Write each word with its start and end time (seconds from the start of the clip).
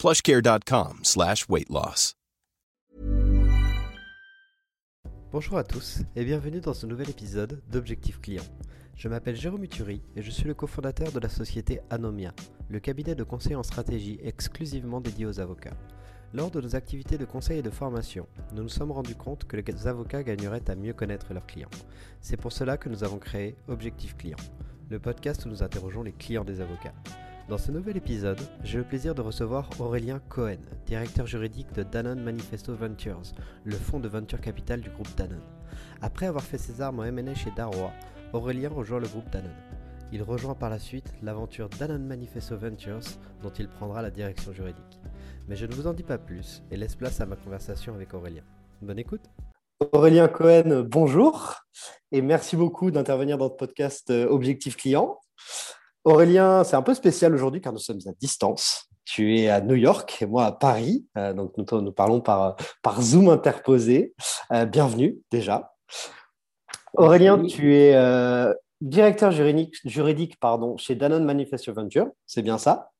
plushcare.com 0.00 1.00
slash 1.02 1.46
weight 1.50 1.68
loss. 1.68 2.14
Bonjour 5.30 5.58
à 5.58 5.62
tous 5.62 5.98
et 6.16 6.24
bienvenue 6.24 6.62
dans 6.62 6.72
ce 6.72 6.86
nouvel 6.86 7.10
épisode 7.10 7.60
d'Objectif 7.70 8.18
Client. 8.18 8.42
Je 8.96 9.08
m'appelle 9.08 9.36
Jérôme 9.36 9.62
Uturi 9.62 10.00
et 10.16 10.22
je 10.22 10.30
suis 10.30 10.44
le 10.44 10.54
cofondateur 10.54 11.12
de 11.12 11.20
la 11.20 11.28
société 11.28 11.80
Anomia, 11.90 12.32
le 12.70 12.80
cabinet 12.80 13.14
de 13.14 13.24
conseil 13.24 13.54
en 13.54 13.62
stratégie 13.62 14.18
exclusivement 14.22 15.02
dédié 15.02 15.26
aux 15.26 15.38
avocats. 15.38 15.76
Lors 16.32 16.50
de 16.50 16.62
nos 16.62 16.74
activités 16.74 17.18
de 17.18 17.26
conseil 17.26 17.58
et 17.58 17.62
de 17.62 17.68
formation, 17.68 18.26
nous 18.54 18.62
nous 18.62 18.68
sommes 18.70 18.92
rendus 18.92 19.16
compte 19.16 19.44
que 19.44 19.58
les 19.58 19.86
avocats 19.86 20.22
gagneraient 20.22 20.70
à 20.70 20.76
mieux 20.76 20.94
connaître 20.94 21.34
leurs 21.34 21.46
clients. 21.46 21.68
C'est 22.22 22.38
pour 22.38 22.52
cela 22.52 22.78
que 22.78 22.88
nous 22.88 23.04
avons 23.04 23.18
créé 23.18 23.54
Objectif 23.68 24.16
Client, 24.16 24.38
le 24.88 24.98
podcast 24.98 25.44
où 25.44 25.50
nous 25.50 25.62
interrogeons 25.62 26.02
les 26.02 26.12
clients 26.12 26.44
des 26.44 26.62
avocats. 26.62 26.94
Dans 27.50 27.58
ce 27.58 27.72
nouvel 27.72 27.96
épisode, 27.96 28.38
j'ai 28.62 28.78
le 28.78 28.84
plaisir 28.84 29.12
de 29.12 29.22
recevoir 29.22 29.68
Aurélien 29.80 30.20
Cohen, 30.28 30.60
directeur 30.86 31.26
juridique 31.26 31.72
de 31.72 31.82
Danone 31.82 32.22
Manifesto 32.22 32.76
Ventures, 32.76 33.32
le 33.64 33.74
fonds 33.74 33.98
de 33.98 34.06
venture 34.06 34.40
capital 34.40 34.80
du 34.80 34.88
groupe 34.88 35.12
Danone. 35.16 35.42
Après 36.00 36.26
avoir 36.26 36.44
fait 36.44 36.58
ses 36.58 36.80
armes 36.80 37.00
en 37.00 37.04
M&A 37.04 37.34
chez 37.34 37.50
Darrois, 37.56 37.90
Aurélien 38.32 38.68
rejoint 38.68 39.00
le 39.00 39.08
groupe 39.08 39.28
Danone. 39.30 39.50
Il 40.12 40.22
rejoint 40.22 40.54
par 40.54 40.70
la 40.70 40.78
suite 40.78 41.12
l'aventure 41.24 41.68
Danone 41.70 42.06
Manifesto 42.06 42.56
Ventures 42.56 43.00
dont 43.42 43.50
il 43.58 43.68
prendra 43.68 44.00
la 44.00 44.12
direction 44.12 44.52
juridique. 44.52 45.00
Mais 45.48 45.56
je 45.56 45.66
ne 45.66 45.74
vous 45.74 45.88
en 45.88 45.92
dis 45.92 46.04
pas 46.04 46.18
plus 46.18 46.62
et 46.70 46.76
laisse 46.76 46.94
place 46.94 47.20
à 47.20 47.26
ma 47.26 47.34
conversation 47.34 47.94
avec 47.94 48.14
Aurélien. 48.14 48.44
Bonne 48.80 49.00
écoute 49.00 49.24
Aurélien 49.90 50.28
Cohen, 50.28 50.84
bonjour 50.88 51.56
et 52.12 52.22
merci 52.22 52.54
beaucoup 52.54 52.92
d'intervenir 52.92 53.38
dans 53.38 53.48
le 53.48 53.56
podcast 53.56 54.08
euh, 54.10 54.28
Objectif 54.28 54.76
Client. 54.76 55.18
Aurélien, 56.10 56.64
c'est 56.64 56.74
un 56.74 56.82
peu 56.82 56.94
spécial 56.94 57.32
aujourd'hui 57.32 57.60
car 57.60 57.72
nous 57.72 57.78
sommes 57.78 58.00
à 58.06 58.12
distance. 58.20 58.88
Tu 59.04 59.38
es 59.38 59.48
à 59.48 59.60
New 59.60 59.76
York 59.76 60.18
et 60.20 60.26
moi 60.26 60.44
à 60.44 60.52
Paris. 60.52 61.06
Euh, 61.16 61.32
donc 61.32 61.56
nous, 61.56 61.80
nous, 61.80 61.92
parlons 61.92 62.20
par, 62.20 62.56
par 62.82 63.00
Zoom 63.00 63.28
interposé. 63.28 64.12
Euh, 64.50 64.66
bienvenue 64.66 65.18
déjà. 65.30 65.72
Aurélien, 66.94 67.40
tu 67.44 67.76
es 67.76 67.94
euh, 67.94 68.52
directeur 68.80 69.30
juridique, 69.30 69.76
juridique 69.84 70.38
pardon, 70.40 70.76
chez 70.76 70.96
Danone 70.96 71.24
Manifesto 71.24 71.72
Venture. 71.72 72.08
C'est 72.26 72.42
bien 72.42 72.58
ça? 72.58 72.90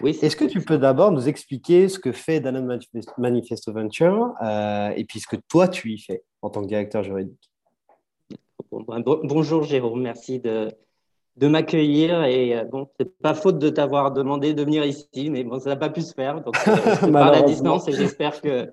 Oui. 0.00 0.16
Est-ce 0.22 0.36
que 0.36 0.44
tu 0.44 0.60
peux 0.60 0.78
d'abord 0.78 1.10
nous 1.10 1.28
expliquer 1.28 1.88
ce 1.88 1.98
que 1.98 2.12
fait 2.12 2.38
Danone 2.38 2.80
Manifesto 3.18 3.72
Venture 3.72 4.34
et 4.96 5.04
puis 5.04 5.18
ce 5.18 5.26
que 5.26 5.36
toi 5.48 5.66
tu 5.66 5.92
y 5.92 5.98
fais 5.98 6.22
en 6.42 6.50
tant 6.50 6.62
que 6.62 6.68
directeur 6.68 7.02
juridique? 7.02 7.50
Bonjour 8.70 9.64
Jérôme, 9.64 10.02
merci 10.02 10.40
de, 10.40 10.68
de 11.36 11.48
m'accueillir. 11.48 12.24
Et 12.24 12.56
euh, 12.56 12.64
bon, 12.64 12.88
c'est 12.98 13.18
pas 13.18 13.34
faute 13.34 13.58
de 13.58 13.68
t'avoir 13.68 14.12
demandé 14.12 14.54
de 14.54 14.62
venir 14.62 14.84
ici, 14.84 15.30
mais 15.30 15.44
bon, 15.44 15.58
ça 15.58 15.70
n'a 15.70 15.76
pas 15.76 15.90
pu 15.90 16.02
se 16.02 16.14
faire. 16.14 16.42
Donc, 16.42 16.56
euh, 16.68 16.76
je 17.02 17.10
parle 17.10 17.34
à 17.34 17.42
distance 17.42 17.88
et 17.88 17.92
j'espère 17.92 18.40
que. 18.40 18.70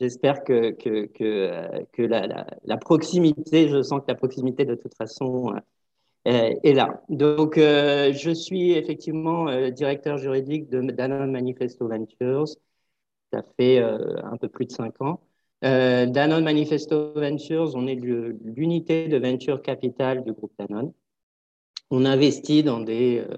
J'espère 0.00 0.42
que, 0.42 0.72
que, 0.72 1.06
que, 1.06 1.84
que 1.92 2.02
la, 2.02 2.46
la, 2.64 2.76
proximité, 2.76 3.68
je 3.68 3.80
sens 3.80 4.00
que 4.00 4.06
la 4.08 4.16
proximité 4.16 4.64
de 4.64 4.74
toute 4.74 4.92
façon 4.96 5.54
euh, 6.26 6.54
est 6.64 6.72
là. 6.72 7.00
Donc, 7.08 7.54
je 7.58 8.30
suis 8.34 8.72
effectivement 8.72 9.46
directeur 9.70 10.18
juridique 10.18 10.68
de 10.68 10.80
Danone 10.80 11.30
Manifesto 11.30 11.86
Ventures. 11.86 12.48
Ça 13.32 13.44
fait 13.56 13.78
un 13.78 14.36
peu 14.36 14.48
plus 14.48 14.66
de 14.66 14.72
cinq 14.72 15.00
ans. 15.00 15.20
Danone 15.62 16.42
Manifesto 16.42 17.12
Ventures, 17.14 17.70
on 17.76 17.86
est 17.86 17.94
l'unité 17.94 19.06
de 19.06 19.16
venture 19.16 19.62
capital 19.62 20.24
du 20.24 20.32
groupe 20.32 20.52
Danone. 20.58 20.92
On 21.90 22.04
investit 22.04 22.62
dans 22.62 22.80
des 22.80 23.24
euh, 23.28 23.36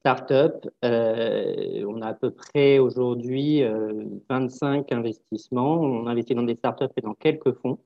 startups. 0.00 0.68
Euh, 0.84 1.84
on 1.86 2.02
a 2.02 2.08
à 2.08 2.14
peu 2.14 2.30
près 2.30 2.78
aujourd'hui 2.78 3.62
25 4.28 4.90
euh, 4.90 4.96
investissements. 4.96 5.80
On 5.80 6.06
investit 6.06 6.34
dans 6.34 6.42
des 6.42 6.56
startups 6.56 6.92
et 6.96 7.00
dans 7.00 7.14
quelques 7.14 7.52
fonds, 7.54 7.78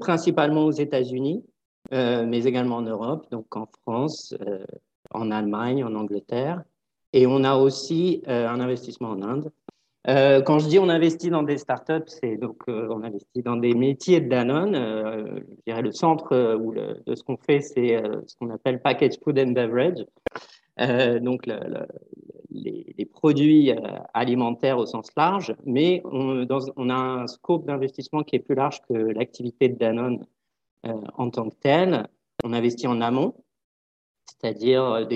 principalement 0.00 0.64
aux 0.64 0.72
États-Unis, 0.72 1.44
mais 1.90 2.44
également 2.44 2.76
en 2.76 2.82
Europe, 2.82 3.30
donc 3.30 3.54
en 3.56 3.66
France, 3.82 4.34
en 5.10 5.30
Allemagne, 5.30 5.84
en 5.84 5.94
Angleterre. 5.94 6.62
Et 7.12 7.26
on 7.26 7.42
a 7.42 7.56
aussi 7.56 8.22
un 8.26 8.60
investissement 8.60 9.10
en 9.10 9.22
Inde. 9.22 9.50
Euh, 10.10 10.42
quand 10.42 10.58
je 10.58 10.66
dis 10.66 10.78
on 10.80 10.88
investit 10.88 11.30
dans 11.30 11.44
des 11.44 11.56
startups, 11.56 12.08
c'est 12.08 12.36
donc 12.36 12.64
euh, 12.68 12.88
on 12.90 13.04
investit 13.04 13.42
dans 13.42 13.56
des 13.56 13.74
métiers 13.74 14.20
de 14.20 14.28
Danone. 14.28 14.74
Euh, 14.74 15.38
je 15.48 15.62
dirais 15.68 15.82
le 15.82 15.92
centre 15.92 16.56
où 16.56 16.74
de 16.74 17.14
ce 17.14 17.22
qu'on 17.22 17.36
fait, 17.36 17.60
c'est 17.60 18.02
ce 18.26 18.34
qu'on 18.36 18.50
appelle 18.50 18.82
package 18.82 19.20
food 19.22 19.38
and 19.38 19.52
beverage. 19.52 20.04
donc 21.22 21.46
les, 21.46 23.04
produits 23.12 23.72
alimentaires 24.14 24.78
au 24.78 24.86
sens 24.86 25.08
large, 25.16 25.54
mais 25.64 26.02
on 26.04 26.90
a 26.90 26.94
un 26.94 27.26
scope 27.26 27.66
d'investissement 27.66 28.22
qui 28.22 28.36
est 28.36 28.40
plus 28.40 28.54
large 28.54 28.80
que 28.88 28.94
l'activité 28.94 29.68
de 29.68 29.76
Danone 29.76 30.24
en 30.84 31.30
tant 31.30 31.50
que 31.50 31.56
telle. 31.56 32.08
On 32.42 32.52
investit 32.54 32.86
en 32.86 33.00
amont, 33.02 33.34
c'est-à-dire 34.26 35.06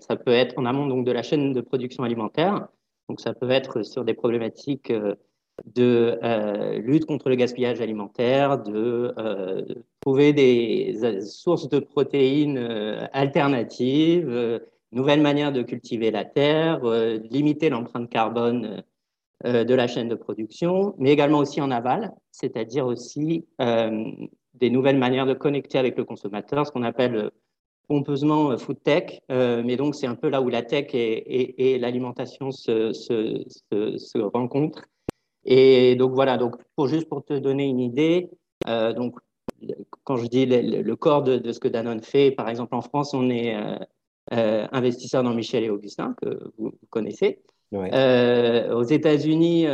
ça 0.00 0.16
peut 0.16 0.32
être 0.32 0.58
en 0.58 0.64
amont 0.64 0.86
donc 0.86 1.04
de 1.04 1.12
la 1.12 1.22
chaîne 1.22 1.52
de 1.52 1.60
production 1.60 2.04
alimentaire. 2.04 2.68
Donc, 3.12 3.20
ça 3.20 3.34
peut 3.34 3.50
être 3.50 3.82
sur 3.82 4.06
des 4.06 4.14
problématiques 4.14 4.90
euh, 4.90 5.14
de 5.66 6.18
euh, 6.22 6.78
lutte 6.78 7.04
contre 7.04 7.28
le 7.28 7.34
gaspillage 7.34 7.82
alimentaire, 7.82 8.62
de 8.62 9.12
euh, 9.18 9.66
trouver 10.00 10.32
des 10.32 11.20
sources 11.20 11.68
de 11.68 11.78
protéines 11.78 12.56
alternatives, 13.12 14.62
nouvelles 14.92 15.20
manières 15.20 15.52
de 15.52 15.60
cultiver 15.60 16.10
la 16.10 16.24
terre, 16.24 16.80
limiter 17.30 17.68
l'empreinte 17.68 18.08
carbone 18.08 18.82
de 19.44 19.74
la 19.74 19.86
chaîne 19.86 20.08
de 20.08 20.14
production, 20.14 20.94
mais 20.96 21.10
également 21.10 21.40
aussi 21.40 21.60
en 21.60 21.70
aval, 21.70 22.14
c'est-à-dire 22.30 22.86
aussi 22.86 23.46
des 23.58 24.70
nouvelles 24.70 24.98
manières 24.98 25.26
de 25.26 25.34
connecter 25.34 25.76
avec 25.76 25.98
le 25.98 26.04
consommateur, 26.04 26.66
ce 26.66 26.72
qu'on 26.72 26.82
appelle 26.82 27.30
pompeusement 27.92 28.52
euh, 28.52 28.56
food 28.56 28.82
tech, 28.82 29.20
euh, 29.30 29.62
mais 29.62 29.76
donc 29.76 29.94
c'est 29.94 30.06
un 30.06 30.14
peu 30.14 30.30
là 30.30 30.40
où 30.40 30.48
la 30.48 30.62
tech 30.62 30.86
et, 30.94 31.78
l'alimentation 31.78 32.50
se, 32.50 32.94
se, 32.94 33.44
se, 33.98 34.18
rencontrent. 34.18 34.86
Et 35.44 35.94
donc 35.96 36.12
voilà, 36.12 36.38
donc 36.38 36.56
pour 36.74 36.88
juste 36.88 37.06
pour 37.06 37.22
te 37.22 37.34
donner 37.34 37.64
une 37.64 37.80
idée, 37.80 38.30
euh, 38.66 38.94
donc 38.94 39.18
quand 40.04 40.16
je 40.16 40.26
dis 40.26 40.46
le, 40.46 40.94
corps 40.96 41.22
de, 41.22 41.52
ce 41.52 41.60
que 41.60 41.68
Danone 41.68 42.02
fait, 42.02 42.30
par 42.30 42.48
exemple 42.48 42.74
en 42.74 42.80
France, 42.80 43.12
on 43.12 43.28
est 43.28 43.54
investisseur 44.30 45.22
dans 45.22 45.34
Michel 45.34 45.64
et 45.64 45.70
Augustin 45.70 46.14
que 46.22 46.50
vous, 46.56 46.72
connaissez. 46.88 47.42
aux 47.72 48.82
États-Unis, 48.98 49.66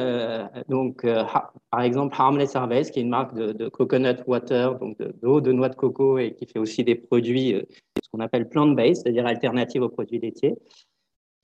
donc 0.69 1.07
par 1.71 1.83
exemple 1.83 2.15
Harmless 2.19 2.57
Harvest, 2.57 2.93
qui 2.93 2.99
est 2.99 3.03
une 3.03 3.11
marque 3.11 3.35
de, 3.35 3.69
coconut 3.69 4.19
water, 4.27 4.79
donc 4.79 4.97
d'eau 5.23 5.41
de, 5.41 5.53
noix 5.53 5.69
de 5.69 5.77
coco 5.77 6.19
et 6.19 6.35
qui 6.35 6.47
fait 6.47 6.59
aussi 6.59 6.85
des 6.85 6.97
produits, 6.97 7.55
ce 8.09 8.17
qu'on 8.17 8.25
appelle 8.25 8.49
plant-based, 8.49 9.03
c'est-à-dire 9.03 9.27
alternatives 9.27 9.83
aux 9.83 9.89
produits 9.89 10.19
laitiers. 10.19 10.55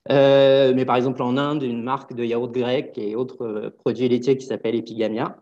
mais 0.09 0.85
par 0.85 0.95
exemple 0.95 1.21
en 1.21 1.37
Inde, 1.37 1.63
une 1.63 1.83
marque 1.83 2.13
de 2.13 2.23
yaourt 2.23 2.51
grec 2.51 2.97
et 2.97 3.15
autres 3.15 3.73
produits 3.79 4.09
laitiers 4.09 4.37
qui 4.37 4.45
s'appelle 4.45 4.75
Epigamia. 4.75 5.37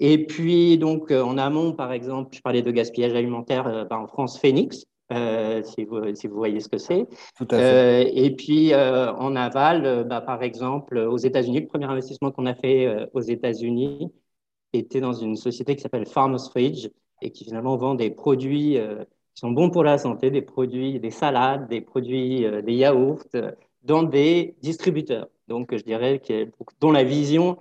Et 0.00 0.26
puis, 0.26 0.76
donc, 0.78 1.10
euh, 1.10 1.22
en 1.22 1.38
amont, 1.38 1.72
par 1.72 1.92
exemple, 1.92 2.34
je 2.34 2.40
parlais 2.40 2.62
de 2.62 2.70
gaspillage 2.70 3.14
alimentaire 3.14 3.66
euh, 3.66 3.84
bah, 3.84 3.98
en 3.98 4.06
France, 4.08 4.38
Phoenix, 4.40 4.84
euh, 5.12 5.62
si, 5.62 5.84
vous, 5.84 6.14
si, 6.14 6.26
vous, 6.26 6.36
voyez 6.36 6.60
ce 6.60 6.68
que 6.68 6.78
c'est. 6.78 7.06
et 7.40 8.34
puis, 8.36 8.74
en 8.74 9.36
aval, 9.36 10.04
bah, 10.08 10.20
par 10.20 10.42
exemple, 10.42 10.98
aux 10.98 11.18
États-Unis, 11.18 11.60
le 11.60 11.66
premier 11.66 11.86
investissement 11.86 12.32
qu'on 12.32 12.46
a 12.46 12.54
fait 12.54 13.08
aux 13.12 13.20
États-Unis 13.20 14.10
était 14.72 15.00
dans 15.00 15.12
une 15.12 15.36
société 15.36 15.76
qui 15.76 15.82
s'appelle 15.82 16.06
Farmers 16.06 16.50
Fridge 16.50 16.88
et 17.22 17.30
qui 17.30 17.44
finalement 17.44 17.76
vend 17.76 17.94
des 17.94 18.10
produits 18.10 18.78
qui 19.34 19.40
sont 19.40 19.50
bons 19.50 19.70
pour 19.70 19.84
la 19.84 19.98
santé, 19.98 20.30
des 20.30 20.42
produits, 20.42 21.00
des 21.00 21.10
salades, 21.10 21.68
des 21.68 21.80
produits, 21.80 22.46
des 22.62 22.74
yaourts, 22.74 23.24
dans 23.82 24.02
des 24.02 24.54
distributeurs. 24.62 25.28
Donc, 25.48 25.76
je 25.76 25.82
dirais 25.82 26.20
que, 26.20 26.48
dont 26.80 26.92
la 26.92 27.04
vision 27.04 27.58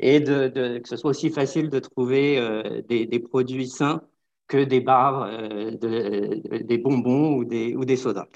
de, 0.00 0.78
que 0.78 0.88
ce 0.88 0.96
soit 0.96 1.10
aussi 1.10 1.30
facile 1.30 1.70
de 1.70 1.78
trouver 1.78 2.38
euh, 2.38 2.82
des, 2.88 3.20
produits 3.20 3.68
sains 3.68 4.02
que 4.48 4.64
des 4.64 4.80
bars, 4.80 5.22
euh, 5.22 5.70
des 5.72 6.78
bonbons 6.78 7.36
ou 7.36 7.44
des, 7.44 7.96
sodas. 7.96 8.26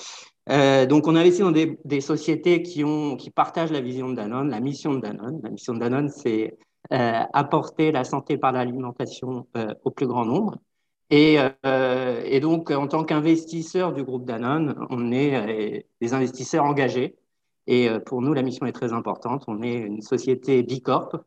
Euh, 0.50 0.86
donc, 0.86 1.06
on 1.06 1.16
investit 1.16 1.40
dans 1.40 1.50
des, 1.50 1.78
des, 1.84 2.00
sociétés 2.00 2.62
qui, 2.62 2.84
ont, 2.84 3.16
qui 3.16 3.30
partagent 3.30 3.72
la 3.72 3.80
vision 3.80 4.10
de 4.10 4.16
Danone, 4.16 4.50
la 4.50 4.60
mission 4.60 4.94
de 4.94 5.00
Danone. 5.00 5.40
La 5.42 5.50
mission 5.50 5.74
de 5.74 5.80
Danone, 5.80 6.08
c'est 6.08 6.56
apporter 6.90 7.92
la 7.92 8.04
santé 8.04 8.36
par 8.36 8.52
l'alimentation 8.52 9.46
au 9.84 9.90
plus 9.90 10.06
grand 10.06 10.26
nombre. 10.26 10.58
Et, 11.10 11.36
et 11.64 12.40
donc, 12.40 12.70
en 12.70 12.88
tant 12.88 13.04
qu'investisseur 13.04 13.92
du 13.92 14.02
groupe 14.02 14.24
Danone, 14.24 14.74
on 14.90 15.12
est 15.12 15.86
des 16.00 16.14
investisseurs 16.14 16.64
engagés. 16.64 17.16
Et 17.66 17.88
pour 18.06 18.22
nous, 18.22 18.32
la 18.32 18.42
mission 18.42 18.66
est 18.66 18.72
très 18.72 18.92
importante. 18.92 19.44
On 19.46 19.62
est 19.62 19.74
une 19.74 20.02
société 20.02 20.62
Bicorp, 20.62 21.24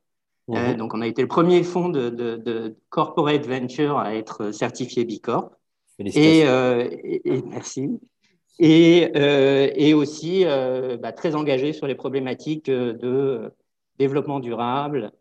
euh, 0.49 0.73
donc, 0.75 0.93
on 0.93 1.01
a 1.01 1.07
été 1.07 1.21
le 1.21 1.27
premier 1.27 1.63
fonds 1.63 1.89
de, 1.89 2.75
corporate 2.89 3.45
venture 3.45 3.97
à 3.97 4.15
être 4.15 4.51
certifié 4.51 5.05
B 5.05 5.19
Corp. 5.21 5.53
Et, 5.99 6.43
euh, 6.45 6.87
et, 7.03 7.41
merci. 7.41 7.99
Et, 8.59 9.11
euh, 9.15 9.69
et 9.75 9.93
aussi 9.93 10.45
bah, 11.01 11.11
très 11.11 11.35
engagé 11.35 11.73
sur 11.73 11.87
les 11.87 11.95
problématiques 11.95 12.67
de 12.67 13.51
développement 13.99 14.39
durable 14.39 15.11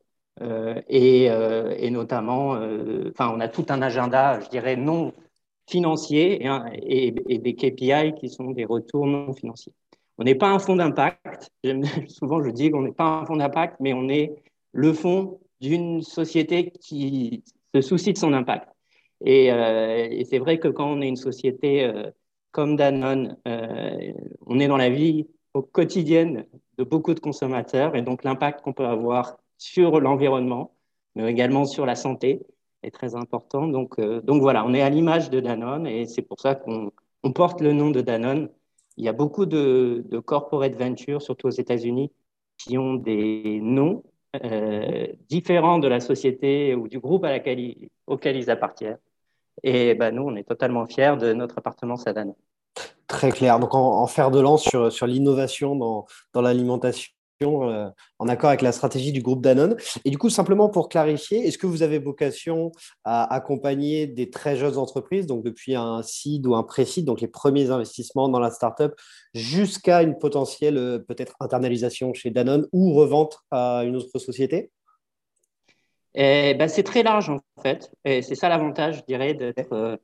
et, 0.89 1.25
et, 1.25 1.91
notamment, 1.91 2.59
enfin, 3.09 3.33
on 3.35 3.41
a 3.41 3.49
tout 3.49 3.67
un 3.71 3.81
agenda, 3.81 4.41
je 4.41 4.49
dirais, 4.49 4.77
non 4.77 5.13
financier 5.69 6.47
et, 6.83 7.39
des 7.39 7.55
KPI 7.55 8.15
qui 8.19 8.29
sont 8.29 8.51
des 8.51 8.65
retours 8.65 9.07
non 9.07 9.33
financiers. 9.33 9.73
On 10.19 10.25
n'est 10.25 10.35
pas 10.35 10.49
un 10.49 10.59
fonds 10.59 10.77
d'impact. 10.77 11.51
Souvent, 12.09 12.43
je 12.43 12.51
dis 12.51 12.71
qu'on 12.71 12.83
n'est 12.83 12.93
pas 12.93 13.05
un 13.05 13.27
fonds 13.27 13.37
d'impact, 13.37 13.77
mais 13.81 13.93
on 13.93 14.09
est 14.09 14.35
le 14.73 14.93
fond 14.93 15.41
d'une 15.61 16.03
société 16.03 16.71
qui 16.71 17.43
se 17.75 17.81
soucie 17.81 18.13
de 18.13 18.19
son 18.19 18.33
impact. 18.33 18.69
Euh, 19.27 20.09
et, 20.11 20.25
c'est 20.25 20.39
vrai 20.39 20.59
que 20.59 20.69
quand 20.69 20.91
on 20.91 21.01
est 21.01 21.09
une 21.09 21.17
société 21.17 21.85
euh, 21.85 22.11
comme 22.53 22.77
Danone, 22.77 23.37
euh, 23.49 24.13
on 24.47 24.61
est 24.61 24.69
dans 24.69 24.77
la 24.77 24.91
vie 24.91 25.27
au 25.55 25.63
quotidienne 25.63 26.47
de 26.79 26.85
beaucoup 26.85 27.15
de 27.15 27.21
consommateurs 27.21 27.97
et 27.97 28.03
donc 28.03 28.25
l'impact 28.25 28.61
qu'on 28.61 28.75
peut 28.75 28.87
avoir 28.87 29.39
sur 29.59 30.01
l'environnement, 30.01 30.73
mais 31.15 31.31
également 31.31 31.65
sur 31.65 31.87
la 31.87 31.95
santé 31.95 32.43
est 32.83 32.91
très 32.91 33.15
important. 33.15 33.67
Donc, 33.67 34.01
donc 34.01 34.43
voilà, 34.43 34.65
on 34.65 34.75
est 34.75 34.83
à 34.83 34.91
l'image 34.91 35.31
de 35.31 35.41
Danone 35.41 35.87
et 35.87 36.07
c'est 36.07 36.23
pour 36.23 36.41
ça 36.41 36.55
qu'on 36.55 36.93
porte 37.33 37.61
le 37.61 37.73
nom 37.73 37.91
de 37.91 38.01
Danone. 38.01 38.49
Il 38.97 39.05
y 39.05 39.09
a 39.09 39.13
beaucoup 39.13 39.47
de, 39.47 40.05
de 40.09 40.19
corporate 40.19 40.75
ventures, 40.75 41.21
surtout 41.21 41.49
aux 41.49 41.51
États-Unis, 41.51 42.11
qui 42.59 42.79
ont 42.79 42.95
des 42.95 43.61
noms 43.63 44.03
euh, 44.45 45.07
différents 45.29 45.79
de 45.79 45.89
la 45.89 46.01
société 46.01 46.75
ou 46.75 46.89
du 46.89 46.99
groupe 46.99 47.25
à 47.25 47.31
laquelle 47.31 47.75
auquel 48.07 48.37
ils 48.37 48.51
appartiennent. 48.51 48.99
Et 49.63 49.95
ben, 49.95 50.15
nous, 50.15 50.23
on 50.23 50.37
est 50.37 50.45
totalement 50.45 50.87
fiers 50.87 51.17
de 51.19 51.33
notre 51.33 51.59
appartenance 51.59 52.07
à 52.07 52.13
Danone. 52.13 52.35
Très 53.07 53.31
clair. 53.31 53.59
Donc, 53.59 53.75
en, 53.75 54.03
en 54.03 54.07
fer 54.07 54.31
de 54.31 54.41
lance 54.41 54.63
sur, 54.63 54.93
sur 54.93 55.07
l'innovation 55.07 55.77
dans, 55.77 56.07
dans 56.33 56.43
l'alimentation 56.43 57.13
euh, 57.43 57.89
en 58.19 58.29
accord 58.29 58.49
avec 58.49 58.63
la 58.63 58.73
stratégie 58.73 59.13
du 59.13 59.21
groupe 59.21 59.43
Danone. 59.43 59.77
Et 60.05 60.11
du 60.11 60.19
coup, 60.19 60.31
simplement 60.31 60.69
pour 60.69 60.89
clarifier, 60.89 61.47
est-ce 61.47 61.59
que 61.59 61.67
vous 61.67 61.83
avez 61.83 61.99
vocation 61.99 62.73
à 63.05 63.33
accompagner 63.35 64.07
des 64.07 64.31
très 64.31 64.57
jeunes 64.57 64.79
entreprises, 64.79 65.27
donc 65.27 65.45
depuis 65.45 65.75
un 65.75 66.03
seed 66.03 66.47
ou 66.47 66.55
un 66.55 66.63
pré-seed, 66.63 67.05
donc 67.05 67.21
les 67.21 67.29
premiers 67.29 67.71
investissements 67.71 68.29
dans 68.29 68.41
la 68.41 68.51
startup, 68.51 68.95
jusqu'à 69.35 70.03
une 70.03 70.19
potentielle 70.19 70.79
euh, 70.79 70.99
peut-être 70.99 71.35
internalisation 71.41 72.15
chez 72.15 72.31
Danone 72.31 72.67
ou 72.73 72.95
revente 72.95 73.39
à 73.51 73.83
une 73.85 73.97
autre 73.97 74.19
société? 74.19 74.71
Eh 76.15 76.55
ben, 76.55 76.69
C'est 76.69 76.83
très 76.83 77.03
large 77.03 77.29
en 77.29 77.41
fait. 77.63 77.91
Et 78.05 78.23
c'est 78.23 78.35
ça 78.35 78.49
l'avantage, 78.49 78.97
je 78.97 79.03
dirais, 79.07 79.35
d'être 79.35 79.73
euh, 79.73 79.97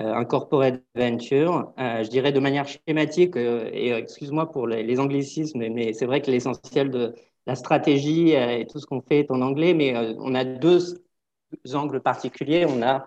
un 0.00 0.24
corporate 0.24 0.82
venture, 0.94 1.72
euh, 1.78 2.02
je 2.04 2.10
dirais 2.10 2.32
de 2.32 2.40
manière 2.40 2.66
schématique, 2.68 3.36
euh, 3.36 3.70
et 3.72 3.90
excuse-moi 3.90 4.50
pour 4.50 4.66
les, 4.66 5.00
anglicismes, 5.00 5.58
mais, 5.58 5.92
c'est 5.92 6.06
vrai 6.06 6.20
que 6.22 6.30
l'essentiel 6.30 6.90
de 6.90 7.14
la 7.46 7.54
stratégie 7.54 8.32
et 8.32 8.66
tout 8.66 8.78
ce 8.78 8.86
qu'on 8.86 9.00
fait 9.00 9.20
est 9.20 9.30
en 9.30 9.40
anglais, 9.40 9.74
mais 9.74 9.94
on 10.18 10.34
a 10.34 10.44
deux 10.44 11.02
angles 11.74 12.00
particuliers. 12.00 12.66
On 12.68 12.82
a 12.82 13.06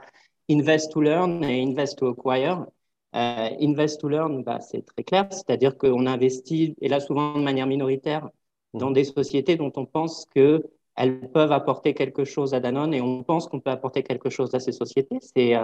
invest 0.49 0.91
to 0.91 1.01
learn 1.01 1.43
et 1.43 1.61
invest 1.61 1.99
to 1.99 2.07
acquire. 2.07 2.65
invest 3.13 4.01
to 4.01 4.09
learn, 4.09 4.43
bah, 4.43 4.59
c'est 4.59 4.83
très 4.83 5.03
clair, 5.03 5.27
c'est-à-dire 5.31 5.77
qu'on 5.77 6.07
investit, 6.07 6.75
et 6.81 6.89
là 6.89 6.99
souvent 6.99 7.37
de 7.37 7.43
manière 7.43 7.67
minoritaire, 7.67 8.29
dans 8.73 8.91
des 8.91 9.03
sociétés 9.03 9.57
dont 9.57 9.71
on 9.75 9.85
pense 9.85 10.25
qu'elles 10.33 11.29
peuvent 11.33 11.51
apporter 11.51 11.93
quelque 11.93 12.25
chose 12.25 12.53
à 12.53 12.59
Danone 12.59 12.93
et 12.95 13.01
on 13.01 13.23
pense 13.23 13.47
qu'on 13.47 13.59
peut 13.59 13.69
apporter 13.71 14.01
quelque 14.01 14.29
chose 14.29 14.55
à 14.55 14.59
ces 14.59 14.71
sociétés. 14.71 15.19
C'est 15.21 15.55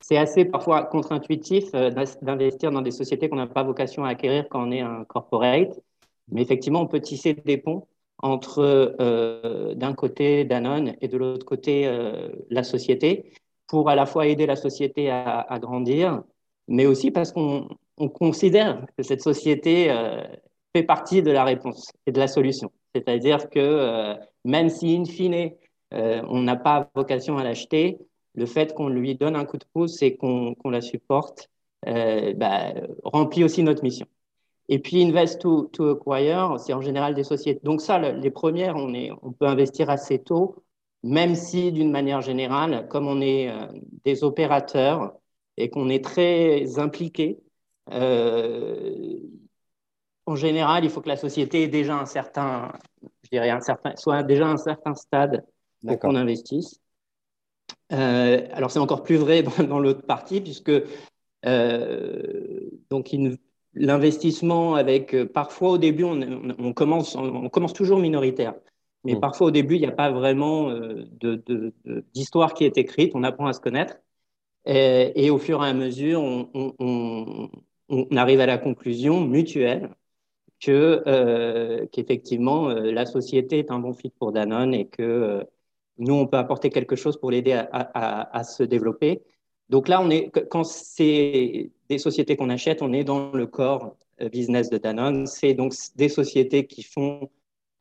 c'est 0.00 0.16
assez 0.16 0.44
parfois 0.44 0.84
contre-intuitif 0.84 1.70
euh, 1.74 1.90
d'investir 2.22 2.70
dans 2.70 2.82
des 2.82 2.90
sociétés 2.90 3.28
qu'on 3.28 3.36
n'a 3.36 3.46
pas 3.46 3.62
vocation 3.62 4.04
à 4.04 4.10
acquérir 4.10 4.48
quand 4.48 4.66
on 4.66 4.70
est 4.70 4.80
un 4.80 5.04
corporate. 5.04 5.78
Mais 6.30 6.42
effectivement, 6.42 6.80
on 6.80 6.86
peut 6.86 7.00
tisser 7.00 7.34
des 7.34 7.56
ponts 7.56 7.86
entre 8.18 8.96
euh, 9.00 9.74
d'un 9.74 9.94
côté 9.94 10.44
Danone 10.44 10.94
et 11.00 11.08
de 11.08 11.16
l'autre 11.16 11.46
côté 11.46 11.86
euh, 11.86 12.28
la 12.50 12.62
société 12.62 13.32
pour 13.66 13.88
à 13.90 13.94
la 13.94 14.06
fois 14.06 14.26
aider 14.26 14.46
la 14.46 14.56
société 14.56 15.10
à, 15.10 15.58
grandir, 15.60 16.22
mais 16.68 16.86
aussi 16.86 17.10
parce 17.10 17.32
qu'on 17.32 17.68
considère 18.14 18.86
que 18.96 19.02
cette 19.02 19.20
société 19.20 19.94
fait 20.74 20.84
partie 20.84 21.22
de 21.22 21.30
la 21.30 21.44
réponse 21.44 21.92
et 22.06 22.12
de 22.12 22.18
la 22.18 22.28
solution. 22.28 22.72
C'est-à-dire 22.94 23.50
que 23.50 24.16
même 24.46 24.70
si, 24.70 24.96
in 24.96 25.04
fine, 25.04 25.50
on 25.92 26.40
n'a 26.40 26.56
pas 26.56 26.88
vocation 26.94 27.36
à 27.36 27.44
l'acheter, 27.44 27.98
le 28.34 28.46
fait 28.46 28.74
qu'on 28.74 28.88
lui 28.88 29.14
donne 29.16 29.36
un 29.36 29.44
coup 29.44 29.58
de 29.58 29.64
pouce 29.72 30.02
et 30.02 30.16
qu'on 30.16 30.54
la 30.64 30.80
supporte 30.80 31.50
euh, 31.86 32.34
bah, 32.34 32.74
remplit 33.04 33.44
aussi 33.44 33.62
notre 33.62 33.82
mission. 33.82 34.06
Et 34.68 34.78
puis, 34.78 35.02
invest 35.02 35.40
to, 35.40 35.70
acquire, 36.12 36.60
c'est 36.60 36.74
en 36.74 36.82
général 36.82 37.14
des 37.14 37.24
sociétés. 37.24 37.60
Donc 37.64 37.80
ça, 37.80 37.98
les 37.98 38.30
premières, 38.30 38.76
on, 38.76 38.92
est, 38.94 39.10
on 39.22 39.32
peut 39.32 39.46
investir 39.46 39.88
assez 39.90 40.18
tôt, 40.18 40.64
même 41.02 41.34
si 41.34 41.72
d'une 41.72 41.90
manière 41.90 42.20
générale, 42.20 42.86
comme 42.88 43.06
on 43.06 43.20
est 43.20 43.50
euh, 43.50 43.66
des 44.04 44.24
opérateurs 44.24 45.14
et 45.56 45.70
qu'on 45.70 45.88
est 45.88 46.04
très 46.04 46.78
impliqués, 46.78 47.38
euh, 47.92 49.18
en 50.26 50.36
général, 50.36 50.84
il 50.84 50.90
faut 50.90 51.00
que 51.00 51.08
la 51.08 51.16
société 51.16 51.62
ait 51.62 51.68
déjà 51.68 51.98
un 51.98 52.04
certain, 52.04 52.72
je 53.22 53.30
dirais 53.30 53.48
un 53.50 53.60
certain, 53.60 53.96
soit 53.96 54.22
déjà 54.22 54.46
un 54.46 54.58
certain 54.58 54.94
stade 54.94 55.46
pour 55.86 55.98
qu'on 55.98 56.14
investisse. 56.14 56.78
Euh, 57.92 58.46
alors 58.52 58.70
c'est 58.70 58.78
encore 58.78 59.02
plus 59.02 59.16
vrai 59.16 59.42
dans, 59.68 59.78
l'autre 59.78 60.02
partie 60.02 60.40
puisque 60.40 60.72
euh, 61.46 62.70
donc 62.90 63.14
l'investissement 63.74 64.74
avec 64.74 65.14
euh, 65.14 65.24
parfois 65.24 65.70
au 65.70 65.78
début 65.78 66.04
on, 66.04 66.72
commence 66.74 67.16
on, 67.16 67.48
commence 67.48 67.72
toujours 67.72 67.98
minoritaire. 67.98 68.54
Mais 69.04 69.14
mm. 69.14 69.20
parfois 69.20 69.46
au 69.48 69.50
début 69.50 69.76
il 69.76 69.80
n'y 69.80 69.86
a 69.86 69.92
pas 69.92 70.10
vraiment 70.10 70.70
d'histoire 72.14 72.54
qui 72.54 72.64
est 72.64 72.76
écrite. 72.76 73.12
On 73.14 73.24
apprend 73.24 73.46
à 73.46 73.52
se 73.52 73.60
connaître. 73.60 73.96
Et, 74.66 75.30
au 75.30 75.38
fur 75.38 75.64
et 75.64 75.68
à 75.68 75.72
mesure 75.72 76.20
on, 76.22 77.48
arrive 78.14 78.40
à 78.40 78.46
la 78.46 78.58
conclusion 78.58 79.22
mutuelle 79.22 79.88
que 80.60 81.86
qu'effectivement 81.92 82.68
la 82.68 83.06
société 83.06 83.60
est 83.60 83.70
un 83.70 83.78
bon 83.78 83.94
fit 83.94 84.10
pour 84.10 84.32
Danone 84.32 84.74
et 84.74 84.86
que 84.86 85.42
nous, 85.98 86.14
on 86.14 86.26
peut 86.26 86.36
apporter 86.38 86.70
quelque 86.70 86.96
chose 86.96 87.18
pour 87.18 87.30
l'aider 87.30 87.52
à, 87.72 88.44
se 88.44 88.62
développer. 88.62 89.22
Donc 89.68 89.88
là, 89.88 90.00
on 90.00 90.10
est, 90.10 90.30
quand 90.50 90.64
c'est 90.64 91.70
des 91.88 91.98
sociétés 91.98 92.36
qu'on 92.36 92.50
achète, 92.50 92.82
on 92.82 92.92
est 92.92 93.04
dans 93.04 93.32
le 93.32 93.46
corps 93.46 93.96
euh, 94.20 94.28
business 94.28 94.70
de 94.70 94.78
Danone. 94.78 95.26
C'est 95.26 95.54
donc 95.54 95.74
des 95.96 96.08
sociétés 96.08 96.66
qui 96.66 96.82
font 96.82 97.28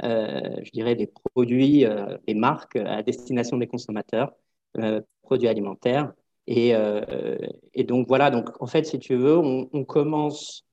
je 0.04 0.70
dirais, 0.72 0.96
des 0.96 1.08
produits, 1.08 1.84
des 2.28 2.36
marques 2.36 2.76
à 2.76 3.02
destination 3.02 3.58
des 3.58 3.66
consommateurs, 3.66 4.32
produits 5.24 5.48
alimentaires. 5.48 6.14
Et, 6.46 6.74
donc 7.84 8.08
voilà, 8.08 8.30
donc 8.30 8.50
en 8.62 8.68
fait, 8.68 8.86
si 8.86 9.00
tu 9.00 9.16
veux, 9.16 9.38
on, 9.38 9.84
commence 9.86 10.68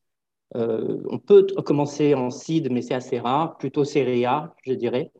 euh, 0.57 1.03
on 1.11 1.19
peut 1.19 1.47
commencer 1.65 2.15
en 2.15 2.31
seed, 2.31 2.71
mais 2.71 2.83
c'est 2.83 2.95
assez 2.95 3.19
rare, 3.19 3.57
plutôt 3.59 3.85
série 3.85 4.25
je 4.65 4.73
dirais. 4.75 5.11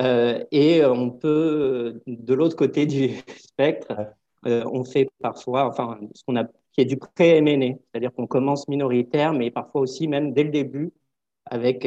Euh, 0.00 0.44
et 0.50 0.84
on 0.84 1.10
peut, 1.10 2.02
de 2.06 2.34
l'autre 2.34 2.56
côté 2.56 2.86
du 2.86 3.10
spectre, 3.38 3.92
euh, 4.46 4.64
on 4.72 4.84
fait 4.84 5.08
parfois, 5.20 5.66
enfin, 5.68 5.98
ce 6.14 6.22
qu'on 6.24 6.36
a, 6.36 6.44
qui 6.72 6.82
est 6.82 6.84
du 6.84 6.96
pré-MNE, 6.98 7.78
c'est-à-dire 7.92 8.12
qu'on 8.12 8.26
commence 8.26 8.68
minoritaire, 8.68 9.32
mais 9.32 9.50
parfois 9.50 9.80
aussi 9.82 10.08
même 10.08 10.32
dès 10.34 10.44
le 10.44 10.50
début, 10.50 10.92
avec 11.46 11.86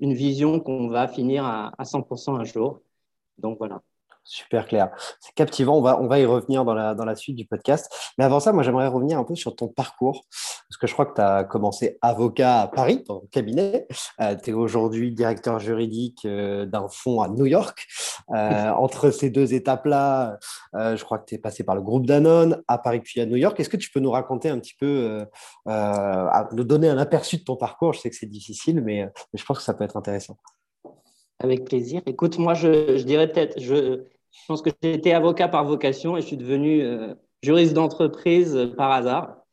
une 0.00 0.14
vision 0.14 0.60
qu'on 0.60 0.88
va 0.88 1.08
finir 1.08 1.44
à, 1.44 1.72
à 1.78 1.84
100% 1.84 2.36
un 2.36 2.44
jour. 2.44 2.80
Donc 3.38 3.58
voilà. 3.58 3.82
Super 4.24 4.66
clair. 4.66 4.90
C'est 5.20 5.34
captivant. 5.34 5.78
On 5.78 5.82
va, 5.82 6.00
on 6.00 6.06
va 6.06 6.20
y 6.20 6.24
revenir 6.24 6.64
dans 6.64 6.74
la, 6.74 6.94
dans 6.94 7.04
la 7.04 7.16
suite 7.16 7.36
du 7.36 7.46
podcast. 7.46 7.92
Mais 8.16 8.24
avant 8.24 8.38
ça, 8.38 8.52
moi, 8.52 8.62
j'aimerais 8.62 8.86
revenir 8.86 9.18
un 9.18 9.24
peu 9.24 9.34
sur 9.34 9.56
ton 9.56 9.68
parcours. 9.68 10.26
Parce 10.68 10.78
que 10.78 10.86
je 10.86 10.92
crois 10.92 11.06
que 11.06 11.14
tu 11.14 11.20
as 11.20 11.42
commencé 11.42 11.98
avocat 12.00 12.60
à 12.60 12.68
Paris, 12.68 13.02
dans 13.08 13.22
le 13.22 13.26
cabinet. 13.28 13.88
Euh, 14.20 14.36
tu 14.36 14.50
es 14.50 14.52
aujourd'hui 14.52 15.10
directeur 15.12 15.58
juridique 15.58 16.24
euh, 16.24 16.64
d'un 16.64 16.88
fonds 16.88 17.22
à 17.22 17.28
New 17.28 17.46
York. 17.46 17.86
Euh, 18.30 18.70
entre 18.76 19.10
ces 19.10 19.30
deux 19.30 19.52
étapes-là, 19.52 20.38
je 20.74 21.02
crois 21.02 21.18
que 21.18 21.24
tu 21.24 21.34
es 21.34 21.38
passé 21.38 21.64
par 21.64 21.74
le 21.74 21.82
groupe 21.82 22.06
Danone 22.06 22.62
à 22.68 22.78
Paris 22.78 23.00
puis 23.00 23.20
à 23.20 23.26
New 23.26 23.36
York. 23.36 23.58
Est-ce 23.58 23.68
que 23.68 23.76
tu 23.76 23.90
peux 23.90 24.00
nous 24.00 24.12
raconter 24.12 24.48
un 24.48 24.60
petit 24.60 24.74
peu, 24.78 25.26
nous 25.66 26.64
donner 26.64 26.88
un 26.88 26.98
aperçu 26.98 27.38
de 27.38 27.42
ton 27.42 27.56
parcours? 27.56 27.94
Je 27.94 28.00
sais 28.00 28.10
que 28.10 28.16
c'est 28.16 28.26
difficile, 28.26 28.80
mais, 28.82 29.08
mais, 29.32 29.38
je 29.38 29.44
pense 29.44 29.58
que 29.58 29.64
ça 29.64 29.74
peut 29.74 29.84
être 29.84 29.96
intéressant. 29.96 30.36
Avec 31.40 31.64
plaisir. 31.64 32.02
Écoute, 32.06 32.38
moi, 32.38 32.54
je, 32.54 32.96
je 32.98 33.02
dirais 33.02 33.26
peut-être, 33.26 33.58
je, 33.58 34.02
je 34.30 34.46
pense 34.46 34.62
que 34.62 34.70
j'étais 34.82 35.12
avocat 35.12 35.48
par 35.48 35.64
vocation 35.64 36.16
et 36.16 36.20
je 36.20 36.26
suis 36.26 36.36
devenu 36.36 36.82
euh, 36.82 37.14
juriste 37.42 37.74
d'entreprise 37.74 38.72
par 38.76 38.92
hasard. 38.92 39.36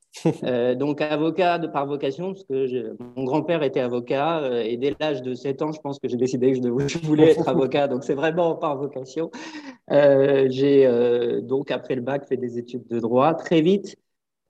Euh, 0.44 0.74
donc 0.74 1.00
avocat 1.00 1.60
de 1.60 1.68
par 1.68 1.86
vocation, 1.86 2.34
parce 2.34 2.44
que 2.46 2.98
mon 3.16 3.24
grand-père 3.24 3.62
était 3.62 3.82
avocat 3.82 4.40
euh, 4.40 4.64
et 4.64 4.76
dès 4.76 4.96
l'âge 5.00 5.22
de 5.22 5.36
7 5.36 5.62
ans, 5.62 5.72
je 5.72 5.80
pense 5.80 6.00
que 6.00 6.08
j'ai 6.08 6.18
décidé 6.18 6.54
que 6.54 6.88
je, 6.88 6.98
voulais 6.98 7.32
être 7.32 7.48
avocat. 7.48 7.88
Donc 7.88 8.04
c'est 8.04 8.16
vraiment 8.16 8.56
par 8.56 8.78
vocation. 8.78 9.30
j'ai 9.92 11.40
donc 11.44 11.70
après 11.70 11.94
le 11.94 12.02
bac 12.02 12.28
fait 12.28 12.38
des 12.38 12.58
études 12.58 12.88
de 12.88 13.00
droit 13.00 13.36
très 13.36 13.62
vite. 13.62 13.96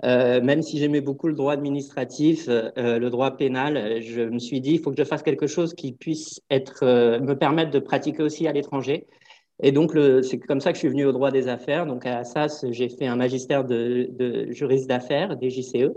Même 0.04 0.62
si 0.62 0.78
j'aimais 0.78 1.02
beaucoup 1.02 1.28
le 1.28 1.34
droit 1.34 1.54
administratif, 1.54 2.48
le 2.48 3.10
droit 3.10 3.32
pénal, 3.38 4.02
je 4.02 4.22
me 4.22 4.40
suis 4.40 4.62
dit 4.62 4.74
il 4.74 4.80
faut 4.80 4.92
que 4.92 4.98
je 4.98 5.04
fasse 5.04 5.24
quelque 5.24 5.48
chose 5.48 5.74
qui 5.74 5.92
puisse 5.92 6.42
être, 6.50 6.86
me 7.20 7.34
permettre 7.34 7.72
de 7.72 7.80
pratiquer 7.80 8.24
aussi 8.24 8.48
à 8.48 8.52
l'étranger. 8.52 9.08
Et 9.64 9.72
donc, 9.72 9.98
c'est 10.22 10.38
comme 10.38 10.62
ça 10.62 10.72
que 10.72 10.76
je 10.76 10.82
suis 10.82 10.90
venu 10.90 11.06
au 11.06 11.12
droit 11.12 11.32
des 11.32 11.48
affaires. 11.48 11.88
Donc, 11.88 12.06
à 12.06 12.24
SAS, 12.24 12.66
j'ai 12.70 12.90
fait 12.90 13.08
un 13.08 13.16
magistère 13.16 13.66
de, 13.66 14.08
de 14.12 14.52
juriste 14.52 14.88
d'affaires, 14.88 15.36
des 15.36 15.50
JCE. 15.50 15.90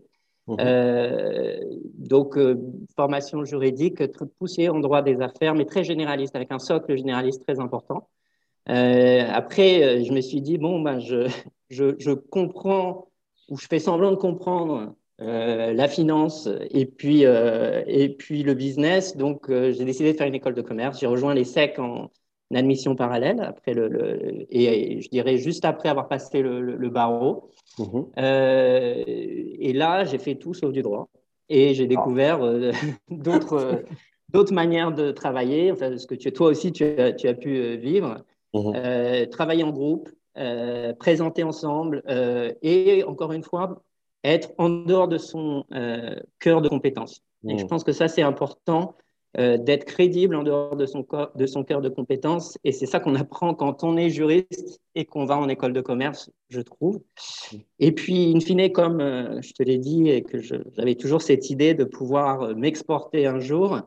Mmh. 0.47 0.57
Euh, 0.61 1.59
donc, 1.95 2.37
euh, 2.37 2.57
formation 2.97 3.45
juridique 3.45 4.11
très 4.11 4.27
poussée 4.39 4.69
en 4.69 4.81
droit 4.81 5.03
des 5.03 5.21
affaires, 5.21 5.55
mais 5.55 5.65
très 5.65 5.85
généraliste, 5.85 6.35
avec 6.35 6.51
un 6.51 6.59
socle 6.59 6.97
généraliste 6.97 7.43
très 7.43 7.61
important. 7.61 8.09
Euh, 8.69 9.25
après, 9.29 10.05
je 10.05 10.13
me 10.13 10.21
suis 10.21 10.41
dit, 10.41 10.59
bon, 10.59 10.81
ben, 10.81 10.99
je, 10.99 11.29
je, 11.69 11.95
je, 11.99 12.13
comprends, 12.13 13.10
ou 13.51 13.59
je 13.59 13.67
fais 13.67 13.79
semblant 13.79 14.11
de 14.11 14.17
comprendre 14.17 14.95
la 15.19 15.87
finance 15.87 16.49
et 16.71 16.87
puis, 16.87 17.25
et 17.25 18.09
puis 18.19 18.43
le 18.43 18.55
business. 18.55 19.19
Donc, 19.19 19.51
j'ai 19.51 19.85
décidé 19.85 20.13
de 20.13 20.17
faire 20.17 20.27
une 20.27 20.35
école 20.35 20.55
de 20.55 20.63
commerce. 20.63 20.99
J'ai 20.99 21.07
rejoint 21.07 21.35
les 21.35 21.45
SEC 21.45 21.79
en, 21.79 22.11
admission 22.57 22.97
parallèle 22.97 23.41
après 23.41 23.75
le, 23.75 24.47
et 24.51 25.01
je 25.01 25.09
dirais 25.09 25.39
juste 25.39 25.65
après 25.65 25.89
avoir 25.89 26.09
passé 26.09 26.43
le, 26.43 26.89
barreau. 26.89 27.51
Mhm. 27.79 28.07
Euh, 28.19 29.05
et 29.07 29.73
là, 29.73 30.05
j'ai 30.05 30.19
fait 30.19 30.35
tout 30.35 30.55
sauf 30.55 30.73
du 30.73 30.83
droit 30.83 31.09
et 31.49 31.75
j'ai 31.75 31.87
découvert 31.87 32.43
euh, 32.43 32.73
d'autres 33.11 33.55
euh, 33.55 33.77
d'autres 34.29 34.53
manières 34.53 34.93
de 34.93 35.11
travailler, 35.11 35.73
enfin, 35.73 35.97
ce 35.99 36.07
que 36.07 36.15
tu, 36.15 36.33
toi 36.33 36.49
aussi 36.49 36.71
tu 36.71 36.85
as, 36.85 37.13
tu 37.13 37.27
as 37.27 37.35
pu 37.35 37.77
vivre, 37.79 38.25
mhm. 38.55 39.27
travailler 39.31 39.65
en 39.65 39.71
groupe, 39.71 40.09
présenter 40.99 41.43
ensemble 41.43 42.03
et 42.63 43.05
encore 43.05 43.33
une 43.33 43.43
fois 43.43 43.83
être 44.23 44.53
en 44.59 44.69
dehors 44.69 45.09
de 45.09 45.19
son 45.19 45.65
cœur 46.39 46.63
de 46.63 46.69
compétences. 46.69 47.23
Et 47.49 47.57
je 47.57 47.63
mhm. 47.63 47.69
pense 47.69 47.85
que 47.85 47.93
ça 47.93 48.09
c'est 48.09 48.23
important 48.23 48.97
euh, 49.39 49.59
d'être 49.59 49.85
crédible 49.85 50.35
en 50.35 50.43
dehors 50.43 50.75
de 50.75 50.87
son, 50.87 51.07
de 51.37 51.47
son 51.47 51.63
cœur 51.63 51.81
de 51.81 51.89
compétences. 51.89 52.59
Et 52.65 52.73
c'est 52.73 52.87
ça 52.87 52.99
qu'on 52.99 53.15
apprend 53.15 53.55
quand 53.55 53.85
on 53.85 53.97
est 53.97 54.11
juriste 54.11 54.81
et 54.97 55.05
qu'on 55.05 55.25
va 55.25 55.39
en 55.39 55.49
école 55.49 55.73
de 55.73 55.81
commerce, 55.81 56.33
je 56.49 56.61
trouve. 56.61 57.01
Et 57.79 57.93
puis, 57.93 58.33
in 58.35 58.41
fine, 58.41 58.73
comme 58.73 59.01
euh, 59.01 59.41
je 59.41 59.53
te 59.53 59.63
l'ai 59.63 59.79
dit 59.79 60.09
et 60.09 60.23
que 60.23 60.41
j'avais 60.41 60.97
toujours 60.97 61.23
cette 61.23 61.49
idée 61.49 61.75
de 61.75 61.85
pouvoir 61.85 62.43
euh, 62.43 62.55
m'exporter 62.55 63.27
un 63.27 63.39
jour, 63.39 63.79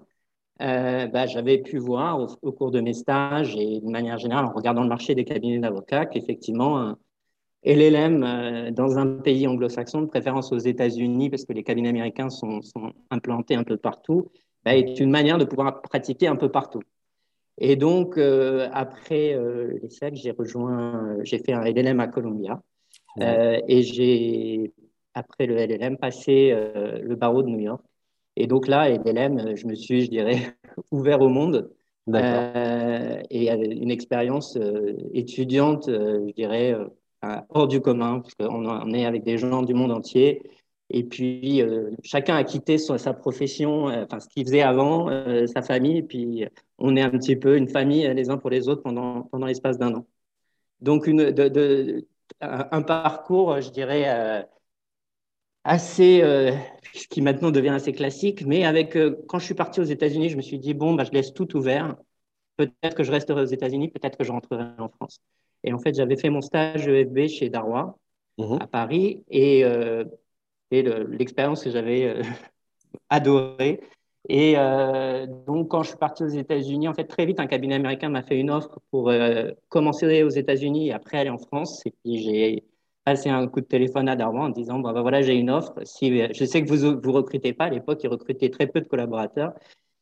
bah, 0.59 1.25
j'avais 1.25 1.57
pu 1.59 1.77
voir 1.77 2.19
au, 2.41 2.51
cours 2.51 2.71
de 2.71 2.79
mes 2.79 2.93
stages 2.93 3.55
et 3.55 3.81
de 3.81 3.89
manière 3.89 4.17
générale 4.17 4.45
en 4.45 4.53
regardant 4.53 4.83
le 4.83 4.89
marché 4.89 5.15
des 5.15 5.25
cabinets 5.25 5.59
d'avocats 5.59 6.05
qu'effectivement, 6.05 6.95
LLM 7.65 8.71
dans 8.71 8.97
un 8.97 9.07
pays 9.17 9.47
anglo-saxon, 9.47 10.01
de 10.01 10.07
préférence 10.07 10.51
aux 10.51 10.59
États-Unis, 10.59 11.29
parce 11.29 11.45
que 11.45 11.53
les 11.53 11.63
cabinets 11.63 11.89
américains 11.89 12.29
sont, 12.29 12.61
sont 12.61 12.93
implantés 13.09 13.55
un 13.55 13.63
peu 13.63 13.77
partout, 13.77 14.31
bah, 14.63 14.75
est 14.75 14.99
une 14.99 15.09
manière 15.09 15.37
de 15.37 15.45
pouvoir 15.45 15.81
pratiquer 15.81 16.27
un 16.27 16.35
peu 16.35 16.49
partout. 16.49 16.81
Et 17.57 17.75
donc, 17.75 18.17
euh, 18.17 18.69
après 18.73 19.33
euh, 19.33 19.77
les 19.81 19.89
SEC, 19.89 20.15
j'ai 20.15 20.31
rejoint, 20.31 21.17
euh, 21.17 21.21
j'ai 21.23 21.39
fait 21.39 21.53
un 21.53 21.63
LLM 21.63 21.99
à 21.99 22.07
Columbia. 22.07 22.61
et 23.19 23.83
j'ai, 23.83 24.73
après 25.13 25.45
le 25.45 25.55
LLM, 25.55 25.97
passé 25.97 26.51
le 26.53 27.15
barreau 27.15 27.43
de 27.43 27.49
New 27.49 27.59
York. 27.59 27.83
Et 28.35 28.47
donc 28.47 28.67
là, 28.67 28.89
LLM, 28.89 29.55
je 29.55 29.67
me 29.67 29.75
suis, 29.75 30.01
je 30.05 30.09
dirais, 30.09 30.55
ouvert 30.91 31.21
au 31.21 31.29
monde. 31.29 31.71
et 33.29 33.51
une 33.51 33.91
expérience 33.91 34.57
étudiante, 35.13 35.85
je 35.87 36.33
dirais, 36.33 36.75
hors 37.49 37.67
du 37.67 37.81
commun, 37.81 38.21
parce 38.21 38.35
qu'on 38.35 38.93
est 38.93 39.05
avec 39.05 39.23
des 39.23 39.37
gens 39.37 39.61
du 39.61 39.73
monde 39.73 39.91
entier. 39.91 40.41
Et 40.89 41.03
puis, 41.03 41.61
euh, 41.61 41.89
chacun 42.03 42.35
a 42.35 42.43
quitté 42.43 42.77
sa, 42.77 43.13
profession, 43.13 43.89
euh, 43.89 44.03
enfin, 44.03 44.19
ce 44.19 44.27
qu'il 44.27 44.45
faisait 44.45 44.61
avant, 44.61 45.09
euh, 45.09 45.47
sa 45.47 45.63
famille, 45.63 45.97
et 45.97 46.03
puis 46.03 46.45
on 46.77 46.95
est 46.95 47.01
un 47.01 47.09
petit 47.09 47.35
peu 47.35 47.57
une 47.57 47.67
famille 47.67 48.07
les 48.13 48.29
uns 48.29 48.37
pour 48.37 48.51
les 48.51 48.69
autres 48.69 48.83
pendant, 48.83 49.23
pendant 49.23 49.47
l'espace 49.47 49.79
d'un 49.79 49.95
an. 49.95 50.05
Donc, 50.81 51.07
une, 51.07 51.31
de, 51.31 52.05
un, 52.41 52.81
parcours, 52.83 53.59
je 53.61 53.71
dirais, 53.71 54.45
assez, 55.63 56.21
qui 57.09 57.21
maintenant 57.21 57.51
devient 57.51 57.69
assez 57.69 57.91
classique, 57.91 58.45
mais 58.45 58.65
avec, 58.65 58.97
quand 59.27 59.39
je 59.39 59.45
suis 59.45 59.53
parti 59.53 59.79
aux 59.79 59.85
États-Unis, 59.85 60.29
je 60.29 60.37
me 60.37 60.41
suis 60.41 60.59
dit, 60.59 60.73
bon, 60.73 60.93
bah, 60.93 61.03
je 61.03 61.11
laisse 61.11 61.33
tout 61.33 61.55
ouvert. 61.55 61.95
Peut-être 62.57 62.95
que 62.95 63.03
je 63.03 63.11
resterai 63.11 63.41
aux 63.41 63.45
États-Unis, 63.45 63.89
peut-être 63.89 64.17
que 64.17 64.23
je 64.23 64.31
rentrerai 64.31 64.65
en 64.77 64.89
France. 64.89 65.19
Et 65.63 65.73
en 65.73 65.79
fait, 65.79 65.95
j'avais 65.95 66.17
fait 66.17 66.29
mon 66.29 66.41
stage 66.41 66.87
EFB 66.87 67.27
chez 67.27 67.49
Darrois, 67.49 67.97
mmh 68.37 68.57
à 68.59 68.67
Paris, 68.67 69.23
et 69.29 69.63
l'expérience 70.81 71.63
que 71.63 71.69
j'avais 71.69 72.05
euh, 72.05 72.21
adorée. 73.09 73.81
Et 74.29 74.53
euh, 74.57 75.27
donc, 75.27 75.69
quand 75.69 75.83
je 75.83 75.89
suis 75.89 75.97
parti 75.97 76.23
aux 76.23 76.27
États-Unis, 76.27 76.87
en 76.87 76.93
fait, 76.93 77.05
très 77.05 77.25
vite, 77.25 77.39
un 77.39 77.47
cabinet 77.47 77.75
américain 77.75 78.09
m'a 78.09 78.23
fait 78.23 78.39
une 78.39 78.51
offre 78.51 78.79
pour 78.89 79.09
euh, 79.09 79.51
commencer 79.69 80.23
aux 80.23 80.29
États-Unis 80.29 80.87
et 80.87 80.93
après 80.93 81.17
aller 81.17 81.29
en 81.29 81.37
France. 81.37 81.81
Et 81.85 81.91
puis, 81.91 82.23
j'ai 82.23 82.63
passé 83.05 83.29
un 83.29 83.47
coup 83.47 83.61
de 83.61 83.65
téléphone 83.65 84.07
à 84.07 84.15
Darwin 84.15 84.43
en 84.43 84.49
disant 84.49 84.79
bah, 84.79 84.93
voilà, 85.01 85.21
j'ai 85.21 85.35
une 85.35 85.49
offre. 85.49 85.73
Si, 85.83 86.33
je 86.33 86.45
sais 86.45 86.63
que 86.63 86.67
vous 86.67 86.85
ne 86.85 87.11
recrutez 87.11 87.53
pas. 87.53 87.65
À 87.65 87.69
l'époque, 87.69 87.99
ils 88.03 88.07
recrutaient 88.07 88.49
très 88.49 88.67
peu 88.67 88.81
de 88.81 88.87
collaborateurs. 88.87 89.53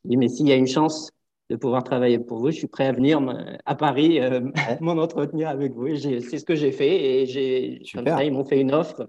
dit 0.05 0.17
mais 0.17 0.27
s'il 0.27 0.47
y 0.47 0.51
a 0.51 0.55
une 0.55 0.67
chance 0.67 1.11
de 1.49 1.55
pouvoir 1.55 1.83
travailler 1.83 2.19
pour 2.19 2.39
vous, 2.39 2.51
je 2.51 2.57
suis 2.57 2.67
prêt 2.67 2.87
à 2.87 2.91
venir 2.93 3.19
à 3.65 3.75
Paris 3.75 4.19
m'en 4.81 4.93
entretenir 4.93 5.49
avec 5.49 5.73
vous. 5.73 5.95
C'est 5.95 6.37
ce 6.37 6.45
que 6.45 6.55
j'ai 6.55 6.71
fait. 6.71 7.21
Et 7.21 7.25
j'ai, 7.25 7.81
comme 7.93 8.05
ça, 8.05 8.23
ils 8.23 8.31
m'ont 8.31 8.45
fait 8.45 8.59
une 8.59 8.73
offre 8.73 9.07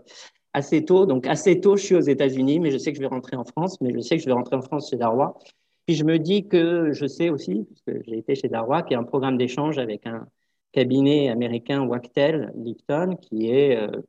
assez 0.52 0.84
tôt. 0.84 1.06
Donc, 1.06 1.26
assez 1.26 1.60
tôt, 1.60 1.76
je 1.76 1.84
suis 1.84 1.94
aux 1.94 2.00
États-Unis, 2.00 2.60
mais 2.60 2.70
je 2.70 2.78
sais 2.78 2.92
que 2.92 2.96
je 2.96 3.02
vais 3.02 3.08
rentrer 3.08 3.36
en 3.36 3.44
France, 3.44 3.80
mais 3.80 3.92
je 3.94 4.00
sais 4.00 4.16
que 4.16 4.22
je 4.22 4.26
vais 4.26 4.32
rentrer 4.32 4.56
en 4.56 4.62
France 4.62 4.90
chez 4.90 4.96
Darrois. 4.96 5.38
Puis 5.86 5.96
je 5.96 6.04
me 6.04 6.18
dis 6.18 6.46
que 6.46 6.92
je 6.92 7.06
sais 7.06 7.28
aussi, 7.28 7.64
puisque 7.64 8.04
j'ai 8.06 8.18
été 8.18 8.34
chez 8.34 8.48
Darrois, 8.48 8.82
qu'il 8.82 8.92
y 8.92 8.94
a 8.94 9.00
un 9.00 9.04
programme 9.04 9.36
d'échange 9.36 9.78
avec 9.78 10.06
un 10.06 10.26
cabinet 10.72 11.28
américain 11.28 11.82
Wachtel, 11.82 12.52
Lipton, 12.56 13.16
qui 13.20 13.50
est 13.50 13.76
euh, 13.76 14.02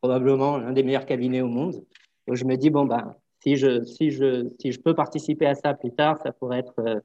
probablement 0.00 0.58
l'un 0.58 0.72
des 0.72 0.82
meilleurs 0.82 1.06
cabinets 1.06 1.40
au 1.40 1.48
monde. 1.48 1.82
Je 2.30 2.44
me 2.44 2.56
dis, 2.56 2.70
bon, 2.70 2.84
ben, 2.84 3.14
si 3.42 3.56
je, 3.56 3.84
si, 3.84 4.10
je, 4.10 4.48
si 4.60 4.72
je 4.72 4.80
peux 4.80 4.94
participer 4.94 5.46
à 5.46 5.54
ça 5.54 5.74
plus 5.74 5.92
tard, 5.92 6.18
ça 6.18 6.32
pourrait 6.32 6.58
être 6.58 6.78
euh, 6.80 7.00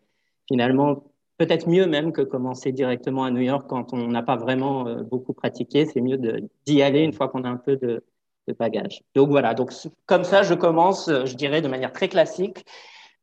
finalement 0.47 1.03
peut-être 1.37 1.67
mieux 1.67 1.87
même 1.87 2.11
que 2.11 2.21
commencer 2.21 2.71
directement 2.71 3.23
à 3.23 3.31
New 3.31 3.41
York 3.41 3.65
quand 3.67 3.93
on 3.93 4.07
n'a 4.07 4.23
pas 4.23 4.35
vraiment 4.35 4.87
euh, 4.87 5.03
beaucoup 5.03 5.33
pratiqué. 5.33 5.85
C'est 5.85 6.01
mieux 6.01 6.19
d'y 6.65 6.81
aller 6.81 7.01
une 7.01 7.13
fois 7.13 7.29
qu'on 7.29 7.43
a 7.43 7.49
un 7.49 7.57
peu 7.57 7.77
de, 7.77 8.03
de 8.47 8.53
bagages. 8.53 9.03
Donc 9.15 9.29
voilà, 9.29 9.53
donc 9.53 9.71
comme 10.05 10.23
ça, 10.23 10.43
je 10.43 10.53
commence, 10.53 11.09
je 11.09 11.35
dirais, 11.35 11.61
de 11.61 11.67
manière 11.67 11.93
très 11.93 12.09
classique. 12.09 12.65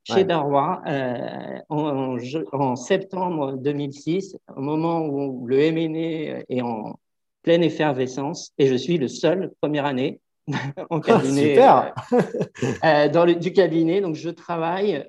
Chez 0.04 0.24
Darwa 0.24 0.82
en, 1.68 2.16
en, 2.52 2.76
septembre 2.76 3.52
2006, 3.58 4.36
au 4.56 4.60
moment 4.60 5.06
où 5.06 5.46
le 5.46 5.70
MNE 5.70 6.44
est 6.48 6.62
en 6.62 6.98
pleine 7.42 7.62
effervescence, 7.62 8.52
et 8.58 8.66
je 8.66 8.74
suis 8.74 8.98
le 8.98 9.08
seul, 9.08 9.52
première 9.60 9.86
année, 9.86 10.20
en 10.90 10.98
ah, 10.98 11.00
cabinet, 11.00 11.54
Super. 11.54 11.94
dans 13.12 13.24
le, 13.24 13.34
du 13.34 13.52
cabinet. 13.52 14.00
Donc, 14.00 14.16
je 14.16 14.30
travaille 14.30 15.06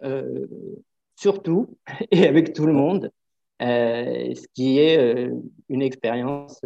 surtout 1.15 1.77
et 2.11 2.27
avec 2.27 2.53
tout 2.53 2.65
le 2.65 2.73
monde, 2.73 3.11
ce 3.59 4.45
qui 4.53 4.79
est 4.79 5.29
une 5.69 5.81
expérience 5.81 6.61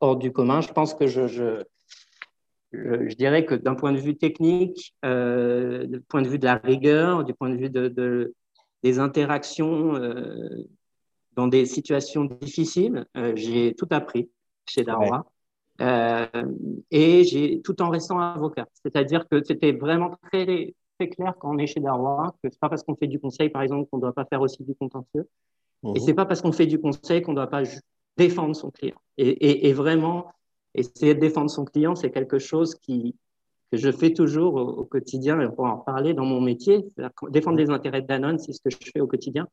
hors 0.00 0.16
du 0.16 0.32
commun. 0.32 0.60
Je 0.60 0.72
pense 0.72 0.94
que 0.94 1.06
je, 1.06 1.26
je, 1.26 1.62
je, 3.08 3.14
dirais 3.14 3.44
que 3.44 3.54
d'un 3.54 3.74
point 3.74 3.92
de 3.92 3.98
vue 3.98 4.16
technique, 4.16 4.94
euh, 5.04 5.86
du 5.86 6.00
point 6.00 6.22
de 6.22 6.28
vue 6.28 6.38
de 6.38 6.44
la 6.44 6.56
rigueur, 6.56 7.24
du 7.24 7.34
point 7.34 7.50
de 7.50 7.56
vue 7.56 7.70
de, 7.70 8.34
des 8.82 8.98
interactions 8.98 9.94
euh, 9.96 10.66
dans 11.34 11.48
des 11.48 11.66
situations 11.66 12.24
difficiles, 12.24 13.06
euh, 13.16 13.32
j'ai 13.36 13.74
tout 13.74 13.88
appris 13.90 14.30
chez 14.66 14.82
Darwa. 14.82 15.26
Euh, 15.82 16.26
et 16.90 17.24
j'ai 17.24 17.60
tout 17.62 17.82
en 17.82 17.90
restant 17.90 18.18
avocat. 18.18 18.66
C'est-à-dire 18.82 19.28
que 19.28 19.42
c'était 19.44 19.72
vraiment 19.72 20.16
très, 20.30 20.74
très 20.98 21.08
clair 21.08 21.34
quand 21.38 21.54
on 21.54 21.58
est 21.58 21.66
chez 21.66 21.80
Darwa 21.80 22.34
que 22.42 22.48
c'est 22.50 22.58
pas 22.58 22.70
parce 22.70 22.82
qu'on 22.82 22.96
fait 22.96 23.06
du 23.06 23.20
conseil, 23.20 23.50
par 23.50 23.62
exemple, 23.62 23.88
qu'on 23.90 23.98
ne 23.98 24.02
doit 24.02 24.14
pas 24.14 24.24
faire 24.24 24.40
aussi 24.40 24.62
du 24.62 24.74
contentieux. 24.74 25.28
Et 25.84 25.88
mhm. 25.88 25.98
c'est 25.98 26.14
pas 26.14 26.24
parce 26.24 26.40
qu'on 26.40 26.52
fait 26.52 26.66
du 26.66 26.80
conseil 26.80 27.20
qu'on 27.20 27.32
ne 27.32 27.36
doit 27.36 27.50
pas 27.50 27.62
défendre 28.16 28.56
son 28.56 28.70
client. 28.70 28.96
Et, 29.18 29.68
et, 29.68 29.72
vraiment, 29.74 30.32
essayer 30.76 31.14
de 31.14 31.20
défendre 31.20 31.50
son 31.50 31.64
client, 31.64 31.94
c'est 31.94 32.10
quelque 32.10 32.38
chose 32.38 32.74
qui, 32.74 33.16
que 33.72 33.78
je 33.78 33.90
fais 33.90 34.12
toujours 34.12 34.54
au, 34.54 34.84
quotidien, 34.84 35.40
et 35.40 35.46
on 35.46 35.52
pourra 35.52 35.72
en 35.72 35.78
parler 35.78 36.14
dans 36.14 36.24
mon 36.24 36.40
métier. 36.40 36.84
Défendre 37.30 37.58
les 37.58 37.70
intérêts 37.70 38.02
de 38.02 38.06
Danone, 38.06 38.38
c'est 38.38 38.52
ce 38.52 38.60
que 38.60 38.70
je 38.70 38.90
fais 38.92 39.00
au 39.00 39.06
quotidien. 39.06 39.48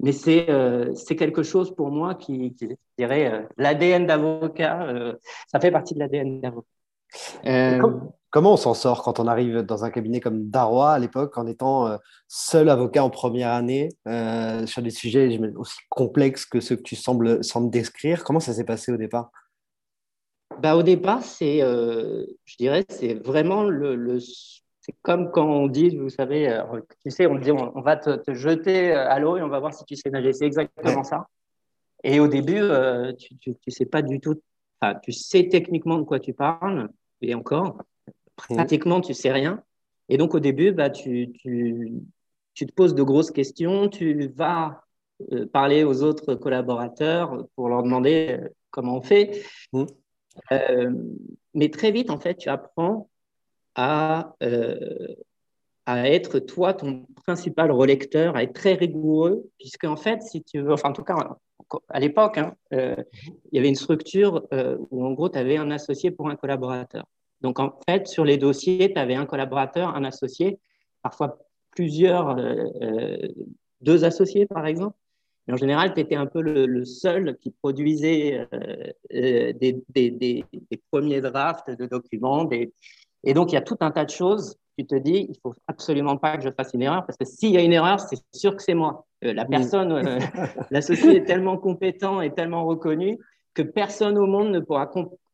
Mais 0.00 0.12
c'est 0.12 0.50
euh, 0.50 0.94
quelque 1.16 1.42
chose 1.42 1.74
pour 1.74 1.90
moi 1.90 2.14
qui, 2.14 2.54
qui 2.54 2.68
je 2.68 2.74
dirais, 2.98 3.32
euh, 3.32 3.42
l'ADN 3.56 4.06
d'avocat, 4.06 4.82
euh, 4.88 5.14
ça 5.48 5.58
fait 5.58 5.70
partie 5.70 5.94
de 5.94 6.00
l'ADN 6.00 6.40
d'avocat. 6.40 6.66
Euh, 7.46 7.80
comment 8.30 8.54
on 8.54 8.56
s'en 8.56 8.74
sort 8.74 9.02
quand 9.02 9.20
on 9.20 9.26
arrive 9.26 9.62
dans 9.62 9.84
un 9.84 9.90
cabinet 9.90 10.20
comme 10.20 10.50
Darrois 10.50 10.92
à 10.92 10.98
l'époque, 10.98 11.38
en 11.38 11.46
étant 11.46 11.96
seul 12.26 12.68
avocat 12.68 13.04
en 13.04 13.10
première 13.10 13.52
année 13.52 13.88
sur 14.66 14.82
des 14.82 14.90
sujets 14.90 15.38
aussi 15.56 15.78
complexes 15.88 16.44
que 16.44 16.60
ceux 16.60 16.76
que 16.76 16.82
tu 16.82 16.96
sembles, 16.96 17.42
sembles 17.44 17.70
décrire? 17.70 18.24
Comment 18.24 18.40
ça 18.40 18.52
s'est 18.52 18.64
passé 18.64 18.92
au 18.92 18.96
départ? 18.96 19.30
Bah, 20.60 20.76
Au 20.76 20.82
départ, 20.82 21.22
c'est, 21.22 21.60
je 21.60 22.56
dirais, 22.58 22.84
c'est 22.88 23.14
vraiment 23.14 23.64
le, 23.64 24.18
c'est 24.18 24.94
comme 25.02 25.30
quand 25.30 25.46
on 25.46 25.66
dit, 25.66 25.96
vous 25.96 26.10
savez, 26.10 26.60
tu 27.02 27.10
sais, 27.10 27.26
on 27.26 27.36
dit, 27.36 27.52
on, 27.52 27.80
va 27.80 27.96
te, 27.96 28.34
jeter 28.34 28.92
à 28.92 29.18
l'eau 29.18 29.36
et 29.36 29.42
on 29.42 29.48
va 29.48 29.60
voir 29.60 29.74
si 29.74 29.84
tu 29.84 29.96
sais 29.96 30.10
nager. 30.10 30.32
C'est 30.32 30.46
exactement 30.46 31.04
ça. 31.04 31.26
Et 32.04 32.20
au 32.20 32.28
début, 32.28 32.60
tu 33.18 33.36
ne 33.48 33.72
sais 33.72 33.86
pas 33.86 34.02
du 34.02 34.20
tout 34.20 34.40
tu 35.02 35.12
sais 35.12 35.48
techniquement 35.48 35.98
de 35.98 36.04
quoi 36.04 36.20
tu 36.20 36.32
parles, 36.32 36.88
et 37.22 37.34
encore, 37.34 37.82
pratiquement, 38.36 39.00
tu 39.00 39.14
sais 39.14 39.32
rien. 39.32 39.62
Et 40.08 40.16
donc, 40.18 40.34
au 40.34 40.40
début, 40.40 40.72
bah, 40.72 40.90
tu, 40.90 41.32
tu, 41.32 41.92
tu 42.54 42.66
te 42.66 42.72
poses 42.72 42.94
de 42.94 43.02
grosses 43.02 43.30
questions, 43.30 43.88
tu 43.88 44.28
vas 44.28 44.82
euh, 45.32 45.46
parler 45.46 45.84
aux 45.84 46.02
autres 46.02 46.34
collaborateurs 46.34 47.46
pour 47.56 47.68
leur 47.68 47.82
demander 47.82 48.38
euh, 48.40 48.48
comment 48.70 48.98
on 48.98 49.02
fait. 49.02 49.42
Mmh. 49.72 49.84
Euh, 50.52 50.92
mais 51.54 51.70
très 51.70 51.90
vite, 51.90 52.10
en 52.10 52.18
fait, 52.18 52.36
tu 52.36 52.48
apprends 52.48 53.08
à, 53.74 54.34
à 55.86 56.08
être 56.10 56.40
toi 56.40 56.74
ton 56.74 57.06
principal 57.24 57.70
relecteur, 57.70 58.36
à 58.36 58.42
être 58.42 58.52
très 58.52 58.74
rigoureux, 58.74 59.48
puisque 59.58 59.84
en 59.84 59.96
fait, 59.96 60.22
si 60.22 60.42
tu 60.42 60.60
veux, 60.60 60.72
enfin 60.72 60.90
en 60.90 60.92
tout 60.92 61.04
cas, 61.04 61.36
à 61.88 62.00
l'époque, 62.00 62.38
hein, 62.38 62.54
euh, 62.72 62.96
il 63.50 63.56
y 63.56 63.58
avait 63.58 63.68
une 63.68 63.76
structure 63.76 64.46
euh, 64.52 64.76
où 64.90 65.04
en 65.04 65.12
gros, 65.12 65.28
tu 65.28 65.38
avais 65.38 65.56
un 65.56 65.70
associé 65.70 66.10
pour 66.10 66.28
un 66.28 66.36
collaborateur. 66.36 67.04
Donc 67.40 67.60
en 67.60 67.78
fait, 67.88 68.08
sur 68.08 68.24
les 68.24 68.38
dossiers, 68.38 68.92
tu 68.92 68.98
avais 68.98 69.14
un 69.14 69.26
collaborateur, 69.26 69.94
un 69.94 70.04
associé, 70.04 70.58
parfois 71.02 71.38
plusieurs, 71.70 72.36
euh, 72.38 73.28
deux 73.80 74.04
associés 74.04 74.46
par 74.46 74.66
exemple. 74.66 74.96
Mais 75.46 75.54
en 75.54 75.56
général, 75.56 75.94
tu 75.94 76.00
étais 76.00 76.16
un 76.16 76.26
peu 76.26 76.40
le, 76.40 76.84
seul 76.84 77.36
qui 77.40 77.50
produisait 77.50 78.48
des, 79.10 79.82
des, 79.88 80.10
des, 80.10 80.44
premiers 80.90 81.20
drafts 81.20 81.70
de 81.70 81.86
documents. 81.86 82.48
Et 82.50 83.34
donc, 83.34 83.52
il 83.52 83.54
y 83.54 83.58
a 83.58 83.62
tout 83.62 83.76
un 83.80 83.90
tas 83.90 84.04
de 84.04 84.10
choses 84.10 84.56
tu 84.78 84.86
te 84.86 84.94
dis, 84.94 85.26
il 85.28 85.36
faut 85.42 85.54
absolument 85.66 86.16
pas 86.16 86.36
que 86.36 86.44
je 86.44 86.50
fasse 86.50 86.72
une 86.74 86.82
erreur, 86.82 87.04
parce 87.06 87.16
que 87.16 87.24
s'il 87.24 87.50
y 87.50 87.56
a 87.56 87.62
une 87.62 87.72
erreur, 87.72 87.98
c'est 87.98 88.18
sûr 88.32 88.54
que 88.54 88.62
c'est 88.62 88.74
moi. 88.74 89.06
Euh, 89.24 89.32
la 89.32 89.46
personne, 89.46 89.92
euh, 89.92 90.18
l'associé 90.70 91.16
est 91.16 91.24
tellement 91.24 91.56
compétent 91.56 92.20
et 92.20 92.32
tellement 92.32 92.66
reconnu 92.66 93.18
que 93.54 93.62
personne 93.62 94.18
au 94.18 94.26
monde 94.26 94.50
ne 94.50 94.60
pourra 94.60 94.90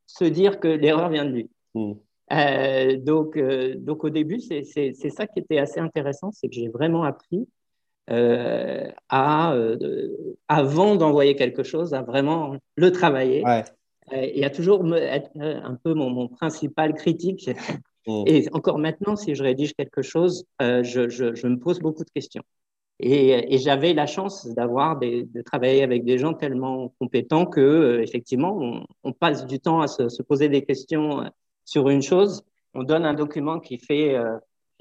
se 0.07 0.25
dire 0.25 0.61
que 0.61 0.68
l'erreur 0.68 1.09
vient 1.09 1.25
de 1.25 1.31
lui. 1.31 1.51
Mm. 1.75 1.92
Euh, 2.33 2.96
donc, 2.98 3.38
donc, 3.79 4.05
au 4.05 4.11
début, 4.11 4.40
c'est 4.40 4.62
ça 5.11 5.27
qui 5.27 5.40
était 5.40 5.59
assez 5.59 5.81
intéressant, 5.81 6.31
c'est 6.31 6.48
que 6.48 6.55
j'ai 6.55 6.68
vraiment 6.68 7.03
appris 7.03 7.48
à, 8.12 9.57
avant 10.48 10.96
d'envoyer 10.96 11.35
quelque 11.37 11.62
chose, 11.62 11.94
à 11.94 12.03
vraiment 12.03 12.57
le 12.77 12.92
travailler. 12.92 13.42
et 14.12 14.44
à 14.44 14.51
toujours 14.51 14.94
être 14.96 15.31
un 15.37 15.75
peu 15.83 15.94
mon, 15.94 16.11
mon 16.11 16.29
principal 16.29 16.94
critique 16.94 17.51
Mm. 18.07 18.25
Et 18.27 18.48
encore 18.53 18.79
maintenant, 18.79 19.16
si 19.16 19.35
je 19.35 19.42
rédige 19.42 19.75
quelque 19.75 20.03
chose, 20.03 20.44
euh, 20.61 20.83
je, 20.83 21.09
je, 21.09 21.46
me 21.46 21.57
pose 21.57 21.81
beaucoup 21.81 22.05
de 22.05 22.11
questions. 22.11 22.42
Et, 22.98 23.55
et 23.55 23.59
j'avais 23.59 23.94
la 23.94 24.07
chance 24.07 24.46
d'avoir 24.46 24.98
de 24.98 25.42
travailler 25.42 25.83
avec 25.83 26.05
des 26.05 26.18
gens 26.18 26.35
tellement 26.35 26.92
compétents 27.01 27.46
que, 27.46 27.61
euh, 27.61 28.03
effectivement, 28.03 28.57
on, 28.61 28.87
on, 29.03 29.12
passe 29.12 29.46
du 29.46 29.59
temps 29.59 29.81
à 29.81 29.88
se, 29.88 30.09
se, 30.09 30.22
poser 30.22 30.48
des 30.48 30.62
questions 30.64 31.22
euh, 31.22 31.29
sur 31.64 31.88
une 31.88 32.03
chose. 32.03 32.42
On 32.75 32.85
donne 32.85 33.05
un 33.05 33.14
document 33.14 33.61
qui 33.61 33.79
fait 33.79 34.16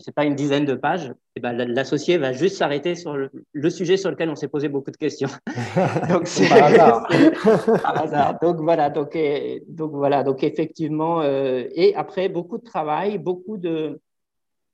c'est 0.03 0.13
pas 0.13 0.25
une 0.25 0.35
dizaine 0.35 0.65
de 0.65 0.73
pages, 0.73 1.05
et 1.05 1.13
eh 1.37 1.39
ben, 1.39 1.53
l'associé 1.53 2.17
va 2.17 2.33
juste 2.33 2.57
s'arrêter 2.57 2.95
sur 2.95 3.15
le, 3.15 3.69
sujet 3.69 3.97
sur 3.97 4.11
lequel 4.11 4.29
on 4.29 4.35
s'est 4.35 4.47
posé 4.47 4.67
beaucoup 4.67 4.91
de 4.91 4.97
questions. 4.97 5.29
donc 6.09 6.27
c'est 6.27 6.49
par 6.49 6.63
hasard. 6.63 7.07
par 7.83 8.03
hasard. 8.03 8.39
Donc 8.41 8.57
voilà, 8.57 8.89
donc, 8.89 9.17
donc 9.67 9.91
voilà, 9.91 10.23
donc 10.23 10.43
effectivement, 10.43 11.21
euh, 11.21 11.63
et 11.73 11.95
après 11.95 12.29
beaucoup 12.29 12.57
de 12.57 12.63
travail, 12.63 13.17
beaucoup 13.17 13.57
de, 13.57 13.99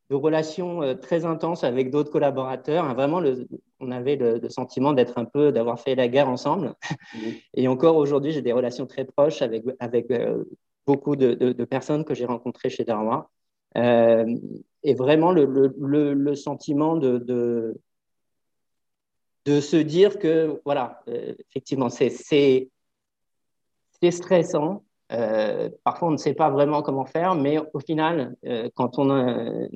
de 0.09 0.15
relations 0.15 0.81
euh, 0.81 0.93
très 0.93 1.25
intenses 1.25 1.63
avec 1.63 1.91
d'autres 1.91 2.11
collaborateurs. 2.11 2.85
Hein, 2.85 2.93
vraiment, 2.93 3.19
le, 3.19 3.47
on 3.79 3.91
avait 3.91 4.15
le, 4.15 4.49
sentiment 4.49 4.93
d'être 4.93 5.17
un 5.17 5.25
peu, 5.25 5.51
d'avoir 5.51 5.79
fait 5.79 5.95
la 5.95 6.07
guerre 6.07 6.29
ensemble. 6.29 6.73
Et 7.53 7.67
encore 7.67 7.97
aujourd'hui, 7.97 8.31
j'ai 8.31 8.41
des 8.41 8.53
relations 8.53 8.85
très 8.85 9.05
proches 9.05 9.41
avec, 9.41 9.63
avec 9.79 10.09
euh, 10.11 10.43
beaucoup 10.85 11.15
de, 11.15 11.33
de, 11.33 11.65
personnes 11.65 12.05
que 12.05 12.13
j'ai 12.13 12.25
rencontrées 12.25 12.69
chez 12.69 12.85
Darwin. 12.85 13.23
Euh, 13.77 14.25
et 14.83 14.93
vraiment 14.93 15.31
le, 15.31 15.73
le, 15.77 16.13
le 16.13 16.35
sentiment 16.35 16.95
de, 16.97 17.17
de, 17.17 17.79
de, 19.45 19.59
se 19.59 19.77
dire 19.77 20.19
que, 20.19 20.61
voilà, 20.65 21.01
euh, 21.07 21.33
effectivement, 21.49 21.89
c'est 21.89 22.69
stressant. 24.11 24.83
Euh, 25.11 25.69
parfois, 25.83 26.09
on 26.09 26.11
ne 26.11 26.17
sait 26.17 26.33
pas 26.33 26.49
vraiment 26.49 26.81
comment 26.81 27.05
faire, 27.05 27.35
mais 27.35 27.57
au 27.73 27.79
final, 27.79 28.35
euh, 28.45 28.69
quand, 28.75 28.99
on, 28.99 29.69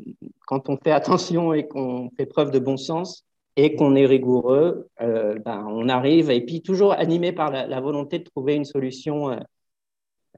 quand 0.46 0.70
on 0.70 0.78
fait 0.78 0.92
attention 0.92 1.54
et 1.54 1.68
qu'on 1.68 2.10
fait 2.18 2.26
preuve 2.26 2.52
de 2.52 2.60
bon 2.60 2.78
sens 2.78 3.26
et 3.56 3.76
qu'on 3.76 3.96
est 3.96 4.06
rigoureux, 4.06 4.88
ben, 5.00 5.66
on 5.68 5.90
arrive, 5.90 6.32
et 6.32 6.42
puis 6.46 6.62
toujours 6.62 6.94
animé 6.94 7.34
par 7.34 7.52
la, 7.52 7.68
la 7.68 7.82
volonté 7.82 8.20
de 8.20 8.24
trouver 8.24 8.56
une 8.56 8.66
solution, 8.66 9.38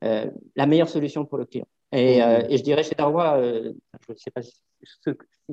la 0.02 0.66
meilleure 0.66 0.90
solution 0.90 1.24
pour 1.24 1.38
le 1.38 1.46
client. 1.46 1.68
Et, 1.94 2.20
mmh. 2.20 2.22
euh, 2.22 2.48
et, 2.50 2.58
je 2.58 2.64
dirais 2.64 2.84
chez 2.84 2.96
Darwa, 2.96 3.38
euh, 3.38 3.72
je 4.08 4.14
ne 4.14 4.18
sais 4.18 4.32
pas 4.32 4.42
si, 4.42 4.54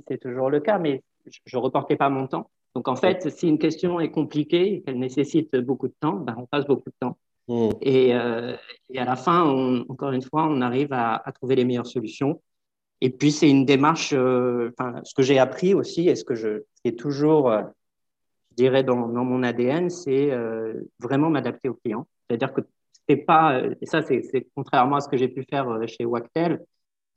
c'est 0.09 0.18
toujours 0.18 0.50
le 0.50 0.61
cas, 0.61 0.79
mais 0.79 1.03
je 1.26 1.57
ne 1.57 1.61
reportais 1.61 1.96
pas 1.96 2.09
mon 2.09 2.26
temps. 2.26 2.50
Donc 2.74 2.88
en 2.88 2.96
fait, 2.96 3.29
si 3.31 3.48
une 3.48 3.59
question 3.59 4.00
est 4.00 4.11
compliquée 4.11 4.74
et 4.74 4.83
qu'elle 4.83 4.98
nécessite 4.98 5.55
beaucoup 5.57 5.88
de 5.88 5.94
temps, 6.00 6.14
ben, 6.14 6.35
on 6.38 6.46
passe 6.46 6.66
beaucoup 6.66 6.88
de 6.88 6.94
temps. 6.98 7.18
Mmh. 7.48 7.70
Et, 7.83 8.14
euh, 8.14 8.57
et, 8.88 8.98
à 8.98 9.05
la 9.05 9.16
fin, 9.16 9.44
encore 9.88 10.12
une 10.12 10.22
fois, 10.22 10.46
on 10.48 10.62
arrive 10.62 10.92
à, 10.92 11.16
à, 11.16 11.33
trouver 11.33 11.57
les 11.57 11.64
meilleures 11.64 11.87
solutions. 11.87 12.40
Et 13.03 13.11
puis 13.11 13.33
c'est 13.33 13.50
une 13.50 13.64
démarche, 13.64 14.11
ce 14.11 15.14
que 15.14 15.22
j'ai 15.22 15.38
appris 15.38 15.74
aussi, 15.74 16.09
et 16.09 16.16
ce 16.16 16.24
que 16.24 16.35
je 16.35 16.64
est 16.85 16.98
toujours, 16.98 17.50
je 17.50 18.57
dirais, 18.57 18.85
dans, 18.85 19.09
dans 19.09 19.24
mon 19.24 19.42
ADN, 19.42 19.88
c'est 19.88 20.31
vraiment 20.98 21.31
m'adapter 21.31 21.70
aux 21.70 21.79
clients. 21.83 22.07
C'est-à-dire 22.29 22.53
que 22.53 22.61
pas, 23.16 23.54
euh, 23.58 23.74
et 23.80 23.86
ça, 23.86 24.02
c'est 24.02 24.48
contrairement 24.54 24.96
à 24.96 25.00
ce 25.00 25.08
que 25.08 25.16
j'ai 25.16 25.28
pu 25.28 25.44
faire 25.48 25.68
euh, 25.68 25.86
chez 25.86 26.04
Wactel, 26.04 26.60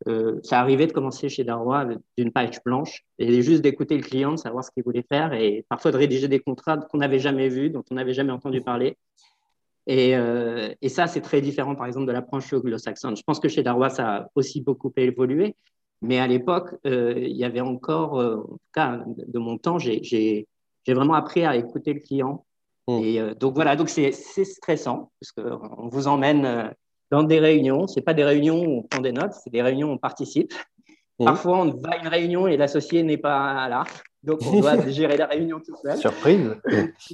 euh, 0.08 0.40
ça 0.44 0.60
arrivait 0.60 0.88
de 0.88 0.92
commencer 0.92 1.30
chez 1.30 1.44
Darrois 1.44 1.88
d'une 2.18 2.32
page 2.32 2.62
blanche 2.66 3.06
et 3.20 3.42
juste 3.42 3.62
d'écouter 3.62 3.96
le 3.96 4.04
client, 4.04 4.32
de 4.32 4.38
savoir 4.38 4.64
ce 4.64 4.72
qu'il 4.72 4.84
voulait 4.84 5.06
faire 5.08 5.34
et 5.34 5.66
parfois 5.70 5.92
de 5.92 5.98
rédiger 5.98 6.28
des 6.28 6.40
contrats 6.40 6.78
qu'on 6.78 6.98
n'avait 6.98 7.20
jamais 7.20 7.48
vus, 7.48 7.70
dont 7.70 7.84
on 7.90 7.96
n'avait 7.96 8.14
jamais 8.14 8.32
entendu 8.32 8.62
parler. 8.62 8.98
Et, 9.88 10.12
et 10.82 10.90
ça, 10.90 11.08
c'est 11.08 11.22
très 11.22 11.42
différent, 11.42 11.76
par 11.76 11.88
exemple, 11.88 12.08
de 12.08 12.12
l'approche 12.12 12.52
anglo-saxonne. 12.54 13.16
Je 13.18 13.24
pense 13.24 13.40
que 13.40 13.50
chez 13.50 13.64
Darrois, 13.64 13.90
ça 13.90 14.16
a 14.16 14.30
aussi 14.36 14.62
beaucoup 14.62 14.92
évolué, 14.96 15.56
Mais 16.02 16.20
à 16.20 16.28
l'époque, 16.28 16.76
il 16.84 17.36
y 17.36 17.46
avait 17.46 17.62
encore, 17.62 18.16
en 18.16 18.42
tout 18.42 18.60
cas 18.74 19.04
de 19.08 19.40
mon 19.40 19.58
temps, 19.58 19.80
j'ai 19.80 20.48
vraiment 20.86 21.14
appris 21.14 21.46
à 21.46 21.56
écouter 21.56 21.94
le 21.94 22.02
client. 22.02 22.46
Mmh. 22.88 23.00
Et 23.04 23.36
donc 23.36 23.56
voilà, 23.56 23.76
donc 23.76 23.90
c'est 23.90 24.12
stressant 24.12 25.12
parce 25.20 25.32
qu'on 25.32 25.88
vous 25.88 26.08
emmène 26.08 26.74
dans 27.12 27.24
des 27.24 27.40
réunions. 27.40 27.88
Ce 27.88 28.00
pas 28.00 28.14
des 28.14 28.24
réunions 28.24 28.66
où 28.66 28.80
on 28.80 28.84
prend 28.84 29.02
des 29.02 29.12
notes, 29.12 29.34
c'est 29.44 29.52
des 29.52 29.62
réunions 29.62 29.90
où 29.90 29.94
on 29.94 29.98
participe. 29.98 30.54
Mmh. 31.20 31.26
Parfois, 31.26 31.60
on 31.60 31.66
va 31.66 31.92
à 31.92 31.98
une 31.98 32.08
réunion 32.08 32.48
et 32.48 32.58
l'associé 32.58 33.04
n'est 33.04 33.18
pas 33.18 33.68
là. 33.70 33.86
Donc, 34.24 34.40
on 34.46 34.60
doit 34.60 34.88
gérer 34.90 35.18
la 35.18 35.28
réunion 35.28 35.60
tout 35.60 35.76
seul. 35.82 35.98
Surprise. 35.98 36.56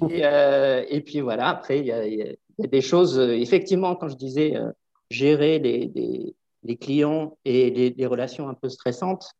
Et, 0.09 0.25
euh, 0.25 0.85
et 0.87 1.01
puis 1.01 1.21
voilà, 1.21 1.49
après, 1.49 1.79
il 1.79 1.85
y, 1.85 1.91
a 1.91 2.67
des 2.67 2.81
choses, 2.81 3.17
euh, 3.17 3.33
effectivement, 3.33 3.95
quand 3.95 4.09
je 4.09 4.15
disais 4.15 4.55
euh, 4.55 4.71
gérer 5.09 5.59
les, 5.59 5.91
les, 6.63 6.77
clients 6.77 7.37
et 7.45 7.93
les, 7.95 8.05
relations 8.05 8.47
un 8.47 8.53
peu 8.53 8.69
stressantes, 8.69 9.31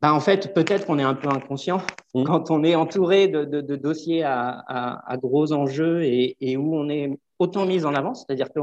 ben, 0.00 0.12
en 0.12 0.20
fait, 0.20 0.54
peut-être 0.54 0.86
qu'on 0.86 0.98
est 0.98 1.04
un 1.04 1.14
peu 1.14 1.28
inconscient 1.28 1.82
mmh. 2.14 2.24
quand 2.24 2.50
on 2.50 2.62
est 2.62 2.74
entouré 2.74 3.28
de, 3.28 3.44
de, 3.44 3.76
dossiers 3.76 4.22
à, 4.22 4.64
à, 4.68 5.16
gros 5.16 5.52
enjeux 5.52 6.04
et, 6.04 6.36
et, 6.40 6.56
où 6.56 6.76
on 6.76 6.88
est 6.88 7.18
autant 7.38 7.66
mis 7.66 7.84
en 7.84 7.94
avant. 7.94 8.14
C'est-à-dire 8.14 8.52
que 8.52 8.60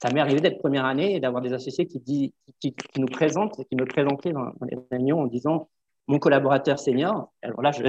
ça 0.00 0.10
m'est 0.12 0.20
arrivé 0.20 0.40
d'être 0.40 0.58
première 0.58 0.84
année 0.84 1.16
et 1.16 1.20
d'avoir 1.20 1.42
des 1.42 1.52
associés 1.52 1.86
qui, 1.86 1.98
dit, 1.98 2.32
qui, 2.60 2.72
qui, 2.72 3.00
nous 3.00 3.08
présentent, 3.08 3.56
qui 3.68 3.76
me 3.76 3.86
présentaient 3.86 4.32
dans, 4.32 4.44
dans 4.44 4.66
les 4.70 4.78
réunions 4.92 5.22
en 5.22 5.26
disant 5.26 5.68
mon 6.06 6.18
collaborateur 6.18 6.78
senior. 6.78 7.32
Alors 7.42 7.60
là, 7.60 7.70
je, 7.72 7.82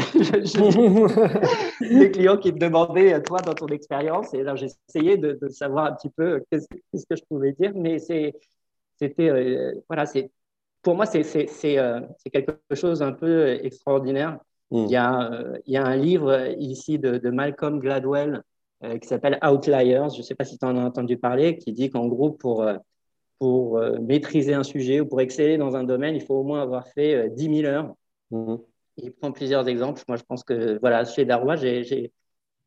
des 1.95 2.11
clients 2.11 2.37
qui 2.37 2.51
me 2.51 2.59
demandaient, 2.59 3.21
toi, 3.23 3.39
dans 3.39 3.53
ton 3.53 3.67
expérience, 3.67 4.33
et 4.33 4.43
là, 4.43 4.55
j'essayais 4.55 5.17
de, 5.17 5.39
de, 5.41 5.47
savoir 5.47 5.85
un 5.85 5.93
petit 5.93 6.09
peu 6.09 6.43
qu'est-ce 6.51 7.05
que 7.05 7.15
je 7.15 7.23
pouvais 7.29 7.53
dire, 7.53 7.71
mais 7.75 7.97
c'était, 7.99 9.29
euh, 9.29 9.73
voilà, 9.87 10.05
c'est, 10.05 10.31
pour 10.81 10.95
moi, 10.95 11.05
c'est, 11.05 11.25
euh, 11.77 12.01
quelque 12.31 12.53
chose 12.73 13.01
un 13.01 13.11
peu 13.11 13.47
extraordinaire. 13.63 14.39
Il, 14.71 14.89
y 14.89 14.95
a, 14.95 15.31
euh, 15.31 15.57
il 15.65 15.73
y 15.73 15.77
a 15.77 15.85
un 15.85 15.95
livre 15.95 16.53
ici 16.59 16.99
de, 16.99 17.17
de 17.17 17.29
Malcolm 17.31 17.79
Gladwell 17.79 18.43
qui 19.01 19.07
s'appelle 19.09 19.37
Outliers, 19.43 20.07
je 20.13 20.19
ne 20.19 20.23
sais 20.23 20.35
pas 20.35 20.45
si 20.45 20.57
tu 20.57 20.65
en 20.65 20.77
as 20.77 20.85
entendu 20.85 21.17
parler, 21.17 21.57
qui 21.57 21.73
dit 21.73 21.89
qu'en 21.89 22.07
gros, 22.07 22.31
pour 22.31 22.65
pour 23.37 23.81
maîtriser 24.01 24.53
un 24.53 24.63
sujet 24.63 25.01
ou 25.01 25.05
pour 25.05 25.19
exceller 25.19 25.57
dans 25.57 25.75
un 25.75 25.83
domaine, 25.83 26.15
il 26.15 26.21
faut 26.21 26.35
au 26.35 26.43
moins 26.43 26.61
avoir 26.61 26.87
fait 26.87 27.29
10 27.29 27.61
000 27.61 27.67
heures 27.67 27.93
Mhm. 28.31 28.59
Il 28.97 29.11
prend 29.13 29.31
plusieurs 29.31 29.67
exemples. 29.67 30.01
Moi, 30.07 30.17
je 30.17 30.23
pense 30.23 30.43
que 30.43 30.77
voilà, 30.79 31.05
chez 31.05 31.25
Darrois, 31.25 31.55
j'ai 31.55 32.11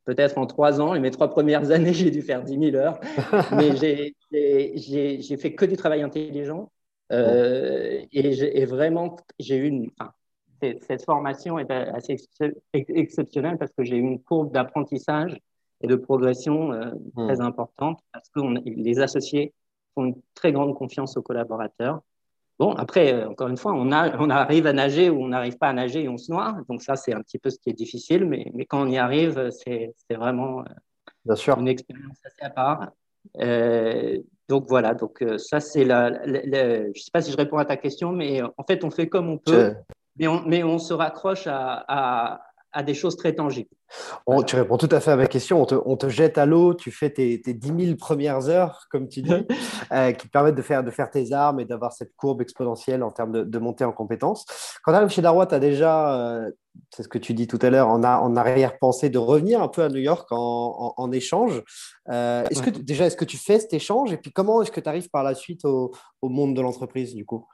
peut-être 0.04 0.38
en 0.38 0.46
trois 0.46 0.80
ans, 0.80 0.94
et 0.94 1.00
mes 1.00 1.10
trois 1.10 1.28
premières 1.28 1.70
années, 1.70 1.92
j'ai 1.92 2.10
dû 2.10 2.22
faire 2.22 2.42
10 2.42 2.58
000 2.58 2.76
heures, 2.76 2.98
mais 3.52 3.76
j'ai 3.76 5.36
fait 5.36 5.54
que 5.54 5.64
du 5.64 5.76
travail 5.76 6.02
intelligent. 6.02 6.71
Euh, 7.12 8.00
et, 8.12 8.64
vraiment, 8.64 9.16
j'ai 9.38 9.56
eu 9.56 9.66
une. 9.66 9.90
cette 10.60 11.04
formation 11.04 11.58
est 11.58 11.70
assez 11.70 12.16
exceptionnelle 12.72 13.58
parce 13.58 13.72
que 13.72 13.84
j'ai 13.84 13.96
eu 13.96 14.00
une 14.00 14.22
courbe 14.22 14.52
d'apprentissage 14.52 15.38
et 15.82 15.86
de 15.86 15.96
progression 15.96 16.72
euh, 16.72 16.90
mhm. 17.16 17.26
très 17.26 17.40
importante 17.40 18.00
parce 18.12 18.28
que 18.30 18.40
les 18.64 19.00
associés 19.00 19.52
font 19.94 20.06
une 20.06 20.22
très 20.34 20.52
grande 20.52 20.74
confiance 20.74 21.16
aux 21.16 21.22
collaborateurs. 21.22 22.00
Bon, 22.58 22.74
après, 22.74 23.12
euh, 23.12 23.28
encore 23.28 23.48
une 23.48 23.56
fois, 23.56 23.72
on, 23.72 23.90
a, 23.92 24.16
on 24.18 24.30
arrive 24.30 24.66
à 24.66 24.72
nager 24.72 25.10
ou 25.10 25.22
on 25.22 25.28
n'arrive 25.28 25.58
pas 25.58 25.68
à 25.68 25.72
nager 25.72 26.04
et 26.04 26.08
on 26.08 26.18
se 26.18 26.30
noie. 26.30 26.56
Donc 26.68 26.82
ça, 26.82 26.96
c'est 26.96 27.12
un 27.12 27.20
petit 27.20 27.38
peu 27.38 27.50
ce 27.50 27.58
qui 27.58 27.70
est 27.70 27.74
difficile. 27.74 28.24
Mais, 28.24 28.50
mais 28.54 28.64
quand 28.64 28.82
on 28.82 28.88
y 28.88 28.98
arrive, 28.98 29.50
c'est 29.50 29.94
vraiment 30.10 30.60
euh, 30.60 30.64
Bien 31.24 31.36
sûr. 31.36 31.58
une 31.58 31.68
expérience 31.68 32.18
assez 32.24 32.42
à 32.42 32.50
part. 32.50 32.92
Euh, 34.52 34.58
donc 34.58 34.68
voilà, 34.68 34.94
donc 34.94 35.24
ça, 35.38 35.60
c'est 35.60 35.84
la, 35.84 36.12
Je 36.24 36.88
ne 36.88 36.92
sais 36.94 37.10
pas 37.12 37.22
si 37.22 37.32
je 37.32 37.36
réponds 37.36 37.58
à 37.58 37.64
ta 37.64 37.76
question, 37.76 38.12
mais 38.12 38.42
en 38.42 38.64
fait, 38.66 38.84
on 38.84 38.90
fait 38.90 39.08
comme 39.08 39.28
on 39.28 39.38
peut, 39.38 39.74
mais 40.18 40.28
on, 40.28 40.42
mais 40.46 40.62
on 40.62 40.78
se 40.78 40.92
raccroche 40.92 41.46
à, 41.46 41.84
à 41.88 42.51
des 42.82 42.94
choses 42.94 43.16
très 43.16 43.34
tangibles. 43.34 43.68
Tu 44.46 44.56
réponds 44.56 44.78
tout 44.78 44.88
à 44.90 45.00
fait 45.00 45.10
à 45.10 45.16
ma 45.16 45.26
question. 45.26 45.66
On 45.84 45.96
te, 45.96 46.08
jette 46.08 46.38
à 46.38 46.46
l'eau, 46.46 46.74
tu 46.74 46.90
fais 46.90 47.10
tes, 47.10 47.40
tes, 47.40 47.52
10 47.52 47.86
000 47.86 47.96
premières 47.96 48.48
heures, 48.48 48.86
comme 48.90 49.08
tu 49.08 49.22
dis, 49.22 49.30
euh, 49.92 50.12
qui 50.12 50.26
te 50.26 50.32
permettent 50.32 50.54
de 50.54 50.62
faire, 50.62 50.82
de 50.82 50.90
faire 50.90 51.10
tes 51.10 51.32
armes 51.32 51.60
et 51.60 51.64
d'avoir 51.64 51.92
cette 51.92 52.14
courbe 52.16 52.40
exponentielle 52.40 53.02
en 53.02 53.10
termes 53.10 53.32
de, 53.32 53.42
de 53.42 53.58
montée 53.58 53.84
en 53.84 53.92
compétences. 53.92 54.46
Quand 54.84 54.92
tu 54.92 54.96
arrives 54.96 55.10
chez 55.10 55.22
Darwa, 55.22 55.46
tu 55.46 55.54
as 55.54 55.58
déjà, 55.58 56.14
euh, 56.16 56.50
c'est 56.90 57.02
ce 57.02 57.08
que 57.08 57.18
tu 57.18 57.34
dis 57.34 57.46
tout 57.46 57.58
à 57.60 57.68
l'heure, 57.68 57.88
en, 57.88 58.02
en 58.02 58.36
arrière-pensée 58.36 59.10
de 59.10 59.18
revenir 59.18 59.60
un 59.62 59.68
peu 59.68 59.82
à 59.82 59.88
New 59.88 60.00
York 60.00 60.26
en, 60.30 60.94
en, 60.96 61.12
échange. 61.12 61.62
Euh, 62.08 62.44
est-ce 62.50 62.62
que, 62.62 62.70
déjà, 62.70 63.06
est-ce 63.06 63.16
que 63.16 63.26
tu 63.26 63.36
fais 63.36 63.58
cet 63.58 63.74
échange 63.74 64.12
Et 64.12 64.16
puis, 64.16 64.32
comment 64.32 64.62
est-ce 64.62 64.70
que 64.70 64.80
tu 64.80 64.88
arrives 64.88 65.10
par 65.10 65.22
la 65.22 65.34
suite 65.34 65.64
au, 65.64 65.92
au 66.22 66.28
monde 66.28 66.54
de 66.56 66.62
l'entreprise, 66.62 67.14
du 67.14 67.26
coup? 67.26 67.46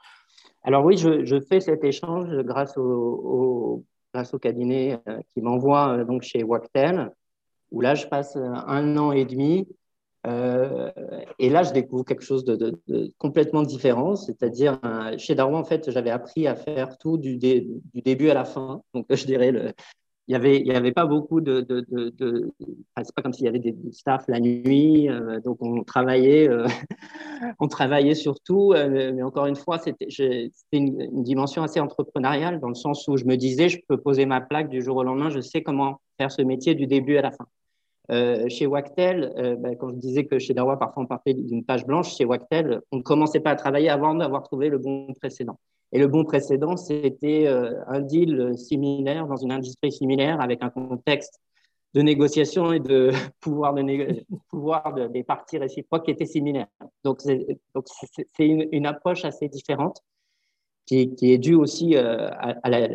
Alors 0.63 0.83
oui, 0.83 0.97
je, 0.97 1.25
je, 1.25 1.39
fais 1.39 1.61
cet 1.61 1.85
échange 1.85 2.29
grâce 2.43 2.77
au 2.77 3.85
grâce 4.13 4.33
au 4.33 4.39
cabinet 4.39 4.99
euh, 5.07 5.19
qui 5.33 5.41
m'envoie 5.41 5.99
euh, 5.99 6.05
donc 6.05 6.23
chez 6.23 6.43
Wactel, 6.43 7.11
où 7.71 7.81
là, 7.81 7.95
je 7.95 8.07
passe 8.07 8.35
euh, 8.35 8.41
un 8.43 8.97
an 8.97 9.11
et 9.11 9.25
demi. 9.25 9.67
et 10.25 11.49
là, 11.49 11.63
je 11.63 11.71
découvre 11.71 12.03
quelque 12.03 12.23
chose 12.23 12.43
de, 12.43 12.77
complètement 13.17 13.63
différent, 13.63 14.15
c'est-à-dire 14.15 14.77
chez 15.17 15.33
Darwin, 15.33 15.55
en 15.55 15.63
fait, 15.63 15.89
j'avais 15.89 16.09
appris 16.09 16.45
à 16.45 16.55
faire 16.55 16.97
tout 16.97 17.17
du, 17.17 17.37
du, 17.37 17.81
début 18.03 18.29
à 18.29 18.33
la 18.33 18.43
fin. 18.43 18.81
Donc, 18.93 19.05
je 19.09 19.25
dirais 19.25 19.51
le, 19.51 19.71
il 20.29 20.33
y 20.33 20.35
avait, 20.35 20.59
il 20.59 20.67
y 20.67 20.75
avait 20.75 20.91
pas 20.91 21.07
beaucoup 21.07 21.41
de, 21.41 21.61
de, 21.61 21.81
de, 21.89 22.53
c'est 22.97 23.15
pas 23.15 23.23
comme 23.23 23.33
s'il 23.33 23.45
y 23.45 23.47
avait 23.47 23.57
des, 23.57 23.75
staff 23.91 24.25
la 24.27 24.39
nuit, 24.39 25.09
euh, 25.09 25.39
donc 25.39 25.57
on 25.59 25.83
travaillait, 25.83 26.47
euh, 26.47 26.67
on 27.59 27.67
travaillait 27.67 28.13
surtout, 28.13 28.73
euh, 28.73 29.11
mais 29.11 29.23
encore 29.23 29.47
une 29.47 29.55
fois, 29.55 29.79
c'était 29.79 30.07
une, 30.71 31.23
dimension 31.23 31.63
assez 31.63 31.79
entrepreneuriale 31.79 32.59
dans 32.59 32.69
le 32.69 32.75
sens 32.75 33.07
où 33.07 33.17
je 33.17 33.25
me 33.25 33.37
disais, 33.37 33.69
je 33.69 33.79
peux 33.87 33.97
poser 33.97 34.27
ma 34.27 34.39
plaque 34.39 34.69
du 34.69 34.83
jour 34.83 34.97
au 34.97 35.03
lendemain, 35.03 35.31
je 35.31 35.39
sais 35.39 35.63
comment 35.63 35.99
faire 36.19 36.31
ce 36.31 36.43
métier 36.43 36.75
du 36.75 36.85
début 36.85 37.17
à 37.17 37.23
la 37.23 37.31
fin. 37.31 37.47
chez 38.49 38.67
Wactel, 38.67 39.33
ben, 39.59 39.75
quand 39.77 39.89
je 39.89 39.95
disais 39.95 40.25
que 40.25 40.37
chez 40.37 40.53
Darwa, 40.53 40.77
parfois 40.77 41.03
on 41.03 41.07
partait 41.07 41.33
d'une 41.33 41.65
page 41.65 41.87
blanche, 41.87 42.15
chez 42.15 42.25
Wactel, 42.25 42.81
on 42.91 42.97
ne 42.97 43.01
commençait 43.01 43.39
pas 43.39 43.51
à 43.51 43.55
travailler 43.55 43.89
avant 43.89 44.13
d'avoir 44.13 44.43
trouvé 44.43 44.69
le 44.69 44.77
bon 44.77 45.11
précédent. 45.13 45.57
Et 45.91 45.99
le 45.99 46.07
bon 46.07 46.23
précédent, 46.23 46.77
c'était 46.77 47.47
euh, 47.47 47.73
un 47.87 48.01
deal 48.01 48.57
similaire 48.57 49.27
dans 49.27 49.37
une 49.37 49.51
industrie 49.51 49.91
similaire 49.91 50.39
avec 50.39 50.63
un 50.63 50.69
contexte 50.69 51.39
de 51.95 52.01
négociation 52.01 52.71
et 52.71 52.79
de 52.79 53.11
pouvoir, 53.39 53.73
de 53.73 54.23
pouvoir 54.49 55.09
des 55.09 55.23
parties 55.23 55.57
réciproques 55.57 56.05
qui 56.05 56.11
était 56.11 56.25
similaire. 56.25 56.67
Donc, 57.03 57.21
c'est 57.21 58.45
une, 58.45 58.85
approche 58.85 59.25
assez 59.25 59.47
différente 59.47 60.03
qui, 60.85 61.15
qui 61.15 61.33
est 61.33 61.39
due 61.39 61.55
aussi, 61.55 61.95
euh, 61.95 62.29
à, 62.29 62.69
la, 62.69 62.87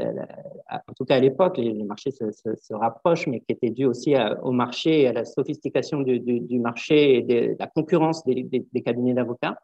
en 0.70 0.92
tout 0.96 1.04
cas 1.04 1.16
à 1.16 1.20
l'époque, 1.20 1.58
les, 1.58 1.82
marchés 1.82 2.12
se, 2.12 2.30
se, 2.30 2.74
rapprochent, 2.74 3.26
mais 3.26 3.40
qui 3.40 3.50
était 3.50 3.70
due 3.70 3.86
aussi 3.86 4.14
au 4.42 4.52
marché 4.52 5.08
à 5.08 5.12
la 5.12 5.24
sophistication 5.24 6.00
du, 6.00 6.20
du, 6.20 6.60
marché 6.60 7.16
et 7.16 7.22
de 7.22 7.56
la 7.58 7.66
concurrence 7.66 8.24
des, 8.24 8.44
des 8.44 8.82
cabinets 8.82 9.14
d'avocats. 9.14 9.58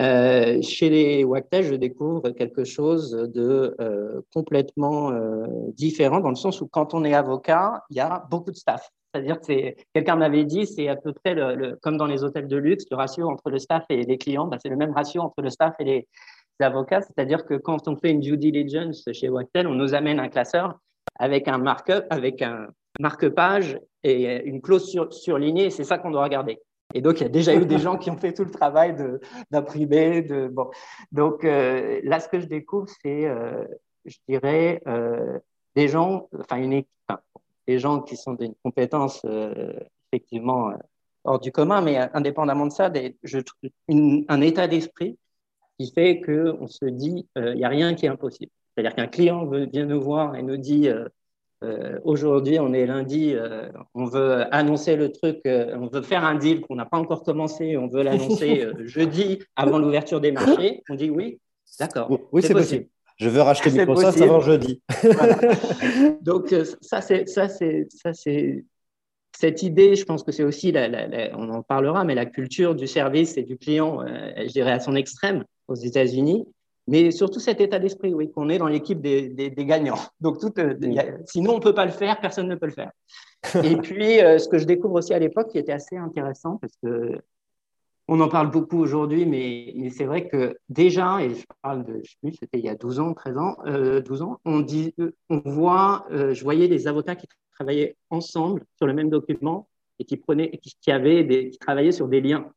Euh, 0.00 0.62
chez 0.62 0.88
les 0.88 1.24
Wactel, 1.24 1.64
je 1.64 1.74
découvre 1.74 2.30
quelque 2.30 2.64
chose 2.64 3.10
de 3.10 3.76
euh, 3.80 4.22
complètement 4.32 5.10
euh, 5.10 5.46
différent 5.74 6.20
dans 6.20 6.30
le 6.30 6.36
sens 6.36 6.62
où 6.62 6.68
quand 6.68 6.94
on 6.94 7.04
est 7.04 7.12
avocat, 7.12 7.84
il 7.90 7.96
y 7.96 8.00
a 8.00 8.24
beaucoup 8.30 8.50
de 8.50 8.56
staff. 8.56 8.88
C'est-à-dire 9.12 9.40
que 9.40 9.74
quelqu'un 9.92 10.16
m'avait 10.16 10.44
dit, 10.44 10.66
c'est 10.66 10.88
à 10.88 10.96
peu 10.96 11.12
près 11.12 11.36
comme 11.82 11.98
dans 11.98 12.06
les 12.06 12.24
hôtels 12.24 12.48
de 12.48 12.56
luxe, 12.56 12.84
le 12.90 12.96
ratio 12.96 13.28
entre 13.28 13.50
le 13.50 13.58
staff 13.58 13.84
et 13.90 14.02
les 14.04 14.16
clients, 14.16 14.46
bah, 14.46 14.56
c'est 14.62 14.68
le 14.70 14.76
même 14.76 14.92
ratio 14.92 15.20
entre 15.20 15.42
le 15.42 15.50
staff 15.50 15.74
et 15.80 15.84
les, 15.84 16.08
avocats. 16.60 17.00
C'est-à-dire 17.00 17.46
que 17.46 17.54
quand 17.54 17.88
on 17.88 17.96
fait 17.96 18.10
une 18.10 18.20
due 18.20 18.36
diligence 18.36 19.08
chez 19.12 19.30
Wactel, 19.30 19.66
on 19.66 19.74
nous 19.74 19.94
amène 19.94 20.20
un 20.20 20.28
classeur 20.28 20.78
avec 21.18 21.48
un 21.48 21.56
markup, 21.56 22.04
avec 22.10 22.42
un 22.42 22.66
marque-page 23.00 23.78
et 24.04 24.44
une 24.44 24.60
clause 24.60 24.94
surlignée, 25.10 25.70
c'est 25.70 25.84
ça 25.84 25.96
qu'on 25.96 26.10
doit 26.10 26.22
regarder. 26.22 26.58
Et 26.94 27.00
donc, 27.00 27.20
il 27.20 27.22
y 27.22 27.26
a 27.26 27.30
déjà 27.30 27.54
eu 27.54 27.66
des 27.66 27.78
gens 27.78 27.96
qui 27.96 28.10
ont 28.10 28.16
fait 28.16 28.32
tout 28.32 28.44
le 28.44 28.50
travail 28.50 28.96
d'imprimer. 29.50 30.22
De, 30.22 30.48
bon. 30.48 30.70
Donc, 31.12 31.44
euh, 31.44 32.00
là, 32.04 32.20
ce 32.20 32.28
que 32.28 32.40
je 32.40 32.46
découvre, 32.46 32.88
c'est, 33.02 33.26
euh, 33.26 33.64
je 34.04 34.16
dirais, 34.28 34.82
euh, 34.86 35.38
des 35.76 35.88
gens, 35.88 36.28
enfin, 36.38 36.56
une 36.56 36.72
équipe, 36.72 36.90
des 37.66 37.78
gens 37.78 38.00
qui 38.00 38.16
sont 38.16 38.34
d'une 38.34 38.54
compétence 38.64 39.24
effectivement 40.10 40.72
hors 41.24 41.38
du 41.38 41.52
commun, 41.52 41.80
mais 41.82 41.98
indépendamment 42.14 42.66
de 42.66 42.72
ça, 42.72 42.90
je, 43.22 43.38
un 43.88 44.40
état 44.40 44.66
d'esprit 44.66 45.18
qui 45.78 45.92
fait 45.92 46.20
qu'on 46.20 46.66
se 46.66 46.86
dit, 46.86 47.28
il 47.36 47.54
n'y 47.54 47.64
a 47.64 47.68
rien 47.68 47.94
qui 47.94 48.06
est 48.06 48.08
impossible. 48.08 48.50
C'est-à-dire 48.74 48.96
qu'un 48.96 49.06
client 49.06 49.46
vient 49.46 49.86
nous 49.86 50.00
voir 50.00 50.34
et 50.34 50.42
nous 50.42 50.56
dit 50.56 50.88
euh, 51.62 51.98
aujourd'hui, 52.04 52.58
on 52.58 52.72
est 52.72 52.86
lundi, 52.86 53.34
euh, 53.34 53.68
on 53.94 54.06
veut 54.06 54.46
annoncer 54.54 54.96
le 54.96 55.12
truc, 55.12 55.40
euh, 55.46 55.76
on 55.78 55.88
veut 55.88 56.00
faire 56.00 56.24
un 56.24 56.34
deal 56.34 56.62
qu'on 56.62 56.76
n'a 56.76 56.86
pas 56.86 56.96
encore 56.96 57.22
commencé, 57.22 57.76
on 57.76 57.86
veut 57.86 58.02
l'annoncer 58.02 58.66
jeudi 58.86 59.40
avant 59.56 59.78
l'ouverture 59.78 60.20
des 60.20 60.32
marchés. 60.32 60.82
On 60.88 60.94
dit 60.94 61.10
oui, 61.10 61.38
d'accord. 61.78 62.10
Oui, 62.32 62.42
c'est 62.42 62.54
possible. 62.54 62.86
Je 63.16 63.28
veux 63.28 63.42
racheter 63.42 63.70
Microsoft 63.70 64.18
avant 64.22 64.40
jeudi. 64.40 64.82
Donc 66.22 66.54
ça, 66.80 67.02
c'est 67.02 67.28
ça, 67.28 67.50
c'est 67.50 67.86
ça, 67.90 68.14
c'est 68.14 68.64
cette 69.36 69.62
idée. 69.62 69.94
Je 69.94 70.06
pense 70.06 70.22
que 70.22 70.32
c'est 70.32 70.44
aussi, 70.44 70.72
on 71.34 71.50
en 71.50 71.62
parlera, 71.62 72.04
mais 72.04 72.14
la 72.14 72.24
culture 72.24 72.74
du 72.74 72.86
service 72.86 73.36
et 73.36 73.42
du 73.42 73.58
client, 73.58 74.02
je 74.38 74.50
dirais 74.50 74.72
à 74.72 74.80
son 74.80 74.94
extrême 74.94 75.44
aux 75.68 75.74
États-Unis 75.74 76.46
mais 76.90 77.12
surtout 77.12 77.38
cet 77.38 77.60
état 77.60 77.78
d'esprit, 77.78 78.12
oui, 78.12 78.32
qu'on 78.32 78.48
est 78.48 78.58
dans 78.58 78.66
l'équipe 78.66 79.00
des, 79.00 79.28
des, 79.28 79.64
gagnants. 79.64 79.98
Donc, 80.20 80.40
tout, 80.40 80.52
sinon, 81.24 81.52
on 81.52 81.58
ne 81.58 81.62
peut 81.62 81.72
pas 81.72 81.84
le 81.84 81.92
faire, 81.92 82.20
personne 82.20 82.48
ne 82.48 82.56
peut 82.56 82.66
le 82.66 82.72
faire. 82.72 82.90
Et 83.64 83.76
puis, 83.76 84.18
ce 84.18 84.48
que 84.48 84.58
je 84.58 84.64
découvre 84.64 84.94
aussi 84.96 85.14
à 85.14 85.20
l'époque, 85.20 85.52
qui 85.52 85.58
était 85.58 85.70
assez 85.70 85.96
intéressant, 85.96 86.56
parce 86.56 86.74
que 86.82 87.20
on 88.08 88.18
en 88.18 88.28
parle 88.28 88.50
beaucoup 88.50 88.78
aujourd'hui, 88.78 89.24
mais, 89.24 89.72
mais 89.76 89.88
c'est 89.90 90.04
vrai 90.04 90.26
que 90.26 90.56
déjà, 90.68 91.22
et 91.22 91.32
je 91.32 91.44
parle 91.62 91.84
de, 91.84 92.00
je 92.02 92.10
sais 92.10 92.16
plus, 92.20 92.32
c'était 92.32 92.58
il 92.58 92.64
y 92.64 92.68
a 92.68 92.74
12 92.74 92.98
ans, 92.98 93.14
13 93.14 93.38
ans, 93.38 93.56
12 94.04 94.22
ans, 94.22 94.40
on, 94.44 94.58
dit, 94.58 94.92
on 95.28 95.38
voit, 95.44 96.06
je 96.10 96.42
voyais 96.42 96.66
des 96.66 96.88
avocats 96.88 97.14
qui 97.14 97.28
travaillaient 97.54 97.96
ensemble 98.10 98.64
sur 98.78 98.88
le 98.88 98.94
même 98.94 99.10
document 99.10 99.68
et 100.00 100.04
qui, 100.04 100.16
prenaient, 100.16 100.50
qui, 100.58 100.90
avaient 100.90 101.22
des, 101.22 101.50
qui 101.50 101.58
travaillaient 101.58 101.92
sur 101.92 102.08
des 102.08 102.20
liens. 102.20 102.50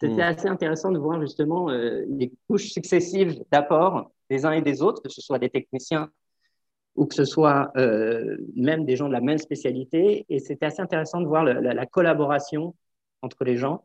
C'était 0.00 0.14
hmm. 0.14 0.20
assez 0.20 0.48
intéressant 0.48 0.90
de 0.90 0.98
voir 0.98 1.20
justement 1.20 1.70
euh, 1.70 2.04
les 2.08 2.32
couches 2.48 2.70
successives 2.70 3.42
d'apports 3.50 4.10
des 4.30 4.44
uns 4.44 4.52
et 4.52 4.62
des 4.62 4.82
autres, 4.82 5.02
que 5.02 5.08
ce 5.08 5.20
soit 5.20 5.38
des 5.38 5.50
techniciens 5.50 6.10
ou 6.96 7.06
que 7.06 7.14
ce 7.14 7.24
soit 7.24 7.72
euh, 7.76 8.36
même 8.54 8.84
des 8.84 8.96
gens 8.96 9.08
de 9.08 9.12
la 9.12 9.20
même 9.20 9.38
spécialité. 9.38 10.24
Et 10.28 10.38
c'était 10.38 10.66
assez 10.66 10.80
intéressant 10.80 11.20
de 11.20 11.26
voir 11.26 11.44
la, 11.44 11.86
collaboration 11.86 12.74
entre 13.22 13.44
les 13.44 13.56
gens. 13.56 13.84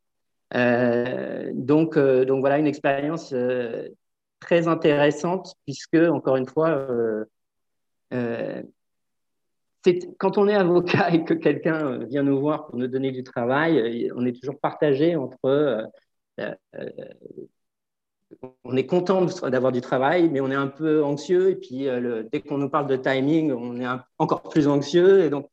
Euh, 0.56 1.50
donc, 1.54 1.98
donc 1.98 2.40
voilà, 2.42 2.60
une 2.60 2.68
expérience 2.68 3.34
très 4.40 4.68
intéressante 4.68 5.56
puisque, 5.66 5.96
encore 5.96 6.36
une 6.36 6.46
fois, 6.46 6.88
quand 10.18 10.38
on 10.38 10.48
est 10.48 10.56
avocat 10.56 11.12
et 11.14 11.24
que 11.24 11.34
quelqu'un 11.34 11.88
euh, 11.88 12.06
vient 12.06 12.24
nous 12.24 12.40
voir 12.40 12.68
pour 12.68 12.78
nous 12.78 12.88
donner 12.88 13.12
du 13.12 13.24
travail, 13.24 14.08
euh, 14.08 14.14
on 14.16 14.26
est 14.26 14.34
toujours 14.34 14.60
partagé 14.60 15.16
entre. 15.16 15.38
Euh, 15.46 16.54
on 18.64 18.78
est 18.78 18.86
content 18.86 19.26
d'avoir 19.50 19.72
du 19.72 19.82
travail, 19.82 20.30
mais 20.30 20.40
on 20.40 20.52
est 20.52 20.56
un 20.56 20.68
peu 20.68 21.04
anxieux. 21.04 21.50
Et 21.50 21.56
puis, 21.56 21.88
dès 22.32 22.42
qu'on 22.42 22.60
nous 22.60 22.70
parle 22.70 22.88
de 22.88 22.96
timing, 22.96 23.52
on 23.52 23.82
est 23.82 23.88
encore 24.20 24.44
plus 24.44 24.68
anxieux. 24.68 25.24
Et 25.24 25.30
donc, 25.30 25.50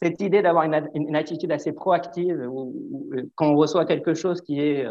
cette 0.00 0.20
idée 0.20 0.40
d'avoir 0.40 0.64
une, 0.64 1.14
attitude 1.14 1.52
assez 1.52 1.72
proactive, 1.72 2.48
où, 2.50 2.74
quand 3.34 3.52
on 3.52 3.56
reçoit 3.56 3.84
quelque 3.84 4.14
chose 4.14 4.40
qui 4.40 4.58
est, 4.58 4.86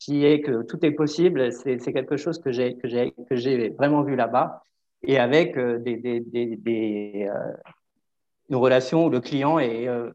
qui 0.00 0.26
est 0.26 0.40
que 0.40 0.62
tout 0.62 0.84
est 0.84 0.90
possible, 0.90 1.52
c'est 1.52 1.92
quelque 1.92 2.16
chose 2.16 2.40
que 2.40 2.50
j'ai 2.50 3.68
vraiment 3.78 4.02
vu 4.02 4.16
là-bas 4.16 4.62
et 5.02 5.18
avec 5.18 5.56
euh, 5.56 5.78
des, 5.78 5.96
des, 5.96 6.20
des, 6.20 7.28
euh, 7.30 7.52
une 8.48 8.56
relation 8.56 9.06
où 9.06 9.10
le 9.10 9.20
client 9.20 9.58
est. 9.58 9.88
Euh, 9.88 10.10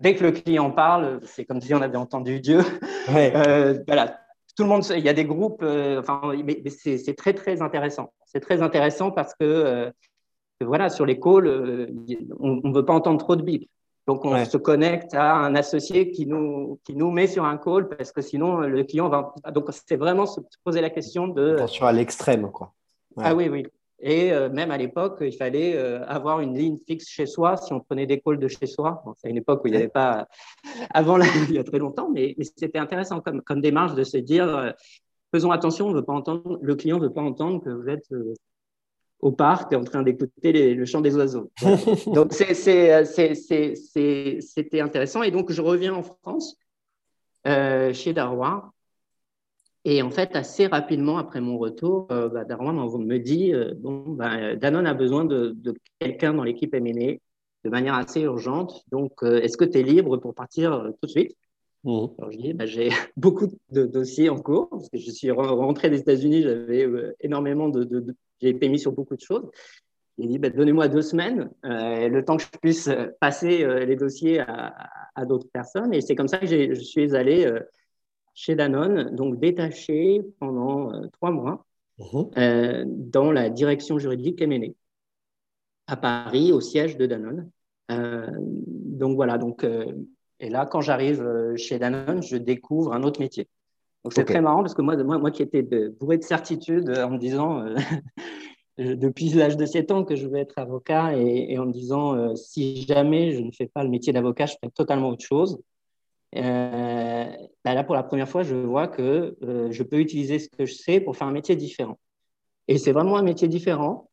dès 0.00 0.14
que 0.14 0.24
le 0.24 0.32
client 0.32 0.70
parle, 0.70 1.20
c'est 1.24 1.44
comme 1.44 1.60
si 1.60 1.74
on 1.74 1.82
avait 1.82 1.96
entendu 1.96 2.40
Dieu. 2.40 2.60
voilà, 3.08 4.20
tout 4.56 4.62
le 4.62 4.68
monde, 4.68 4.84
il 4.90 5.04
y 5.04 5.08
a 5.08 5.14
des 5.14 5.24
groupes, 5.24 5.62
enfin, 5.62 6.20
mais, 6.44 6.62
c'est 6.68 7.16
très 7.16 7.34
très 7.34 7.62
intéressant. 7.62 8.12
C'est 8.24 8.40
très 8.40 8.62
intéressant 8.62 9.10
parce 9.10 9.34
que, 9.34 9.92
voilà, 10.60 10.88
sur 10.88 11.06
les 11.06 11.20
calls, 11.20 11.88
on 12.40 12.60
ne 12.62 12.74
veut 12.74 12.84
pas 12.84 12.94
entendre 12.94 13.18
trop 13.18 13.36
de 13.36 13.42
bip. 13.42 13.68
Donc, 14.06 14.24
on 14.24 14.44
se 14.44 14.56
connecte 14.56 15.14
à 15.14 15.34
un 15.34 15.56
associé 15.56 16.12
qui 16.12 16.26
nous, 16.26 16.78
qui 16.84 16.94
nous 16.94 17.10
met 17.10 17.26
sur 17.26 17.44
un 17.44 17.56
call 17.56 17.88
parce 17.88 18.12
que 18.12 18.22
sinon, 18.22 18.58
le 18.60 18.84
client 18.84 19.08
va. 19.08 19.34
Donc, 19.52 19.66
c'est 19.70 19.96
vraiment 19.96 20.26
se 20.26 20.40
poser 20.64 20.80
la 20.80 20.90
question 20.90 21.26
de. 21.26 21.54
Attention 21.54 21.86
à 21.86 21.92
l'extrême, 21.92 22.50
quoi. 22.52 22.72
Ah 23.16 23.34
oui, 23.34 23.48
oui. 23.48 23.66
Et 24.00 24.32
euh, 24.32 24.50
même 24.50 24.70
à 24.70 24.76
l'époque, 24.76 25.18
il 25.20 25.32
fallait 25.32 25.74
euh, 25.74 26.04
avoir 26.06 26.40
une 26.40 26.56
ligne 26.56 26.78
fixe 26.86 27.08
chez 27.08 27.24
soi 27.26 27.56
si 27.56 27.72
on 27.72 27.80
prenait 27.80 28.06
des 28.06 28.20
calls 28.20 28.38
de 28.38 28.48
chez 28.48 28.66
soi. 28.66 29.02
c'est 29.16 29.30
une 29.30 29.38
époque 29.38 29.62
où 29.64 29.68
il 29.68 29.70
n'y 29.70 29.78
avait 29.78 29.88
pas, 29.88 30.28
avant 30.90 31.16
là, 31.16 31.24
il 31.48 31.54
y 31.54 31.58
a 31.58 31.64
très 31.64 31.78
longtemps, 31.78 32.10
mais, 32.12 32.36
c'était 32.56 32.78
intéressant 32.78 33.20
comme, 33.20 33.40
comme, 33.40 33.62
démarche 33.62 33.94
de 33.94 34.04
se 34.04 34.18
dire 34.18 34.46
euh, 34.48 34.70
faisons 35.32 35.50
attention, 35.50 35.86
on 35.88 35.92
veut 35.92 36.04
pas 36.04 36.12
entendre, 36.12 36.58
le 36.60 36.74
client 36.74 36.98
ne 36.98 37.04
veut 37.04 37.12
pas 37.12 37.22
entendre 37.22 37.64
que 37.64 37.70
vous 37.70 37.88
êtes 37.88 38.08
au 39.20 39.32
parc 39.32 39.72
en 39.72 39.82
train 39.82 40.02
d'écouter 40.02 40.74
le 40.74 40.84
chant 40.84 41.00
des 41.00 41.16
oiseaux. 41.16 41.50
donc 42.06 42.34
c'était 42.34 42.92
intéressant. 44.80 45.22
Et 45.22 45.30
donc 45.30 45.50
je 45.50 45.62
reviens 45.62 45.94
en 45.94 46.02
France 46.02 46.58
chez 47.44 48.12
Darrois 48.12 48.72
et 49.88 50.02
en 50.02 50.10
fait, 50.10 50.34
assez 50.34 50.66
rapidement 50.66 51.16
après 51.16 51.40
mon 51.40 51.58
retour, 51.58 52.08
euh, 52.10 52.28
bah, 52.28 52.44
Darwin 52.44 52.74
me 52.74 53.18
dit 53.18 53.54
euh, 53.54 53.72
bon, 53.76 54.02
bah, 54.08 54.56
Danone 54.56 54.84
a 54.84 54.94
besoin 54.94 55.24
de, 55.24 55.56
quelqu'un 56.00 56.34
dans 56.34 56.42
l'équipe 56.42 56.74
MNE 56.74 57.20
de 57.64 57.70
manière 57.70 57.94
assez 57.94 58.22
urgente. 58.22 58.82
Donc, 58.90 59.12
euh, 59.22 59.40
est-ce 59.42 59.56
que 59.56 59.64
tu 59.64 59.78
es 59.78 59.84
libre 59.84 60.16
pour 60.16 60.34
partir 60.34 60.90
tout 61.00 61.06
de 61.06 61.10
suite? 61.12 61.36
Mmh. 61.84 62.06
Alors, 62.18 62.32
je 62.32 62.36
dis 62.36 62.52
bah, 62.52 62.66
j'ai 62.66 62.88
beaucoup 63.16 63.46
de 63.70 63.86
dossiers 63.86 64.28
en 64.28 64.40
cours 64.40 64.68
parce 64.70 64.88
que 64.88 64.98
je 64.98 65.08
suis 65.08 65.30
rentré 65.30 65.88
des 65.88 66.00
États-Unis, 66.00 66.42
j'avais 66.42 66.88
énormément 67.20 67.68
de, 67.68 68.12
j'ai 68.40 68.48
été 68.48 68.68
mis 68.68 68.80
sur 68.80 68.90
beaucoup 68.90 69.14
de 69.14 69.20
choses. 69.20 69.48
Il 70.18 70.26
dit 70.30 70.40
donnez-moi 70.40 70.88
deux 70.88 71.02
semaines, 71.02 71.48
le 71.62 72.20
temps 72.22 72.38
que 72.38 72.42
je 72.42 72.58
puisse 72.60 72.90
passer 73.20 73.84
les 73.86 73.94
dossiers 73.94 74.40
à, 74.40 74.74
à 75.14 75.26
d'autres 75.26 75.48
personnes. 75.52 75.94
Et 75.94 76.00
c'est 76.00 76.16
comme 76.16 76.26
ça 76.26 76.38
que 76.38 76.46
je 76.46 76.74
suis 76.74 77.14
allé 77.14 77.46
chez 78.36 78.54
Danone, 78.54 79.16
donc 79.16 79.40
détaché 79.40 80.22
pendant 80.38 80.92
euh, 80.92 81.06
trois 81.14 81.30
mois 81.30 81.64
euh, 82.36 82.84
dans 82.86 83.32
la 83.32 83.48
direction 83.48 83.98
juridique 83.98 84.42
M&A 84.42 84.68
à 85.88 85.96
Paris, 85.96 86.52
au 86.52 86.60
siège 86.60 86.98
de 86.98 87.06
Danone. 87.06 87.50
Euh, 87.90 88.26
donc 88.38 89.16
voilà, 89.16 89.38
donc, 89.38 89.64
et 90.40 90.50
là, 90.50 90.66
quand 90.66 90.80
j'arrive 90.82 91.24
chez 91.56 91.78
Danone, 91.78 92.22
je 92.22 92.36
découvre 92.36 92.92
un 92.92 93.04
autre 93.04 93.20
métier. 93.20 93.48
Donc 94.04 94.12
c'est 94.12 94.24
très 94.24 94.40
marrant 94.40 94.60
parce 94.60 94.74
que 94.74 94.82
moi, 94.82 94.96
moi, 95.02 95.18
moi 95.18 95.30
qui 95.30 95.42
étais 95.42 95.62
bourré 95.62 96.18
de 96.18 96.22
certitude 96.22 96.90
en 96.90 97.10
me 97.10 97.18
disant, 97.18 97.64
depuis 98.78 99.30
l'âge 99.30 99.56
de 99.56 99.64
7 99.64 99.92
ans 99.92 100.04
que 100.04 100.16
je 100.16 100.26
veux 100.26 100.36
être 100.36 100.58
avocat 100.58 101.16
et, 101.16 101.56
en 101.58 101.66
me 101.66 101.72
disant, 101.72 102.34
si 102.34 102.82
jamais 102.82 103.32
je 103.32 103.40
ne 103.40 103.52
fais 103.52 103.66
pas 103.66 103.84
le 103.84 103.88
métier 103.88 104.12
d'avocat, 104.12 104.46
je 104.46 104.54
ferai 104.60 104.72
totalement 104.72 105.08
autre 105.10 105.24
chose. 105.24 105.58
Euh, 106.34 107.26
bah 107.64 107.74
là, 107.74 107.84
pour 107.84 107.94
la 107.94 108.02
première 108.02 108.28
fois, 108.28 108.42
je 108.42 108.54
vois 108.54 108.88
que 108.88 109.36
euh, 109.42 109.70
je 109.70 109.82
peux 109.82 109.98
utiliser 109.98 110.38
ce 110.38 110.48
que 110.48 110.66
je 110.66 110.74
sais 110.74 111.00
pour 111.00 111.16
faire 111.16 111.28
un 111.28 111.32
métier 111.32 111.56
différent. 111.56 111.98
Et 112.68 112.78
c'est 112.78 112.92
vraiment 112.92 113.16
un 113.16 113.22
métier 113.22 113.48
différent. 113.48 114.10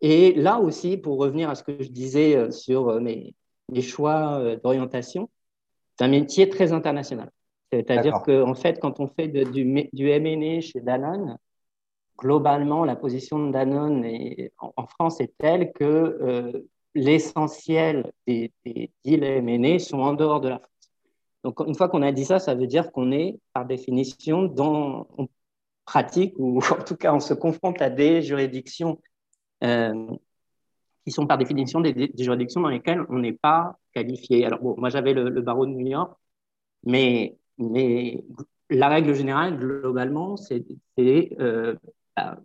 Et 0.00 0.32
là 0.32 0.58
aussi, 0.58 0.96
pour 0.96 1.18
revenir 1.18 1.50
à 1.50 1.54
ce 1.54 1.62
que 1.62 1.82
je 1.82 1.90
disais 1.90 2.34
euh, 2.36 2.50
sur 2.50 3.00
mes, 3.00 3.34
mes 3.68 3.82
choix 3.82 4.56
d'orientation, 4.62 5.28
c'est 5.98 6.04
un 6.04 6.08
métier 6.08 6.48
très 6.48 6.72
international. 6.72 7.30
C'est-à-dire 7.72 8.22
qu'en 8.24 8.50
en 8.50 8.54
fait, 8.54 8.80
quand 8.80 8.98
on 8.98 9.06
fait 9.06 9.28
du, 9.28 9.88
du 9.92 10.10
M&A 10.10 10.60
chez 10.60 10.80
Danone, 10.80 11.36
globalement, 12.18 12.84
la 12.84 12.96
position 12.96 13.46
de 13.46 13.52
Danone 13.52 14.04
en, 14.58 14.86
France 14.86 15.20
est 15.20 15.32
telle 15.38 15.70
que 15.72 16.64
l'essentiel 16.94 18.10
des, 18.26 18.52
des 18.64 18.90
deals 19.04 19.22
M&A 19.22 19.78
sont 19.78 20.00
en 20.00 20.14
dehors 20.14 20.40
de 20.40 20.48
la 20.48 20.58
France. 20.58 20.69
Donc, 21.44 21.60
une 21.66 21.74
fois 21.74 21.88
qu'on 21.88 22.02
a 22.02 22.12
dit 22.12 22.24
ça, 22.24 22.38
ça 22.38 22.54
veut 22.54 22.66
dire 22.66 22.92
qu'on 22.92 23.12
est, 23.12 23.38
par 23.52 23.66
définition, 23.66 24.42
dans, 24.44 25.06
on 25.18 25.28
pratique, 25.84 26.34
ou 26.38 26.58
en 26.70 26.84
tout 26.84 26.96
cas, 26.96 27.14
on 27.14 27.20
se 27.20 27.34
confronte 27.34 27.80
à 27.82 27.90
des 27.90 28.22
juridictions 28.22 29.00
euh, 29.64 30.06
qui 31.04 31.12
sont, 31.12 31.26
par 31.26 31.38
définition, 31.38 31.80
des, 31.80 32.12
juridictions 32.18 32.60
dans 32.60 32.68
lesquelles 32.68 33.04
on 33.08 33.18
n'est 33.18 33.32
pas 33.32 33.78
qualifié. 33.94 34.44
Alors, 34.44 34.60
bon, 34.60 34.74
moi, 34.78 34.90
j'avais 34.90 35.14
le, 35.14 35.40
barreau 35.40 35.66
de 35.66 35.72
New 35.72 35.86
York, 35.86 36.12
mais, 36.84 37.38
mais 37.58 38.22
la 38.70 38.88
règle 38.88 39.14
générale, 39.14 39.58
globalement, 39.58 40.36
c'est 40.36 40.64
euh, 40.98 41.74
bah, 42.16 42.38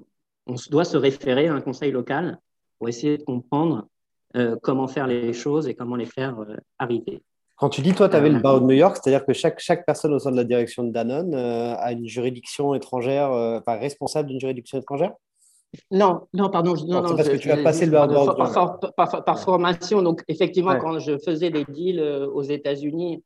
on 0.47 0.55
doit 0.69 0.85
se 0.85 0.97
référer 0.97 1.47
à 1.47 1.53
un 1.53 1.61
conseil 1.61 1.91
local 1.91 2.39
pour 2.77 2.89
essayer 2.89 3.17
de 3.17 3.23
comprendre 3.23 3.87
euh, 4.35 4.57
comment 4.61 4.87
faire 4.87 5.07
les 5.07 5.33
choses 5.33 5.67
et 5.67 5.75
comment 5.75 5.95
les 5.95 6.05
faire 6.05 6.39
euh, 6.39 6.57
arriver. 6.77 7.23
Quand 7.57 7.69
tu 7.69 7.81
dis, 7.81 7.93
toi, 7.93 8.09
tu 8.09 8.15
avais 8.17 8.29
le 8.29 8.39
barreau 8.39 8.59
de 8.59 8.65
New 8.65 8.75
York, 8.75 8.97
c'est-à-dire 9.01 9.25
que 9.25 9.31
chaque, 9.31 9.59
chaque 9.59 9.85
personne 9.85 10.13
au 10.13 10.19
sein 10.19 10.31
de 10.31 10.35
la 10.35 10.43
direction 10.43 10.83
de 10.83 10.91
Danone 10.91 11.33
euh, 11.33 11.73
a 11.77 11.93
une 11.93 12.05
juridiction 12.05 12.75
étrangère, 12.75 13.31
euh, 13.31 13.59
enfin 13.59 13.77
responsable 13.77 14.27
d'une 14.27 14.41
juridiction 14.41 14.77
étrangère? 14.77 15.13
Non, 15.89 16.27
non, 16.33 16.49
pardon. 16.49 16.73
Non, 16.85 17.01
non, 17.01 17.15
parce 17.15 17.29
que 17.29 17.37
tu 17.37 17.51
as 17.51 17.57
passé 17.57 17.85
le 17.85 17.93
barreau 17.93 18.07
de 18.07 18.35
par, 18.35 18.79
par, 18.95 19.23
par, 19.23 19.39
formation, 19.39 20.01
donc 20.01 20.21
effectivement, 20.27 20.77
quand 20.77 20.99
je 20.99 21.17
faisais 21.17 21.49
des 21.49 21.63
deals 21.65 21.99
euh, 21.99 22.27
aux 22.27 22.43
États-Unis, 22.43 23.23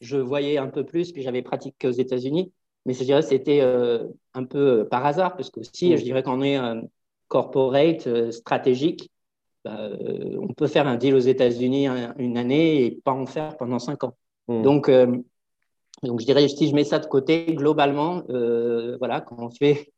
je 0.00 0.16
voyais 0.16 0.58
un 0.58 0.68
peu 0.68 0.84
plus, 0.84 1.12
puis 1.12 1.22
j'avais 1.22 1.42
pratiqué 1.42 1.86
aux 1.86 1.92
États-Unis. 1.92 2.52
Mais 2.86 2.94
je 2.94 3.04
dirais 3.04 3.22
c'était 3.22 3.60
un 3.60 4.44
peu 4.44 4.88
par 4.90 5.04
hasard, 5.04 5.36
parce 5.36 5.50
que 5.50 5.60
si, 5.62 5.92
mm. 5.92 5.96
je 5.98 6.02
dirais 6.02 6.22
qu'on 6.22 6.42
est 6.42 6.58
corporate 7.28 8.30
stratégique, 8.30 9.10
bah, 9.64 9.78
euh, 9.78 10.38
on 10.40 10.54
peut 10.54 10.66
faire 10.66 10.86
un 10.86 10.96
deal 10.96 11.14
aux 11.14 11.18
États-Unis 11.18 11.86
une 12.18 12.38
année 12.38 12.84
et 12.84 12.90
pas 13.04 13.12
en 13.12 13.26
faire 13.26 13.56
pendant 13.56 13.78
cinq 13.78 14.04
ans. 14.04 14.16
Hmm. 14.48 14.62
Donc, 14.62 14.88
euh, 14.88 15.18
donc, 16.02 16.20
je 16.20 16.24
dirais, 16.26 16.48
si 16.48 16.68
je 16.68 16.74
mets 16.74 16.84
ça 16.84 16.98
de 16.98 17.06
côté, 17.06 17.54
globalement, 17.54 18.22
euh, 18.30 18.96
voilà, 18.98 19.20
quand 19.20 19.36
on 19.38 19.50
fait 19.50 19.92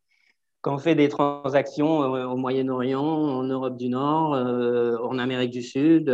quand 0.62 0.76
on 0.76 0.78
fait 0.78 0.94
des 0.94 1.08
transactions 1.08 1.98
au 1.98 2.36
Moyen-Orient, 2.36 3.02
en 3.02 3.42
Europe 3.42 3.76
du 3.76 3.88
Nord, 3.88 4.30
en 4.30 5.18
Amérique 5.18 5.50
du 5.50 5.60
Sud, 5.60 6.08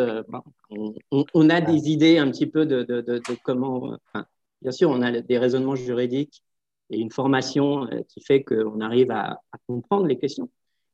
on, 1.34 1.50
a 1.50 1.60
des 1.60 1.90
idées 1.90 2.16
un 2.16 2.30
petit 2.30 2.46
peu 2.46 2.64
de, 2.64 3.20
comment. 3.44 3.98
bien 4.62 4.72
sûr, 4.72 4.88
on 4.88 5.02
a 5.02 5.20
des 5.20 5.36
raisonnements 5.36 5.74
juridiques 5.74 6.42
et 6.88 6.98
une 6.98 7.10
formation 7.10 7.86
qui 8.08 8.22
fait 8.22 8.42
qu'on 8.42 8.80
arrive 8.80 9.10
à, 9.10 9.42
comprendre 9.66 10.06
les 10.06 10.16
questions. 10.16 10.48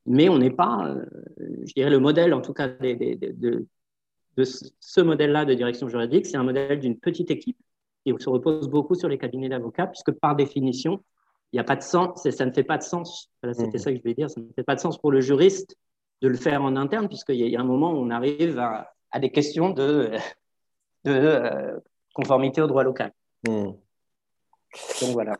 Mais 0.06 0.28
on 0.28 0.38
n'est 0.38 0.50
pas, 0.50 0.94
je 1.38 1.72
dirais, 1.72 1.90
le 1.90 1.98
modèle, 1.98 2.34
en 2.34 2.40
tout 2.40 2.52
cas, 2.52 2.68
de, 2.68 3.66
de 4.36 4.44
ce 4.44 5.00
modèle-là 5.00 5.44
de 5.44 5.54
direction 5.54 5.88
juridique, 5.88 6.26
c'est 6.26 6.36
un 6.36 6.42
modèle 6.42 6.80
d'une 6.80 6.98
petite 6.98 7.30
équipe 7.30 7.58
et 8.06 8.12
on 8.12 8.18
se 8.18 8.28
repose 8.28 8.68
beaucoup 8.68 8.94
sur 8.94 9.08
les 9.08 9.18
cabinets 9.18 9.48
d'avocats, 9.48 9.86
puisque 9.86 10.12
par 10.12 10.36
définition, 10.36 11.02
il 11.52 11.56
n'y 11.56 11.60
a 11.60 11.64
pas 11.64 11.76
de 11.76 11.82
sens, 11.82 12.28
ça 12.28 12.46
ne 12.46 12.52
fait 12.52 12.64
pas 12.64 12.78
de 12.78 12.82
sens. 12.82 13.30
C'était 13.52 13.78
mmh. 13.78 13.78
ça 13.78 13.90
que 13.90 13.96
je 13.96 14.02
voulais 14.02 14.14
dire, 14.14 14.30
ça 14.30 14.40
ne 14.40 14.46
fait 14.54 14.62
pas 14.62 14.74
de 14.74 14.80
sens 14.80 14.98
pour 14.98 15.12
le 15.12 15.20
juriste 15.20 15.76
de 16.20 16.28
le 16.28 16.36
faire 16.36 16.62
en 16.62 16.76
interne, 16.76 17.08
puisqu'il 17.08 17.36
y, 17.36 17.56
a 17.56 17.60
un 17.60 17.64
moment 17.64 17.92
où 17.92 17.96
on 17.96 18.10
arrive 18.10 18.58
à, 18.58 19.20
des 19.20 19.30
questions 19.30 19.70
de, 19.70 20.10
de 21.04 21.12
euh, 21.12 21.78
conformité 22.14 22.60
au 22.60 22.66
droit 22.66 22.82
local. 22.82 23.12
Mmh. 23.46 23.70
Donc 25.00 25.10
voilà. 25.12 25.36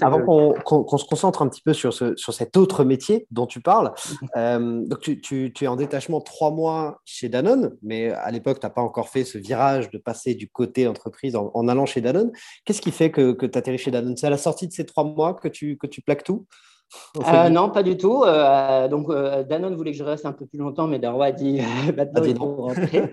Avant 0.00 0.54
qu'on 0.62 0.98
se 0.98 1.04
concentre 1.04 1.42
un 1.42 1.48
petit 1.48 1.62
peu 1.62 1.72
sur, 1.72 1.92
ce, 1.92 2.16
sur 2.16 2.32
cet 2.32 2.56
autre 2.56 2.84
métier 2.84 3.26
dont 3.30 3.46
tu 3.46 3.60
parles, 3.60 3.92
euh, 4.36 4.82
donc 4.86 5.00
tu, 5.00 5.20
tu, 5.20 5.52
es 5.60 5.66
en 5.66 5.76
détachement 5.76 6.20
trois 6.20 6.50
mois 6.50 7.00
chez 7.04 7.28
Danone, 7.28 7.76
mais 7.82 8.10
à 8.10 8.30
l'époque, 8.30 8.60
tu 8.60 8.66
n'as 8.66 8.70
pas 8.70 8.82
encore 8.82 9.08
fait 9.08 9.24
ce 9.24 9.38
virage 9.38 9.90
de 9.90 9.98
passer 9.98 10.34
du 10.34 10.48
côté 10.48 10.86
entreprise 10.86 11.36
en, 11.36 11.68
allant 11.68 11.86
chez 11.86 12.00
Danone. 12.00 12.32
Qu'est-ce 12.64 12.80
qui 12.80 12.90
fait 12.90 13.10
que, 13.10 13.32
que 13.32 13.46
tu 13.46 13.58
atterris 13.58 13.78
chez 13.78 13.90
Danone? 13.90 14.16
C'est 14.16 14.26
à 14.26 14.30
la 14.30 14.38
sortie 14.38 14.68
de 14.68 14.72
ces 14.72 14.86
trois 14.86 15.04
mois 15.04 15.34
que 15.34 15.48
tu, 15.48 15.76
que 15.76 15.86
tu 15.86 16.02
plaques 16.02 16.24
tout? 16.24 16.46
Euh, 17.16 17.48
non, 17.48 17.70
pas 17.70 17.82
du 17.82 17.96
tout. 17.96 18.22
Euh, 18.24 18.88
donc, 18.88 19.08
euh, 19.10 19.42
Danone 19.42 19.74
voulait 19.74 19.92
que 19.92 19.96
je 19.96 20.04
reste 20.04 20.26
un 20.26 20.32
peu 20.32 20.46
plus 20.46 20.58
longtemps, 20.58 20.86
mais 20.86 20.98
Darwa 20.98 21.26
a 21.26 21.32
dit 21.32 21.60
maintenant 21.96 22.22
il 22.24 22.36
faut 22.36 22.54
rentrer. 22.56 23.10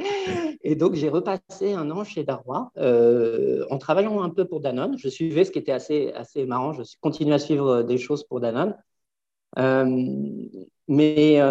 Et 0.63 0.75
donc, 0.75 0.95
j'ai 0.95 1.09
repassé 1.09 1.73
un 1.73 1.89
an 1.91 2.03
chez 2.03 2.23
Darwa 2.23 2.71
en 2.75 3.77
travaillant 3.77 4.21
un 4.21 4.29
peu 4.29 4.45
pour 4.45 4.59
Danone. 4.59 4.97
Je 4.97 5.07
suivais 5.07 5.45
ce 5.45 5.51
qui 5.51 5.59
était 5.59 5.71
assez, 5.71 6.11
assez 6.13 6.45
marrant. 6.45 6.73
Je 6.73 6.83
continué 7.01 7.33
à 7.33 7.39
suivre 7.39 7.83
des 7.83 7.97
choses 7.97 8.23
pour 8.23 8.39
Danone. 8.39 8.75
mais 10.87 11.41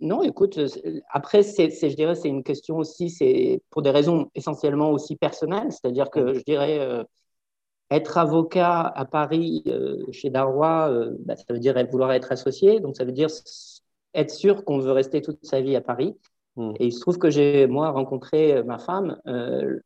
non, 0.00 0.22
écoute, 0.22 0.58
après, 1.10 1.42
c'est, 1.42 1.70
je 1.70 1.96
dirais, 1.96 2.14
c'est 2.14 2.28
une 2.28 2.44
question 2.44 2.78
aussi, 2.78 3.10
c'est 3.10 3.62
pour 3.70 3.82
des 3.82 3.90
raisons 3.90 4.30
essentiellement 4.34 4.90
aussi 4.90 5.16
personnelles. 5.16 5.70
C'est-à-dire 5.70 6.10
que 6.10 6.34
je 6.34 6.42
dirais 6.44 7.04
être 7.90 8.18
avocat 8.18 8.80
à 8.80 9.04
Paris 9.04 9.62
euh, 9.66 10.04
chez 10.12 10.30
Darrois, 10.30 10.90
euh, 10.90 11.16
bah, 11.20 11.36
ça 11.36 11.44
veut 11.52 11.58
dire 11.58 11.74
vouloir 11.90 12.12
être 12.12 12.32
associé, 12.32 12.80
donc 12.80 12.96
ça 12.96 13.04
veut 13.04 13.12
dire 13.12 13.28
être 14.14 14.30
sûr 14.30 14.64
qu'on 14.64 14.78
veut 14.78 14.92
rester 14.92 15.20
toute 15.20 15.44
sa 15.44 15.60
vie 15.60 15.76
à 15.76 15.80
Paris. 15.80 16.16
Hmm. 16.56 16.72
Et 16.78 16.86
il 16.86 16.92
se 16.92 17.00
trouve 17.00 17.18
que 17.18 17.30
j'ai, 17.30 17.66
moi, 17.66 17.90
rencontré 17.90 18.56
euh, 18.56 18.64
ma 18.64 18.78
femme 18.78 19.18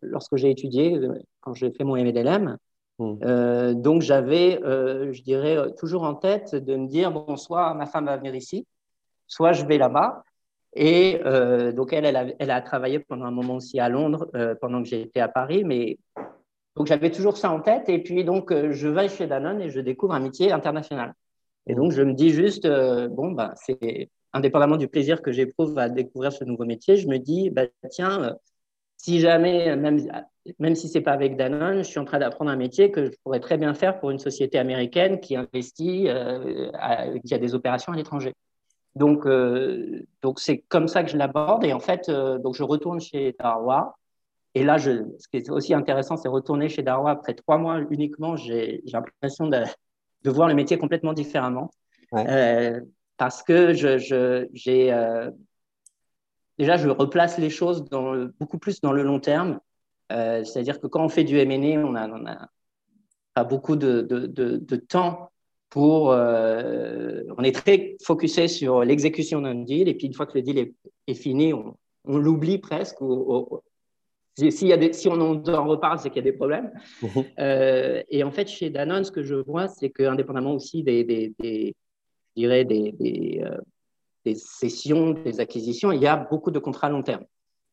lorsque 0.00 0.36
j'ai 0.36 0.50
étudié, 0.50 1.00
quand 1.40 1.54
j'ai 1.54 1.70
fait 1.70 1.84
mon 1.84 1.96
MDLM. 1.96 2.56
Hmm. 3.00 3.74
donc 3.74 4.02
j'avais, 4.02 4.58
je 4.60 5.22
dirais, 5.22 5.72
toujours 5.78 6.02
en 6.02 6.14
tête 6.14 6.56
de 6.56 6.74
me 6.74 6.88
dire, 6.88 7.12
bon, 7.12 7.36
soit 7.36 7.72
ma 7.74 7.86
femme 7.86 8.06
va 8.06 8.16
venir 8.16 8.34
ici, 8.34 8.66
soit 9.28 9.52
je 9.52 9.64
vais 9.64 9.78
là-bas. 9.78 10.24
Et 10.74 11.20
donc 11.76 11.92
elle, 11.92 12.06
elle 12.06 12.16
a, 12.16 12.26
elle 12.40 12.50
a, 12.50 12.60
travaillé 12.60 12.98
pendant 12.98 13.26
un 13.26 13.30
moment 13.30 13.54
aussi 13.54 13.78
à 13.78 13.88
Londres, 13.88 14.28
pendant 14.60 14.82
que 14.82 14.88
j'étais 14.88 15.20
à 15.20 15.28
Paris, 15.28 15.62
mais 15.62 15.96
donc 16.78 16.86
j'avais 16.86 17.10
toujours 17.10 17.36
ça 17.36 17.50
en 17.50 17.60
tête. 17.60 17.88
Et 17.88 17.98
puis 18.02 18.24
donc 18.24 18.52
euh, 18.52 18.72
je 18.72 18.88
vais 18.88 19.08
chez 19.08 19.26
Danone 19.26 19.60
et 19.60 19.68
je 19.70 19.80
découvre 19.80 20.14
un 20.14 20.20
métier 20.20 20.52
international. 20.52 21.14
Et 21.66 21.74
donc 21.74 21.92
je 21.92 22.02
me 22.02 22.14
dis 22.14 22.30
juste, 22.30 22.64
euh, 22.64 23.08
bon, 23.08 23.32
bah, 23.32 23.52
c'est 23.56 24.10
indépendamment 24.32 24.76
du 24.76 24.88
plaisir 24.88 25.20
que 25.20 25.32
j'éprouve 25.32 25.76
à 25.78 25.88
découvrir 25.88 26.32
ce 26.32 26.44
nouveau 26.44 26.64
métier, 26.64 26.96
je 26.96 27.08
me 27.08 27.18
dis, 27.18 27.50
bah, 27.50 27.64
tiens, 27.90 28.22
euh, 28.22 28.32
si 28.96 29.20
jamais, 29.20 29.76
même, 29.76 30.00
même 30.58 30.74
si 30.76 30.88
c'est 30.88 31.00
pas 31.00 31.12
avec 31.12 31.36
Danone, 31.36 31.78
je 31.78 31.88
suis 31.88 31.98
en 31.98 32.04
train 32.04 32.18
d'apprendre 32.20 32.50
un 32.50 32.56
métier 32.56 32.90
que 32.90 33.06
je 33.06 33.10
pourrais 33.22 33.40
très 33.40 33.58
bien 33.58 33.74
faire 33.74 33.98
pour 34.00 34.10
une 34.10 34.18
société 34.18 34.58
américaine 34.58 35.20
qui 35.20 35.36
investit, 35.36 36.08
qui 37.24 37.34
a 37.34 37.38
des 37.38 37.54
opérations 37.54 37.92
à 37.92 37.96
l'étranger. 37.96 38.34
Donc, 38.96 39.24
donc 40.22 40.40
c'est 40.40 40.58
comme 40.68 40.88
ça 40.88 41.04
que 41.04 41.10
je 41.10 41.16
l'aborde. 41.16 41.64
Et 41.64 41.72
en 41.72 41.78
fait, 41.78 42.10
donc 42.10 42.56
je 42.56 42.64
retourne 42.64 43.00
chez 43.00 43.36
Darwa 43.38 43.97
et 44.58 44.64
là, 44.64 44.76
je, 44.76 45.04
ce 45.20 45.28
qui 45.28 45.36
est 45.36 45.50
aussi 45.50 45.72
intéressant, 45.72 46.16
c'est 46.16 46.28
retourner 46.28 46.68
chez 46.68 46.82
Darwa 46.82 47.12
après 47.12 47.34
trois 47.34 47.58
mois 47.58 47.78
uniquement. 47.90 48.34
J'ai 48.34 48.82
l'impression 48.92 49.46
de, 49.46 49.62
de, 50.24 50.30
voir 50.30 50.48
le 50.48 50.54
métier 50.54 50.76
complètement 50.78 51.12
différemment. 51.12 51.70
Euh, 52.12 52.80
parce 53.18 53.44
que 53.44 53.72
je, 53.72 53.98
je 53.98 54.48
j'ai 54.52 54.92
euh, 54.92 55.30
déjà, 56.58 56.76
je 56.76 56.88
replace 56.88 57.38
les 57.38 57.50
choses 57.50 57.84
dans 57.84 58.28
beaucoup 58.40 58.58
plus 58.58 58.80
dans 58.80 58.90
le 58.90 59.04
long 59.04 59.20
terme. 59.20 59.60
Euh, 60.10 60.42
c'est-à-dire 60.42 60.80
que 60.80 60.88
quand 60.88 61.04
on 61.04 61.08
fait 61.08 61.22
du 61.22 61.38
M&A, 61.38 61.78
on 61.86 61.92
n'a 61.92 62.08
on 62.08 62.26
a 62.26 62.48
pas 63.34 63.44
beaucoup 63.44 63.76
de, 63.76 64.00
de, 64.00 64.26
de 64.26 64.76
temps 64.76 65.30
pour. 65.70 66.06
on 66.08 67.44
est 67.44 67.54
très 67.54 67.96
focusé 68.02 68.48
sur 68.48 68.82
l'exécution 68.82 69.40
d'un 69.40 69.54
deal. 69.54 69.86
Et 69.86 69.94
puis, 69.94 70.08
une 70.08 70.14
fois 70.14 70.26
que 70.26 70.36
le 70.36 70.42
deal 70.42 70.58
est, 70.58 70.74
est 71.06 71.14
fini, 71.14 71.54
on, 71.54 71.76
on 72.06 72.18
l'oublie 72.18 72.58
presque. 72.58 73.00
Ou, 73.00 73.62
y 74.38 74.72
a 74.72 74.76
des, 74.76 74.92
si 74.92 75.08
on 75.08 75.20
en 75.20 75.66
reparle, 75.66 75.98
c'est 75.98 76.10
qu'il 76.10 76.24
y 76.24 76.28
a 76.28 76.30
des 76.30 76.36
problèmes. 76.36 76.70
Mhm. 77.02 77.24
Euh, 77.38 78.02
et 78.08 78.24
en 78.24 78.30
fait, 78.30 78.48
chez 78.48 78.70
Danone, 78.70 79.04
ce 79.04 79.10
que 79.10 79.22
je 79.22 79.34
vois, 79.34 79.68
c'est 79.68 79.90
qu'indépendamment 79.90 80.54
aussi 80.54 80.82
des, 80.82 81.04
des, 81.04 81.34
des, 81.38 81.74
je 82.36 82.42
dirais 82.42 82.64
des, 82.64 82.92
des, 82.92 83.42
euh, 83.44 83.58
des, 84.24 84.34
sessions, 84.34 85.10
des 85.10 85.40
acquisitions, 85.40 85.92
il 85.92 86.00
y 86.00 86.06
a 86.06 86.16
beaucoup 86.16 86.50
de 86.50 86.58
contrats 86.58 86.88
à 86.88 86.90
long 86.90 87.02
terme, 87.02 87.24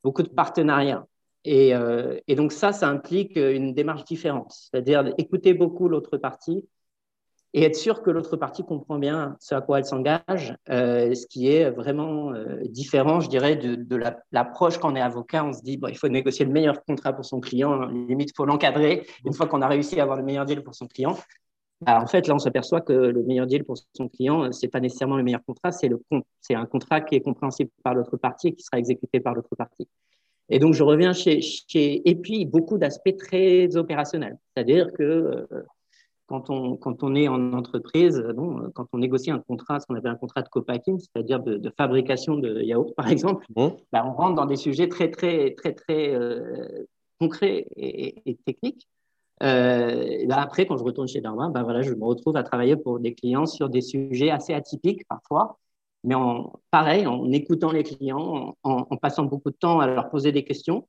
beaucoup 0.03 0.23
de 0.23 0.29
partenariats. 0.29 1.05
Et, 1.43 1.75
euh, 1.75 2.19
et 2.27 2.35
donc 2.35 2.51
ça, 2.51 2.71
ça 2.71 2.89
implique 2.89 3.35
une 3.35 3.73
démarche 3.73 4.03
différente, 4.03 4.51
c'est-à-dire 4.51 5.13
écouter 5.19 5.53
beaucoup 5.53 5.87
l'autre 5.87 6.17
partie, 6.17 6.65
et 7.55 7.63
être 7.63 7.77
sûr 7.77 8.01
que 8.01 8.11
l'autre 8.11 8.35
partie 8.35 8.65
comprend 8.65 8.99
bien 8.99 9.37
ce 9.39 9.55
à 9.55 9.61
quoi 9.61 9.79
elle 9.79 9.85
s'engage, 9.85 10.57
euh, 10.69 11.15
ce 11.15 11.25
qui 11.25 11.47
est 11.47 11.71
vraiment 11.71 12.33
euh, 12.33 12.59
différent, 12.65 13.21
je 13.21 13.29
dirais, 13.29 13.55
de, 13.55 13.75
de 13.75 13.95
l'approche 14.33 14.77
quand 14.77 14.91
on 14.91 14.95
est 14.97 15.01
avocat. 15.01 15.45
On 15.45 15.53
se 15.53 15.61
dit, 15.61 15.77
bon, 15.77 15.87
il 15.87 15.97
faut 15.97 16.09
négocier 16.09 16.43
le 16.43 16.51
meilleur 16.51 16.83
contrat 16.83 17.13
pour 17.13 17.23
son 17.23 17.39
client, 17.39 17.85
limite, 17.85 18.31
il 18.31 18.35
faut 18.35 18.43
l'encadrer. 18.43 19.07
Une 19.23 19.31
fois 19.31 19.47
qu'on 19.47 19.61
a 19.61 19.69
réussi 19.69 19.97
à 20.01 20.03
avoir 20.03 20.17
le 20.17 20.23
meilleur 20.23 20.43
deal 20.43 20.63
pour 20.63 20.75
son 20.75 20.85
client, 20.85 21.17
bah, 21.79 22.01
en 22.01 22.07
fait, 22.07 22.27
là, 22.27 22.35
on 22.35 22.39
s'aperçoit 22.39 22.81
que 22.81 22.91
le 22.91 23.23
meilleur 23.23 23.47
deal 23.47 23.63
pour 23.63 23.77
son 23.93 24.09
client, 24.09 24.51
ce 24.51 24.65
n'est 24.65 24.69
pas 24.69 24.81
nécessairement 24.81 25.15
le 25.15 25.23
meilleur 25.23 25.43
contrat, 25.45 25.71
c'est 25.71 26.55
un 26.55 26.65
contrat 26.65 26.99
qui 26.99 27.15
est 27.15 27.21
compréhensible 27.21 27.69
par 27.85 27.95
l'autre 27.95 28.17
partie 28.17 28.49
et 28.49 28.53
qui 28.53 28.63
sera 28.63 28.79
exécuté 28.79 29.21
par 29.21 29.33
l'autre 29.33 29.55
partie. 29.55 29.87
Et 30.49 30.59
donc, 30.59 30.73
je 30.73 30.83
reviens 30.83 31.13
chez, 31.13 31.39
chez 31.39 32.07
et 32.07 32.15
puis 32.15 32.45
beaucoup 32.45 32.77
d'aspects 32.77 33.15
très 33.17 33.77
opérationnels, 33.77 34.37
c'est-à-dire 34.53 34.91
que 34.91 35.03
euh, 35.03 35.47
quand 36.27 36.49
on, 36.49 36.75
quand 36.75 37.03
on 37.03 37.15
est 37.15 37.27
en 37.27 37.53
entreprise, 37.53 38.19
bon, 38.35 38.71
quand 38.73 38.87
on 38.93 38.97
négocie 38.97 39.31
un 39.31 39.39
contrat, 39.39 39.79
ce 39.79 39.85
qu'on 39.85 39.95
appelle 39.95 40.11
un 40.11 40.17
contrat 40.17 40.41
de 40.41 40.49
co-packing, 40.49 40.99
c'est-à-dire 40.99 41.39
de, 41.39 41.71
fabrication 41.77 42.35
de 42.35 42.61
yaourt, 42.61 42.93
par 42.95 43.07
exemple, 43.09 43.45
mmh. 43.55 43.67
bah, 43.91 44.03
on 44.05 44.13
rentre 44.13 44.35
dans 44.35 44.45
des 44.45 44.55
sujets 44.55 44.87
très, 44.87 45.11
très, 45.11 45.53
très, 45.53 45.73
très 45.73 46.13
euh, 46.13 46.85
concrets 47.19 47.67
et, 47.75 48.37
techniques. 48.45 48.87
Euh, 49.43 50.25
là, 50.27 50.41
après, 50.41 50.65
quand 50.65 50.77
je 50.77 50.83
retourne 50.83 51.07
chez 51.07 51.21
Darwin, 51.21 51.51
bah, 51.51 51.63
voilà, 51.63 51.81
je 51.81 51.93
me 51.93 52.03
retrouve 52.03 52.37
à 52.37 52.43
travailler 52.43 52.75
pour 52.75 52.99
des 52.99 53.13
clients 53.13 53.45
sur 53.45 53.69
des 53.69 53.81
sujets 53.81 54.31
assez 54.31 54.53
atypiques 54.53 55.05
parfois, 55.07 55.59
mais 56.03 56.15
en, 56.15 56.53
pareil, 56.71 57.05
en 57.05 57.31
écoutant 57.31 57.71
les 57.71 57.83
clients, 57.83 58.55
en, 58.63 58.87
en 58.89 58.97
passant 58.97 59.25
beaucoup 59.25 59.51
de 59.51 59.57
temps 59.57 59.79
à 59.79 59.87
leur 59.87 60.09
poser 60.09 60.31
des 60.31 60.43
questions 60.43 60.87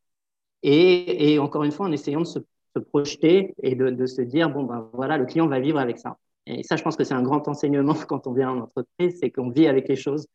et, 0.63 1.35
et 1.35 1.39
encore 1.39 1.65
une 1.65 1.73
fois, 1.73 1.87
en 1.87 1.93
essayant 1.93 2.21
de 2.21 2.27
se 2.27 2.39
se 2.77 2.81
projeter 2.81 3.55
et 3.63 3.75
de, 3.75 4.07
se 4.07 4.23
dire, 4.23 4.51
bon, 4.51 4.65
ben 4.65 4.89
voilà, 4.93 5.17
le 5.17 5.25
client 5.25 5.47
va 5.47 5.61
vivre 5.61 5.79
avec 5.79 5.99
ça. 5.99 6.19
Et 6.47 6.63
ça, 6.63 6.77
je 6.77 6.83
pense 6.83 6.97
que 6.97 7.05
c'est 7.05 7.15
un 7.15 7.23
grand 7.23 7.49
enseignement 7.49 7.95
quand 8.09 8.27
on 8.27 8.33
vient 8.33 8.51
en 8.51 8.61
entreprise, 8.63 9.19
c'est 9.21 9.31
qu'on 9.31 9.51
vit 9.51 9.67
avec 9.67 9.89
les 9.89 9.97
choses. 9.97 10.27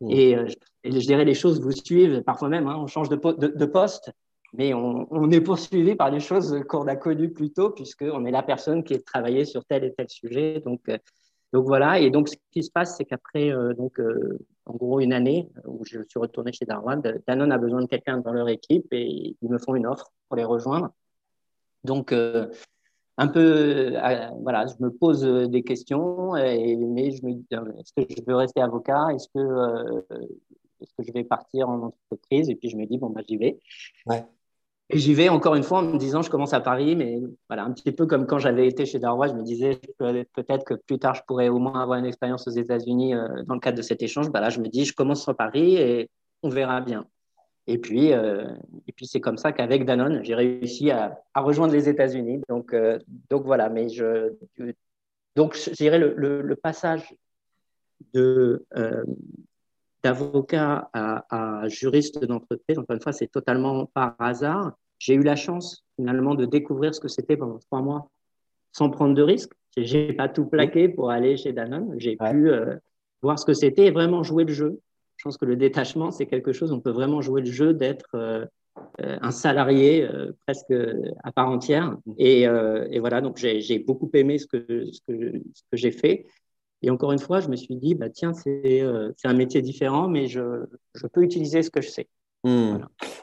Mmh. 0.00 0.10
Euh, 0.10 0.46
et, 0.84 0.92
je 0.92 1.06
dirais, 1.06 1.24
les 1.24 1.34
choses 1.34 1.60
vous 1.60 1.72
suivent 1.72 2.22
parfois 2.22 2.48
même, 2.48 2.66
hein, 2.68 2.76
on 2.78 2.86
change 2.86 3.08
de, 3.08 3.16
de, 3.16 3.66
poste, 3.66 4.12
mais 4.52 4.74
on, 4.74 5.30
est 5.30 5.40
poursuivi 5.40 5.94
par 5.94 6.10
les 6.10 6.20
choses 6.20 6.62
qu'on 6.68 6.86
a 6.86 6.96
connues 6.96 7.32
plus 7.32 7.52
tôt, 7.52 7.70
puisqu'on 7.70 8.24
est 8.24 8.30
la 8.30 8.42
personne 8.42 8.84
qui 8.84 8.94
est 8.94 9.04
travaillée 9.04 9.44
sur 9.44 9.64
tel 9.64 9.84
et 9.84 9.92
tel 9.92 10.08
sujet. 10.08 10.60
Donc, 10.64 10.80
euh, 10.88 10.98
donc 11.52 11.66
voilà, 11.66 11.98
et 11.98 12.10
donc 12.10 12.28
ce 12.28 12.36
qui 12.50 12.62
se 12.62 12.70
passe, 12.70 12.96
c'est 12.96 13.04
qu'après, 13.04 13.52
euh, 13.52 13.74
donc, 13.74 14.00
en 14.66 14.74
gros, 14.74 15.00
une 15.00 15.12
année 15.12 15.50
où 15.66 15.84
je 15.84 15.98
suis 16.08 16.18
retourné 16.18 16.52
chez 16.52 16.64
Darwin, 16.64 17.02
Danone 17.26 17.52
a 17.52 17.58
besoin 17.58 17.82
de 17.82 17.86
quelqu'un 17.86 18.18
dans 18.18 18.32
leur 18.32 18.48
équipe 18.48 18.86
et 18.92 19.36
ils 19.40 19.50
me 19.50 19.58
font 19.58 19.74
une 19.74 19.86
offre 19.86 20.12
pour 20.28 20.36
les 20.36 20.44
rejoindre. 20.44 20.92
Donc, 21.84 22.12
euh, 22.12 22.48
un 23.18 23.28
peu, 23.28 23.96
euh, 23.96 24.28
voilà, 24.40 24.66
je 24.66 24.74
me 24.82 24.90
pose 24.90 25.24
euh, 25.24 25.46
des 25.46 25.62
questions, 25.62 26.36
et, 26.36 26.76
mais 26.76 27.10
je 27.10 27.24
me 27.26 27.34
dis, 27.34 27.46
est-ce 27.50 27.92
que 27.96 28.14
je 28.16 28.22
veux 28.26 28.36
rester 28.36 28.60
avocat? 28.60 29.08
Est-ce 29.14 29.28
que, 29.34 30.04
est-ce 30.80 30.92
que 30.96 31.02
je 31.06 31.12
vais 31.12 31.24
partir 31.24 31.68
en 31.68 31.92
entreprise? 32.10 32.48
Et 32.48 32.54
puis 32.54 32.68
je 32.68 32.76
me 32.76 32.86
dis, 32.86 32.98
bon, 32.98 33.10
bah, 33.10 33.22
j'y 33.28 33.36
vais. 33.36 33.58
Ouais. 34.06 34.24
Et 34.90 34.98
j'y 34.98 35.14
vais 35.14 35.28
encore 35.30 35.54
une 35.54 35.62
fois 35.62 35.78
en 35.78 35.82
me 35.82 35.96
disant, 35.96 36.20
je 36.22 36.30
commence 36.30 36.52
à 36.52 36.60
Paris, 36.60 36.96
mais 36.96 37.18
voilà, 37.48 37.64
un 37.64 37.72
petit 37.72 37.92
peu 37.92 38.06
comme 38.06 38.26
quand 38.26 38.38
j'avais 38.38 38.66
été 38.66 38.84
chez 38.84 38.98
Darrois, 38.98 39.28
je 39.28 39.32
me 39.32 39.42
disais 39.42 39.80
peut-être 39.98 40.64
que 40.64 40.74
plus 40.74 40.98
tard, 40.98 41.14
je 41.14 41.22
pourrais 41.26 41.48
au 41.48 41.58
moins 41.58 41.80
avoir 41.82 41.98
une 41.98 42.04
expérience 42.04 42.46
aux 42.46 42.50
États-Unis 42.50 43.14
dans 43.46 43.54
le 43.54 43.60
cadre 43.60 43.78
de 43.78 43.82
cet 43.82 44.02
échange. 44.02 44.30
Bah, 44.30 44.40
là, 44.40 44.50
je 44.50 44.60
me 44.60 44.68
dis, 44.68 44.84
je 44.84 44.92
commence 44.92 45.22
sur 45.22 45.34
Paris 45.34 45.76
et 45.76 46.10
on 46.42 46.50
verra 46.50 46.82
bien. 46.82 47.06
Et 47.66 47.78
puis, 47.78 48.12
euh, 48.12 48.48
et 48.88 48.92
puis 48.92 49.06
c'est 49.06 49.20
comme 49.20 49.38
ça 49.38 49.52
qu'avec 49.52 49.84
Danone, 49.84 50.24
j'ai 50.24 50.34
réussi 50.34 50.90
à, 50.90 51.20
à, 51.32 51.40
rejoindre 51.40 51.72
les 51.72 51.88
États-Unis. 51.88 52.40
Donc, 52.48 52.74
euh, 52.74 52.98
donc 53.30 53.44
voilà, 53.44 53.68
mais 53.68 53.88
je, 53.88 54.32
donc, 55.36 55.56
je 55.56 55.70
dirais 55.70 55.98
le, 55.98 56.42
le, 56.42 56.56
passage 56.56 57.14
de, 58.12 58.66
euh, 58.76 59.04
d'avocat 60.02 60.90
à, 60.92 61.62
juriste 61.68 62.24
d'entreprise, 62.24 62.78
encore 62.78 62.94
une 62.94 63.02
fois, 63.02 63.12
c'est 63.12 63.28
totalement 63.28 63.86
par 63.86 64.14
hasard. 64.18 64.72
J'ai 64.98 65.14
eu 65.14 65.22
la 65.22 65.36
chance 65.36 65.84
finalement 65.96 66.34
de 66.34 66.44
découvrir 66.44 66.94
ce 66.94 67.00
que 67.00 67.08
c'était 67.08 67.36
pendant 67.36 67.58
trois 67.58 67.80
mois 67.80 68.10
sans 68.72 68.90
prendre 68.90 69.14
de 69.14 69.22
risques. 69.22 69.52
J'ai 69.76 70.12
pas 70.12 70.28
tout 70.28 70.46
plaqué 70.46 70.88
pour 70.88 71.10
aller 71.10 71.36
chez 71.36 71.52
Danone. 71.52 71.94
J'ai 71.98 72.16
pu 72.16 72.50
euh, 72.50 72.76
voir 73.22 73.38
ce 73.38 73.46
que 73.46 73.54
c'était 73.54 73.86
et 73.86 73.90
vraiment 73.90 74.22
jouer 74.22 74.44
le 74.44 74.52
jeu. 74.52 74.80
Je 75.22 75.28
pense 75.28 75.36
que 75.36 75.44
le 75.44 75.54
détachement, 75.54 76.10
c'est 76.10 76.26
quelque 76.26 76.52
chose, 76.52 76.72
on 76.72 76.80
peut 76.80 76.90
vraiment 76.90 77.22
jouer 77.22 77.42
le 77.42 77.50
jeu 77.52 77.74
d'être 77.74 78.10
euh, 78.14 78.44
euh, 79.00 79.16
un 79.22 79.30
salarié 79.30 80.08
presque 80.44 80.74
à 81.22 81.30
part 81.30 81.48
entière. 81.48 81.96
Et, 82.18 82.40
et 82.42 82.98
voilà, 82.98 83.20
donc 83.20 83.36
j'ai 83.36 83.78
beaucoup 83.78 84.10
aimé 84.14 84.38
ce 84.38 84.48
que, 84.48 84.90
ce 84.90 85.00
que, 85.06 85.40
ce 85.54 85.62
que 85.70 85.76
j'ai 85.76 85.92
fait. 85.92 86.26
Et 86.82 86.90
encore 86.90 87.12
une 87.12 87.20
fois, 87.20 87.38
je 87.38 87.48
me 87.48 87.54
suis 87.54 87.76
dit, 87.76 87.94
bah, 87.94 88.10
tiens, 88.10 88.32
c'est 88.32 88.82
un 89.22 89.32
métier 89.32 89.62
différent, 89.62 90.08
mais 90.08 90.26
je, 90.26 90.64
je, 90.96 91.06
peux 91.06 91.22
utiliser 91.22 91.62
ce 91.62 91.70
que 91.70 91.80
je 91.80 91.88
sais. 91.88 92.08
Hmm. 92.42 92.78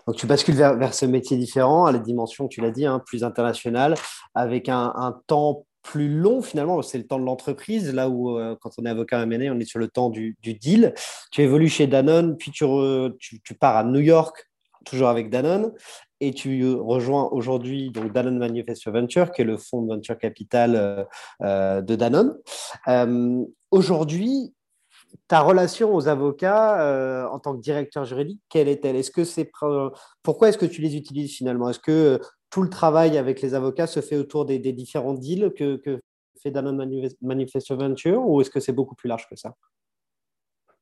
Donc 0.07 0.15
tu 0.15 0.25
bascules 0.25 0.55
vers, 0.55 0.77
vers, 0.77 0.93
ce 0.93 1.05
métier 1.05 1.35
différent, 1.35 1.83
à 1.83 1.91
la 1.91 1.99
dimension, 1.99 2.47
tu 2.47 2.61
l'as 2.61 2.71
dit, 2.71 2.85
hein, 2.85 3.01
plus 3.05 3.25
internationale, 3.25 3.95
avec 4.35 4.69
un, 4.69 4.93
un, 4.95 5.21
temps 5.27 5.65
plus 5.89 6.07
long 6.07 6.43
finalement, 6.43 6.79
c'est 6.83 6.99
le 6.99 7.07
temps 7.07 7.17
de 7.17 7.25
l'entreprise, 7.25 7.91
là 7.95 8.09
où 8.09 8.37
euh, 8.37 8.55
quand 8.61 8.69
on 8.77 8.85
est 8.85 8.89
avocat 8.89 9.23
M&A, 9.23 9.51
on 9.51 9.59
est 9.59 9.65
sur 9.65 9.79
le 9.79 9.87
temps 9.87 10.11
du, 10.11 10.37
deal. 10.43 10.93
Tu 11.31 11.41
évolues 11.41 11.67
chez 11.67 11.87
Danone, 11.87 12.37
puis 12.37 12.51
tu, 12.51 12.63
tu, 13.43 13.53
pars 13.55 13.75
à 13.75 13.83
New 13.83 13.99
York, 13.99 14.47
toujours 14.85 15.07
avec 15.07 15.31
Danone, 15.31 15.73
et 16.21 16.31
tu 16.31 16.75
rejoins 16.75 17.27
aujourd'hui 17.31 17.89
donc 17.89 18.13
Danone 18.13 18.37
Manufacture 18.37 18.91
Venture, 18.91 19.31
qui 19.31 19.41
est 19.41 19.45
le 19.45 19.57
fonds 19.57 19.81
de 19.81 19.87
venture 19.87 20.19
capital 20.19 20.75
euh, 20.75 21.03
euh 21.41 21.81
de 21.81 21.95
Danone. 21.95 22.37
Euh, 22.87 23.43
aujourd'hui, 23.71 24.53
ta 25.27 25.41
relation 25.41 25.95
aux 25.95 26.07
avocats 26.07 26.81
euh, 26.81 27.25
en 27.27 27.39
tant 27.39 27.55
que 27.55 27.61
directeur 27.61 28.05
juridique, 28.05 28.41
quelle 28.47 28.67
est-elle? 28.67 28.95
Est-ce 28.95 29.11
que 29.11 29.23
c'est 29.23 29.51
pourquoi 30.21 30.49
est-ce 30.49 30.57
que 30.59 30.67
tu 30.67 30.81
les 30.81 30.95
utilises 30.95 31.33
finalement? 31.33 31.67
Est-ce 31.69 31.79
que 31.79 32.19
tout 32.49 32.61
le 32.61 32.69
travail 32.69 33.17
avec 33.17 33.41
les 33.41 33.53
avocats 33.53 33.87
se 33.87 34.01
fait 34.01 34.17
autour 34.17 34.45
des, 34.45 34.59
différents 34.59 35.13
deals 35.13 35.53
que, 35.55 35.77
que 35.77 36.01
fait 36.41 36.51
Danone 36.51 37.09
Manifesto 37.21 37.75
Venture 37.75 38.25
ou 38.27 38.41
est-ce 38.41 38.49
que 38.49 38.59
c'est 38.59 38.73
beaucoup 38.73 38.95
plus 38.95 39.07
large 39.07 39.27
que 39.29 39.35
ça? 39.35 39.55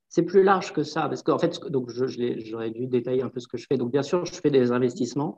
C'est 0.10 0.24
plus 0.24 0.42
large 0.42 0.72
que 0.72 0.84
ça, 0.84 1.02
parce 1.10 1.22
qu'en 1.22 1.38
fait, 1.38 1.60
donc 1.70 1.90
j'aurais 1.90 2.72
dû 2.72 2.88
détailler 2.88 3.22
un 3.22 3.30
peu 3.30 3.42
ce 3.42 3.48
que 3.48 3.58
je 3.58 3.66
fais. 3.68 3.78
Donc, 3.78 3.92
bien 3.92 4.04
sûr, 4.04 4.26
je 4.26 4.34
fais 4.34 4.50
des 4.50 4.72
investissements. 4.72 5.38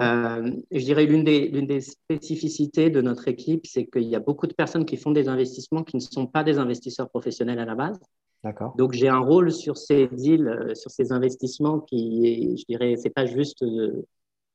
Euh, 0.00 0.50
je 0.70 0.84
dirais 0.84 1.04
l'une 1.04 1.24
des, 1.24 1.50
des 1.50 1.80
spécificités 1.82 2.88
de 2.88 3.02
notre 3.02 3.28
équipe, 3.28 3.66
c'est 3.66 3.86
qu'il 3.86 4.04
y 4.04 4.16
a 4.16 4.20
beaucoup 4.20 4.46
de 4.46 4.54
personnes 4.54 4.86
qui 4.86 4.96
font 4.96 5.10
des 5.10 5.28
investissements 5.28 5.84
qui 5.84 5.96
ne 5.96 6.00
sont 6.00 6.26
pas 6.26 6.42
des 6.42 6.58
investisseurs 6.58 7.10
professionnels 7.10 7.58
à 7.58 7.66
la 7.66 7.74
base. 7.74 8.00
D'accord. 8.42 8.74
Donc, 8.78 8.92
j'ai 8.92 9.08
un 9.08 9.18
rôle 9.18 9.52
sur 9.52 9.76
ces 9.76 10.08
deals, 10.08 10.48
euh, 10.48 10.74
sur 10.74 10.90
ces 10.90 11.12
investissements 11.12 11.80
qui, 11.80 12.56
je 12.56 12.64
dirais, 12.66 12.96
c'est 12.96 13.10
pas 13.10 13.26
juste 13.26 13.62
euh, 13.62 14.06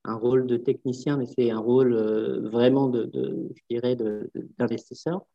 un 0.06 0.16
rôle 0.16 0.48
de 0.48 0.58
technicien, 0.58 1.18
mais 1.18 1.26
c'est 1.26 1.52
un 1.52 1.60
rôle 1.60 1.94
euh, 1.94 2.42
vraiment 2.50 2.90
de, 2.90 3.10
je 3.56 3.62
dirais, 3.70 3.96
d'investisseur. 4.58 5.26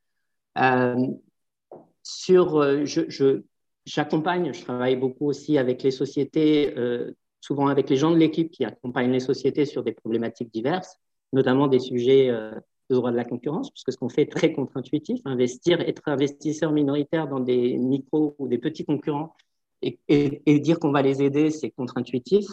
sur, 2.02 2.84
je, 2.84 3.08
je 3.08 3.42
J'accompagne, 3.88 4.52
je 4.52 4.62
travaille 4.62 4.96
beaucoup 4.96 5.26
aussi 5.28 5.56
avec 5.56 5.82
les 5.82 5.90
sociétés, 5.90 6.76
euh, 6.76 7.12
souvent 7.40 7.68
avec 7.68 7.88
les 7.88 7.96
gens 7.96 8.10
de 8.10 8.18
l'équipe 8.18 8.50
qui 8.50 8.66
accompagnent 8.66 9.12
les 9.12 9.20
sociétés 9.20 9.64
sur 9.64 9.82
des 9.82 9.92
problématiques 9.92 10.52
diverses, 10.52 10.98
notamment 11.32 11.68
des 11.68 11.78
sujets 11.78 12.28
euh, 12.28 12.50
de 12.90 12.94
droit 12.94 13.10
de 13.10 13.16
la 13.16 13.24
concurrence, 13.24 13.70
puisque 13.70 13.92
ce 13.92 13.96
qu'on 13.96 14.10
fait 14.10 14.22
est 14.22 14.30
très 14.30 14.52
contre-intuitif. 14.52 15.22
Investir, 15.24 15.80
être 15.80 16.02
investisseur 16.04 16.70
minoritaire 16.70 17.28
dans 17.28 17.40
des 17.40 17.78
micros 17.78 18.36
ou 18.38 18.46
des 18.46 18.58
petits 18.58 18.84
concurrents 18.84 19.34
et, 19.80 20.60
dire 20.60 20.78
qu'on 20.78 20.92
va 20.92 21.00
les 21.00 21.22
aider, 21.22 21.50
c'est 21.50 21.70
contre-intuitif. 21.70 22.44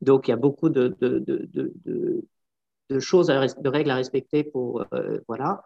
Donc, 0.00 0.28
il 0.28 0.30
y 0.30 0.34
a 0.34 0.36
beaucoup 0.36 0.68
de, 0.68 0.94
choses, 3.00 3.26
de 3.28 3.68
règles 3.68 3.90
à 3.90 3.96
respecter 3.96 4.44
pour. 4.44 4.84
Euh, 4.94 5.18
voilà. 5.26 5.62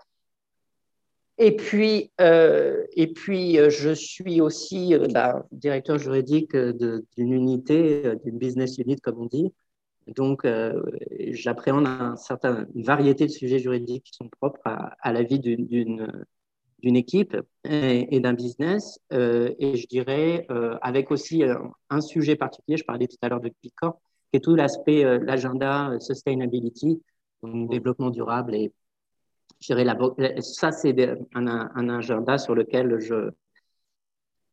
Et 1.38 1.56
puis, 1.56 2.12
euh, 2.20 2.84
et 2.92 3.12
puis 3.12 3.58
euh, 3.58 3.70
je 3.70 3.90
suis 3.90 4.40
aussi 4.40 4.94
bah, 5.12 5.46
directeur 5.50 5.98
juridique 5.98 6.54
d'une 6.56 7.32
unité, 7.32 8.14
d'une 8.24 8.38
business 8.38 8.78
unit, 8.78 8.96
comme 8.96 9.18
on 9.18 9.26
dit. 9.26 9.52
Donc, 10.16 10.44
j'appréhende 11.30 11.86
un 11.86 12.16
certain, 12.16 12.66
une 12.74 12.82
variété 12.82 13.24
de 13.26 13.30
sujets 13.30 13.60
juridiques 13.60 14.04
qui 14.04 14.14
sont 14.14 14.28
propres 14.28 14.60
à, 14.64 15.12
la 15.12 15.22
vie 15.22 15.38
d'une 15.38 16.16
équipe 16.82 17.36
et, 17.64 18.18
d'un 18.18 18.32
business. 18.32 18.98
et 19.12 19.76
je 19.76 19.86
dirais, 19.86 20.44
avec 20.80 21.12
aussi 21.12 21.44
un 21.88 22.00
sujet 22.00 22.34
particulier, 22.34 22.78
je 22.78 22.84
parlais 22.84 23.06
tout 23.06 23.16
à 23.22 23.28
l'heure 23.28 23.40
de 23.40 23.52
PICOR, 23.62 24.00
qui 24.32 24.38
est 24.38 24.40
tout 24.40 24.56
l'aspect, 24.56 25.18
l'agenda 25.20 26.00
sustainability, 26.00 27.00
donc 27.42 27.70
développement 27.70 28.10
durable 28.10 28.54
et 28.54 28.72
ça, 30.40 30.72
c'est 30.72 30.94
un, 31.34 31.46
un, 31.46 31.88
agenda 31.88 32.38
sur 32.38 32.54
lequel 32.54 32.98
je, 32.98 33.30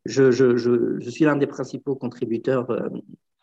je, 0.05 0.31
je, 0.31 0.55
je, 0.57 1.09
suis 1.09 1.25
l'un 1.25 1.35
des 1.35 1.47
principaux 1.47 1.95
contributeurs 1.95 2.69
euh, 2.69 2.89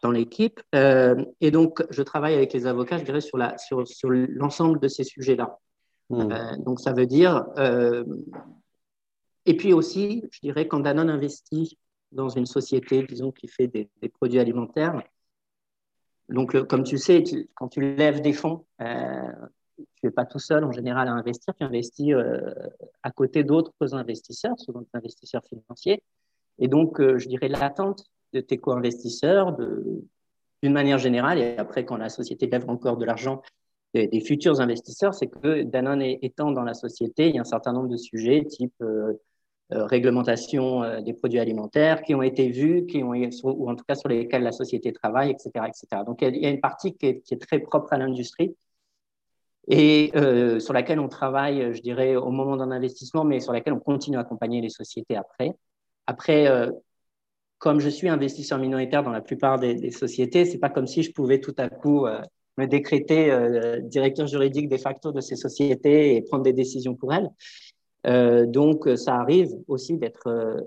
dans 0.02 0.10
l'équipe. 0.10 0.60
Euh, 0.74 1.16
et 1.40 1.50
donc, 1.50 1.84
je 1.90 2.02
travaille 2.02 2.34
avec 2.34 2.52
les 2.52 2.66
avocats, 2.66 2.98
je 2.98 3.04
dirais, 3.04 3.20
sur 3.20 3.38
l'ensemble 3.38 3.58
sur, 3.58 4.52
sur 4.52 4.76
de 4.80 4.88
ces 4.88 5.04
sujets-là. 5.04 5.58
Mmh. 6.10 6.20
Euh, 6.20 6.56
donc, 6.58 6.80
ça 6.80 6.92
veut 6.92 7.06
dire. 7.06 7.44
et 9.44 9.56
puis 9.56 9.72
aussi, 9.72 10.22
je 10.30 10.40
dirais, 10.40 10.68
quand 10.68 10.80
Danone 10.80 11.10
investit 11.10 11.78
dans 12.12 12.28
une 12.28 12.46
société, 12.46 13.02
disons, 13.02 13.32
qui 13.32 13.48
fait 13.48 13.66
des, 13.66 13.88
des 14.00 14.08
produits 14.08 14.38
alimentaires, 14.38 15.02
donc, 16.28 16.60
comme 16.66 16.82
tu 16.82 16.98
sais, 16.98 17.22
quand 17.54 17.68
tu 17.68 17.80
lèves 17.80 18.20
des 18.20 18.32
fonds, 18.32 18.64
tu 19.76 20.06
n'es 20.06 20.10
pas 20.10 20.24
tout 20.24 20.38
seul 20.38 20.64
en 20.64 20.72
général 20.72 21.08
à 21.08 21.12
investir, 21.12 21.54
tu 21.54 21.64
investis 21.64 22.12
euh, 22.12 22.52
à 23.02 23.10
côté 23.10 23.44
d'autres 23.44 23.94
investisseurs, 23.94 24.58
souvent 24.58 24.80
des 24.80 24.88
investisseurs 24.94 25.42
financiers. 25.44 26.02
Et 26.58 26.68
donc, 26.68 27.00
euh, 27.00 27.18
je 27.18 27.28
dirais 27.28 27.48
l'attente 27.48 28.04
de 28.32 28.40
tes 28.40 28.58
co-investisseurs 28.58 29.56
d'une 29.56 30.72
manière 30.72 30.98
générale, 30.98 31.38
et 31.38 31.56
après 31.58 31.84
quand 31.84 31.96
la 31.96 32.08
société 32.08 32.46
lève 32.46 32.68
encore 32.68 32.96
de 32.96 33.04
l'argent 33.04 33.42
des, 33.94 34.20
futurs 34.20 34.60
investisseurs, 34.60 35.14
c'est 35.14 35.28
que 35.28 35.62
Danone 35.62 36.02
étant 36.02 36.50
dans 36.50 36.64
la 36.64 36.74
société, 36.74 37.28
il 37.28 37.36
y 37.36 37.38
a 37.38 37.42
un 37.42 37.44
certain 37.44 37.72
nombre 37.72 37.88
de 37.88 37.96
sujets 37.96 38.44
type 38.44 38.74
euh, 38.82 39.14
réglementation 39.70 41.02
des 41.02 41.12
produits 41.12 41.40
alimentaires 41.40 42.02
qui 42.02 42.14
ont 42.14 42.22
été 42.22 42.48
vus, 42.50 42.86
qui 42.86 43.02
ont, 43.02 43.12
ou 43.12 43.70
en 43.70 43.74
tout 43.74 43.84
cas 43.86 43.96
sur 43.96 44.08
lesquels 44.08 44.42
la 44.42 44.52
société 44.52 44.92
travaille, 44.92 45.30
etc. 45.30 45.50
etc. 45.66 46.02
Donc, 46.06 46.22
il 46.22 46.36
y 46.36 46.46
a 46.46 46.50
une 46.50 46.60
partie 46.60 46.94
qui 46.94 47.06
est, 47.06 47.40
très 47.40 47.58
propre 47.58 47.92
à 47.92 47.98
l'industrie 47.98 48.54
et 49.68 50.12
euh, 50.14 50.60
sur 50.60 50.72
laquelle 50.72 51.00
on 51.00 51.08
travaille, 51.08 51.74
je 51.74 51.82
dirais, 51.82 52.14
au 52.14 52.30
moment 52.30 52.56
d'un 52.56 52.70
investissement, 52.70 53.24
mais 53.24 53.40
sur 53.40 53.52
laquelle 53.52 53.72
on 53.72 53.80
continue 53.80 54.16
à 54.16 54.20
accompagner 54.20 54.60
les 54.60 54.68
sociétés 54.68 55.16
après. 55.16 55.56
Après, 56.06 56.46
euh, 56.46 56.70
comme 57.58 57.80
je 57.80 57.88
suis 57.88 58.08
investisseur 58.08 58.58
minoritaire 58.58 59.02
dans 59.02 59.10
la 59.10 59.20
plupart 59.20 59.58
des, 59.58 59.74
des 59.74 59.90
sociétés, 59.90 60.44
c'est 60.44 60.58
pas 60.58 60.70
comme 60.70 60.86
si 60.86 61.02
je 61.02 61.12
pouvais 61.12 61.40
tout 61.40 61.54
à 61.58 61.68
coup 61.68 62.06
euh, 62.06 62.20
me 62.58 62.66
décréter 62.66 63.30
euh, 63.30 63.80
directeur 63.80 64.26
juridique 64.26 64.68
de 64.68 64.76
facto 64.76 65.12
de 65.12 65.20
ces 65.20 65.36
sociétés 65.36 66.16
et 66.16 66.22
prendre 66.22 66.44
des 66.44 66.52
décisions 66.52 66.94
pour 66.94 67.12
elles. 67.12 67.28
Euh, 68.06 68.46
donc, 68.46 68.88
ça 68.96 69.16
arrive 69.16 69.50
aussi 69.68 69.96
d'être 69.96 70.64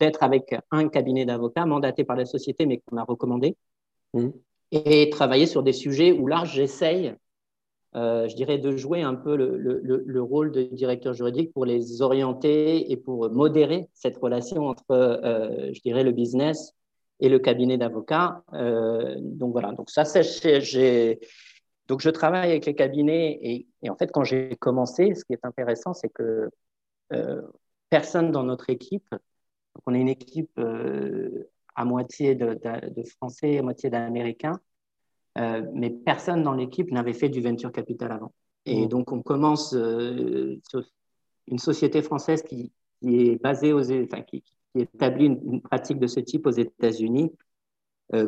d'être 0.00 0.22
avec 0.22 0.54
un 0.70 0.88
cabinet 0.88 1.24
d'avocats 1.24 1.66
mandaté 1.66 2.04
par 2.04 2.16
la 2.16 2.26
société, 2.26 2.66
mais 2.66 2.78
qu'on 2.78 2.96
a 2.96 3.04
recommandé, 3.04 3.56
mmh. 4.14 4.28
et 4.72 5.10
travailler 5.10 5.46
sur 5.46 5.62
des 5.62 5.72
sujets 5.72 6.12
où 6.12 6.26
là, 6.26 6.44
j'essaye 6.44 7.14
euh, 7.96 8.28
je 8.28 8.36
dirais, 8.36 8.58
de 8.58 8.76
jouer 8.76 9.02
un 9.02 9.16
peu 9.16 9.34
le, 9.34 9.56
le, 9.58 9.80
le, 9.82 10.22
rôle 10.22 10.52
de 10.52 10.62
directeur 10.62 11.12
juridique 11.12 11.52
pour 11.52 11.64
les 11.64 12.02
orienter 12.02 12.92
et 12.92 12.96
pour 12.96 13.28
modérer 13.30 13.88
cette 13.94 14.16
relation 14.16 14.68
entre, 14.68 14.84
euh, 14.90 15.70
je 15.72 15.80
dirais, 15.80 16.04
le 16.04 16.12
business 16.12 16.72
et 17.18 17.28
le 17.28 17.40
cabinet 17.40 17.78
d'avocats. 17.78 18.44
Euh, 18.54 19.16
donc 19.18 19.50
voilà, 19.50 19.72
donc 19.72 19.90
ça, 19.90 20.04
j'ai. 20.22 21.18
Donc 21.90 22.02
je 22.02 22.10
travaille 22.10 22.50
avec 22.50 22.66
les 22.66 22.76
cabinets 22.76 23.36
et, 23.42 23.66
et 23.82 23.90
en 23.90 23.96
fait, 23.96 24.12
quand 24.12 24.22
j'ai 24.22 24.54
commencé, 24.60 25.12
ce 25.16 25.24
qui 25.24 25.32
est 25.32 25.44
intéressant, 25.44 25.92
c'est 25.92 26.08
que 26.08 26.48
euh, 27.12 27.42
personne 27.88 28.30
dans 28.30 28.44
notre 28.44 28.70
équipe, 28.70 29.10
donc 29.10 29.82
on 29.86 29.94
est 29.94 30.00
une 30.00 30.08
équipe 30.08 30.56
euh, 30.60 31.50
à 31.74 31.84
moitié 31.84 32.36
de, 32.36 32.54
de, 32.54 32.94
de 32.94 33.02
Français, 33.02 33.58
à 33.58 33.62
moitié 33.62 33.90
d'Américains, 33.90 34.60
euh, 35.38 35.66
mais 35.74 35.90
personne 35.90 36.44
dans 36.44 36.52
l'équipe 36.52 36.92
n'avait 36.92 37.12
fait 37.12 37.28
du 37.28 37.40
venture 37.40 37.72
capital 37.72 38.12
avant. 38.12 38.32
Et 38.66 38.86
mmh. 38.86 38.88
donc, 38.88 39.10
on 39.10 39.20
commence 39.20 39.70
sur 39.70 40.84
une 41.48 41.58
société 41.58 42.02
française 42.02 42.44
qui, 42.44 42.70
est 43.02 43.42
basée 43.42 43.72
aux, 43.72 43.90
enfin, 44.04 44.22
qui, 44.22 44.44
établit 44.76 45.26
une, 45.26 45.60
pratique 45.60 45.98
de 45.98 46.06
ce 46.06 46.20
type 46.20 46.46
aux 46.46 46.50
États-Unis, 46.52 47.32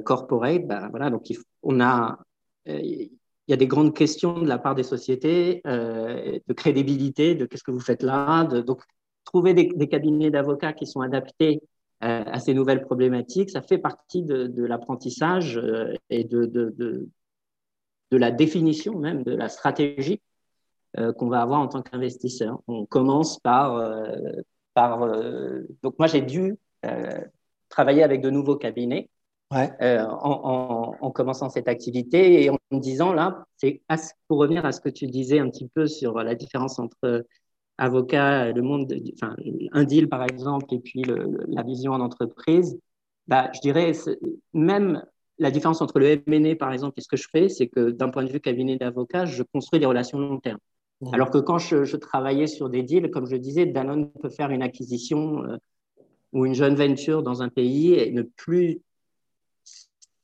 corporate. 0.04 0.66
Ben, 0.66 0.88
voilà, 0.88 1.10
donc 1.10 1.28
on 1.62 1.80
a, 1.80 2.18
il 3.48 3.50
y 3.50 3.54
a 3.54 3.56
des 3.56 3.66
grandes 3.66 3.94
questions 3.94 4.40
de 4.40 4.48
la 4.48 4.58
part 4.58 4.74
des 4.74 4.82
sociétés, 4.82 5.60
de 5.64 6.52
crédibilité, 6.52 7.34
de 7.34 7.46
qu'est-ce 7.46 7.64
que 7.64 7.70
vous 7.70 7.80
faites 7.80 8.02
là. 8.02 8.44
Donc, 8.44 8.82
trouver 9.24 9.54
des, 9.54 9.88
cabinets 9.88 10.30
d'avocats 10.30 10.72
qui 10.72 10.86
sont 10.86 11.00
adaptés 11.00 11.60
à 12.00 12.38
ces 12.40 12.54
nouvelles 12.54 12.82
problématiques, 12.82 13.50
ça 13.50 13.62
fait 13.62 13.78
partie 13.78 14.22
de, 14.22 14.64
l'apprentissage 14.64 15.60
et 16.08 16.24
de, 16.24 17.08
la 18.12 18.30
définition 18.30 18.98
même 18.98 19.24
de 19.24 19.34
la 19.34 19.48
stratégie 19.48 20.20
qu'on 21.16 21.28
va 21.28 21.42
avoir 21.42 21.60
en 21.60 21.68
tant 21.68 21.82
qu'investisseur. 21.82 22.60
On 22.68 22.86
commence 22.86 23.40
par 23.40 23.76
donc 24.76 25.98
moi 25.98 26.06
j'ai 26.06 26.22
dû 26.22 26.56
travailler 27.68 28.02
avec 28.02 28.20
de 28.20 28.30
nouveaux 28.30 28.56
cabinets 28.56 29.08
euh, 29.52 30.04
en, 30.04 30.96
en, 31.00 31.10
commençant 31.10 31.48
cette 31.48 31.68
activité 31.68 32.44
et 32.44 32.50
en 32.50 32.58
me 32.70 32.78
disant 32.78 33.12
là, 33.12 33.44
c'est 33.56 33.82
pour 34.28 34.38
revenir 34.38 34.64
à 34.64 34.72
ce 34.72 34.80
que 34.80 34.88
tu 34.88 35.06
disais 35.06 35.38
un 35.38 35.48
petit 35.50 35.68
peu 35.68 35.86
sur 35.86 36.14
la 36.22 36.34
différence 36.34 36.78
entre 36.78 37.26
avocat, 37.78 38.52
le 38.52 38.62
monde, 38.62 38.92
enfin, 39.14 39.34
un 39.72 39.84
deal 39.84 40.08
par 40.08 40.22
exemple, 40.22 40.66
et 40.72 40.78
puis 40.78 41.02
la 41.48 41.62
vision 41.62 41.92
en 41.92 42.00
entreprise, 42.00 42.78
bah, 43.26 43.50
je 43.54 43.60
dirais 43.60 43.92
même 44.52 45.02
la 45.38 45.50
différence 45.50 45.80
entre 45.80 45.98
le 45.98 46.22
M&A 46.26 46.54
par 46.56 46.72
exemple 46.72 46.94
et 46.98 47.00
ce 47.00 47.08
que 47.08 47.16
je 47.16 47.28
fais, 47.30 47.48
c'est 47.48 47.68
que 47.68 47.90
d'un 47.90 48.10
point 48.10 48.24
de 48.24 48.30
vue 48.30 48.40
cabinet 48.40 48.76
d'avocat, 48.76 49.24
je 49.24 49.42
construis 49.42 49.80
des 49.80 49.86
relations 49.86 50.18
long 50.18 50.38
terme. 50.38 50.58
Mmh. 51.00 51.14
Alors 51.14 51.30
que 51.30 51.38
quand 51.38 51.58
je, 51.58 51.84
je, 51.84 51.96
travaillais 51.96 52.46
sur 52.46 52.68
des 52.68 52.82
deals, 52.82 53.10
comme 53.10 53.26
je 53.26 53.36
disais, 53.36 53.66
Danone 53.66 54.10
peut 54.12 54.28
faire 54.28 54.50
une 54.50 54.62
acquisition 54.62 55.44
euh, 55.44 55.56
ou 56.32 56.46
une 56.46 56.54
jeune 56.54 56.76
venture 56.76 57.22
dans 57.22 57.42
un 57.42 57.48
pays 57.48 57.94
et 57.94 58.12
ne 58.12 58.22
plus 58.22 58.80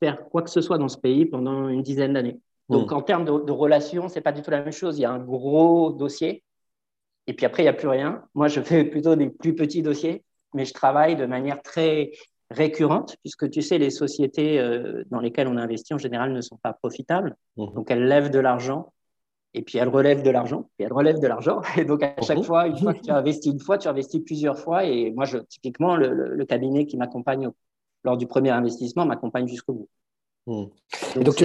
faire 0.01 0.29
quoi 0.29 0.43
que 0.43 0.51
ce 0.51 0.61
soit 0.61 0.79
dans 0.79 0.89
ce 0.89 0.99
pays 0.99 1.27
pendant 1.27 1.69
une 1.69 1.83
dizaine 1.83 2.15
d'années. 2.15 2.41
Donc, 2.69 2.91
hmm. 2.91 2.95
en 2.97 3.03
termes 3.03 3.25
de, 3.25 3.45
de 3.45 3.53
relations, 3.53 4.09
c'est 4.09 4.21
pas 4.21 4.33
du 4.33 4.43
tout 4.43 4.51
la 4.51 4.63
même 4.63 4.73
chose. 4.73 4.99
Il 4.99 5.03
y 5.03 5.05
a 5.05 5.11
un 5.11 5.19
gros 5.19 5.93
dossier, 5.93 6.43
et 7.29 7.35
puis 7.35 7.47
après, 7.47 7.63
il 7.63 7.67
n'y 7.67 7.71
a 7.71 7.75
plus 7.75 7.89
rien. 7.89 8.25
Moi, 8.35 8.49
je 8.49 8.61
fais 8.61 8.85
plutôt 8.85 9.15
des 9.15 9.29
plus 9.29 9.55
petits 9.55 9.83
dossiers, 9.83 10.25
mais 10.55 10.65
je 10.65 10.73
travaille 10.73 11.15
de 11.15 11.27
manière 11.27 11.63
très 11.63 12.13
récurrente, 12.51 13.17
puisque 13.21 13.51
tu 13.51 13.61
sais, 13.61 13.77
les 13.77 13.91
sociétés 13.91 14.59
euh, 14.59 15.05
dans 15.11 15.21
lesquelles 15.21 15.47
on 15.47 15.59
investit 15.59 15.93
en 15.93 15.99
général 15.99 16.33
ne 16.33 16.41
sont 16.41 16.57
pas 16.57 16.73
profitables. 16.73 17.37
Hmm. 17.57 17.75
Donc, 17.75 17.91
elles 17.91 18.07
lèvent 18.07 18.31
de 18.31 18.39
l'argent, 18.39 18.93
et 19.53 19.63
puis 19.63 19.79
elles 19.79 19.89
relèvent 19.89 20.23
de 20.23 20.31
l'argent, 20.31 20.71
et 20.79 20.85
elles 20.85 20.93
relèvent 20.93 21.21
de 21.21 21.27
l'argent. 21.27 21.61
Et 21.77 21.85
donc, 21.85 22.03
à 22.03 22.15
chaque 22.23 22.39
hmm. 22.39 22.45
fois, 22.45 22.67
une 22.67 22.79
fois 22.79 22.95
que 22.95 23.01
tu 23.01 23.11
as 23.11 23.17
investi 23.17 23.51
une 23.51 23.61
fois, 23.61 23.77
tu 23.77 23.89
investis 23.89 24.23
plusieurs 24.25 24.59
fois. 24.59 24.85
Et 24.85 25.11
moi, 25.11 25.27
je, 25.27 25.37
typiquement, 25.39 25.97
le, 25.97 26.35
le 26.35 26.45
cabinet 26.47 26.87
qui 26.87 26.97
m'accompagne 26.97 27.51
lors 28.05 28.17
du 28.17 28.27
premier 28.27 28.51
investissement 28.51 29.07
m'accompagne 29.07 29.49
jusqu'au 29.49 29.73
bout. 29.75 29.89
Hmm. 30.47 31.23
Donc, 31.23 31.43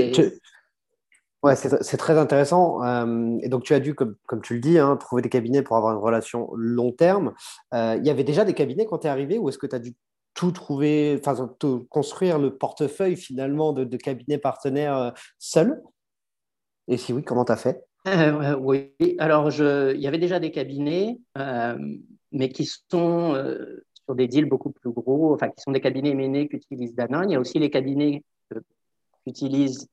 Ouais, 1.44 1.58
c'est 1.58 1.98
très 1.98 2.18
intéressant. 2.18 2.82
Euh, 2.86 3.38
et 3.42 3.50
donc, 3.50 3.64
tu 3.64 3.74
as 3.74 3.82
dû, 3.82 3.94
comme, 3.94 4.16
comme 4.28 4.42
tu 4.42 4.54
le 4.54 4.62
dis, 4.62 4.80
hein, 4.80 4.96
trouver 4.96 5.22
des 5.22 5.28
cabinets 5.28 5.62
pour 5.62 5.76
avoir 5.76 5.94
une 5.94 6.00
relation 6.00 6.50
long 6.56 6.94
terme. 6.94 7.34
Euh, 7.74 7.98
il 8.00 8.08
y 8.08 8.10
avait 8.10 8.24
déjà 8.24 8.46
des 8.46 8.54
cabinets 8.54 8.86
quand 8.86 9.00
tu 9.00 9.08
es 9.08 9.10
arrivé 9.10 9.38
ou 9.38 9.50
est-ce 9.50 9.58
que 9.58 9.68
tu 9.68 9.76
as 9.76 9.80
dû 9.80 9.94
tout 10.34 10.52
trouver, 10.52 11.20
enfin, 11.20 11.54
construire 11.90 12.40
le 12.40 12.56
portefeuille 12.56 13.18
finalement 13.18 13.74
de, 13.74 13.98
cabinets 13.98 14.38
partenaires 14.38 14.98
euh, 14.98 15.12
seul 15.38 15.84
Et 16.88 16.96
si 16.96 17.12
oui, 17.12 17.24
comment 17.24 17.44
tu 17.44 17.52
as 17.52 17.58
fait 17.58 17.84
Oui, 18.60 18.94
alors 19.20 19.52
je, 19.52 19.94
il 19.94 20.02
y 20.02 20.08
avait 20.08 20.18
déjà 20.20 20.40
des 20.40 20.52
cabinets, 20.52 21.20
mais 22.32 22.50
qui 22.50 22.72
sont 22.90 23.36
sur 24.06 24.16
des 24.16 24.28
deals 24.28 24.46
beaucoup 24.46 24.72
plus 24.72 24.92
gros, 24.92 25.34
enfin 25.34 25.50
qui 25.50 25.62
sont 25.62 25.72
des 25.72 25.82
cabinets 25.82 26.14
menés 26.14 26.48
qu'utilisent 26.48 26.96
Danone. 26.96 27.30
Il 27.30 27.34
y 27.34 27.36
a 27.36 27.40
aussi 27.40 27.60
les 27.60 27.70
cabinets 27.70 28.24
euh, 28.54 28.60
qu'utilisent 29.26 29.88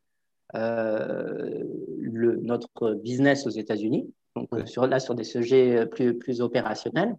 euh, 0.54 1.64
le, 1.98 2.36
notre 2.36 2.94
business 2.94 3.46
aux 3.46 3.50
États-Unis, 3.50 4.12
donc 4.36 4.48
euh, 4.52 4.66
sur, 4.66 4.86
là 4.86 4.98
sur 5.00 5.14
des 5.14 5.24
sujets 5.24 5.86
plus, 5.86 6.18
plus 6.18 6.40
opérationnels. 6.40 7.16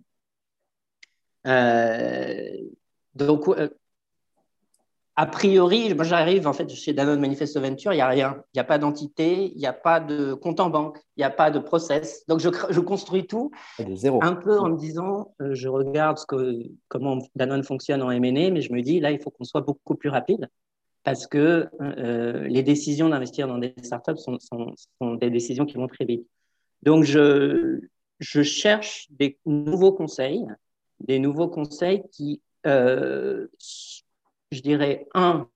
donc, 3.16 3.50
a 5.18 5.26
priori, 5.26 5.94
moi 5.94 6.06
j'arrive 6.06 6.48
en 6.48 6.54
fait 6.54 6.70
chez 6.70 6.94
Danone 6.94 7.20
Manifesto 7.20 7.60
Venture, 7.60 7.92
il 7.92 7.98
n'y 7.98 8.02
a 8.02 8.08
rien. 8.08 8.38
Il 8.54 8.58
n'y 8.58 8.62
a 8.62 8.64
pas 8.64 8.78
d'entité, 8.78 9.52
il 9.54 9.58
n'y 9.58 9.66
a 9.66 9.74
pas 9.74 10.00
de 10.00 10.34
compte 10.34 10.60
en 10.60 10.70
banque, 10.70 11.00
il 11.18 11.20
n'y 11.20 11.26
a 11.26 11.30
pas 11.30 11.52
de 11.52 11.60
process. 11.60 12.26
Donc 12.28 12.40
je, 12.40 12.50
je 12.70 12.80
construis 12.80 13.28
tout 13.28 13.52
un 14.22 14.36
peu 14.36 14.58
en 14.58 14.70
me 14.70 14.78
disant, 14.78 15.34
euh, 15.42 15.54
je 15.54 15.68
regarde 15.68 16.18
ce 16.18 16.26
que, 16.26 16.64
comment 16.88 17.20
Danone 17.36 17.64
fonctionne 17.64 18.02
en 18.02 18.10
M&A, 18.10 18.52
mais 18.52 18.62
je 18.62 18.72
me 18.72 18.82
dis, 18.82 19.00
là, 19.00 19.12
il 19.12 19.20
faut 19.20 19.32
qu'on 19.32 19.44
soit 19.44 19.62
beaucoup 19.62 19.96
plus 19.96 20.10
rapide 20.10 20.48
parce 21.04 21.28
que 21.28 21.68
euh, 21.82 22.48
les 22.48 22.64
décisions 22.64 23.10
d'investir 23.10 23.48
dans 23.48 23.58
des 23.58 23.74
startups 23.84 24.18
sont, 24.18 24.40
sont, 24.40 24.74
sont, 25.02 25.16
des 25.16 25.30
décisions 25.30 25.66
qui 25.66 25.76
vont 25.76 25.88
très 25.88 26.06
vite. 26.06 26.26
Donc 26.84 27.04
je, 27.04 27.82
je 28.20 28.44
cherche 28.44 29.08
des 29.12 29.38
nouveaux 29.46 29.94
conseils, 29.94 30.46
des 31.00 31.20
nouveaux 31.20 31.50
conseils 31.50 32.04
qui 32.12 32.42
euh, 32.68 33.48
je 34.52 34.62
dirais, 34.62 35.08
un, 35.14 35.48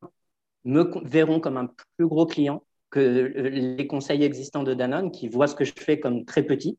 me 0.64 0.89
verront 1.08 1.39
comme 1.39 1.58
un 1.58 1.70
plus 1.98 2.08
gros 2.08 2.26
client 2.26 2.64
que 2.89 3.00
les 3.00 3.88
conseils 3.88 4.24
existants 4.24 4.64
de 4.64 4.74
Danone 4.74 5.12
qui 5.12 5.28
voient 5.28 5.48
ce 5.48 5.56
que 5.56 5.66
je 5.66 5.74
fais 5.78 6.00
comme 6.00 6.26
très 6.26 6.43
petit. 6.43 6.78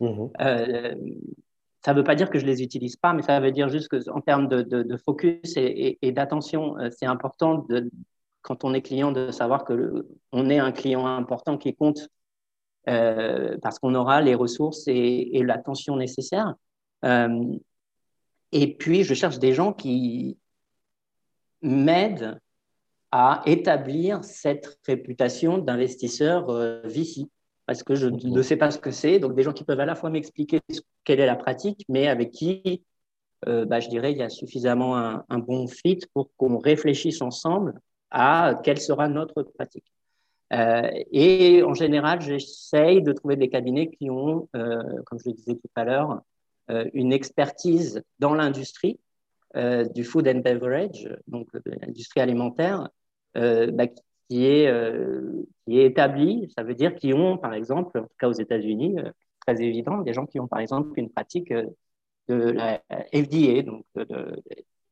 Mmh. 0.00 0.26
Euh, 0.40 0.94
ça 1.84 1.92
ne 1.92 1.98
veut 1.98 2.04
pas 2.04 2.14
dire 2.14 2.30
que 2.30 2.38
je 2.38 2.44
ne 2.44 2.50
les 2.50 2.62
utilise 2.62 2.96
pas, 2.96 3.12
mais 3.12 3.22
ça 3.22 3.38
veut 3.40 3.52
dire 3.52 3.68
juste 3.68 3.88
qu'en 3.88 4.20
termes 4.20 4.48
de, 4.48 4.96
focus 4.96 5.54
et, 5.56 6.12
d'attention, 6.12 6.78
euh, 6.78 6.88
c'est 6.90 7.06
important 7.06 7.66
de, 7.68 7.90
quand 8.42 8.64
on 8.64 8.74
est 8.74 8.82
client 8.82 9.12
de 9.12 9.30
savoir 9.30 9.64
que 9.64 10.06
on 10.32 10.50
est 10.50 10.58
un 10.58 10.72
client 10.72 11.06
important 11.06 11.58
qui 11.58 11.74
compte 11.74 12.08
euh, 12.88 13.56
parce 13.62 13.78
qu'on 13.78 13.94
aura 13.94 14.20
les 14.20 14.34
ressources 14.34 14.84
et, 14.86 15.42
l'attention 15.42 15.96
nécessaire. 15.96 16.54
et 18.52 18.76
puis, 18.76 19.04
je 19.04 19.14
cherche 19.14 19.38
des 19.38 19.52
gens 19.52 19.72
qui, 19.72 20.38
m'aide 21.66 22.40
à 23.10 23.42
établir 23.46 24.24
cette 24.24 24.78
réputation 24.86 25.58
d'investisseur 25.58 26.50
euh, 26.50 26.82
VC. 26.84 27.26
Parce 27.66 27.82
que 27.82 27.94
je 27.96 28.06
ne 28.06 28.42
sais 28.42 28.56
pas 28.56 28.70
ce 28.70 28.78
que 28.78 28.92
c'est. 28.92 29.18
Donc, 29.18 29.34
des 29.34 29.42
gens 29.42 29.52
qui 29.52 29.64
peuvent 29.64 29.80
à 29.80 29.86
la 29.86 29.96
fois 29.96 30.10
m'expliquer 30.10 30.60
quelle 31.04 31.18
est 31.18 31.26
la 31.26 31.34
pratique, 31.34 31.84
mais 31.88 32.06
avec 32.06 32.30
qui, 32.30 32.84
euh, 33.48 33.64
bah, 33.64 33.80
je 33.80 33.88
dirais, 33.88 34.12
il 34.12 34.18
y 34.18 34.22
a 34.22 34.28
suffisamment 34.28 34.96
un, 34.96 35.38
bon 35.38 35.66
fit 35.66 35.98
pour 36.14 36.30
qu'on 36.36 36.58
réfléchisse 36.58 37.22
ensemble 37.22 37.74
à 38.10 38.60
quelle 38.62 38.78
sera 38.80 39.08
notre 39.08 39.42
pratique. 39.42 39.92
Euh, 40.52 40.88
et 41.10 41.64
en 41.64 41.74
général, 41.74 42.20
j'essaye 42.20 43.02
de 43.02 43.12
trouver 43.12 43.34
des 43.34 43.48
cabinets 43.48 43.90
qui 43.90 44.10
ont, 44.10 44.48
comme 44.52 45.18
je 45.18 45.30
le 45.30 45.34
disais 45.34 45.54
tout 45.54 45.70
à 45.74 45.84
l'heure, 45.84 46.20
une 46.68 47.12
expertise 47.12 48.00
dans 48.20 48.34
l'industrie 48.34 49.00
du 49.94 50.04
food 50.04 50.28
and 50.28 50.40
beverage, 50.40 51.08
donc 51.28 51.48
l'industrie 51.64 52.20
alimentaire, 52.20 52.88
euh, 53.36 53.70
bah, 53.70 53.86
qui, 54.28 54.46
est, 54.46 54.66
euh, 54.66 55.44
qui 55.66 55.78
est 55.78 55.86
établie. 55.86 56.50
Ça 56.56 56.62
veut 56.62 56.74
dire 56.74 56.94
qu'ils 56.94 57.14
ont, 57.14 57.38
par 57.38 57.54
exemple, 57.54 57.98
en 57.98 58.02
tout 58.02 58.14
cas 58.18 58.28
aux 58.28 58.32
États-Unis, 58.32 58.96
très 59.40 59.62
évident, 59.62 59.98
des 59.98 60.14
gens 60.14 60.26
qui 60.26 60.40
ont, 60.40 60.48
par 60.48 60.60
exemple, 60.60 60.98
une 60.98 61.10
pratique 61.10 61.52
de 61.52 62.34
la 62.34 62.82
FDA 63.14 63.62
donc 63.62 63.84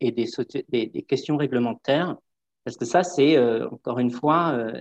et 0.01 0.13
des, 0.13 1.03
questions 1.03 1.37
réglementaires, 1.37 2.17
parce 2.65 2.77
que 2.77 2.85
ça, 2.85 3.03
c'est 3.03 3.39
encore 3.65 3.99
une 3.99 4.11
fois 4.11 4.73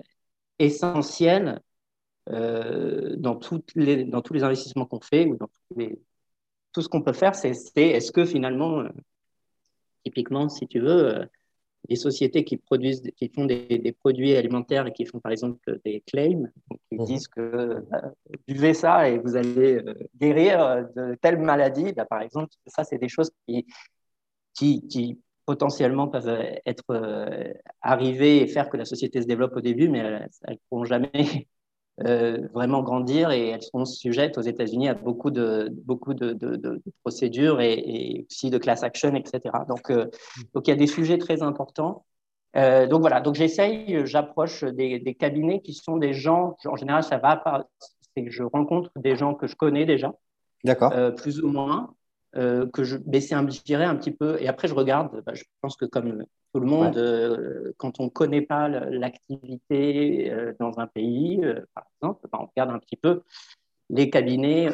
essentiel 0.59 1.61
dans, 2.27 3.35
toutes 3.35 3.73
les, 3.75 4.03
dans 4.03 4.21
tous 4.21 4.33
les 4.33 4.43
investissements 4.43 4.85
qu'on 4.85 4.99
fait 4.99 5.25
ou 5.25 5.37
dans 5.37 5.49
tout 6.73 6.81
ce 6.81 6.89
qu'on 6.89 7.01
peut 7.01 7.13
faire, 7.13 7.35
c'est 7.35 7.51
est-ce 7.75 8.11
que 8.11 8.25
finalement 8.25 8.83
Typiquement, 10.03 10.49
si 10.49 10.67
tu 10.67 10.79
veux, 10.79 11.15
euh, 11.15 11.25
sociétés 11.95 12.43
qui 12.43 12.57
produisent, 12.57 13.03
qui 13.17 13.29
font 13.29 13.45
des, 13.45 13.95
produits 13.99 14.35
alimentaires 14.35 14.87
et 14.87 14.93
qui 14.93 15.05
font 15.05 15.19
par 15.19 15.31
exemple 15.31 15.79
des 15.85 16.01
claims, 16.07 16.49
qui 16.89 16.97
mhm. 16.97 17.05
disent 17.05 17.27
que 17.27 17.41
euh, 17.41 17.81
buvez 18.47 18.73
ça 18.73 19.09
et 19.09 19.17
vous 19.19 19.35
allez 19.35 19.75
euh, 19.75 19.93
guérir 20.19 20.87
de 20.95 21.15
telle 21.21 21.39
maladie, 21.39 21.93
bah, 21.93 22.05
par 22.05 22.21
exemple, 22.21 22.53
ça 22.65 22.83
c'est 22.83 22.97
des 22.97 23.09
choses 23.09 23.31
qui, 23.47 23.65
qui, 24.53 24.87
qui, 24.87 25.19
potentiellement 25.45 26.07
peuvent 26.07 26.39
être 26.65 27.51
arrivées 27.81 28.41
et 28.41 28.47
faire 28.47 28.69
que 28.69 28.77
la 28.77 28.85
société 28.85 29.21
se 29.21 29.27
développe 29.27 29.57
au 29.57 29.59
début, 29.59 29.89
mais 29.89 29.99
elles 29.99 30.29
ne 30.47 30.55
pourront 30.69 30.85
jamais 30.85 31.11
euh, 32.01 32.47
vraiment 32.53 32.81
grandir 32.81 33.29
et 33.29 33.49
elles 33.49 33.61
seront 33.61 33.85
sujettes 33.85 34.39
aux 34.39 34.41
États-Unis 34.41 34.89
à 34.89 34.95
beaucoup 34.95 35.29
de, 35.29 35.69
beaucoup 35.85 36.15
de, 36.15 36.33
de, 36.33 36.81
procédures 37.03 37.61
et, 37.61 38.25
aussi 38.27 38.49
de 38.49 38.57
class 38.57 38.81
action, 38.81 39.13
etc. 39.13 39.41
Donc, 39.67 39.91
euh, 39.91 40.07
donc 40.55 40.67
il 40.67 40.71
y 40.71 40.73
a 40.73 40.75
des 40.75 40.87
sujets 40.87 41.19
très 41.19 41.43
importants. 41.43 42.03
Euh, 42.55 42.87
donc 42.87 43.01
voilà, 43.01 43.21
donc 43.21 43.35
j'essaye, 43.35 44.07
j'approche 44.07 44.63
des, 44.63 44.97
des, 44.97 45.13
cabinets 45.13 45.61
qui 45.61 45.75
sont 45.75 45.97
des 45.97 46.13
gens, 46.13 46.55
en 46.65 46.75
général 46.75 47.03
ça 47.03 47.17
va 47.17 47.67
c'est 48.15 48.25
que 48.25 48.31
je 48.31 48.43
rencontre 48.43 48.89
des 48.95 49.15
gens 49.15 49.35
que 49.35 49.45
je 49.45 49.55
connais 49.55 49.85
déjà, 49.85 50.13
d'accord, 50.63 50.91
plus 51.15 51.41
ou 51.41 51.47
moins, 51.47 51.93
euh, 52.35 52.65
que 52.67 52.83
je 52.83 52.97
baissais 52.97 53.35
un, 53.35 53.47
je 53.47 53.61
dirais 53.61 53.85
un 53.85 53.95
petit 53.95 54.11
peu. 54.11 54.41
Et 54.41 54.47
après, 54.47 54.67
je 54.67 54.73
regarde, 54.73 55.21
bah, 55.23 55.35
je 55.35 55.43
pense 55.61 55.75
que 55.75 55.85
comme 55.85 56.25
tout 56.51 56.59
le 56.59 56.65
monde, 56.65 56.97
euh, 56.97 57.73
quand 57.77 57.99
on 57.99 58.05
ne 58.05 58.09
connaît 58.09 58.41
pas 58.41 58.67
l'activité 58.67 60.31
euh, 60.31 60.53
dans 60.59 60.79
un 60.79 60.87
pays, 60.87 61.39
par 61.75 61.85
exemple, 62.01 62.27
bah, 62.31 62.39
on 62.41 62.45
regarde 62.47 62.71
un 62.71 62.79
petit 62.79 62.95
peu 62.95 63.21
les 63.91 64.09
cabinets, 64.09 64.69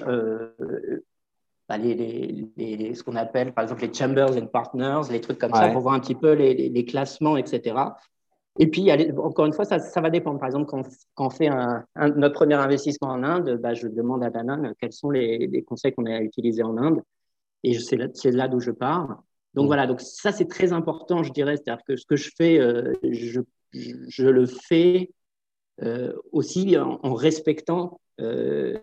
bah, 1.68 1.78
les, 1.78 2.50
les, 2.56 2.96
ce 2.96 3.04
qu'on 3.04 3.18
appelle 3.18 3.54
par 3.54 3.64
exemple 3.64 3.82
les 3.82 3.94
chambers 3.94 4.38
and 4.38 4.48
partners, 4.48 5.02
les 5.12 5.20
trucs 5.20 5.38
comme 5.38 5.54
ça, 5.54 5.70
pour 5.70 5.82
voir 5.82 5.96
un 5.96 6.00
petit 6.00 6.16
peu 6.16 6.32
les, 6.32 6.86
classements, 6.86 7.36
etc. 7.36 7.76
Et 8.58 8.68
puis, 8.68 8.90
encore 9.18 9.46
une 9.46 9.54
fois, 9.54 9.66
ça, 9.66 9.80
ça, 9.80 10.00
va 10.00 10.10
dépendre. 10.10 10.40
Par 10.40 10.48
exemple, 10.48 10.66
quand, 10.66 10.84
quand 11.14 11.28
on 11.28 11.30
fait 11.30 11.48
un, 11.48 11.86
notre 12.16 12.36
premier 12.36 12.56
investissement 12.56 13.10
en 13.10 13.24
Inde, 13.24 13.60
bah, 13.62 13.74
je 13.74 13.88
demande 13.88 14.24
à 14.24 14.30
Danone 14.30 14.74
quels 14.80 14.94
sont 14.94 15.10
les, 15.10 15.62
conseils 15.64 15.94
qu'on 15.94 16.06
a 16.06 16.22
utilisés 16.22 16.64
en 16.64 16.78
Inde. 16.78 17.02
Et 17.64 17.78
c'est 17.80 17.98
là, 17.98 18.08
là 18.26 18.48
d'où 18.48 18.60
je 18.60 18.72
pars. 18.72 19.24
Donc 19.54 19.68
voilà, 19.68 19.88
donc 19.88 20.00
ça 20.02 20.32
c'est 20.32 20.48
très 20.48 20.74
important, 20.74 21.24
je 21.24 21.32
dirais. 21.32 21.58
C'est-à-dire 21.58 21.84
que 21.86 21.96
ce 21.96 22.06
que 22.06 22.16
je 22.16 22.30
fais, 22.36 22.60
euh, 22.60 22.94
je, 23.04 23.42
je, 23.74 24.26
le 24.28 24.46
fais 24.46 25.12
euh, 25.82 26.14
aussi 26.32 26.78
en, 26.78 27.14
respectant, 27.14 28.00
euh, 28.22 28.78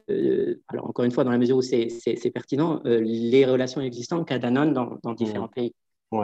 alors 0.69 0.89
encore 0.89 1.05
une 1.05 1.13
fois, 1.13 1.25
dans 1.25 1.31
la 1.31 1.39
mesure 1.39 1.57
où 1.57 1.63
c'est 1.63 2.31
pertinent, 2.35 2.83
les 2.85 3.45
relations 3.47 3.81
existantes 3.81 4.27
qu'a 4.27 4.39
Danone 4.39 4.73
dans, 4.73 4.99
dans 5.03 5.13
différents 5.13 5.49
pays. 5.49 5.75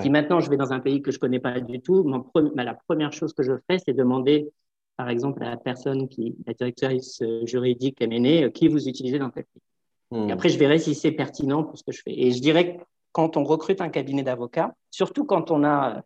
Si 0.00 0.10
maintenant 0.10 0.40
je 0.40 0.48
vais 0.48 0.56
dans 0.56 0.72
un 0.72 0.80
pays 0.80 1.02
que 1.02 1.10
je 1.10 1.16
ne 1.16 1.20
connais 1.20 1.40
pas 1.40 1.60
du 1.60 1.80
tout, 1.80 2.04
mon 2.04 2.24
bah, 2.54 2.64
la 2.64 2.74
première 2.74 3.12
chose 3.12 3.32
que 3.32 3.42
je 3.42 3.52
fais, 3.68 3.78
c'est 3.84 3.92
demander, 3.92 4.48
par 4.96 5.08
exemple, 5.08 5.42
à 5.42 5.50
la 5.50 5.56
personne 5.56 6.08
qui, 6.08 6.36
la 6.46 6.54
directrice 6.54 7.22
juridique 7.44 8.00
MNE, 8.00 8.50
qui 8.50 8.68
vous 8.68 8.88
utilisez 8.88 9.18
dans 9.18 9.30
tel 9.30 9.44
pays. 9.52 9.62
Hmm. 10.12 10.30
après, 10.30 10.50
je 10.50 10.58
verrai 10.58 10.78
si 10.78 10.94
c'est 10.94 11.12
pertinent 11.12 11.64
pour 11.64 11.78
ce 11.78 11.84
que 11.84 11.90
je 11.90 12.02
fais. 12.02 12.12
Et 12.12 12.32
je 12.32 12.42
dirais 12.42 12.76
que 12.76 12.82
quand 13.12 13.38
on 13.38 13.44
recrute 13.44 13.80
un 13.80 13.88
cabinet 13.88 14.22
d'avocats, 14.22 14.74
surtout 14.90 15.24
quand 15.24 15.50
on 15.50 15.64
a, 15.64 16.02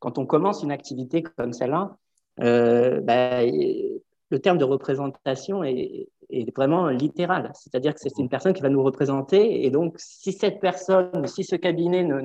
quand 0.00 0.18
on 0.18 0.26
commence 0.26 0.64
une 0.64 0.72
activité 0.72 1.22
comme 1.22 1.52
celle-là, 1.52 1.96
euh, 2.40 3.00
bah, 3.00 3.44
le 3.44 4.38
terme 4.40 4.58
de 4.58 4.64
représentation 4.64 5.62
est, 5.62 6.08
vraiment 6.56 6.88
littéral. 6.88 7.52
C'est-à-dire 7.54 7.94
que 7.94 8.00
c'est 8.00 8.18
une 8.18 8.28
personne 8.28 8.52
qui 8.52 8.62
va 8.62 8.68
nous 8.68 8.82
représenter. 8.82 9.64
Et 9.64 9.70
donc, 9.70 9.94
si 9.98 10.32
cette 10.32 10.60
personne, 10.60 11.26
si 11.26 11.44
ce 11.44 11.56
cabinet 11.56 12.04
ne, 12.04 12.20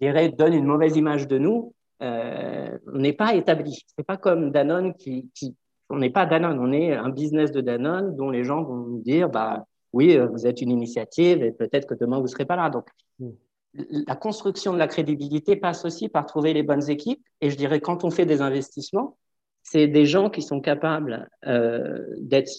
ne 0.00 0.28
donne 0.28 0.54
une 0.54 0.64
mauvaise 0.64 0.96
image 0.96 1.26
de 1.26 1.38
nous, 1.38 1.74
euh, 2.02 2.78
on 2.86 2.98
n'est 2.98 3.14
pas 3.14 3.34
établi. 3.34 3.84
C'est 3.96 4.06
pas 4.06 4.16
comme 4.16 4.50
Danone 4.50 4.94
qui, 4.94 5.30
qui 5.34 5.56
on 5.88 5.98
n'est 5.98 6.10
pas 6.10 6.26
Danone, 6.26 6.58
on 6.58 6.72
est 6.72 6.92
un 6.94 7.10
business 7.10 7.52
de 7.52 7.60
Danone 7.60 8.14
dont 8.16 8.30
les 8.30 8.44
gens 8.44 8.62
vont 8.62 8.76
nous 8.76 9.02
dire, 9.02 9.28
bah 9.28 9.66
oui, 9.96 10.16
euh, 10.16 10.26
vous 10.26 10.46
êtes 10.46 10.60
une 10.60 10.70
initiative 10.70 11.42
et 11.42 11.52
peut-être 11.52 11.86
que 11.86 11.94
demain 11.94 12.20
vous 12.20 12.26
serez 12.26 12.44
pas 12.44 12.56
là. 12.56 12.68
Donc 12.68 12.86
mm. 13.18 13.30
la 14.06 14.14
construction 14.14 14.74
de 14.74 14.78
la 14.78 14.88
crédibilité 14.88 15.56
passe 15.56 15.86
aussi 15.86 16.10
par 16.10 16.26
trouver 16.26 16.52
les 16.52 16.62
bonnes 16.62 16.88
équipes. 16.90 17.24
Et 17.40 17.48
je 17.50 17.56
dirais 17.56 17.80
quand 17.80 18.04
on 18.04 18.10
fait 18.10 18.26
des 18.26 18.42
investissements, 18.42 19.16
c'est 19.62 19.88
des 19.88 20.04
gens 20.04 20.28
qui 20.28 20.42
sont 20.42 20.60
capables 20.60 21.28
euh, 21.46 22.04
d'être, 22.18 22.52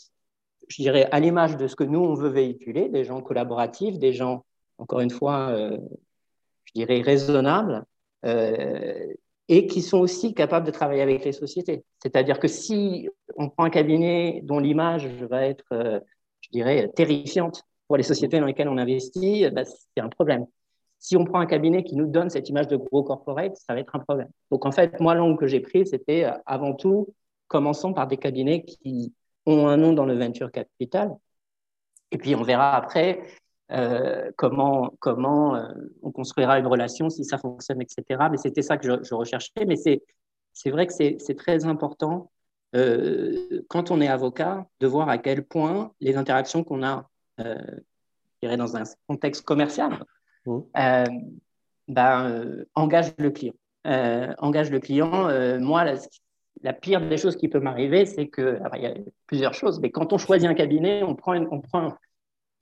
je 0.68 0.82
dirais, 0.82 1.08
à 1.12 1.20
l'image 1.20 1.56
de 1.56 1.68
ce 1.68 1.76
que 1.76 1.84
nous 1.84 2.00
on 2.00 2.16
veut 2.16 2.30
véhiculer, 2.30 2.90
des 2.90 3.04
gens 3.04 3.22
collaboratifs, 3.22 4.00
des 4.00 4.14
gens 4.14 4.44
encore 4.80 5.02
une 5.02 5.12
fois 5.12 5.50
euh, 5.50 5.78
je 6.66 6.74
dirais, 6.74 7.02
raisonnables 7.02 7.86
euh, 8.26 9.14
et 9.48 9.68
qui 9.68 9.84
sont 9.84 10.00
aussi 10.00 10.34
capables 10.34 10.66
de 10.66 10.72
travailler 10.72 11.04
avec 11.04 11.24
les 11.24 11.32
sociétés. 11.34 11.84
C'est-à-dire 12.02 12.40
que 12.40 12.48
si 12.48 13.08
on 13.38 13.48
prend 13.50 13.66
un 13.66 13.70
cabinet 13.70 14.42
dont 14.44 14.60
l'image 14.60 15.08
va 15.30 15.46
être, 15.46 16.02
je 16.48 16.52
dirais, 16.52 16.90
terrifiante 16.96 17.64
pour 17.88 17.98
les 17.98 18.04
sociétés 18.04 18.40
dans 18.40 18.46
lesquelles 18.46 18.70
on 18.70 18.78
investit, 18.78 19.50
bah, 19.50 19.64
c'est 19.66 20.02
un 20.02 20.10
problème. 20.10 20.46
Si 21.00 21.16
on 21.16 21.26
prend 21.26 21.40
un 21.40 21.46
cabinet 21.46 21.84
qui 21.84 21.96
nous 21.96 22.08
donne 22.08 22.30
cette 22.30 22.50
image 22.50 22.68
de 22.68 22.76
gros 22.76 23.04
corporate, 23.04 23.56
ça 23.56 23.74
va 23.74 23.80
être 23.80 23.96
un 23.96 24.00
problème. 24.00 24.30
Donc 24.52 24.66
en 24.66 24.72
fait, 24.72 25.00
moi, 25.00 25.14
l'angle 25.14 25.38
que 25.38 25.48
j'ai 25.48 25.60
pris, 25.60 25.86
c'était 25.86 26.26
euh, 26.26 26.32
avant 26.46 26.74
tout, 26.74 27.14
commençons 27.48 27.94
par 27.94 28.08
des 28.08 28.18
cabinets 28.18 28.64
qui 28.64 29.14
ont 29.46 29.68
un 29.68 29.78
nom 29.78 29.94
dans 29.94 30.06
le 30.06 30.18
venture 30.18 30.52
capital. 30.52 31.16
Et 32.12 32.18
puis 32.18 32.36
on 32.36 32.42
verra 32.42 32.76
après 32.76 33.22
euh, 33.72 34.32
comment, 34.38 34.94
comment 35.00 35.56
euh, 35.56 35.68
on 36.02 36.12
construira 36.12 36.58
une 36.58 36.68
relation, 36.68 37.10
si 37.10 37.24
ça 37.26 37.38
fonctionne, 37.38 37.82
etc. 37.82 38.28
Mais 38.32 38.38
c'était 38.38 38.62
ça 38.62 38.78
que 38.78 38.88
je, 39.04 39.14
recherchais. 39.14 39.66
Mais 39.68 39.76
c'est 39.76 40.70
vrai 40.72 40.88
que 40.88 40.94
c'est 40.94 41.38
très 41.38 41.66
important 41.66 42.32
euh, 42.78 43.66
quand 43.70 43.92
on 43.92 44.02
est 44.02 44.08
avocat 44.08 44.68
de 44.80 44.88
voir 44.88 45.10
à 45.10 45.18
quel 45.18 45.44
point 45.44 45.92
les 46.00 46.18
interactions 46.18 46.64
qu'on 46.64 46.84
a, 46.84 47.10
je 47.40 47.54
dirais 48.42 48.58
dans 48.58 48.78
un 48.78 48.84
contexte 49.08 49.44
commercial, 49.44 50.04
mmh. 50.46 50.60
ben, 51.88 52.66
engagent 52.76 53.14
le 53.18 53.32
client. 53.32 53.54
engage 53.86 54.72
le 54.72 54.80
client. 54.80 55.30
moi, 55.60 55.84
la, 55.84 55.96
la, 56.62 56.74
pire 56.74 57.08
des 57.08 57.18
choses 57.18 57.36
qui 57.36 57.48
peut 57.48 57.60
m'arriver, 57.60 58.06
c'est 58.06 58.28
que, 58.28 58.60
il 58.76 58.82
y 58.82 58.86
a 58.88 58.94
plusieurs 59.26 59.54
choses, 59.54 59.80
mais 59.80 59.92
quand 59.92 60.14
on 60.14 60.18
choisit 60.18 60.50
un 60.50 60.54
cabinet, 60.54 61.04
on 61.04 61.16
prend, 61.16 61.36
on 61.52 61.62
prend 61.62 61.94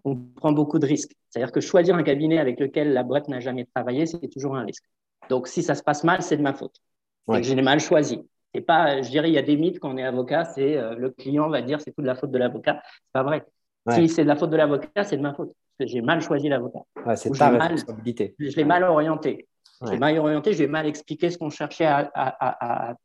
on 0.06 0.16
prend 0.16 0.52
beaucoup 0.52 0.80
de 0.80 0.86
risques. 0.86 1.12
C'est-à-dire 1.30 1.52
que 1.52 1.60
choisir 1.60 1.96
un 1.96 2.04
cabinet 2.04 2.38
avec 2.38 2.60
lequel 2.60 2.94
la 2.94 3.04
boîte 3.04 3.28
n'a 3.28 3.40
jamais 3.40 3.66
travaillé, 3.66 4.06
c'est 4.06 4.30
toujours 4.30 4.56
un 4.56 4.64
risque. 4.64 4.84
Donc, 5.30 5.48
si 5.48 5.64
ça 5.64 5.76
se 5.76 5.84
passe 5.84 6.04
mal, 6.04 6.22
c'est 6.22 6.38
de 6.38 6.44
ma 6.44 6.54
faute. 6.54 6.80
Ouais. 7.28 7.42
je 7.42 7.54
l'ai 7.56 7.62
mal 7.64 7.80
choisi. 7.80 8.22
Et 8.56 8.62
pas, 8.62 9.02
je 9.02 9.10
dirais, 9.10 9.30
il 9.30 9.34
y 9.34 9.38
a 9.38 9.42
des 9.42 9.58
mythes 9.58 9.80
quand 9.80 9.94
on 9.94 9.98
est 9.98 10.04
avocat, 10.04 10.46
c'est 10.46 10.78
euh, 10.78 10.96
le 10.96 11.10
client 11.10 11.50
va 11.50 11.62
dire 11.62 11.82
c'est 11.82 11.92
tout 11.92 12.02
de 12.02 12.08
la 12.08 12.16
faute 12.16 12.32
de 12.32 12.38
l'avocat. 12.38 12.82
C'est 12.84 13.12
pas 13.12 13.24
vrai. 13.24 13.46
Si 13.92 14.08
c'est 14.10 14.24
de 14.24 14.28
la 14.28 14.36
faute 14.36 14.50
de 14.50 14.56
l'avocat, 14.56 15.04
c'est 15.04 15.18
de 15.18 15.22
ma 15.22 15.34
faute. 15.34 15.54
J'ai 15.80 16.02
mal 16.02 16.22
choisi 16.22 16.48
l'avocat. 16.48 16.80
c'est 17.16 17.32
ta 17.32 17.50
responsabilité. 17.50 18.34
je 18.40 18.56
l'ai 18.56 18.64
mal 18.64 18.84
orienté. 18.84 19.48
Je 19.86 19.92
l'ai 19.92 20.00
mal 20.00 20.18
orienté, 20.18 20.54
je 20.54 20.64
mal 20.64 20.88
expliqué 20.88 21.30
ce 21.30 21.38
qu'on 21.38 21.50
cherchait 21.50 21.86
à, 21.86 22.96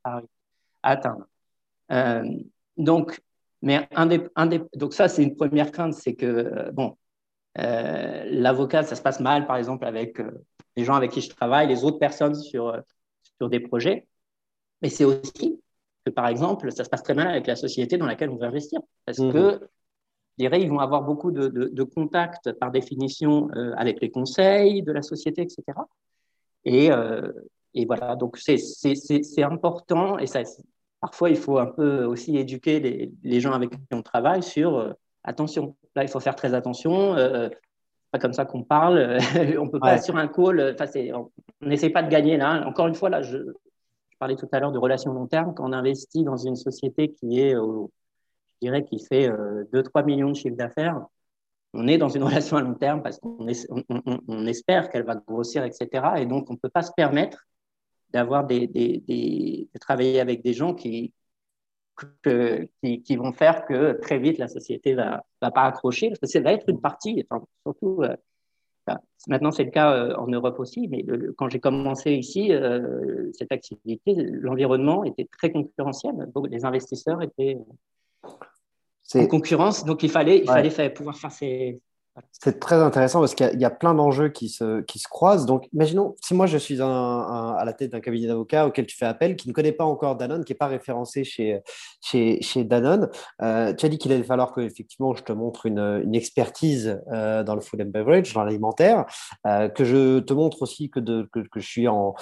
atteindre. 0.83 1.27
Euh, 1.91 2.25
donc, 2.77 3.21
mais 3.63 3.89
un 3.95 4.07
des, 4.07 4.27
un 4.37 4.47
des, 4.47 4.63
donc 4.75 4.95
ça, 4.95 5.09
c'est 5.09 5.23
une 5.23 5.37
première 5.37 5.73
crainte, 5.73 5.95
c'est 5.95 6.15
que, 6.15 6.27
euh, 6.27 6.71
bon, 6.73 6.97
euh, 7.59 8.25
l'avocat, 8.31 8.85
ça 8.85 8.95
se 8.95 9.03
passe 9.03 9.21
mal, 9.21 9.47
par 9.47 9.57
exemple, 9.57 9.85
avec 9.85 10.21
euh, 10.21 10.31
les 10.77 10.85
gens 10.85 10.95
avec 10.95 11.11
qui 11.11 11.21
je 11.21 11.29
travaille, 11.29 11.67
les 11.67 11.85
autres 11.85 11.99
personnes 11.99 12.35
sur, 12.35 12.81
sur 13.39 13.49
des 13.51 13.61
projets. 13.61 14.07
Mais 14.83 14.89
c'est 14.89 15.05
aussi 15.05 15.61
que, 16.05 16.11
par 16.11 16.29
exemple, 16.29 16.71
ça 16.73 16.85
se 16.85 16.91
passe 16.91 17.03
très 17.03 17.15
mal 17.15 17.29
avec 17.29 17.47
la 17.47 17.57
société 17.57 17.99
dans 17.99 18.07
laquelle 18.07 18.31
on 18.31 18.37
veut 18.37 18.47
investir. 18.47 18.81
Parce 19.05 19.19
mmh. 19.19 19.33
que, 19.33 19.61
je 20.39 20.45
dirais, 20.45 20.63
ils 20.63 20.69
vont 20.71 20.79
avoir 20.79 21.03
beaucoup 21.03 21.31
de, 21.31 21.49
de, 21.49 21.69
de 21.69 21.83
contacts, 21.83 22.53
par 22.53 22.71
définition, 22.71 23.49
avec 23.77 24.01
les 24.01 24.11
conseils 24.11 24.83
de 24.83 24.93
la 24.93 25.03
société, 25.03 25.43
etc. 25.43 25.63
Et, 26.65 26.89
et 27.75 27.85
voilà, 27.85 28.17
donc 28.17 28.39
c'est 28.39 29.43
important, 29.43 30.19
et 30.19 30.27
ça, 30.27 30.43
parfois, 31.01 31.31
il 31.31 31.37
faut 31.37 31.59
un 31.59 31.67
peu 31.67 32.05
aussi 32.05 32.37
éduquer 32.37 33.11
les, 33.23 33.41
gens 33.41 33.53
avec 33.53 33.71
qui 33.71 33.79
on 33.93 34.03
travaille 34.03 34.43
sur 34.43 34.77
euh, 34.77 34.93
attention. 35.25 35.77
Là, 35.97 36.03
il 36.03 36.09
faut 36.09 36.21
faire 36.21 36.37
très 36.37 36.55
attention. 36.55 37.17
Euh, 37.17 37.49
pas 38.11 38.19
comme 38.19 38.33
ça 38.33 38.45
qu'on 38.45 38.63
parle. 38.63 39.19
on 39.59 39.69
peut 39.69 39.81
pas 39.81 39.99
sur 39.99 40.17
un 40.17 40.29
call. 40.29 40.77
On 41.13 41.31
n'essaie 41.61 41.91
pas 41.91 42.03
de 42.03 42.11
gagner 42.11 42.37
là. 42.37 42.67
Encore 42.67 42.87
une 42.87 42.95
fois, 42.95 43.09
là, 43.09 43.23
je, 43.23 43.39
parlais 44.21 44.37
tout 44.37 44.49
à 44.53 44.61
l'heure 44.61 44.71
de 44.71 44.79
relations 44.79 45.13
long 45.13 45.27
terme. 45.27 45.55
Quand 45.55 45.69
on 45.69 45.73
investit 45.73 46.23
dans 46.23 46.37
une 46.37 46.55
société 46.55 47.11
qui 47.11 47.41
est, 47.41 47.55
je 47.55 47.87
dirais, 48.61 48.85
qui 48.85 49.05
fait 49.05 49.29
2-3 49.29 49.33
euh, 49.33 50.05
millions 50.05 50.31
de 50.31 50.37
chiffres 50.37 50.57
d'affaires, 50.57 51.01
on 51.73 51.89
est 51.89 51.99
dans 51.99 52.11
une 52.11 52.23
relation 52.31 52.59
à 52.59 52.61
long 52.61 52.75
terme 52.75 53.03
parce 53.03 53.19
qu'on 53.19 53.39
on, 54.29 54.47
espère 54.47 54.91
qu'elle 54.91 55.05
va 55.05 55.17
grossir, 55.17 55.65
etc. 55.65 55.89
Et 56.19 56.27
donc, 56.27 56.51
on 56.51 56.53
ne 56.53 56.59
peut 56.59 56.69
pas 56.69 56.83
se 56.83 56.93
permettre 56.97 57.47
d'avoir 58.11 58.45
des, 58.45 58.67
de 58.69 59.79
travailler 59.79 60.21
avec 60.21 60.43
des 60.43 60.53
gens 60.53 60.75
qui, 60.75 61.15
qui, 62.83 63.17
vont 63.17 63.33
faire 63.33 63.65
que 63.65 63.93
très 64.01 64.19
vite 64.19 64.39
la 64.39 64.49
société 64.49 64.95
va, 64.95 65.25
va 65.41 65.51
pas 65.51 65.63
accrocher, 65.63 66.09
parce 66.09 66.21
que 66.21 66.27
ça 66.27 66.41
va 66.41 66.53
être 66.53 66.69
une 66.69 66.81
partie, 66.81 67.25
surtout, 67.65 68.03
euh, 68.91 68.95
maintenant 69.29 69.51
c'est 69.51 69.65
le 69.65 69.71
cas 69.71 69.93
euh, 69.93 70.15
en 70.17 70.27
Europe 70.27 70.59
aussi, 70.59 70.89
mais 70.89 71.05
quand 71.37 71.49
j'ai 71.49 71.61
commencé 71.61 72.13
ici, 72.13 72.53
euh, 72.53 73.31
cette 73.33 73.53
activité, 73.53 74.15
l'environnement 74.17 75.05
était 75.05 75.29
très 75.31 75.51
concurrentiel, 75.51 76.15
donc 76.35 76.49
les 76.51 76.65
investisseurs 76.65 77.23
étaient 77.23 77.59
en 79.15 79.27
concurrence, 79.27 79.85
donc 79.85 80.03
il 80.03 80.11
fallait, 80.11 80.39
il 80.39 80.71
fallait 80.71 80.91
pouvoir 80.91 81.17
faire 81.17 81.33
ces, 81.33 81.81
c'est 82.33 82.59
très 82.59 82.77
intéressant 82.77 83.21
parce 83.21 83.35
qu'il 83.35 83.61
y, 83.61 83.65
a 83.65 83.71
plein 83.71 83.95
d'enjeux 83.95 84.31
qui 84.31 84.49
se, 84.49 84.81
qui 84.81 84.99
se 84.99 85.09
croisent. 85.09 85.47
Donc, 85.47 85.69
imaginons, 85.73 86.17
si 86.23 86.35
moi 86.35 86.47
je 86.47 86.59
suis 86.59 86.81
à 86.81 87.63
la 87.65 87.73
tête 87.73 87.93
d'un 87.93 88.01
cabinet 88.01 88.27
d'avocats 88.27 88.67
auquel 88.67 88.87
tu 88.87 88.97
fais 88.97 89.07
appel, 89.07 89.37
qui 89.37 89.49
ne 89.49 89.53
connaît 89.53 89.73
pas 89.73 89.85
encore 89.85 90.17
Danone, 90.17 90.45
qui 90.45 90.53
n'est 90.53 90.59
pas 90.59 90.67
référencé 90.67 91.23
chez, 91.23 91.61
chez, 92.01 92.65
Danone, 92.65 93.11
euh, 93.43 93.73
tu 93.75 93.87
as 93.87 93.89
dit 93.89 93.99
qu'il 93.99 94.13
allait 94.13 94.25
falloir 94.25 94.53
que 94.53 94.61
effectivement 94.61 95.15
je 95.15 95.23
te 95.23 95.33
montre 95.33 95.67
une, 95.67 96.03
une 96.05 96.15
expertise 96.15 97.01
euh, 97.13 97.45
dans 97.45 97.55
le 97.55 97.61
food 97.61 97.81
and 97.83 97.91
beverage, 97.91 98.33
dans 98.33 98.43
l'alimentaire, 98.43 99.05
euh, 99.47 99.69
que 99.69 99.85
je 99.85 100.19
te 100.19 100.33
montre 100.33 100.63
aussi 100.63 100.91
que, 100.91 101.01
de, 101.01 101.29
que, 101.33 101.41
que, 101.41 101.61
je 101.61 101.67
suis 101.67 101.89
en, 101.89 102.15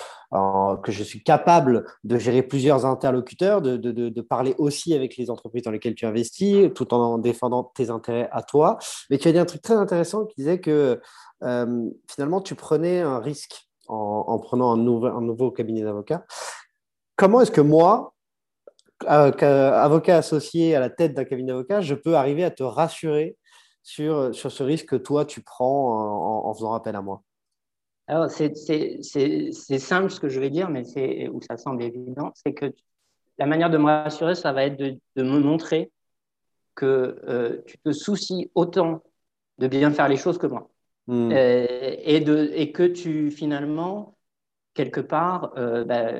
que 0.82 0.92
je 0.92 1.02
suis 1.02 1.22
capable 1.22 1.86
de 2.04 2.18
gérer 2.18 2.42
plusieurs 2.42 2.84
interlocuteurs, 2.84 3.62
de, 3.62 3.76
de, 3.76 3.92
de, 4.08 4.20
parler 4.20 4.54
aussi 4.58 4.94
avec 4.94 5.16
les 5.16 5.30
entreprises 5.30 5.62
dans 5.62 5.70
lesquelles 5.70 5.94
tu 5.94 6.04
investis, 6.04 6.70
tout 6.74 6.92
en 6.92 7.16
défendant 7.18 7.64
tes 7.64 7.88
intérêts 7.88 8.28
à 8.32 8.42
toi. 8.42 8.78
Mais 9.10 9.16
tu 9.16 9.28
as 9.28 9.32
dit 9.32 9.38
un 9.38 9.46
truc 9.46 9.62
très 9.62 9.77
intéressant 9.78 10.26
qui 10.26 10.36
disait 10.36 10.60
que 10.60 11.00
euh, 11.42 11.90
finalement, 12.10 12.40
tu 12.40 12.54
prenais 12.54 13.00
un 13.00 13.20
risque 13.20 13.68
en, 13.88 14.38
prenant 14.38 14.72
un 14.72 14.76
nouveau, 14.76 15.50
cabinet 15.50 15.82
d'avocat. 15.82 16.26
Comment 17.16 17.40
est-ce 17.40 17.50
que 17.50 17.62
moi, 17.62 18.14
avocat 19.06 20.18
associé 20.18 20.74
à 20.74 20.80
la 20.80 20.90
tête 20.90 21.14
d'un 21.14 21.24
cabinet 21.24 21.48
d'avocat, 21.48 21.80
je 21.80 21.94
peux 21.94 22.16
arriver 22.16 22.44
à 22.44 22.50
te 22.50 22.62
rassurer 22.62 23.36
sur, 23.82 24.34
sur 24.34 24.52
ce 24.52 24.62
risque 24.62 24.88
que 24.88 24.96
toi, 24.96 25.24
tu 25.24 25.42
prends 25.42 26.46
en, 26.46 26.54
faisant 26.54 26.74
appel 26.74 26.96
à 26.96 27.02
moi? 27.02 27.22
Alors, 28.06 28.30
c'est 28.30 28.54
simple 28.58 30.10
ce 30.10 30.20
que 30.20 30.28
je 30.28 30.40
vais 30.40 30.50
dire, 30.50 30.68
mais 30.68 30.84
c'est 30.84 31.28
où 31.28 31.40
ça 31.40 31.56
semble 31.56 31.82
évident, 31.82 32.32
c'est 32.34 32.52
que 32.52 32.72
la 33.38 33.46
manière 33.46 33.70
de 33.70 33.78
me 33.78 33.84
rassurer, 33.84 34.34
ça 34.34 34.52
va 34.52 34.64
être 34.64 34.76
de, 34.76 35.22
me 35.22 35.38
montrer 35.38 35.92
que 36.74 37.18
euh, 37.28 37.62
tu 37.66 37.78
te 37.78 37.92
soucies 37.92 38.50
autant 38.54 39.02
de 39.58 39.66
bien 39.68 39.90
faire 39.90 40.08
les 40.08 40.16
choses 40.16 40.38
que 40.38 40.46
moi. 40.46 40.68
Hmm. 41.06 41.30
Euh, 41.32 41.66
et, 42.04 42.20
de, 42.20 42.50
et 42.54 42.72
que 42.72 42.82
tu, 42.82 43.30
finalement, 43.30 44.16
quelque 44.74 45.00
part, 45.00 45.52
euh, 45.56 45.84
bah, 45.84 46.12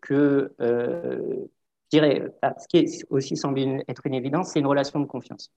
que, 0.00 0.54
je 0.58 1.46
dirais, 1.90 2.32
bah, 2.42 2.54
ce 2.58 2.66
qui 2.68 3.02
aussi 3.10 3.36
semble 3.36 3.60
être 3.88 4.06
une 4.06 4.14
évidence, 4.14 4.50
c'est 4.50 4.60
une 4.60 4.66
relation 4.66 5.00
de 5.00 5.06
confiance. 5.06 5.50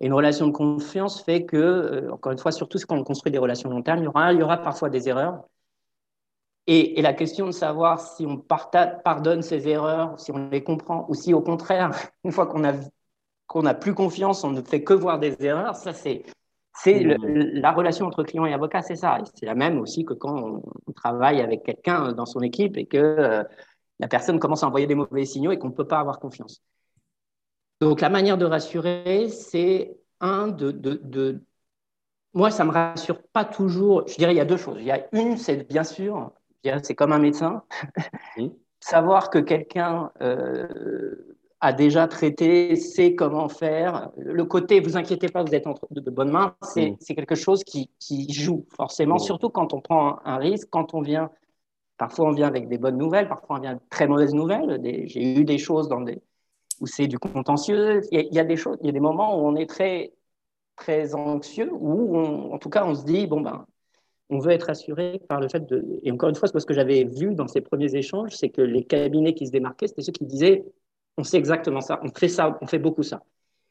Et 0.00 0.06
une 0.06 0.12
relation 0.14 0.46
de 0.46 0.52
confiance 0.52 1.22
fait 1.24 1.44
que, 1.44 2.08
encore 2.10 2.32
une 2.32 2.38
fois, 2.38 2.52
surtout 2.52 2.78
quand 2.88 2.96
on 2.96 3.04
construit 3.04 3.32
des 3.32 3.38
relations 3.38 3.70
long 3.70 3.82
terme, 3.82 4.00
il 4.00 4.04
y 4.04 4.08
aura, 4.08 4.32
il 4.32 4.38
y 4.38 4.42
aura 4.42 4.58
parfois 4.58 4.90
des 4.90 5.08
erreurs. 5.08 5.44
Et, 6.68 7.00
la 7.00 7.14
question 7.14 7.46
de 7.46 7.52
savoir 7.52 7.98
si 7.98 8.26
on 8.26 8.36
pardonne 8.36 9.40
ces 9.40 9.66
erreurs, 9.68 10.20
si 10.20 10.30
on 10.32 10.50
les 10.50 10.62
comprend, 10.62 11.06
ou 11.08 11.14
si 11.14 11.32
au 11.32 11.40
contraire, 11.40 11.90
une 12.24 12.30
fois 12.30 12.46
qu'on 12.46 12.62
a, 12.62 12.74
qu'on 13.46 13.64
a 13.64 13.74
plus 13.74 13.94
confiance, 13.94 14.44
on 14.44 14.50
ne 14.50 14.60
fait 14.60 14.84
que 14.84 14.92
voir 14.92 15.18
des 15.18 15.34
erreurs, 15.42 15.76
ça 15.76 15.94
c'est 15.94 16.24
c'est 16.82 17.02
la 17.02 17.72
relation 17.72 18.06
entre 18.06 18.24
client 18.24 18.46
et 18.46 18.52
avocat, 18.52 18.82
c'est 18.82 18.96
ça. 18.96 19.18
C'est 19.34 19.46
la 19.46 19.54
même 19.54 19.78
aussi 19.78 20.04
que 20.04 20.14
quand 20.14 20.62
on, 20.86 20.92
travaille 20.92 21.40
avec 21.40 21.62
quelqu'un 21.62 22.12
dans 22.12 22.26
son 22.26 22.40
équipe 22.40 22.76
et 22.76 22.86
que 22.86 22.98
euh, 22.98 23.44
la 24.00 24.08
personne 24.08 24.38
commence 24.40 24.64
à 24.64 24.66
envoyer 24.66 24.86
des 24.86 24.94
mauvais 24.94 25.24
signaux 25.24 25.52
et 25.52 25.58
qu'on 25.58 25.68
ne 25.68 25.74
peut 25.74 25.86
pas 25.86 26.00
avoir 26.00 26.18
confiance. 26.18 26.62
Donc 27.80 28.00
la 28.00 28.08
manière 28.08 28.38
de 28.38 28.44
rassurer, 28.44 29.28
c'est 29.28 29.96
un 30.20 30.48
de, 30.48 30.72
de, 30.72 31.00
de, 31.04 31.40
Moi, 32.34 32.50
ça 32.50 32.64
ne 32.64 32.70
me 32.70 32.74
rassure 32.74 33.22
pas 33.32 33.44
toujours. 33.44 34.06
Je 34.08 34.16
dirais 34.16 34.32
il 34.32 34.36
y 34.36 34.40
a 34.40 34.44
deux 34.44 34.56
choses. 34.56 34.78
Il 34.80 34.86
y 34.86 34.90
a 34.90 35.06
une, 35.12 35.36
c'est 35.36 35.68
bien 35.68 35.84
sûr 35.84 36.32
c'est 36.82 36.94
comme 36.94 37.12
un 37.12 37.18
médecin. 37.18 37.62
Savoir 38.80 39.30
que 39.30 39.38
quelqu'un 39.38 40.12
euh, 40.20 41.27
a 41.60 41.72
déjà 41.72 42.06
traité, 42.06 42.76
sait 42.76 43.14
comment 43.14 43.48
faire. 43.48 44.10
Le 44.16 44.44
côté, 44.44 44.80
vous 44.80 44.96
inquiétez 44.96 45.28
pas, 45.28 45.42
vous 45.42 45.54
êtes 45.54 45.66
entre 45.66 45.86
de, 45.90 46.10
bonnes 46.10 46.30
mains, 46.30 46.54
c'est 46.62 46.96
quelque 47.14 47.34
chose 47.34 47.64
qui, 47.64 47.90
joue 48.32 48.64
forcément, 48.76 49.18
surtout 49.18 49.50
quand 49.50 49.74
on 49.74 49.80
prend 49.80 50.18
un, 50.24 50.36
risque, 50.36 50.68
quand 50.70 50.94
on 50.94 51.00
vient. 51.00 51.30
Parfois, 51.96 52.28
on 52.28 52.30
vient 52.30 52.46
avec 52.46 52.68
des 52.68 52.78
bonnes 52.78 52.96
nouvelles, 52.96 53.28
parfois, 53.28 53.56
on 53.56 53.60
vient 53.60 53.70
avec 53.70 53.82
de 53.82 53.88
très 53.88 54.06
mauvaises 54.06 54.34
nouvelles. 54.34 54.80
J'ai 55.06 55.40
eu 55.40 55.44
des 55.44 55.58
choses 55.58 55.88
dans 55.88 56.00
des, 56.00 56.22
où 56.80 56.86
c'est 56.86 57.08
du 57.08 57.18
contentieux. 57.18 58.02
Il 58.12 58.32
y, 58.32 58.38
a, 58.38 58.44
des 58.44 58.56
choses, 58.56 58.76
il 58.82 58.86
y 58.86 58.88
a 58.90 58.92
des 58.92 59.00
moments 59.00 59.36
où 59.36 59.46
on 59.46 59.56
est 59.56 59.68
très, 59.68 60.12
très 60.76 61.14
anxieux, 61.16 61.70
où 61.72 62.16
en 62.16 62.58
tout 62.58 62.70
cas, 62.70 62.86
on 62.86 62.94
se 62.94 63.04
dit, 63.04 63.26
bon, 63.26 63.40
ben, 63.40 63.66
on 64.30 64.38
veut 64.38 64.52
être 64.52 64.70
assuré 64.70 65.20
par 65.28 65.40
le 65.40 65.48
fait 65.48 65.66
de. 65.66 65.84
Et 66.02 66.12
encore 66.12 66.28
une 66.28 66.36
fois, 66.36 66.48
ce 66.48 66.64
que 66.64 66.74
j'avais 66.74 67.04
vu 67.04 67.34
dans 67.34 67.48
ces 67.48 67.62
premiers 67.62 67.94
échanges, 67.96 68.36
c'est 68.36 68.50
que 68.50 68.62
les 68.62 68.84
cabinets 68.84 69.34
qui 69.34 69.46
se 69.46 69.52
démarquaient, 69.52 69.88
c'était 69.88 70.02
ceux 70.02 70.12
qui 70.12 70.26
disaient 70.26 70.64
on 71.18 71.24
sait 71.24 71.36
exactement 71.36 71.80
ça, 71.80 72.00
on 72.02 72.08
fait 72.08 72.28
ça, 72.28 72.56
on 72.62 72.66
fait 72.66 72.78
beaucoup 72.78 73.02
ça. 73.02 73.22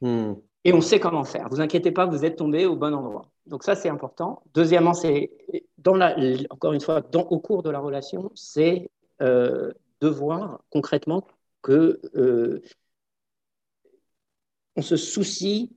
Hmm. 0.01 0.33
Et 0.63 0.73
on 0.73 0.81
sait 0.81 0.99
comment 0.99 1.23
faire. 1.23 1.47
Vous 1.49 1.61
inquiétez 1.61 1.91
pas, 1.91 2.05
vous 2.05 2.25
êtes 2.25 2.35
tombé 2.35 2.65
au 2.65 2.75
bon 2.75 2.93
endroit. 2.93 3.31
Donc 3.45 3.63
ça, 3.63 3.73
c'est 3.73 3.89
important. 3.89 4.43
Deuxièmement, 4.53 4.93
c'est 4.93 5.31
dans 5.77 5.95
la, 5.95 6.15
encore 6.49 6.73
une 6.73 6.81
fois, 6.81 7.01
dans, 7.01 7.23
au 7.23 7.39
cours 7.39 7.63
de 7.63 7.69
la 7.69 7.79
relation, 7.79 8.29
c'est 8.35 8.91
euh, 9.21 9.71
de 10.01 10.07
voir 10.09 10.59
concrètement 10.69 11.25
que 11.61 12.01
euh, 12.15 12.61
on 14.75 14.81
se 14.81 14.97
soucie 14.97 15.75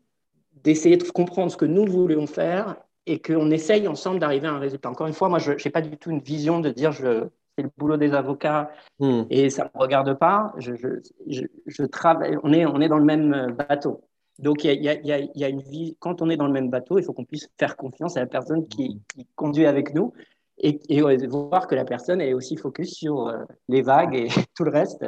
d'essayer 0.52 0.96
de 0.96 1.04
comprendre 1.04 1.52
ce 1.52 1.56
que 1.56 1.64
nous 1.64 1.86
voulons 1.86 2.26
faire 2.26 2.76
et 3.06 3.22
qu'on 3.22 3.50
essaye 3.50 3.86
ensemble 3.86 4.18
d'arriver 4.18 4.48
à 4.48 4.52
un 4.52 4.58
résultat. 4.58 4.90
Encore 4.90 5.06
une 5.06 5.14
fois, 5.14 5.28
moi, 5.28 5.38
je 5.38 5.52
n'ai 5.52 5.70
pas 5.70 5.82
du 5.82 5.96
tout 5.96 6.10
une 6.10 6.20
vision 6.20 6.60
de 6.60 6.70
dire 6.70 6.90
je, 6.90 7.28
c'est 7.60 7.66
le 7.66 7.70
boulot 7.76 7.96
des 7.96 8.14
avocats 8.14 8.70
hmm. 8.98 9.22
et 9.30 9.50
ça 9.50 9.64
ne 9.64 9.68
me 9.78 9.82
regarde 9.82 10.14
pas. 10.14 10.52
Je, 10.58 10.74
je, 10.74 11.42
je, 11.66 11.82
travaille, 11.84 12.38
on 12.42 12.52
est, 12.52 12.64
on 12.64 12.80
est 12.80 12.88
dans 12.88 12.98
le 12.98 13.04
même 13.04 13.54
bateau. 13.68 14.02
Donc, 14.38 14.64
il 14.64 14.82
y 14.82 14.88
a, 14.88 14.94
y, 14.94 15.12
a, 15.12 15.18
y 15.18 15.44
a, 15.44 15.48
une 15.48 15.60
vie. 15.60 15.96
Quand 16.00 16.22
on 16.22 16.30
est 16.30 16.36
dans 16.36 16.46
le 16.46 16.52
même 16.52 16.70
bateau, 16.70 16.98
il 16.98 17.04
faut 17.04 17.12
qu'on 17.12 17.26
puisse 17.26 17.50
faire 17.58 17.76
confiance 17.76 18.16
à 18.16 18.20
la 18.20 18.26
personne 18.26 18.66
qui, 18.66 18.94
hmm. 18.94 19.00
qui 19.14 19.26
conduit 19.34 19.66
avec 19.66 19.94
nous 19.94 20.12
et, 20.58 20.80
et, 20.88 21.26
voir 21.26 21.66
que 21.66 21.74
la 21.74 21.84
personne 21.84 22.20
est 22.20 22.32
aussi 22.32 22.56
focus 22.56 22.94
sur 22.94 23.28
euh, 23.28 23.44
les 23.68 23.82
vagues 23.82 24.14
et 24.14 24.28
tout 24.56 24.64
le 24.64 24.70
reste 24.70 25.04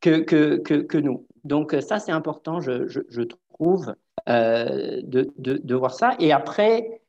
que, 0.00 0.20
que, 0.20 0.56
que, 0.56 0.74
que 0.74 0.98
nous. 0.98 1.26
Donc, 1.44 1.76
ça, 1.80 1.98
c'est 1.98 2.12
important, 2.12 2.60
je, 2.60 3.22
trouve, 3.22 3.94
euh, 4.28 5.00
de, 5.02 5.32
de, 5.38 5.60
de, 5.62 5.74
voir 5.74 5.94
ça. 5.94 6.14
Et 6.18 6.32
après, 6.32 7.00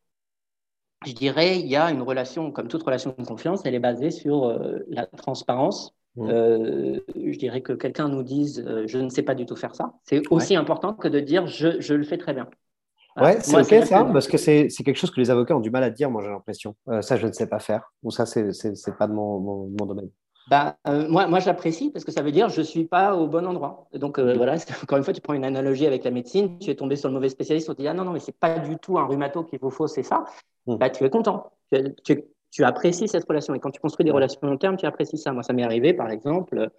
je 1.06 1.14
dirais, 1.14 1.60
il 1.60 1.68
y 1.68 1.76
a 1.76 1.92
une 1.92 2.02
relation, 2.02 2.52
comme 2.52 2.68
toute 2.68 2.84
relation 2.84 3.16
de 3.18 3.26
confiance, 3.26 3.62
elle 3.66 3.76
est 3.76 3.80
basée 3.80 4.12
sur 4.12 4.46
euh, 4.46 4.80
la 4.90 5.06
transparence. 5.06 5.96
Mmh. 6.16 6.30
Euh, 6.30 7.00
je 7.16 7.38
dirais 7.38 7.62
que 7.62 7.74
quelqu'un 7.74 8.10
nous 8.10 8.24
dise 8.24 8.66
euh, 8.68 8.86
je 8.88 8.98
ne 8.98 9.10
sais 9.10 9.22
pas 9.22 9.36
du 9.36 9.46
tout 9.46 9.56
faire 9.56 9.76
ça. 9.76 9.94
C'est 10.04 10.22
aussi 10.32 10.56
important 10.56 10.94
que 10.94 11.08
de 11.08 11.20
dire 11.20 11.48
je, 11.48 11.80
je, 11.80 11.94
le 11.94 12.04
fais 12.04 12.18
très 12.18 12.34
bien. 12.34 12.48
Ouais, 13.16 13.38
c'est 13.42 13.56
ok 13.56 13.86
ça, 13.86 14.04
parce 14.06 14.28
que 14.28 14.38
c'est 14.38 14.68
quelque 14.68 14.96
chose 14.96 15.12
que 15.12 15.20
les 15.20 15.30
avocats 15.30 15.56
ont 15.56 15.62
du 15.62 15.72
mal 15.72 15.84
à 15.84 15.90
dire, 15.90 16.10
moi 16.10 16.22
j'ai 16.24 16.30
l'impression. 16.30 16.76
ça, 17.02 17.18
je 17.18 17.28
ne 17.28 17.32
sais 17.32 17.48
pas 17.48 17.60
faire, 17.60 17.92
ou 18.04 18.12
ça, 18.12 18.26
c'est 18.26 18.98
pas 18.98 19.08
de 19.08 19.14
mon, 19.14 19.40
mon, 19.40 19.72
mon 19.80 19.86
domaine. 19.86 20.10
Bah, 20.50 20.78
moi, 20.86 21.28
moi 21.28 21.40
j'apprécie 21.40 21.92
parce 21.92 22.04
que 22.04 22.12
ça 22.12 22.24
veut 22.24 22.32
dire 22.32 22.50
je 22.50 22.62
ne 22.62 22.66
suis 22.66 22.86
pas 22.86 23.16
au 23.16 23.28
bon 23.28 23.46
endroit. 23.46 23.88
Donc 23.94 24.20
mmh. 24.20 24.34
voilà, 24.34 24.56
encore 24.84 24.98
une 24.98 25.04
fois, 25.04 25.14
tu 25.14 25.22
prends 25.22 25.34
une 25.34 25.46
analogie 25.46 25.86
avec 25.86 26.04
la 26.04 26.12
médecine, 26.12 26.60
tu 26.60 26.70
es 26.70 26.76
tombé 26.76 26.96
sur 26.96 27.10
le 27.10 27.14
mauvais 27.14 27.30
spécialiste, 27.30 27.70
on 27.70 27.74
te 27.74 27.82
dit 27.82 27.88
ah 27.88 27.94
non, 27.94 28.04
non, 28.04 28.14
mais 28.14 28.20
c'est 28.20 28.38
pas 28.38 28.60
du 28.60 28.78
tout 28.78 28.98
un 28.98 29.06
rhumato 29.06 29.44
qu'il 29.44 29.60
vous 29.60 29.70
faut, 29.70 29.88
c'est 29.88 30.04
ça. 30.04 30.24
Hmm. 30.70 30.78
bah, 30.78 30.90
tu 30.90 31.04
es 31.04 31.10
content. 31.10 31.52
Tu, 32.04 32.24
tu, 32.52 32.64
apprécies 32.64 33.08
cette 33.08 33.28
relation. 33.28 33.54
Et 33.54 33.60
quand 33.60 33.72
tu 33.72 33.80
construis 33.80 34.06
des 34.06 34.12
relations 34.12 34.40
long 34.44 34.58
terme, 34.58 34.78
tu 34.78 34.86
apprécies 34.86 35.18
ça. 35.18 35.34
Moi, 35.34 35.44
ça 35.44 35.54
m'est 35.54 35.64
arrivé, 35.64 35.94
par 35.94 36.10
exemple, 36.10 36.70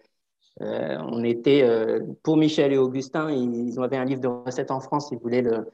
euh, 0.62 0.98
on 1.08 1.24
était, 1.24 1.62
euh, 1.62 2.00
pour 2.22 2.36
Michel 2.36 2.72
et 2.72 2.78
Augustin, 2.78 3.30
ils, 3.30 3.78
avaient 3.80 3.96
un 3.96 4.04
livre 4.04 4.20
de 4.20 4.28
recettes 4.28 4.70
en 4.70 4.80
France, 4.80 5.08
ils 5.10 5.18
voulaient 5.18 5.42
le, 5.42 5.72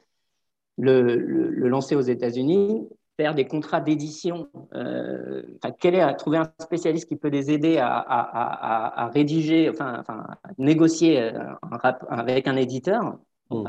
le, 0.77 1.15
le, 1.17 1.67
lancer 1.67 1.95
aux 1.95 2.01
États-Unis, 2.01 2.87
faire 3.17 3.35
des 3.35 3.45
contrats 3.45 3.81
d'édition. 3.81 4.47
Euh, 4.73 5.43
quel 5.79 5.95
est 5.95 6.01
à 6.01 6.13
trouver 6.13 6.37
un 6.37 6.51
spécialiste 6.59 7.09
qui 7.09 7.15
peut 7.15 7.29
les 7.29 7.51
aider 7.51 7.77
à, 7.77 7.97
à, 7.97 9.01
à, 9.01 9.05
à 9.05 9.07
rédiger, 9.09 9.69
enfin, 9.69 9.97
enfin, 9.99 10.25
négocier 10.57 11.19
un 11.21 11.77
rap, 11.77 12.05
avec 12.09 12.47
un 12.47 12.55
éditeur. 12.55 13.17
Hmm. 13.49 13.67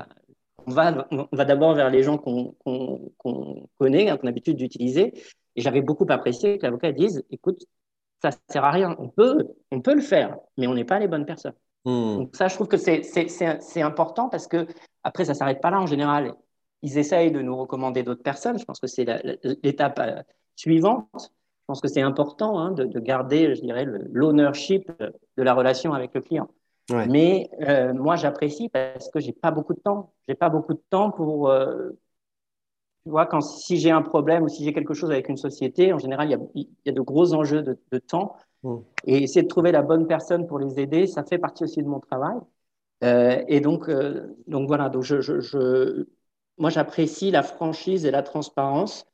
On 0.69 0.75
va, 0.75 1.09
on 1.11 1.29
va 1.33 1.45
d'abord 1.47 1.75
vers 1.75 1.89
les 1.89 2.03
gens 2.03 2.19
qu'on 2.19 2.55
connaît, 3.79 4.11
hein, 4.11 4.17
qu'on 4.19 4.25
a 4.25 4.27
l'habitude 4.27 4.57
d'utiliser. 4.59 5.15
Et 5.57 5.63
j'avais 5.63 5.81
beaucoup 5.81 6.05
apprécié 6.11 6.59
que 6.59 6.67
l'avocat 6.67 6.93
dise, 6.93 7.25
écoute, 7.31 7.65
ça 8.21 8.29
ne 8.29 8.35
sert 8.53 8.65
à 8.65 8.71
rien. 8.71 8.95
On 8.99 9.09
peut, 9.09 9.49
on 9.71 9.81
peut 9.81 9.95
le 9.95 10.03
faire, 10.03 10.37
mais 10.59 10.67
on 10.67 10.75
n'est 10.75 10.85
pas 10.85 10.99
les 10.99 11.09
bonnes 11.09 11.25
personnes. 11.25 11.55
Hmm. 11.87 12.19
Donc 12.19 12.37
ça, 12.37 12.49
je 12.49 12.55
trouve 12.55 12.69
que 12.69 12.77
c'est 12.77 13.83
important 13.83 14.29
parce 14.29 14.47
que 14.47 14.67
après, 15.05 15.25
ça 15.25 15.33
ne 15.33 15.39
s'arrête 15.39 15.63
pas 15.63 15.71
là 15.71 15.81
en 15.81 15.87
général. 15.87 16.35
Ils 16.83 16.99
essayent 16.99 17.33
de 17.33 17.41
nous 17.41 17.57
recommander 17.57 18.03
d'autres 18.03 18.23
personnes. 18.23 18.59
Je 18.59 18.65
pense 18.67 18.79
que 18.79 18.87
c'est 18.87 19.07
l'étape 19.63 19.99
euh, 20.01 20.23
suivante. 20.55 21.09
Je 21.15 21.65
pense 21.67 21.81
que 21.81 21.89
c'est 21.89 22.03
important 22.03 22.59
hein, 22.59 22.73
de, 22.73 22.85
de, 22.85 23.01
garder, 23.01 23.55
je 23.55 23.63
dirais, 23.63 23.87
l'ownership 24.13 24.93
de 25.01 25.43
la 25.43 25.55
relation 25.55 25.95
avec 25.95 26.15
le 26.15 26.21
client. 26.21 26.49
Mais 26.91 27.51
euh, 27.61 27.93
moi, 27.93 28.17
j'apprécie 28.17 28.69
parce 28.69 29.11
que 29.11 29.21
j'ai 29.21 29.33
pas 29.33 29.51
beaucoup 29.51 29.75
de 29.75 29.81
temps. 29.81 30.13
J'ai 30.27 30.35
pas 30.35 30.49
beaucoup 30.49 30.73
de 30.73 30.83
temps 30.91 31.11
pour. 31.11 31.51
Euh, 31.51 31.91
tu 33.05 33.11
vois, 33.11 33.27
quand 33.27 33.41
si 33.41 33.77
j'ai 33.79 33.91
un 33.91 34.03
problème 34.03 34.45
ou 34.45 34.49
si 34.49 34.65
j'ai 34.65 34.73
quelque 34.73 34.95
chose 34.95 35.11
avec 35.11 35.29
une 35.29 35.37
société, 35.37 35.93
en 35.93 35.99
général, 35.99 36.29
il 36.31 36.61
y 36.61 36.69
y 36.87 36.89
a 36.89 36.93
de 36.93 37.01
gros 37.01 37.35
enjeux 37.35 37.63
de, 37.63 37.79
de 37.93 37.99
temps. 37.99 38.37
Mm. 38.63 38.77
Et 39.05 39.23
essayer 39.23 39.43
de 39.43 39.49
trouver 39.49 39.73
la 39.73 39.83
bonne 39.83 40.07
personne 40.07 40.47
pour 40.47 40.59
les 40.59 40.81
aider, 40.81 41.07
ça 41.07 41.25
fait 41.25 41.39
partie 41.39 41.65
aussi 41.65 41.83
de 41.83 41.89
mon 41.89 42.01
travail. 42.01 42.39
Euh, 43.05 43.43
et 43.49 43.61
donc, 43.61 43.89
euh, 43.89 44.35
donc 44.47 44.67
voilà. 44.67 44.89
Donc 44.89 45.03
je, 45.03 45.21
je, 45.21 45.41
je 45.41 46.07
moi, 46.57 46.71
j'apprécie 46.71 47.31
la 47.31 47.43
franchise 47.43 48.05
et 48.05 48.11
la 48.11 48.23
transparence, 48.23 49.07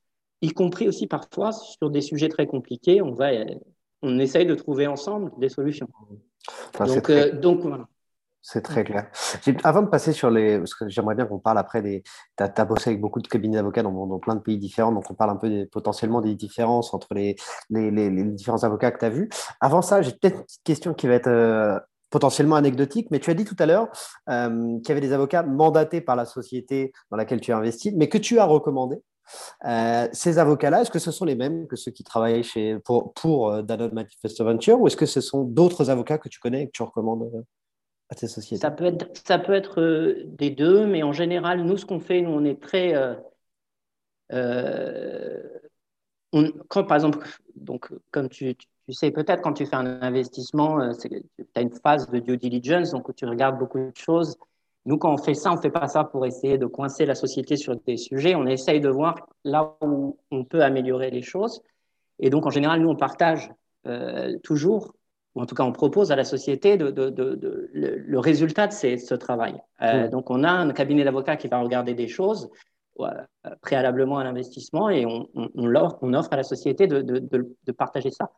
y 0.42 0.50
compris 0.50 0.88
aussi 0.88 1.06
parfois 1.06 1.52
sur 1.52 1.90
des 1.90 2.00
sujets 2.00 2.28
très 2.28 2.46
compliqués. 2.46 3.02
On 3.02 3.12
va, 3.12 3.30
on 4.02 4.18
essaye 4.18 4.46
de 4.46 4.54
trouver 4.54 4.86
ensemble 4.86 5.32
des 5.38 5.48
solutions. 5.48 5.88
Donc, 6.78 7.10
euh, 7.10 7.32
donc, 7.32 7.60
voilà. 7.60 7.86
C'est 8.46 8.60
très 8.60 8.84
clair. 8.84 9.10
Avant 9.64 9.80
de 9.80 9.88
passer 9.88 10.12
sur 10.12 10.30
les. 10.30 10.58
Parce 10.58 10.74
que 10.74 10.86
j'aimerais 10.88 11.14
bien 11.14 11.24
qu'on 11.24 11.38
parle 11.38 11.56
après 11.56 11.80
des. 11.80 12.02
Tu 12.36 12.44
as, 12.44 12.64
bossé 12.66 12.90
avec 12.90 13.00
beaucoup 13.00 13.22
de 13.22 13.26
cabinets 13.26 13.56
d'avocats 13.56 13.82
dans, 13.82 14.06
dans, 14.06 14.18
plein 14.18 14.34
de 14.34 14.40
pays 14.40 14.58
différents, 14.58 14.92
donc 14.92 15.10
on 15.10 15.14
parle 15.14 15.30
un 15.30 15.36
peu 15.36 15.48
des, 15.48 15.64
potentiellement 15.64 16.20
des 16.20 16.34
différences 16.34 16.92
entre 16.92 17.14
les, 17.14 17.36
les, 17.70 17.90
les, 17.90 18.24
différents 18.24 18.62
avocats 18.62 18.90
que 18.90 18.98
tu 18.98 19.04
as 19.06 19.10
vus. 19.10 19.30
Avant 19.60 19.80
ça, 19.80 20.02
j'ai 20.02 20.12
peut-être 20.12 20.36
une 20.36 20.42
petite 20.42 20.62
question 20.62 20.92
qui 20.92 21.06
va 21.06 21.14
être 21.14 21.28
euh, 21.28 21.78
potentiellement 22.10 22.56
anecdotique, 22.56 23.08
mais 23.10 23.18
tu 23.18 23.30
as 23.30 23.34
dit 23.34 23.46
tout 23.46 23.56
à 23.58 23.64
l'heure 23.64 23.88
euh, 24.28 24.78
qu'il 24.80 24.88
y 24.90 24.92
avait 24.92 25.00
des 25.00 25.14
avocats 25.14 25.42
mandatés 25.42 26.02
par 26.02 26.14
la 26.14 26.26
société 26.26 26.92
dans 27.10 27.16
laquelle 27.16 27.40
tu 27.40 27.50
as 27.50 27.56
investi, 27.56 27.92
mais 27.96 28.10
que 28.10 28.18
tu 28.18 28.38
as 28.38 28.44
recommandé. 28.44 28.96
Euh, 29.64 30.08
ces 30.12 30.38
avocats-là, 30.38 30.82
est-ce 30.82 30.90
que 30.90 30.98
ce 30.98 31.10
sont 31.10 31.24
les 31.24 31.34
mêmes 31.34 31.66
que 31.66 31.76
ceux 31.76 31.90
qui 31.90 32.04
travaillent 32.04 32.42
chez, 32.42 32.78
pour, 32.80 33.12
pour 33.14 33.50
euh, 33.50 33.62
Danone 33.62 33.92
Manifesto 33.92 34.44
Venture 34.44 34.80
ou 34.80 34.86
est-ce 34.86 34.96
que 34.96 35.06
ce 35.06 35.20
sont 35.20 35.44
d'autres 35.44 35.90
avocats 35.90 36.18
que 36.18 36.28
tu 36.28 36.38
connais 36.38 36.62
et 36.62 36.66
que 36.66 36.72
tu 36.72 36.82
recommandes 36.82 37.44
à 38.10 38.14
tes 38.14 38.26
sociétés? 38.26 38.60
Ça 38.60 38.70
peut, 38.70 38.84
être, 38.84 39.10
ça 39.26 39.38
peut 39.38 39.54
être 39.54 40.16
des 40.26 40.50
deux, 40.50 40.86
mais 40.86 41.02
en 41.02 41.12
général, 41.12 41.62
nous, 41.64 41.76
ce 41.76 41.86
qu'on 41.86 42.00
fait, 42.00 42.20
nous, 42.20 42.30
on 42.30 42.44
est 42.44 42.60
très. 42.60 42.94
quand, 46.68 46.84
par 46.84 46.96
exemple, 46.96 47.26
donc, 47.56 47.90
comme 48.10 48.28
tu, 48.28 48.54
tu 48.56 48.92
sais 48.92 49.10
peut-être, 49.10 49.42
quand 49.42 49.54
tu 49.54 49.64
fais 49.66 49.76
un 49.76 50.02
investissement, 50.02 50.90
tu 50.98 51.22
as 51.54 51.60
une 51.60 51.74
phase 51.74 52.10
de 52.10 52.18
due 52.18 52.36
diligence, 52.36 52.90
donc 52.90 53.14
tu 53.14 53.24
regardes 53.24 53.58
beaucoup 53.58 53.78
de 53.78 53.92
choses 53.96 54.36
nous, 54.86 54.98
quand 54.98 55.12
on 55.12 55.18
fait 55.18 55.34
ça, 55.34 55.50
on 55.50 55.56
ne 55.56 55.60
fait 55.60 55.70
pas 55.70 55.88
ça 55.88 56.04
pour 56.04 56.26
essayer 56.26 56.58
de 56.58 56.66
coincer 56.66 57.06
la 57.06 57.14
société 57.14 57.56
sur 57.56 57.74
des 57.76 57.96
sujets. 57.96 58.34
On 58.34 58.46
essaye 58.46 58.80
de 58.80 58.88
voir 58.88 59.14
là 59.44 59.76
où 59.82 60.18
on 60.30 60.44
peut 60.44 60.62
améliorer 60.62 61.10
les 61.10 61.22
choses. 61.22 61.62
Et 62.18 62.28
donc, 62.28 62.44
en 62.46 62.50
général, 62.50 62.80
nous, 62.80 62.90
on 62.90 62.96
partage 62.96 63.50
euh, 63.86 64.36
toujours, 64.42 64.94
ou 65.34 65.40
en 65.40 65.46
tout 65.46 65.54
cas, 65.54 65.64
on 65.64 65.72
propose 65.72 66.12
à 66.12 66.16
la 66.16 66.24
société 66.24 66.76
de, 66.76 66.90
de, 66.90 67.08
de, 67.08 67.70
le, 67.72 68.18
résultat 68.18 68.66
de 68.66 68.72
ce 68.72 69.14
travail. 69.14 69.58
Euh, 69.80 70.08
donc, 70.08 70.30
on 70.30 70.44
a 70.44 70.50
un 70.50 70.70
cabinet 70.72 71.04
d'avocats 71.04 71.36
qui 71.36 71.48
va 71.48 71.60
regarder 71.60 71.94
des 71.94 72.08
choses 72.08 72.50
préalablement 73.60 74.18
à 74.18 74.24
l'investissement 74.24 74.88
et 74.88 75.04
on, 75.04 75.28
on, 75.34 75.50
on, 75.56 76.14
offre 76.14 76.32
à 76.32 76.36
la 76.36 76.44
société 76.44 76.86
de 76.86 77.72
partager 77.72 78.12
ça. 78.12 78.30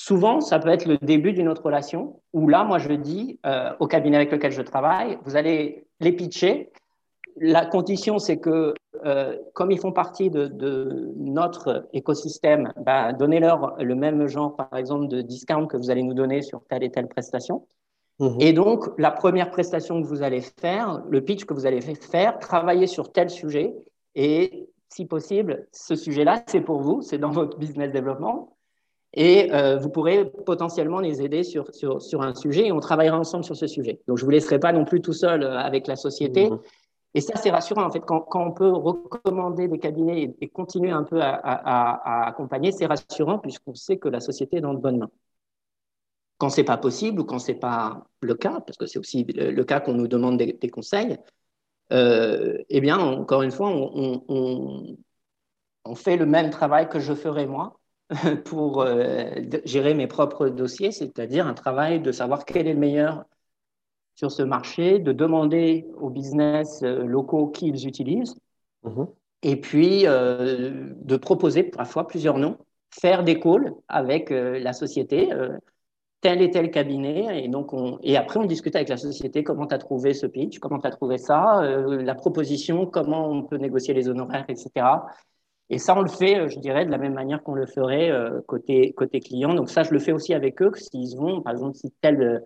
Souvent, 0.00 0.40
ça 0.40 0.60
peut 0.60 0.68
être 0.68 0.86
le 0.86 0.96
début 0.98 1.32
d'une 1.32 1.48
autre 1.48 1.64
relation 1.64 2.20
où 2.32 2.46
là, 2.46 2.62
moi, 2.62 2.78
je 2.78 2.92
dis 2.92 3.40
euh, 3.44 3.72
au 3.80 3.88
cabinet 3.88 4.16
avec 4.16 4.30
lequel 4.30 4.52
je 4.52 4.62
travaille, 4.62 5.18
vous 5.24 5.34
allez 5.34 5.88
les 5.98 6.12
pitcher. 6.12 6.70
La 7.36 7.66
condition, 7.66 8.20
c'est 8.20 8.38
que 8.38 8.74
euh, 9.04 9.36
comme 9.54 9.72
ils 9.72 9.78
font 9.80 9.90
partie 9.90 10.30
de, 10.30 11.12
notre 11.16 11.88
écosystème, 11.92 12.72
bah, 12.76 13.12
donnez-leur 13.12 13.74
le 13.82 13.96
même 13.96 14.28
genre, 14.28 14.54
par 14.54 14.72
exemple, 14.76 15.08
de 15.08 15.20
discount 15.20 15.66
que 15.66 15.76
vous 15.76 15.90
allez 15.90 16.04
nous 16.04 16.14
donner 16.14 16.42
sur 16.42 16.62
telle 16.70 16.84
et 16.84 16.92
telle 16.92 17.08
prestation. 17.08 17.66
Mhm. 18.20 18.36
Et 18.38 18.52
donc, 18.52 18.84
la 18.98 19.10
première 19.10 19.50
prestation 19.50 20.00
que 20.00 20.06
vous 20.06 20.22
allez 20.22 20.42
faire, 20.60 21.02
le 21.10 21.22
pitch 21.22 21.44
que 21.44 21.54
vous 21.54 21.66
allez 21.66 21.80
faire, 21.80 22.38
travailler 22.38 22.86
sur 22.86 23.10
tel 23.10 23.30
sujet. 23.30 23.74
Et 24.14 24.68
si 24.90 25.06
possible, 25.06 25.66
ce 25.72 25.96
sujet-là, 25.96 26.44
c'est 26.46 26.60
pour 26.60 26.82
vous, 26.82 27.02
c'est 27.02 27.18
dans 27.18 27.32
votre 27.32 27.58
business 27.58 27.90
développement 27.90 28.57
et 29.14 29.52
euh, 29.52 29.78
vous 29.78 29.88
pourrez 29.88 30.30
potentiellement 30.30 31.00
les 31.00 31.22
aider 31.22 31.42
sur, 31.42 31.74
sur, 31.74 32.02
sur, 32.02 32.22
un 32.22 32.34
sujet 32.34 32.66
et 32.66 32.72
on 32.72 32.80
travaillera 32.80 33.18
ensemble 33.18 33.44
sur 33.44 33.56
ce 33.56 33.66
sujet. 33.66 34.00
Donc, 34.06 34.18
je 34.18 34.22
ne 34.22 34.26
vous 34.26 34.30
laisserai 34.30 34.58
pas 34.58 34.72
non 34.72 34.84
plus 34.84 35.00
tout 35.00 35.14
seul 35.14 35.42
euh, 35.42 35.58
avec 35.58 35.86
la 35.86 35.96
société. 35.96 36.50
Mmh. 36.50 36.60
Et 37.14 37.20
ça, 37.22 37.36
c'est 37.36 37.50
rassurant, 37.50 37.84
en 37.84 37.90
fait, 37.90 38.00
quand, 38.00 38.20
quand, 38.20 38.46
on 38.46 38.52
peut 38.52 38.70
recommander 38.70 39.66
des 39.66 39.78
cabinets 39.78 40.36
et, 40.40 40.48
continuer 40.48 40.90
un 40.90 41.04
peu 41.04 41.22
à, 41.22 41.30
à, 41.30 42.24
à 42.24 42.28
accompagner, 42.28 42.70
c'est 42.70 42.86
rassurant 42.86 43.38
puisqu'on 43.38 43.74
sait 43.74 43.96
que 43.96 44.08
la 44.08 44.20
société 44.20 44.58
est 44.58 44.60
dans 44.60 44.74
de 44.74 44.78
bonnes 44.78 44.98
mains. 44.98 45.10
Quand 46.36 46.50
ce 46.50 46.60
n'est 46.60 46.66
pas 46.66 46.76
possible 46.76 47.20
ou 47.20 47.24
quand 47.24 47.38
ce 47.38 47.52
n'est 47.52 47.58
pas 47.58 48.06
le 48.20 48.34
cas, 48.34 48.60
parce 48.60 48.76
que 48.76 48.86
c'est 48.86 48.98
aussi 48.98 49.24
le, 49.24 49.64
cas 49.64 49.80
qu'on 49.80 49.94
nous 49.94 50.06
demande 50.06 50.36
des, 50.36 50.52
des 50.52 50.68
conseils, 50.68 51.16
euh, 51.92 52.58
eh 52.68 52.80
bien, 52.80 52.98
encore 52.98 53.42
une 53.42 53.50
fois, 53.50 53.70
on, 53.70 54.22
on, 54.28 54.96
on 55.84 55.94
fait 55.94 56.16
le 56.18 56.26
même 56.26 56.50
travail 56.50 56.88
que 56.88 57.00
je 57.00 57.14
ferais 57.14 57.46
moi, 57.46 57.77
pour 58.44 58.80
euh, 58.80 59.34
gérer 59.64 59.94
mes 59.94 60.06
propres 60.06 60.48
dossiers, 60.48 60.92
c'est-à-dire 60.92 61.46
un 61.46 61.54
travail 61.54 62.00
de 62.00 62.10
savoir 62.10 62.44
quel 62.44 62.66
est 62.66 62.72
le 62.72 62.78
meilleur 62.78 63.24
sur 64.14 64.32
ce 64.32 64.42
marché, 64.42 64.98
de 64.98 65.12
demander 65.12 65.86
aux 65.96 66.10
business 66.10 66.82
euh, 66.82 67.04
locaux 67.04 67.48
qui 67.48 67.68
ils 67.68 67.86
utilisent, 67.86 68.34
mhm. 68.82 69.08
et 69.42 69.56
puis 69.60 70.06
euh, 70.06 70.90
de 71.02 71.16
proposer 71.16 71.64
parfois 71.64 72.06
plusieurs 72.06 72.38
noms, 72.38 72.56
faire 72.90 73.22
des 73.24 73.38
calls 73.38 73.74
avec 73.88 74.30
la 74.30 74.72
société, 74.72 75.28
tel 76.22 76.40
et 76.40 76.50
tel 76.50 76.70
cabinet, 76.70 77.44
et, 77.44 77.48
donc 77.48 77.74
on, 77.74 77.98
et 78.02 78.16
après 78.16 78.40
on 78.40 78.46
discute 78.46 78.74
avec 78.74 78.88
la 78.88 78.96
société 78.96 79.44
comment 79.44 79.66
tu 79.66 79.74
as 79.74 79.78
trouvé 79.78 80.14
ce 80.14 80.24
pitch, 80.26 80.58
comment 80.58 80.78
tu 80.78 80.86
as 80.86 80.90
trouvé 80.90 81.18
ça, 81.18 81.60
la 81.62 82.14
proposition, 82.14 82.86
comment 82.86 83.28
on 83.28 83.42
peut 83.42 83.58
négocier 83.58 83.92
les 83.92 84.08
honoraires, 84.08 84.46
etc. 84.48 84.86
Et 85.70 85.78
ça, 85.78 85.96
on 85.96 86.02
le 86.02 86.08
fait, 86.08 86.38
euh, 86.38 86.48
je 86.48 86.58
dirais, 86.58 86.86
de 86.86 86.90
la 86.90 86.98
même 86.98 87.14
manière 87.14 87.42
qu'on 87.42 87.54
le 87.54 87.66
ferait 87.66 88.10
euh, 88.10 88.40
côté, 88.46 88.92
côté 88.94 89.20
client. 89.20 89.54
Donc 89.54 89.70
ça, 89.70 89.82
je 89.82 89.92
le 89.92 89.98
fais 89.98 90.12
aussi 90.12 90.32
avec 90.32 90.62
eux, 90.62 90.72
s'ils 90.74 91.16
vont, 91.16 91.42
par 91.42 91.52
exemple, 91.52 91.76
si 91.76 91.92
tel, 92.00 92.22
euh, 92.22 92.38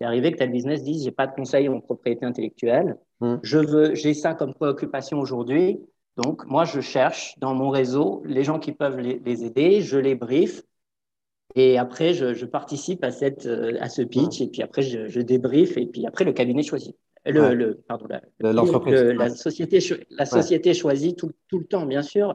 c'est 0.00 0.06
arrivé 0.06 0.32
que 0.32 0.38
tel 0.38 0.52
business 0.52 0.82
dise, 0.82 1.04
j'ai 1.04 1.10
pas 1.10 1.26
de 1.26 1.34
conseil 1.34 1.68
en 1.68 1.80
propriété 1.80 2.24
intellectuelle, 2.24 2.96
mmh. 3.20 3.36
je 3.42 3.58
veux, 3.58 3.94
j'ai 3.94 4.14
ça 4.14 4.34
comme 4.34 4.54
préoccupation 4.54 5.18
aujourd'hui. 5.18 5.80
Donc, 6.16 6.44
moi, 6.46 6.64
je 6.64 6.80
cherche 6.80 7.38
dans 7.38 7.54
mon 7.54 7.70
réseau 7.70 8.22
les 8.24 8.44
gens 8.44 8.58
qui 8.58 8.72
peuvent 8.72 8.98
les, 8.98 9.44
aider, 9.44 9.80
je 9.80 9.98
les 9.98 10.14
brief, 10.14 10.62
et 11.56 11.78
après, 11.78 12.14
je, 12.14 12.44
participe 12.44 13.02
à, 13.02 13.10
cette, 13.10 13.46
à 13.46 13.88
ce 13.88 14.02
pitch, 14.02 14.40
mmh. 14.40 14.44
et 14.44 14.46
puis 14.48 14.62
après, 14.62 14.82
je, 14.82 15.08
je 15.08 15.20
débrief, 15.20 15.76
et 15.76 15.86
puis 15.86 16.06
après, 16.06 16.24
le 16.24 16.32
cabinet 16.32 16.62
choisit. 16.62 16.96
Le, 17.26 17.54
le, 17.54 17.74
pardon, 17.86 18.06
la, 18.08 18.52
la 18.52 19.30
société, 19.30 19.78
la 20.10 20.24
société 20.24 20.72
choisit 20.72 21.18
tout, 21.18 21.32
tout, 21.48 21.58
le 21.58 21.66
temps, 21.66 21.84
bien 21.84 22.02
sûr. 22.02 22.34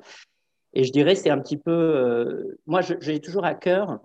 Et 0.73 0.83
je 0.83 0.91
dirais, 0.91 1.15
c'est 1.15 1.31
un 1.31 1.39
petit 1.39 1.57
peu. 1.57 1.71
Euh, 1.71 2.59
moi, 2.67 2.81
j'ai 2.81 3.19
toujours 3.19 3.45
à 3.45 3.55
cœur, 3.55 3.99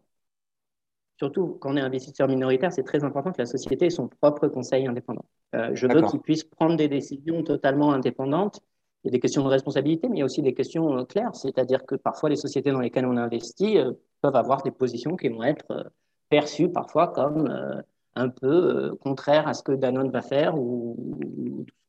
surtout 1.18 1.58
quand 1.60 1.72
on 1.72 1.76
est 1.76 1.82
investisseur 1.82 2.28
minoritaire, 2.28 2.72
c'est 2.72 2.82
très 2.82 3.04
important 3.04 3.32
que 3.32 3.42
la 3.42 3.46
société 3.46 3.86
ait 3.86 3.90
son 3.90 4.08
propre 4.08 4.48
conseil 4.48 4.86
indépendant. 4.86 5.24
Euh, 5.54 5.70
je 5.74 5.86
veux 5.86 6.00
qu'il 6.02 6.20
puisse 6.20 6.44
prendre 6.44 6.76
des 6.76 6.88
décisions 6.88 7.42
totalement 7.42 7.92
indépendantes. 7.92 8.60
Il 9.02 9.08
y 9.08 9.10
a 9.10 9.12
des 9.12 9.20
questions 9.20 9.42
de 9.42 9.48
responsabilité, 9.48 10.08
mais 10.08 10.16
il 10.16 10.18
y 10.20 10.22
a 10.22 10.26
aussi 10.26 10.42
des 10.42 10.54
questions 10.54 10.96
euh, 10.96 11.04
claires. 11.04 11.34
C'est-à-dire 11.34 11.84
que 11.84 11.96
parfois, 11.96 12.30
les 12.30 12.36
sociétés 12.36 12.70
dans 12.70 12.80
lesquelles 12.80 13.06
on 13.06 13.18
investit 13.18 13.76
peuvent 14.22 14.36
avoir 14.36 14.62
des 14.62 14.70
positions 14.70 15.16
qui 15.16 15.28
vont 15.28 15.42
être 15.42 15.92
perçues 16.30 16.70
parfois 16.70 17.08
comme 17.08 17.82
un 18.16 18.28
peu 18.28 18.46
euh, 18.46 18.94
contraire 19.02 19.46
à 19.46 19.54
ce 19.54 19.62
que 19.62 19.72
Danone 19.72 20.10
va 20.10 20.22
faire 20.22 20.58
ou, 20.58 20.96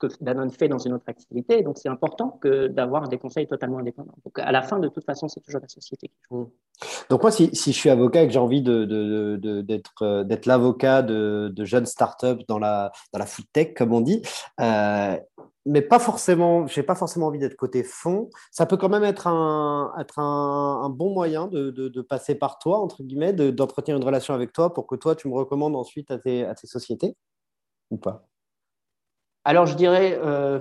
ce 0.01 0.07
que 0.07 0.13
Danone 0.23 0.51
fait 0.51 0.67
dans 0.67 0.77
une 0.77 0.93
autre 0.93 1.05
activité. 1.07 1.61
Donc, 1.63 1.77
c'est 1.77 1.89
important 1.89 2.39
que 2.41 2.67
d'avoir 2.67 3.07
des 3.07 3.17
conseils 3.17 3.47
totalement 3.47 3.79
indépendants. 3.79 4.15
Donc, 4.23 4.37
à 4.39 4.51
la 4.51 4.61
fin, 4.61 4.79
de 4.79 4.87
toute 4.87 5.05
façon, 5.05 5.27
c'est 5.27 5.41
toujours 5.41 5.61
la 5.61 5.67
société 5.67 6.07
qui 6.07 6.19
joue. 6.29 6.51
Donc, 7.09 7.21
moi, 7.21 7.31
si, 7.31 7.49
si, 7.53 7.71
je 7.71 7.77
suis 7.77 7.89
avocat 7.89 8.23
et 8.23 8.27
que 8.27 8.33
j'ai 8.33 8.39
envie 8.39 8.61
d'être 8.61 8.87
de, 8.87 9.37
de, 9.37 9.81
euh, 10.01 10.23
d'être 10.23 10.45
l'avocat 10.45 11.01
de, 11.01 11.51
de, 11.53 11.65
jeunes 11.65 11.85
startups 11.85 12.43
dans 12.47 12.59
la, 12.59 12.91
dans 13.13 13.19
la 13.19 13.25
food 13.25 13.45
tech, 13.53 13.73
comme 13.75 13.93
on 13.93 14.01
dit, 14.01 14.21
euh, 14.59 15.17
mais 15.65 15.81
pas 15.81 15.99
forcément, 15.99 16.65
j'ai 16.65 16.83
pas 16.83 16.95
forcément 16.95 17.27
envie 17.27 17.37
d'être 17.39 17.55
côté 17.55 17.83
fond. 17.83 18.29
Ça 18.51 18.65
peut 18.65 18.77
quand 18.77 18.89
même 18.89 19.03
être 19.03 19.27
un, 19.27 19.93
être 19.99 20.19
un, 20.19 20.89
bon 20.89 21.13
moyen 21.13 21.47
de, 21.47 21.69
de, 21.69 22.01
passer 22.01 22.35
par 22.35 22.57
toi, 22.57 22.79
entre 22.79 23.03
guillemets, 23.03 23.33
d'entretenir 23.33 23.97
une 23.97 24.03
relation 24.03 24.33
avec 24.33 24.53
toi 24.53 24.73
pour 24.73 24.87
que 24.87 24.95
toi, 24.95 25.15
tu 25.15 25.27
me 25.27 25.35
recommandes 25.35 25.75
ensuite 25.75 26.09
à 26.09 26.17
tes, 26.17 26.45
à 26.45 26.55
tes 26.55 26.67
sociétés 26.67 27.15
ou 27.91 27.97
pas? 27.97 28.27
Alors, 29.43 29.67
je 29.67 29.75
dirais, 29.75 30.19
euh, 30.23 30.59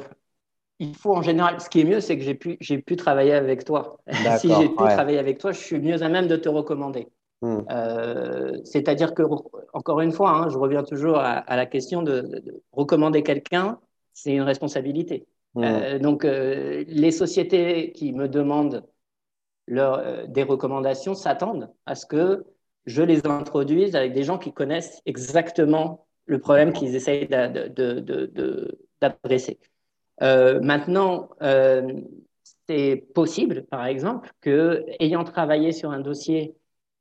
il 0.79 0.95
faut 0.95 1.15
en 1.15 1.23
général, 1.23 1.61
ce 1.61 1.71
qui 1.71 1.81
est 1.81 1.85
mieux, 1.85 2.01
c'est 2.01 2.19
que 2.19 2.25
j'ai 2.25 2.35
pu, 2.35 2.59
j'ai 2.61 2.79
pu 2.79 2.97
travailler 2.97 3.33
avec 3.33 3.65
toi. 3.65 3.99
si 4.39 4.53
j'ai 4.53 4.69
pu 4.69 4.77
travailler 4.77 5.19
avec 5.19 5.39
toi, 5.39 5.53
je 5.53 5.61
suis 5.61 5.81
mieux 5.81 6.03
à 6.03 6.09
même 6.11 6.29
de 6.29 6.37
te 6.37 6.49
recommander. 6.49 7.09
Hmm. 7.41 7.61
Euh, 7.71 8.59
c'est-à-dire 8.65 9.15
que, 9.15 9.23
encore 9.73 10.01
une 10.01 10.13
fois, 10.13 10.31
hein, 10.31 10.51
je 10.51 10.59
reviens 10.59 10.83
toujours 10.83 11.19
à, 11.19 11.57
la 11.57 11.65
question 11.65 12.03
de 12.03 12.43
recommander 12.73 13.23
quelqu'un 13.23 13.79
c'est 14.23 14.33
une 14.35 14.43
responsabilité. 14.43 15.27
Mmh. 15.55 15.65
Euh, 15.65 15.99
donc, 15.99 16.25
euh, 16.25 16.85
les 16.87 17.11
sociétés 17.11 17.93
qui 17.93 18.13
me 18.13 18.29
demandent 18.29 18.85
leur, 19.67 19.99
euh, 19.99 20.27
des 20.27 20.43
recommandations 20.43 21.15
s'attendent 21.15 21.71
à 21.87 21.95
ce 21.95 22.05
que 22.07 22.45
je 22.87 23.03
les 23.03 23.27
introduise 23.27 23.97
avec 23.97 24.13
des 24.13 24.23
gens 24.23 24.39
qui 24.39 24.53
connaissent 24.53 25.01
exactement 25.07 26.07
le 26.27 26.39
problème 26.39 26.73
qu'ils 26.73 26.95
essayent 26.95 27.29
d'adresser. 29.01 29.59
maintenant, 30.21 31.29
c'est 32.69 33.05
possible, 33.15 33.65
par 33.67 33.85
exemple, 33.87 34.31
que 34.41 34.85
ayant 35.01 35.25
travaillé 35.25 35.73
sur 35.73 35.91
un 35.91 36.01
dossier 36.01 36.55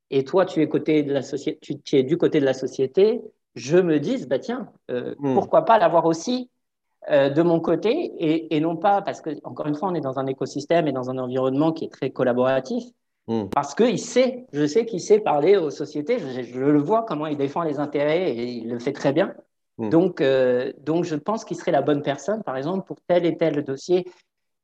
et 0.10 0.24
toi, 0.24 0.46
tu 0.46 0.62
es, 0.62 0.68
côté 0.68 1.04
de 1.04 1.14
la 1.14 1.22
société, 1.22 1.80
tu, 1.84 1.96
es 1.98 2.04
du 2.04 2.18
côté 2.18 2.40
de 2.40 2.46
la 2.46 2.56
société, 2.56 3.22
je 3.56 3.78
me 3.78 4.00
dise, 4.00 4.28
bah 4.28 4.40
tiens, 4.40 4.72
mmh. 4.90 5.34
pourquoi 5.36 5.64
pas 5.64 5.78
l'avoir 5.78 6.06
aussi 6.06 6.50
euh, 7.10 7.30
de 7.30 7.42
mon 7.42 7.60
côté, 7.60 8.14
et, 8.54 8.60
non 8.60 8.76
pas 8.76 9.02
parce 9.02 9.22
que, 9.22 9.32
encore 9.44 9.68
une 9.68 9.76
fois, 9.76 9.90
on 9.90 9.96
est 9.96 10.02
dans 10.02 10.20
un 10.20 10.28
écosystème 10.28 10.88
et 10.88 10.92
dans 10.92 11.10
un 11.10 11.18
environnement 11.18 11.72
qui 11.72 11.86
est 11.86 11.92
très 11.92 12.12
collaboratif, 12.12 12.84
hmm. 13.28 13.46
parce 13.50 13.74
qu'il 13.74 14.00
sait, 14.00 14.46
je 14.54 14.66
sais 14.68 14.86
qu'il 14.86 15.02
sait 15.02 15.20
parler 15.20 15.58
aux 15.58 15.72
sociétés, 15.72 16.20
je, 16.20 16.60
le 16.60 16.80
vois 16.80 17.06
comment 17.08 17.26
il 17.26 17.38
défend 17.38 17.64
les 17.64 17.80
intérêts 17.80 18.32
et 18.32 18.52
il 18.52 18.70
le 18.70 18.80
fait 18.80 18.94
très 18.94 19.12
bien. 19.12 19.34
Hmm. 19.78 19.90
Donc, 19.90 20.22
euh, 20.22 20.72
donc, 20.80 21.04
je 21.04 21.16
pense 21.16 21.46
qu'il 21.46 21.58
serait 21.58 21.72
la 21.72 21.82
bonne 21.82 22.04
personne, 22.04 22.44
par 22.44 22.58
exemple, 22.58 22.86
pour 22.86 22.98
tel 23.08 23.26
et 23.26 23.36
tel 23.38 23.64
dossier. 23.64 24.06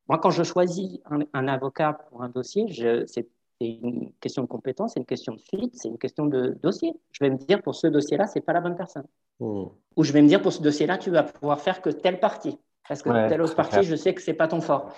Moi, 0.07 0.19
quand 0.19 0.29
je 0.29 0.43
choisis 0.43 0.99
un, 1.33 1.47
avocat 1.47 1.93
pour 2.09 2.21
un 2.21 2.29
dossier, 2.29 2.67
c'est 3.07 3.27
c'est 3.59 3.67
une 3.67 4.11
question 4.19 4.43
de 4.43 4.47
compétence, 4.47 4.93
c'est 4.93 4.99
une 4.99 5.05
question 5.05 5.33
de 5.33 5.39
fit, 5.39 5.71
c'est 5.73 5.87
une 5.87 5.97
question 5.97 6.25
de 6.25 6.57
dossier. 6.61 6.93
Je 7.11 7.23
vais 7.23 7.29
me 7.29 7.37
dire 7.37 7.61
pour 7.61 7.75
ce 7.75 7.87
dossier-là, 7.87 8.27
c'est 8.27 8.41
pas 8.41 8.53
la 8.53 8.61
bonne 8.61 8.75
personne. 8.75 9.05
Hmm. 9.39 9.65
Ou 9.95 10.03
je 10.03 10.11
vais 10.11 10.21
me 10.21 10.27
dire 10.27 10.41
pour 10.41 10.51
ce 10.51 10.61
dossier-là, 10.61 10.97
tu 10.97 11.09
vas 11.09 11.23
pouvoir 11.23 11.61
faire 11.61 11.81
que 11.81 11.89
telle 11.89 12.19
partie, 12.19 12.57
parce 12.87 13.01
que 13.01 13.29
telle 13.29 13.41
autre 13.41 13.55
partie, 13.55 13.83
je 13.83 13.95
sais 13.95 14.13
que 14.13 14.21
c'est 14.21 14.33
pas 14.33 14.47
ton 14.47 14.61
fort. 14.61 14.93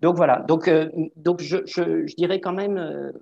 donc 0.00 0.16
voilà. 0.16 0.40
Donc, 0.48 0.70
donc 1.16 1.40
je, 1.40 1.58
je, 1.66 2.06
je, 2.06 2.16
dirais 2.16 2.40
quand 2.40 2.52
même, 2.52 3.12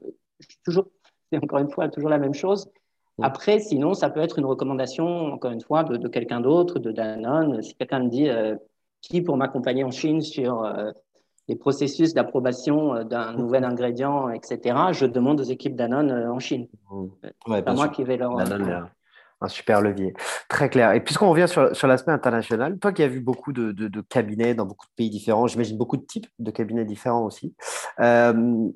toujours, 0.64 0.86
c'est 1.32 1.38
encore 1.42 1.58
une 1.58 1.70
fois 1.70 1.88
toujours 1.88 2.10
la 2.10 2.18
même 2.18 2.34
chose. 2.34 2.70
Mm. 3.18 3.24
Après, 3.24 3.58
sinon, 3.58 3.94
ça 3.94 4.08
peut 4.08 4.20
être 4.20 4.38
une 4.38 4.46
recommandation, 4.46 5.32
encore 5.32 5.50
une 5.50 5.62
fois, 5.62 5.82
de, 5.82 5.96
de 5.96 6.08
quelqu'un 6.08 6.40
d'autre, 6.40 6.78
de 6.78 6.92
Danone. 6.92 7.60
Si 7.62 7.74
quelqu'un 7.74 8.04
me 8.04 8.08
dit 8.08 8.28
qui 9.00 9.20
pour 9.20 9.36
m'accompagner 9.36 9.82
en 9.82 9.90
Chine 9.90 10.20
sur 10.20 10.64
les 11.50 11.56
processus 11.56 12.14
d'approbation 12.14 12.94
euh, 12.94 13.04
d'un 13.04 13.32
nouvel 13.32 13.64
ingrédient, 13.64 14.30
etc., 14.30 14.76
je 14.92 15.04
demande 15.04 15.40
aux 15.40 15.44
équipes 15.44 15.74
Danone 15.74 16.10
euh, 16.10 16.32
en 16.32 16.38
Chine. 16.38 16.68
Mmh. 16.90 17.06
Ouais, 17.48 17.62
pas 17.62 17.74
moi 17.74 17.88
qui 17.88 18.04
vais 18.04 18.16
leur. 18.16 18.36
Danone, 18.36 18.88
un 19.40 19.48
super 19.48 19.80
levier. 19.80 20.14
Très 20.48 20.68
clair. 20.68 20.92
Et 20.92 21.00
puisqu'on 21.00 21.30
revient 21.30 21.48
sur, 21.48 21.74
sur 21.74 21.88
l'aspect 21.88 22.12
international, 22.12 22.78
toi 22.78 22.92
qui 22.92 23.02
as 23.02 23.08
vu 23.08 23.20
beaucoup 23.20 23.52
de, 23.52 23.72
de, 23.72 24.00
cabinets 24.02 24.54
dans 24.54 24.66
beaucoup 24.66 24.86
de 24.86 24.92
pays 24.96 25.10
différents, 25.10 25.46
j'imagine 25.46 25.76
beaucoup 25.76 25.96
de 25.96 26.04
types 26.04 26.28
de 26.38 26.50
cabinets 26.50 26.84
différents 26.84 27.24
aussi. 27.24 27.54
Euh, 28.00 28.68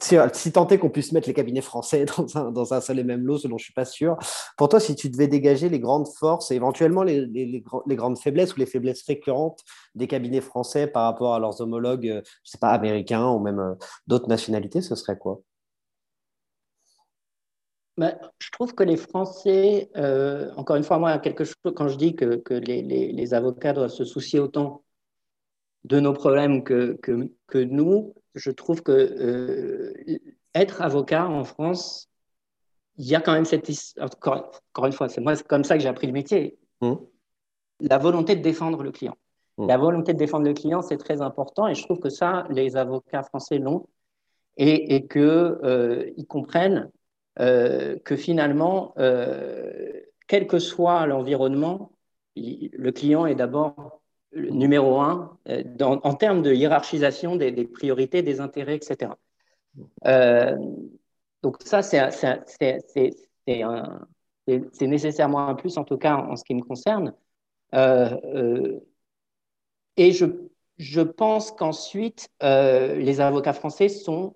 si, 0.00 0.52
tant 0.52 0.66
est 0.68 0.78
qu'on 0.78 0.90
puisse 0.90 1.12
mettre 1.12 1.28
les 1.28 1.34
cabinets 1.34 1.60
français 1.60 2.04
dans 2.16 2.36
un, 2.36 2.50
dans 2.50 2.74
un, 2.74 2.80
seul 2.80 2.98
et 2.98 3.04
même 3.04 3.24
lot, 3.26 3.38
ce 3.38 3.48
dont 3.48 3.58
je 3.58 3.62
ne 3.62 3.66
suis 3.66 3.72
pas 3.72 3.84
sûr. 3.84 4.16
Pour 4.56 4.68
toi, 4.68 4.80
si 4.80 4.94
tu 4.94 5.08
devais 5.08 5.28
dégager 5.28 5.68
les 5.68 5.80
grandes 5.80 6.08
forces 6.08 6.50
et 6.50 6.54
éventuellement 6.54 7.02
les, 7.02 7.26
les, 7.26 7.64
les, 7.86 7.96
grandes 7.96 8.18
faiblesses 8.18 8.54
ou 8.54 8.60
les 8.60 8.66
faiblesses 8.66 9.04
récurrentes 9.06 9.60
des 9.94 10.06
cabinets 10.06 10.40
français 10.40 10.86
par 10.86 11.04
rapport 11.04 11.34
à 11.34 11.38
leurs 11.38 11.60
homologues, 11.60 12.08
euh, 12.08 12.22
je 12.44 12.52
sais 12.52 12.58
pas, 12.58 12.70
américains 12.70 13.26
ou 13.28 13.38
même 13.38 13.58
euh, 13.58 13.74
d'autres 14.06 14.28
nationalités, 14.28 14.82
ce 14.82 14.94
serait 14.94 15.18
quoi? 15.18 15.40
Bah, 17.98 18.14
je 18.38 18.50
trouve 18.50 18.74
que 18.74 18.82
les 18.82 18.98
Français, 18.98 19.90
euh, 19.96 20.50
encore 20.56 20.76
une 20.76 20.84
fois, 20.84 20.98
moi, 20.98 21.18
quelque 21.18 21.44
chose, 21.44 21.56
quand 21.74 21.88
je 21.88 21.96
dis 21.96 22.14
que, 22.14 22.36
que 22.36 22.52
les, 22.52 22.82
les, 22.82 23.34
avocats 23.34 23.72
doivent 23.72 23.88
se 23.88 24.04
soucier 24.04 24.38
autant 24.38 24.82
de 25.86 26.00
nos 26.00 26.12
problèmes 26.12 26.64
que, 26.64 26.98
que, 27.00 27.30
que 27.46 27.58
nous, 27.58 28.12
je 28.34 28.50
trouve 28.50 28.82
que 28.82 28.90
euh, 28.90 29.94
être 30.54 30.82
avocat 30.82 31.26
en 31.28 31.44
France, 31.44 32.08
il 32.96 33.06
y 33.06 33.14
a 33.14 33.20
quand 33.20 33.32
même 33.32 33.44
cette 33.44 33.70
encore, 34.00 34.50
encore 34.72 34.86
une 34.86 34.92
fois, 34.92 35.08
c'est 35.08 35.20
moi 35.20 35.36
comme 35.48 35.62
ça 35.62 35.76
que 35.76 35.82
j'ai 35.82 35.88
appris 35.88 36.08
le 36.08 36.12
métier. 36.12 36.58
Mmh. 36.80 36.94
La 37.80 37.98
volonté 37.98 38.34
de 38.34 38.42
défendre 38.42 38.82
le 38.82 38.90
client. 38.90 39.16
Mmh. 39.58 39.66
La 39.68 39.78
volonté 39.78 40.12
de 40.12 40.18
défendre 40.18 40.46
le 40.46 40.54
client, 40.54 40.82
c'est 40.82 40.96
très 40.96 41.22
important 41.22 41.68
et 41.68 41.74
je 41.74 41.84
trouve 41.84 42.00
que 42.00 42.10
ça, 42.10 42.46
les 42.50 42.76
avocats 42.76 43.22
français 43.22 43.58
l'ont 43.58 43.86
et, 44.56 44.96
et 44.96 45.06
qu'ils 45.06 45.20
euh, 45.20 46.10
comprennent 46.28 46.90
euh, 47.38 47.96
que 48.04 48.16
finalement, 48.16 48.92
quel 50.26 50.48
que 50.48 50.58
soit 50.58 51.06
l'environnement, 51.06 51.92
le 52.34 52.90
client 52.90 53.26
est 53.26 53.36
d'abord 53.36 54.02
numéro 54.32 55.00
un 55.00 55.38
euh, 55.48 55.62
en 55.80 56.14
termes 56.14 56.42
de 56.42 56.52
hiérarchisation 56.52 57.36
des, 57.36 57.52
priorités, 57.66 58.22
des 58.22 58.40
intérêts, 58.40 58.76
etc. 58.76 59.12
Euh, 60.06 60.56
donc 61.42 61.62
ça, 61.62 61.82
c'est 61.82 62.00
nécessairement 64.80 65.48
un 65.48 65.54
plus, 65.54 65.76
en 65.78 65.84
tout 65.84 65.98
cas 65.98 66.16
en, 66.16 66.36
ce 66.36 66.44
qui 66.44 66.54
me 66.54 66.62
concerne. 66.62 67.14
Euh, 67.74 68.78
et 69.96 70.12
je, 70.12 70.26
je 70.78 71.00
pense 71.00 71.50
qu'ensuite, 71.52 72.28
les 72.40 73.20
avocats 73.20 73.52
français 73.52 73.88
sont, 73.88 74.34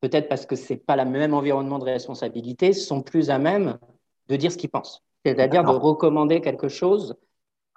peut-être 0.00 0.28
parce 0.28 0.46
que 0.46 0.56
ce 0.56 0.72
n'est 0.72 0.78
pas 0.78 0.96
le 0.96 1.08
même 1.08 1.34
environnement 1.34 1.78
de 1.78 1.84
responsabilité, 1.84 2.72
sont 2.72 3.02
plus 3.02 3.30
à 3.30 3.38
même 3.38 3.78
de 4.28 4.36
dire 4.36 4.50
ce 4.50 4.56
qu'ils 4.56 4.70
pensent. 4.70 5.02
C'est-à-dire 5.24 5.64
de 5.64 5.70
recommander 5.70 6.40
quelque 6.40 6.68
chose 6.68 7.16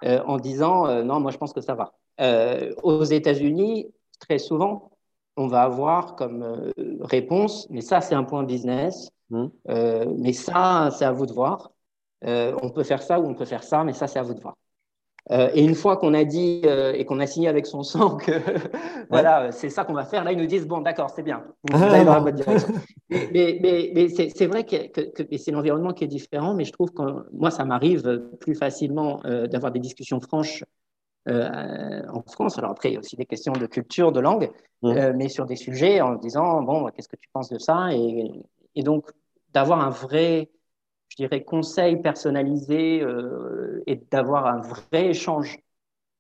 euh, 0.04 0.22
en 0.26 0.38
disant 0.38 0.88
euh, 0.88 1.04
non, 1.04 1.20
moi 1.20 1.32
je 1.32 1.38
pense 1.38 1.54
que 1.54 1.62
ça 1.62 1.76
va. 1.76 1.94
Euh, 2.22 2.74
aux 2.84 3.04
États-Unis, 3.04 3.88
très 4.20 4.40
souvent, 4.40 4.92
on 5.38 5.48
va 5.48 5.64
avoir 5.64 6.16
comme 6.16 6.72
réponse, 7.02 7.68
mais 7.70 7.82
ça 7.82 8.02
c'est 8.02 8.16
un 8.16 8.24
point 8.24 8.44
business, 8.44 9.10
mmh. 9.30 9.46
mais 10.18 10.34
ça 10.34 10.90
c'est 10.92 11.06
à 11.06 11.14
vous 11.14 11.26
de 11.26 11.34
voir. 11.34 11.72
on 12.24 12.70
peut 12.70 12.84
faire 12.84 13.02
ça 13.02 13.20
ou 13.20 13.26
on 13.26 13.36
peut 13.36 13.46
faire 13.46 13.64
ça, 13.64 13.84
mais 13.86 13.94
ça 13.94 14.08
c'est 14.08 14.20
à 14.20 14.24
vous 14.24 14.34
de 14.34 14.42
voir. 14.42 14.56
Euh, 15.32 15.50
et 15.54 15.64
une 15.64 15.76
fois 15.76 15.98
qu'on 15.98 16.14
a 16.14 16.24
dit 16.24 16.62
euh, 16.66 16.94
et 16.94 17.06
qu'on 17.06 17.20
a 17.20 17.28
signé 17.28 17.48
avec 17.48 17.68
son 17.68 17.84
sang 17.84 18.18
que 18.18 18.32
voilà, 19.10 19.52
c'est 19.52 19.70
ça 19.70 19.86
qu'on 19.86 19.94
va 19.94 20.06
faire, 20.06 20.24
là, 20.24 20.32
ils 20.32 20.38
nous 20.38 20.48
disent 20.48 20.68
bon, 20.68 20.82
d'accord, 20.82 21.10
c'est 21.10 21.24
bien. 21.24 21.44
Ah, 21.72 22.24
mais, 23.10 23.60
mais, 23.62 23.92
mais, 23.94 24.10
c'est 24.10 24.48
vrai 24.48 24.66
que, 24.66 24.88
que, 24.88 25.38
c'est 25.38 25.52
l'environnement 25.52 25.94
qui 25.94 26.04
est 26.04 26.08
différent, 26.08 26.54
mais 26.54 26.66
je 26.66 26.72
trouve 26.72 26.92
que 26.92 27.04
moi, 27.32 27.52
ça 27.52 27.66
m'arrive 27.66 28.28
plus 28.40 28.56
facilement 28.56 29.22
euh, 29.26 29.48
d'avoir 29.48 29.72
des 29.72 29.80
discussions 29.80 30.20
franches 30.20 30.64
en 31.28 32.24
France. 32.26 32.58
Alors 32.58 32.72
après, 32.72 32.90
il 32.90 32.94
y 32.94 32.96
a 32.96 33.00
aussi 33.00 33.16
des 33.16 33.28
questions 33.28 33.54
de 33.54 33.68
culture, 33.68 34.12
de 34.12 34.20
langue, 34.20 34.50
mais 34.82 35.30
sur 35.30 35.46
des 35.46 35.58
sujets 35.58 36.02
en 36.02 36.16
disant 36.16 36.64
bon, 36.64 36.88
qu'est-ce 36.88 37.08
que 37.08 37.18
tu 37.18 37.30
penses 37.32 37.50
de 37.50 37.60
ça? 37.60 37.94
Et, 37.94 38.32
et 38.74 38.82
donc 38.82 39.12
d'avoir 39.54 39.80
un 39.80 39.92
vrai 39.92 40.50
dirais, 41.24 41.44
conseil 41.44 42.02
personnalisé 42.02 43.02
euh, 43.02 43.84
et 43.88 43.96
d'avoir 43.96 44.48
un 44.48 44.62
vrai 44.62 45.08
échange. 45.08 45.58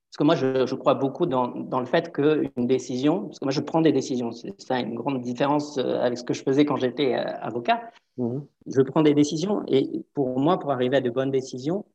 Parce 0.09 0.17
que 0.17 0.23
moi, 0.23 0.35
je, 0.35 0.75
crois 0.75 0.95
beaucoup 0.95 1.27
dans, 1.27 1.47
dans 1.47 1.79
le 1.79 1.85
fait 1.85 2.11
qu'une 2.11 2.65
décision, 2.65 3.25
parce 3.25 3.39
que 3.39 3.45
moi, 3.45 3.51
je 3.51 3.61
prends 3.61 3.81
des 3.81 3.91
décisions, 3.91 4.31
c'est 4.31 4.59
ça 4.59 4.79
une 4.79 4.95
grande 4.95 5.21
différence 5.21 5.77
euh, 5.77 5.99
avec 6.01 6.17
ce 6.17 6.23
que 6.23 6.33
je 6.33 6.41
faisais 6.41 6.65
quand 6.65 6.77
j'étais 6.77 7.13
euh, 7.13 7.23
avocat. 7.41 7.91
Mmh. 8.17 8.39
Je 8.65 8.81
prends 8.81 9.03
des 9.03 9.13
décisions 9.13 9.61
et 9.67 10.03
pour 10.13 10.39
moi, 10.39 10.59
pour 10.59 10.71
arriver 10.71 10.97
à 10.97 11.01
de 11.01 11.09
bonnes 11.09 11.31
décisions, 11.31 11.85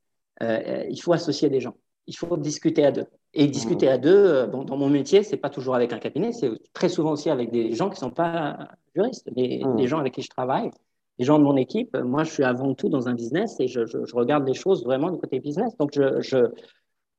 il 0.41 1.01
faut 1.01 1.13
associer 1.13 1.49
des 1.49 1.61
gens. 1.61 1.75
Il 2.07 2.17
faut 2.17 2.37
discuter 2.37 2.85
à 2.85 2.93
deux. 2.93 3.07
Et 3.35 3.47
discuter 3.47 3.87
mmh. 3.87 3.91
à 3.91 3.99
deux, 3.99 4.47
bon, 4.47 4.65
dans 4.65 4.77
mon 4.77 4.89
métier, 4.89 5.23
c'est 5.23 5.37
pas 5.37 5.51
toujours 5.51 5.75
avec 5.75 5.93
un 5.93 5.99
cabinet, 5.99 6.33
c'est 6.33 6.51
très 6.73 6.89
souvent 6.89 7.13
aussi 7.13 7.31
avec 7.31 7.51
des 7.51 7.73
gens 7.75 7.91
qui 7.91 7.97
sont 7.97 8.11
pas 8.11 8.69
juristes, 8.95 9.29
mais 9.37 9.61
mmh. 9.65 9.77
des 9.77 9.87
gens 9.87 9.99
avec 9.99 10.15
qui 10.15 10.23
je 10.23 10.31
travaille 10.31 10.71
les 11.19 11.25
gens 11.25 11.39
de 11.39 11.45
mon 11.45 11.57
équipe, 11.57 11.97
moi, 11.97 12.25
je 12.25 12.33
suis 12.33 12.45
avant 12.45 12.75
tout 12.75 12.89
dans 12.89 13.09
un 13.09 13.15
business 13.15 13.61
et 13.61 13.69
je, 13.69 13.87
je, 13.87 14.15
regarde 14.15 14.47
les 14.47 14.55
choses 14.55 14.85
vraiment 14.85 15.11
du 15.11 15.19
côté 15.19 15.39
business. 15.41 15.77
Donc, 15.79 15.93
je, 15.95 16.21
je 16.21 16.53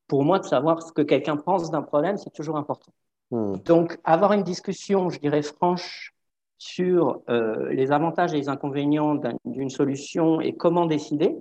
pour 0.06 0.24
moi, 0.24 0.38
de 0.38 0.44
savoir 0.44 0.82
ce 0.82 0.92
que 0.92 1.02
quelqu'un 1.02 1.36
pense 1.36 1.70
d'un 1.70 1.82
problème, 1.82 2.16
c'est 2.16 2.32
toujours 2.32 2.56
important. 2.56 2.92
Hmm. 3.30 3.56
Donc, 3.64 3.98
avoir 4.04 4.32
une 4.32 4.42
discussion, 4.42 5.10
je 5.10 5.18
dirais, 5.18 5.42
franche 5.42 6.14
sur 6.58 7.22
euh, 7.28 7.72
les 7.72 7.92
avantages 7.92 8.32
et 8.32 8.36
les 8.36 8.48
inconvénients 8.48 9.20
d'une 9.44 9.70
solution 9.70 10.40
et 10.40 10.54
comment 10.54 10.86
décider, 10.86 11.36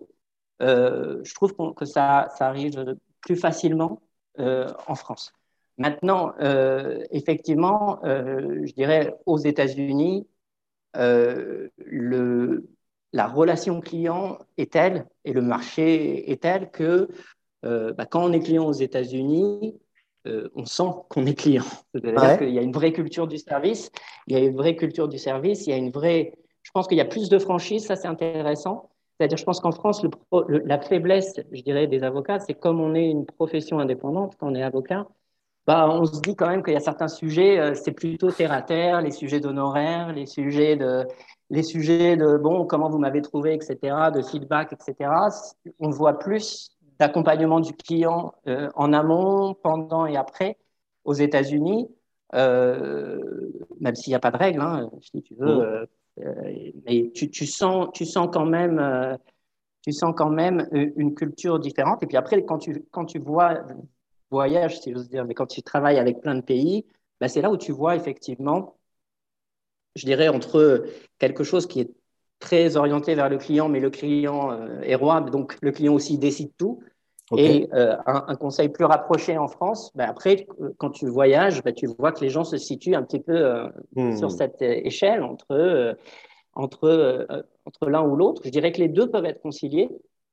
euh, 0.61 1.19
je 1.23 1.33
trouve 1.33 1.53
que 1.75 1.85
ça, 1.85 2.27
ça, 2.37 2.47
arrive 2.47 2.95
plus 3.21 3.35
facilement 3.35 4.01
euh, 4.39 4.67
en 4.87 4.95
France. 4.95 5.33
Maintenant, 5.77 6.33
euh, 6.39 7.03
effectivement, 7.11 7.99
euh, 8.05 8.61
je 8.63 8.73
dirais 8.73 9.13
aux 9.25 9.37
États-Unis, 9.37 10.25
euh, 10.97 11.69
le, 11.77 12.67
la 13.13 13.27
relation 13.27 13.81
client 13.81 14.39
est 14.57 14.73
telle 14.73 15.05
et 15.23 15.33
le 15.33 15.41
marché 15.41 16.31
est 16.31 16.41
tel 16.41 16.69
que 16.71 17.07
euh, 17.65 17.93
bah, 17.93 18.05
quand 18.05 18.23
on 18.23 18.33
est 18.33 18.39
client 18.39 18.65
aux 18.65 18.73
États-Unis, 18.73 19.79
euh, 20.27 20.49
on 20.55 20.65
sent 20.65 20.89
qu'on 21.09 21.25
est 21.25 21.35
client. 21.35 21.63
C'est-à-dire 21.93 22.37
qu'il 22.37 22.49
y 22.51 22.59
a 22.59 22.61
une 22.61 22.71
vraie 22.71 22.93
culture 22.93 23.27
du 23.27 23.37
service, 23.37 23.91
il 24.27 24.33
y 24.33 24.39
a 24.39 24.43
une 24.43 24.55
vraie 24.55 24.75
culture 24.75 25.07
du 25.07 25.17
service, 25.17 25.67
il 25.67 25.69
y 25.69 25.73
a 25.73 25.77
une 25.77 25.91
vraie. 25.91 26.33
Je 26.63 26.71
pense 26.71 26.87
qu'il 26.87 26.97
y 26.97 27.01
a 27.01 27.05
plus 27.05 27.29
de 27.29 27.39
franchise, 27.39 27.85
ça 27.85 27.95
c'est 27.95 28.07
intéressant. 28.07 28.89
C'est-à-dire, 29.17 29.37
je 29.37 29.45
pense 29.45 29.61
qu'en 29.61 29.71
France, 29.71 30.03
le, 30.03 30.57
la 30.65 30.79
faiblesse, 30.81 31.39
je 31.51 31.61
dirais, 31.61 31.87
des 31.87 32.03
avocats, 32.03 32.39
c'est 32.39 32.53
comme 32.53 32.81
on 32.81 32.95
est 32.95 33.09
une 33.09 33.25
profession 33.25 33.79
indépendante, 33.79 34.35
quand 34.37 34.51
on 34.51 34.55
est 34.55 34.63
avocat, 34.63 35.07
bah, 35.67 35.87
on 35.89 36.05
se 36.05 36.21
dit 36.21 36.35
quand 36.35 36.47
même 36.47 36.61
qu'il 36.61 36.73
y 36.73 36.77
a 36.77 36.79
certains 36.79 37.07
sujets, 37.07 37.59
euh, 37.59 37.73
c'est 37.73 37.91
plutôt 37.91 38.29
terre 38.31 38.51
à 38.51 38.61
terre, 38.61 39.01
les 39.01 39.09
sujets 39.09 39.39
d'honoraires, 39.39 40.13
les 40.13 40.27
sujets 40.27 40.75
de, 40.75 41.07
les 41.49 41.63
sujets 41.63 42.15
de 42.17 42.37
bon, 42.37 42.65
comment 42.65 42.87
vous 42.89 42.99
m'avez 42.99 43.23
trouvé, 43.23 43.53
etc., 43.55 44.11
de 44.13 44.21
feedback, 44.21 44.73
etc. 44.73 45.09
On 45.79 45.89
voit 45.89 46.19
plus 46.19 46.69
d'accompagnement 46.99 47.59
du 47.59 47.73
client 47.73 48.33
euh, 48.47 48.69
en 48.75 48.93
amont, 48.93 49.55
pendant 49.55 50.05
et 50.05 50.15
après 50.15 50.57
aux 51.03 51.13
États-Unis, 51.13 51.89
euh, 52.35 53.19
même 53.79 53.95
s'il 53.95 54.11
n'y 54.11 54.15
a 54.15 54.19
pas 54.19 54.31
de 54.31 54.37
règles, 54.37 54.61
hein, 54.61 54.89
si 55.01 55.21
tu 55.23 55.35
veux, 55.35 55.87
mais 56.85 57.11
tu, 57.13 57.29
tu, 57.29 57.45
sens, 57.45 57.89
tu 57.93 58.05
sens 58.05 58.29
quand 58.31 58.45
même. 58.45 59.17
tu 59.81 59.91
sens 59.91 60.13
quand 60.15 60.29
même 60.29 60.67
une 60.71 61.13
culture 61.13 61.59
différente. 61.59 62.01
Et 62.03 62.07
puis 62.07 62.17
après, 62.17 62.43
quand 62.45 62.59
tu, 62.59 62.85
quand 62.91 63.05
tu 63.05 63.19
vois 63.19 63.59
voyage, 64.35 64.81
si 64.81 64.91
j'ose 64.91 65.09
dire, 65.09 65.25
mais 65.25 65.33
quand 65.33 65.47
tu 65.47 65.63
travailles 65.63 65.97
avec 65.97 66.21
plein 66.21 66.35
de 66.35 66.41
pays, 66.41 66.85
bah, 67.21 67.29
c'est 67.29 67.41
là 67.41 67.49
où 67.49 67.57
tu 67.57 67.71
vois 67.71 67.95
effectivement, 67.95 68.75
je 69.95 70.05
dirais, 70.05 70.27
entre 70.27 70.85
quelque 71.19 71.43
chose 71.45 71.67
qui 71.67 71.79
est 71.79 71.91
très 72.39 72.75
orienté 72.75 73.15
vers 73.15 73.29
le 73.29 73.37
client, 73.37 73.69
mais 73.69 73.79
le 73.79 73.89
client 73.89 74.51
euh, 74.51 74.81
est 74.81 74.95
roi, 74.95 75.21
donc 75.21 75.57
le 75.61 75.71
client 75.71 75.93
aussi 75.93 76.17
décide 76.17 76.51
tout. 76.57 76.83
Et 77.35 77.67
euh, 77.73 77.95
un, 78.05 78.35
conseil 78.35 78.69
plus 78.69 78.85
rapproché 78.85 79.35
en 79.37 79.47
France, 79.47 79.91
bah, 79.95 80.05
après, 80.07 80.45
quand 80.77 80.91
tu 80.91 81.07
voyages, 81.07 81.63
bah, 81.63 81.71
tu 81.71 81.87
vois 81.97 82.11
que 82.11 82.21
les 82.21 82.29
gens 82.29 82.43
se 82.43 82.57
situent 82.57 82.93
un 82.93 83.01
petit 83.01 83.19
peu 83.19 83.35
euh, 83.35 83.67
hmm. 83.95 84.17
sur 84.17 84.29
cette 84.29 84.61
échelle 84.61 85.23
entre, 85.23 85.97
entre, 86.53 87.25
entre 87.65 87.89
l'un 87.89 88.03
ou 88.03 88.15
l'autre. 88.15 88.41
Je 88.45 88.51
dirais 88.51 88.71
que 88.71 88.81
les 88.81 88.89
deux 88.89 89.09
peuvent 89.09 89.25
être 89.25 89.41
conciliés. 89.41 89.89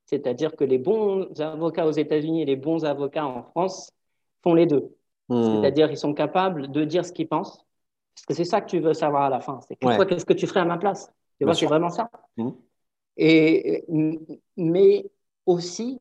C'est-à-dire 0.06 0.56
que 0.56 0.64
les 0.64 0.78
bons 0.78 1.28
avocats 1.40 1.86
aux 1.86 1.92
États-Unis 1.92 2.42
et 2.42 2.44
les 2.44 2.56
bons 2.56 2.84
avocats 2.84 3.26
en 3.26 3.42
France 3.42 3.90
font 4.42 4.54
les 4.54 4.66
deux. 4.66 4.94
Hmm. 5.28 5.60
C'est-à-dire, 5.60 5.90
ils 5.90 5.96
sont 5.96 6.14
capables 6.14 6.70
de 6.70 6.84
dire 6.84 7.04
ce 7.04 7.12
qu'ils 7.12 7.28
pensent. 7.28 7.64
Parce 8.14 8.26
que 8.26 8.34
c'est 8.34 8.44
ça 8.44 8.60
que 8.60 8.68
tu 8.68 8.78
veux 8.78 8.92
savoir 8.92 9.22
à 9.22 9.30
la 9.30 9.40
fin. 9.40 9.60
C'est 9.66 9.76
toi, 9.76 10.04
qu'est-ce 10.04 10.26
que 10.26 10.34
tu 10.34 10.46
ferais 10.46 10.60
à 10.60 10.64
ma 10.64 10.76
place? 10.76 11.10
Tu 11.38 11.44
vois, 11.44 11.54
c'est 11.54 11.66
vraiment 11.66 11.88
ça. 11.88 12.10
Hmm. 12.36 12.50
Et, 13.16 13.84
mais 14.56 15.06
aussi, 15.46 15.98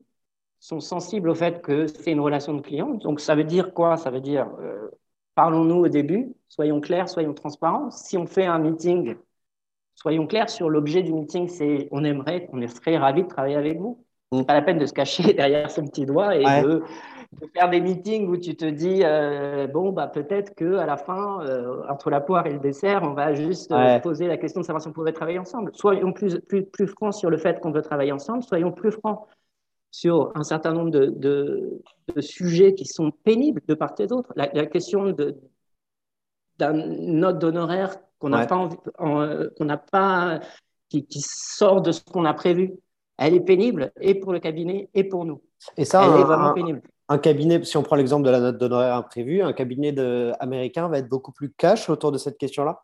sont 0.59 0.79
sensibles 0.79 1.29
au 1.29 1.35
fait 1.35 1.61
que 1.61 1.87
c'est 1.87 2.11
une 2.11 2.19
relation 2.19 2.53
de 2.53 2.61
client. 2.61 2.89
Donc, 2.95 3.19
ça 3.19 3.33
veut 3.35 3.43
dire 3.43 3.73
quoi? 3.73 3.97
Ça 3.97 4.11
veut 4.11 4.21
dire, 4.21 4.47
euh, 4.59 4.89
parlons-nous 5.35 5.85
au 5.85 5.87
début, 5.87 6.35
soyons 6.47 6.79
clairs, 6.81 7.09
soyons 7.09 7.33
transparents. 7.33 7.89
Si 7.89 8.17
on 8.17 8.27
fait 8.27 8.45
un 8.45 8.59
meeting, 8.59 9.15
soyons 10.01 10.25
clairs 10.25 10.49
sur 10.49 10.69
l'objet 10.69 11.03
du 11.03 11.13
meeting, 11.13 11.47
c'est 11.47 11.87
on 11.91 12.03
aimerait, 12.03 12.49
on 12.53 12.67
serait 12.67 12.97
ravis 12.97 13.23
de 13.23 13.27
travailler 13.27 13.55
avec 13.55 13.77
vous. 13.77 14.03
Mm. 14.31 14.43
Pas 14.43 14.53
la 14.53 14.61
peine 14.61 14.77
de 14.77 14.85
se 14.85 14.93
cacher 14.93 15.33
derrière 15.33 15.69
son 15.69 15.85
petit 15.85 16.05
doigt 16.05 16.35
et 16.35 16.43
de, 16.43 16.83
faire 17.53 17.69
des 17.69 17.79
meetings 17.79 18.27
où 18.27 18.35
tu 18.35 18.55
te 18.55 18.65
dis 18.65 19.01
euh, 19.03 19.67
bon 19.67 19.91
bah 19.93 20.07
peut-être 20.07 20.53
que 20.53 20.75
à 20.75 20.85
la 20.85 20.97
fin 20.97 21.41
euh, 21.45 21.81
entre 21.89 22.09
la 22.09 22.19
poire 22.19 22.45
et 22.45 22.51
le 22.51 22.59
dessert 22.59 23.03
on 23.03 23.13
va 23.13 23.33
juste 23.33 23.73
poser 24.03 24.27
la 24.27 24.35
question 24.35 24.59
de 24.59 24.65
savoir 24.65 24.81
si 24.81 24.89
on 24.89 24.91
pourrait 24.91 25.13
travailler 25.13 25.39
ensemble. 25.39 25.71
Soyons 25.73 26.11
plus 26.11 26.39
plus 26.41 26.65
plus 26.65 26.87
francs 26.87 27.13
sur 27.13 27.29
le 27.29 27.37
fait 27.37 27.59
qu'on 27.59 27.71
veut 27.71 27.81
travailler 27.81 28.11
ensemble. 28.11 28.43
Soyons 28.43 28.71
plus 28.71 28.91
francs 28.91 29.27
sur 29.91 30.31
un 30.35 30.43
certain 30.43 30.73
nombre 30.73 30.89
de, 30.89 31.13
de, 31.17 32.21
sujets 32.21 32.73
qui 32.73 32.85
sont 32.85 33.11
pénibles 33.11 33.61
de 33.67 33.73
part 33.73 33.93
et 33.99 34.07
d'autre. 34.07 34.31
La, 34.35 34.47
question 34.65 35.13
d'un 36.57 36.73
note 36.73 37.39
d'honoraire 37.39 37.95
qu'on 38.19 38.29
n'a 38.29 38.45
pas, 38.45 38.69
qu'on 38.97 39.65
n'a 39.65 39.77
pas 39.77 40.39
qui, 40.89 41.05
qui, 41.05 41.21
sort 41.21 41.81
de 41.81 41.91
ce 41.91 42.01
qu'on 42.03 42.25
a 42.25 42.33
prévu, 42.33 42.73
elle 43.17 43.33
est 43.33 43.41
pénible 43.41 43.91
et 43.99 44.15
pour 44.15 44.33
le 44.33 44.39
cabinet 44.39 44.89
et 44.93 45.03
pour 45.03 45.25
nous. 45.25 45.41
Et 45.77 45.85
ça, 45.85 46.05
elle 46.05 46.21
est 46.21 46.23
vraiment 46.23 46.53
pénible. 46.53 46.81
Un 47.07 47.17
cabinet, 47.17 47.63
si 47.63 47.77
on 47.77 47.83
prend 47.83 47.95
l'exemple 47.95 48.25
de 48.25 48.31
la 48.31 48.39
note 48.39 48.57
d'honoraire 48.57 48.95
imprévue, 48.95 49.41
un 49.41 49.53
cabinet 49.53 49.91
de, 49.91 50.31
américain 50.39 50.87
va 50.87 50.99
être 50.99 51.09
beaucoup 51.09 51.31
plus 51.31 51.51
cash 51.51 51.89
autour 51.89 52.11
de 52.11 52.17
cette 52.17 52.37
question-là? 52.37 52.83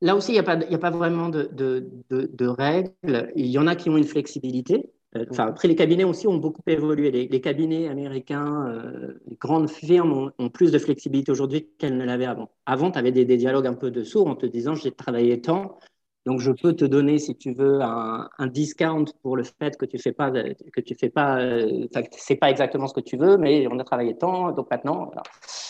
Là 0.00 0.14
aussi, 0.14 0.32
il 0.32 0.40
n'y 0.40 0.46
a, 0.46 0.50
a, 0.50 0.78
pas 0.78 0.90
vraiment 0.90 1.30
de, 1.30 1.48
de, 1.52 1.90
de, 2.10 2.46
règles. 2.46 3.32
Il 3.36 3.46
y 3.46 3.58
en 3.58 3.66
a 3.66 3.74
qui 3.74 3.90
ont 3.90 3.96
une 3.96 4.04
flexibilité. 4.04 4.90
Euh, 5.16 5.24
enfin, 5.30 5.46
après, 5.46 5.68
les 5.68 5.76
cabinets 5.76 6.04
aussi 6.04 6.26
ont 6.26 6.36
beaucoup 6.36 6.62
évolué. 6.66 7.10
Les, 7.10 7.40
cabinets 7.40 7.88
américains, 7.88 8.66
euh, 8.66 9.20
les 9.26 9.36
grandes 9.36 9.70
firmes 9.70 10.32
ont, 10.38 10.48
plus 10.48 10.72
de 10.72 10.78
flexibilité 10.78 11.30
aujourd'hui 11.30 11.68
qu'elles 11.78 11.96
ne 11.96 12.04
l'avaient 12.04 12.26
avant. 12.26 12.50
Avant, 12.66 12.90
tu 12.90 12.98
avais 12.98 13.12
des, 13.12 13.24
dialogues 13.36 13.66
un 13.66 13.74
peu 13.74 13.90
de 13.90 14.02
sourds 14.02 14.26
en 14.26 14.34
te 14.34 14.46
disant 14.46 14.74
j'ai 14.74 14.90
travaillé 14.90 15.40
tant, 15.40 15.78
donc 16.26 16.40
je 16.40 16.50
peux 16.50 16.72
te 16.72 16.84
donner, 16.84 17.18
si 17.18 17.36
tu 17.36 17.52
veux, 17.52 17.80
un, 17.82 18.28
discount 18.46 19.04
pour 19.22 19.36
le 19.36 19.44
fait 19.44 19.76
que 19.76 19.86
tu 19.86 19.98
fais 19.98 20.12
pas, 20.12 20.30
que 20.30 20.80
tu 20.80 20.94
fais 20.94 21.10
pas, 21.10 21.40
euh, 21.40 21.86
c'est 22.12 22.36
pas 22.36 22.50
exactement 22.50 22.88
ce 22.88 22.94
que 22.94 23.00
tu 23.00 23.16
veux, 23.16 23.36
mais 23.36 23.66
on 23.70 23.78
a 23.78 23.84
travaillé 23.84 24.16
tant, 24.16 24.52
donc 24.52 24.70
maintenant. 24.70 25.12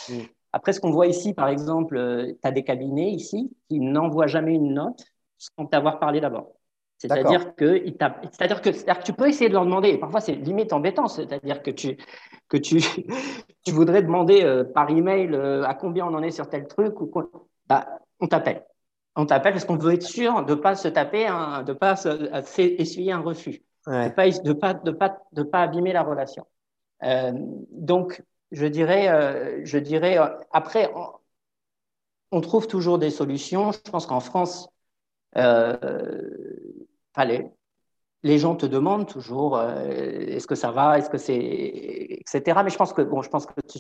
Mm. 0.09 0.21
Après, 0.53 0.73
ce 0.73 0.81
qu'on 0.81 0.93
voit 0.93 1.09
ici, 1.09 1.35
par 1.35 1.49
exemple, 1.49 1.97
tu 2.41 2.49
as 2.49 2.53
des 2.53 2.63
cabinets 2.63 3.11
ici 3.11 3.51
qui 3.69 3.81
n'envoient 3.81 4.29
jamais 4.29 4.55
une 4.55 4.75
note 4.75 5.05
sans 5.37 5.67
t'avoir 5.67 5.99
parlé 5.99 6.21
d'abord. 6.21 6.53
C'est-à-dire 7.09 7.55
que, 7.55 7.85
c'est-à-dire 8.33 8.63
que, 8.63 8.71
que, 8.71 9.05
tu 9.05 9.13
peux 9.13 9.29
essayer 9.29 9.49
de 9.49 9.55
leur 9.55 9.67
demander, 9.67 9.91
et 9.91 9.99
parfois 9.99 10.21
c'est 10.21 10.35
limite 10.35 10.73
embêtant, 10.73 11.07
c'est-à-dire 11.07 11.63
que 11.63 11.71
tu, 11.71 11.99
que 12.49 12.57
tu, 12.57 12.79
tu 13.65 13.73
voudrais 13.73 14.03
demander 14.03 14.43
euh, 14.43 14.65
par 14.65 14.89
email 14.89 15.29
euh, 15.33 15.65
à 15.65 15.75
combien 15.75 16.07
on 16.07 16.15
en 16.15 16.23
est 16.23 16.31
sur 16.31 16.49
tel 16.49 16.67
truc, 16.67 17.01
ou 17.03 17.07
quoi. 17.07 17.31
Bah, 17.67 17.87
on 18.21 18.27
t'appelle. 18.27 18.65
On 19.17 19.27
t'appelle 19.27 19.53
parce 19.53 19.67
qu'on 19.67 19.77
veut 19.77 19.93
être 19.93 20.03
sûr 20.03 20.45
de 20.45 20.55
ne 20.55 20.61
pas 20.61 20.75
se 20.75 20.89
taper, 20.89 21.27
de 21.27 21.73
ne 21.73 21.77
pas 21.77 21.95
se, 21.95 22.09
essuyer 22.81 23.13
un 23.13 23.21
refus, 23.21 23.63
de 23.87 23.93
ne 23.93 24.09
pas, 24.09 24.31
de 24.31 24.53
pas, 24.53 24.75
de 24.75 24.91
pas, 24.91 25.19
de 25.33 25.43
pas 25.43 25.63
abîmer 25.63 25.93
la 25.93 26.03
relation. 26.03 26.47
Euh, 27.05 27.33
donc, 27.71 28.23
je 28.51 28.67
dirais, 28.67 29.63
je 29.65 29.79
dirais 29.79 30.17
après, 30.53 30.91
on, 30.97 31.07
on, 32.33 32.41
trouve 32.41 32.67
toujours 32.67 32.99
des 32.99 33.11
solutions. 33.11 33.73
Je 33.73 33.79
pense 33.91 34.07
qu'en 34.07 34.21
France, 34.21 34.69
les, 37.23 37.47
les, 38.23 38.39
gens 38.39 38.57
te 38.57 38.67
demandent 38.67 39.07
toujours 39.07 39.57
euh, 39.57 40.27
est-ce 40.27 40.47
que 40.47 40.55
ça 40.55 40.73
va, 40.73 40.99
est-ce 40.99 41.11
que 41.11 41.19
c'est, 41.19 41.37
etc. 41.37 42.61
Mais 42.65 42.71
je 42.71 42.77
pense 42.77 42.93
que, 42.93 43.03
bon, 43.03 43.23
je 43.23 43.29
pense 43.29 43.47
que 43.47 43.61
tu, 43.61 43.79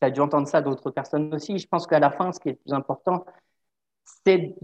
as 0.00 0.10
dû 0.10 0.20
entendre 0.20 0.46
ça 0.46 0.60
d'autres 0.60 0.90
personnes 0.90 1.34
aussi. 1.34 1.58
Je 1.58 1.66
pense 1.66 1.86
qu'à 1.86 1.98
la 1.98 2.10
fin, 2.10 2.32
ce 2.32 2.38
qui 2.38 2.50
est 2.50 2.52
le 2.52 2.58
plus 2.58 2.74
important, 2.74 3.24
c'est 4.24 4.54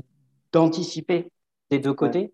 d'anticiper 0.52 1.30
des 1.70 1.78
deux 1.78 1.94
côtés 1.94 2.32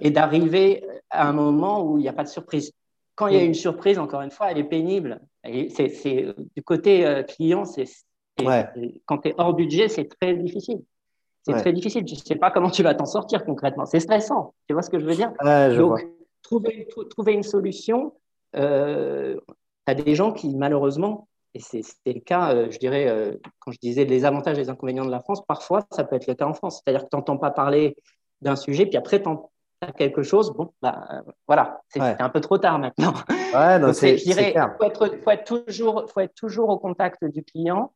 et 0.00 0.10
d'arriver 0.10 0.84
à 1.10 1.28
un 1.28 1.32
moment 1.32 1.84
où 1.84 1.98
il 1.98 2.02
n'y 2.02 2.08
a 2.08 2.12
pas 2.12 2.24
de 2.24 2.28
surprise. 2.28 2.72
Quand 3.14 3.26
il 3.26 3.36
y 3.36 3.38
a 3.38 3.44
une 3.44 3.54
surprise, 3.54 3.98
encore 3.98 4.22
une 4.22 4.30
fois, 4.30 4.50
elle 4.50 4.58
est 4.58 4.64
pénible. 4.64 5.20
Et 5.44 5.68
c'est, 5.68 6.34
du 6.56 6.62
côté 6.62 7.06
euh, 7.06 7.22
client, 7.22 7.64
c'est, 7.64 7.84
quand 9.06 9.18
tu 9.18 9.28
es 9.28 9.34
hors 9.36 9.54
budget, 9.54 9.88
c'est 9.88 10.06
très 10.06 10.34
difficile. 10.34 10.82
C'est 11.42 11.54
très 11.54 11.72
difficile. 11.72 12.04
Tu 12.04 12.14
ne 12.14 12.20
sais 12.20 12.36
pas 12.36 12.50
comment 12.50 12.70
tu 12.70 12.82
vas 12.82 12.94
t'en 12.94 13.06
sortir 13.06 13.44
concrètement. 13.44 13.86
C'est 13.86 14.00
stressant. 14.00 14.54
Tu 14.68 14.74
vois 14.74 14.82
ce 14.82 14.90
que 14.90 14.98
je 14.98 15.06
veux 15.06 15.14
dire? 15.14 15.32
Donc, 15.76 16.06
Trouver, 16.42 16.88
trouver, 17.10 17.34
une 17.34 17.42
solution. 17.42 18.14
Euh, 18.56 19.36
tu 19.86 19.92
as 19.92 19.94
des 19.94 20.14
gens 20.14 20.32
qui, 20.32 20.56
malheureusement, 20.56 21.28
et 21.54 21.60
c'était 21.60 22.12
le 22.12 22.20
cas, 22.20 22.54
euh, 22.54 22.70
je 22.70 22.78
dirais, 22.78 23.08
euh, 23.08 23.34
quand 23.58 23.72
je 23.72 23.78
disais 23.78 24.04
les 24.04 24.24
avantages 24.24 24.56
et 24.56 24.60
les 24.60 24.70
inconvénients 24.70 25.04
de 25.04 25.10
la 25.10 25.20
France, 25.20 25.44
parfois, 25.46 25.84
ça 25.90 26.04
peut 26.04 26.16
être 26.16 26.26
le 26.26 26.34
cas 26.34 26.46
en 26.46 26.54
France. 26.54 26.80
C'est-à-dire 26.82 27.04
que 27.04 27.10
tu 27.10 27.16
n'entends 27.16 27.36
pas 27.36 27.50
parler 27.50 27.96
d'un 28.40 28.56
sujet, 28.56 28.86
puis 28.86 28.96
après, 28.96 29.22
tu 29.22 29.28
as 29.82 29.92
quelque 29.92 30.22
chose. 30.22 30.52
Bon, 30.52 30.72
bah, 30.80 31.22
voilà, 31.46 31.82
c'est 31.88 32.00
un 32.00 32.28
peu 32.30 32.40
trop 32.40 32.58
tard 32.58 32.78
maintenant. 32.78 33.14
Ouais, 33.54 33.80
Donc, 33.80 33.94
je 33.94 34.22
dirais, 34.22 34.54
il 34.54 34.76
faut 34.78 34.84
être, 34.84 35.18
faut, 35.22 35.30
être 35.30 35.44
toujours, 35.44 36.08
faut 36.08 36.20
être 36.20 36.34
toujours 36.34 36.68
au 36.70 36.78
contact 36.78 37.24
du 37.24 37.42
client 37.42 37.92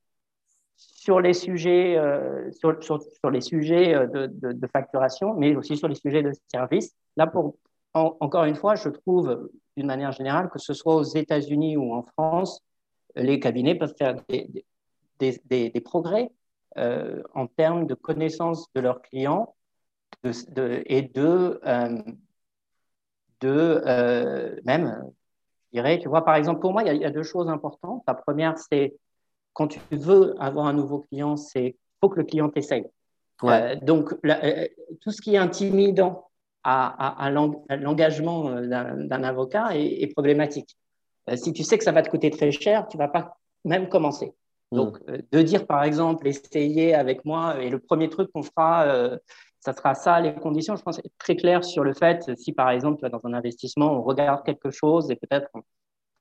sur 0.77 1.21
les 1.21 1.35
sujets, 1.35 1.97
euh, 1.97 2.51
sur, 2.53 2.83
sur, 2.83 3.31
les 3.31 3.41
sujets 3.41 3.95
euh, 3.95 4.07
de, 4.07 4.27
de, 4.27 4.53
de, 4.53 4.67
facturation, 4.67 5.35
mais 5.35 5.55
aussi 5.55 5.77
sur 5.77 5.89
les 5.89 5.95
sujets 5.95 6.23
de 6.23 6.33
service. 6.53 6.95
Là, 7.17 7.27
pour, 7.27 7.57
encore 7.93 8.45
une 8.45 8.57
fois, 8.57 8.75
je 8.75 8.89
trouve 8.89 9.51
d'une 9.77 9.87
manière 9.87 10.13
générale 10.13 10.49
que 10.51 10.59
ce 10.59 10.75
soit 10.75 10.95
aux 10.97 11.03
États-Unis 11.03 11.77
ou 11.77 11.93
en 11.95 12.03
France, 12.03 12.61
les 13.17 13.39
cabinets 13.41 13.75
peuvent 13.75 13.95
faire 13.97 14.17
des, 14.29 14.65
des, 15.19 15.71
des, 15.71 15.81
progrès 15.81 16.31
euh, 16.79 17.23
en 17.35 17.47
termes 17.47 17.87
de 17.87 17.95
connaissance 17.95 18.67
de 18.75 18.81
leurs 18.81 19.01
clients 19.03 19.55
de, 20.23 20.83
et 20.87 21.03
de, 21.03 21.61
euh, 21.65 22.03
de 23.41 23.83
euh, 23.87 24.61
même, 24.65 25.13
je 25.73 25.79
dirais, 25.79 25.99
tu 25.99 26.09
vois, 26.09 26.25
par 26.25 26.37
exemple, 26.37 26.61
pour 26.61 26.73
moi, 26.73 26.83
il 26.83 26.97
y 26.97 27.05
a 27.05 27.11
deux 27.11 27.23
choses 27.23 27.49
importantes. 27.49 28.03
La 28.07 28.15
première, 28.15 28.59
c'est 28.59 28.95
quand 29.55 29.69
tu 29.69 29.81
veux 29.91 30.35
avoir 30.39 30.67
un 30.67 30.75
nouveau 30.75 31.01
client, 31.01 31.37
c'est 31.37 31.77
faut 32.01 32.11
que 32.11 32.19
le 32.19 32.25
client 32.25 32.51
t'essaye. 32.51 32.85
Euh, 33.45 33.77
donc, 33.77 34.15
euh, 34.27 34.67
tout 35.01 35.11
ce 35.11 35.21
qui 35.21 35.35
est 35.35 35.39
intimidant 35.39 36.29
à, 36.63 37.31
l'engagement 37.31 38.49
euh, 38.49 39.07
d'un 39.07 39.23
avocat 39.23 39.77
est, 39.77 40.13
problématique. 40.13 40.77
si 41.35 41.53
tu 41.53 41.63
sais 41.63 41.77
que 41.77 41.85
ça 41.85 41.93
va 41.93 42.03
te 42.03 42.11
coûter 42.11 42.31
très 42.31 42.51
cher, 42.53 42.87
tu 42.89 42.97
vas 42.97 43.09
pas 43.09 43.37
même 43.65 43.89
commencer. 43.89 44.33
Hmm. 44.71 44.77
Donc, 44.77 44.99
de 45.07 45.43
dire 45.43 45.67
par 45.67 45.85
exemple, 45.85 46.27
essayer 46.27 46.95
avec 46.95 47.25
moi, 47.25 47.63
et 47.63 47.71
le 47.71 47.79
premier 47.79 48.09
truc 48.09 48.31
qu'on 48.33 48.43
fera, 48.43 49.19
ça 49.61 49.73
sera 49.73 49.95
ça, 49.95 50.21
les 50.21 50.35
conditions, 50.35 50.77
je 50.77 50.83
pense, 50.83 50.99
être 50.99 51.13
très 51.19 51.37
clair 51.37 51.65
sur 51.65 51.85
le 51.85 51.93
fait, 51.93 52.31
si 52.39 52.53
par 52.53 52.71
exemple, 52.71 52.99
tu 52.99 53.03
vas 53.03 53.11
dans 53.11 53.21
un 53.25 53.35
investissement, 53.35 53.93
on 53.93 54.03
regarde 54.03 54.45
quelque 54.45 54.71
chose 54.71 55.11
et 55.11 55.17
peut-être 55.17 55.51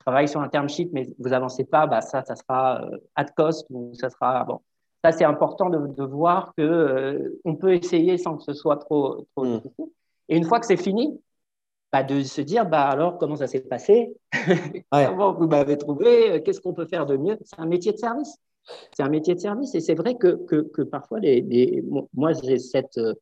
travaille 0.04 0.28
sur 0.28 0.42
un 0.42 0.50
term 0.50 0.70
sheet, 0.70 0.90
mais 0.94 1.08
vous 1.20 1.34
avancez 1.34 1.66
pas, 1.66 1.88
bah 1.88 2.02
ça, 2.02 2.24
ça 2.24 2.36
sera 2.36 2.84
euh, 2.84 2.98
at 3.16 3.26
cost 3.26 3.66
ou 3.70 3.94
ça 3.96 4.10
sera 4.10 4.44
bon. 4.44 4.60
Ça, 5.04 5.12
c'est 5.12 5.26
important 5.26 5.70
de, 5.70 5.88
de, 5.88 6.04
voir 6.04 6.54
que 6.56 6.62
euh, 6.62 7.40
on 7.44 7.56
peut 7.56 7.74
essayer 7.74 8.18
sans 8.18 8.38
que 8.38 8.44
ce 8.44 8.54
soit 8.54 8.78
trop, 8.78 9.26
trop 9.36 9.46
mm. 9.46 9.56
difficile. 9.56 9.86
Et 10.30 10.38
une 10.38 10.46
fois 10.46 10.60
que 10.60 10.66
c'est 10.66 10.78
fini, 10.78 11.20
bah, 11.92 12.04
de 12.04 12.24
se 12.24 12.42
dire, 12.42 12.66
bah 12.66 12.86
alors 12.86 13.18
comment 13.18 13.36
ça 13.36 13.48
s'est 13.48 13.60
passé? 13.60 14.16
Comment 14.92 15.34
vous 15.34 15.48
m'avez 15.48 15.78
trouvé? 15.78 16.42
Qu'est-ce 16.44 16.60
qu'on 16.60 16.74
peut 16.74 16.88
faire 16.88 17.06
de 17.06 17.18
mieux? 17.18 17.38
C'est 17.44 17.60
un 17.60 17.66
métier 17.66 17.92
de 17.92 17.98
service. 17.98 18.36
C'est 18.96 19.04
un 19.04 19.10
métier 19.10 19.36
de 19.36 19.40
service. 19.40 19.76
Et 19.76 19.80
c'est 19.80 19.94
vrai 19.94 20.16
que, 20.16 20.44
que, 20.46 20.62
que 20.62 20.82
parfois, 20.82 21.20
les, 21.20 21.42
les, 21.42 21.84
moi, 22.14 22.32
j'ai 22.34 22.58
cette, 22.58 22.98
euh, 22.98 23.14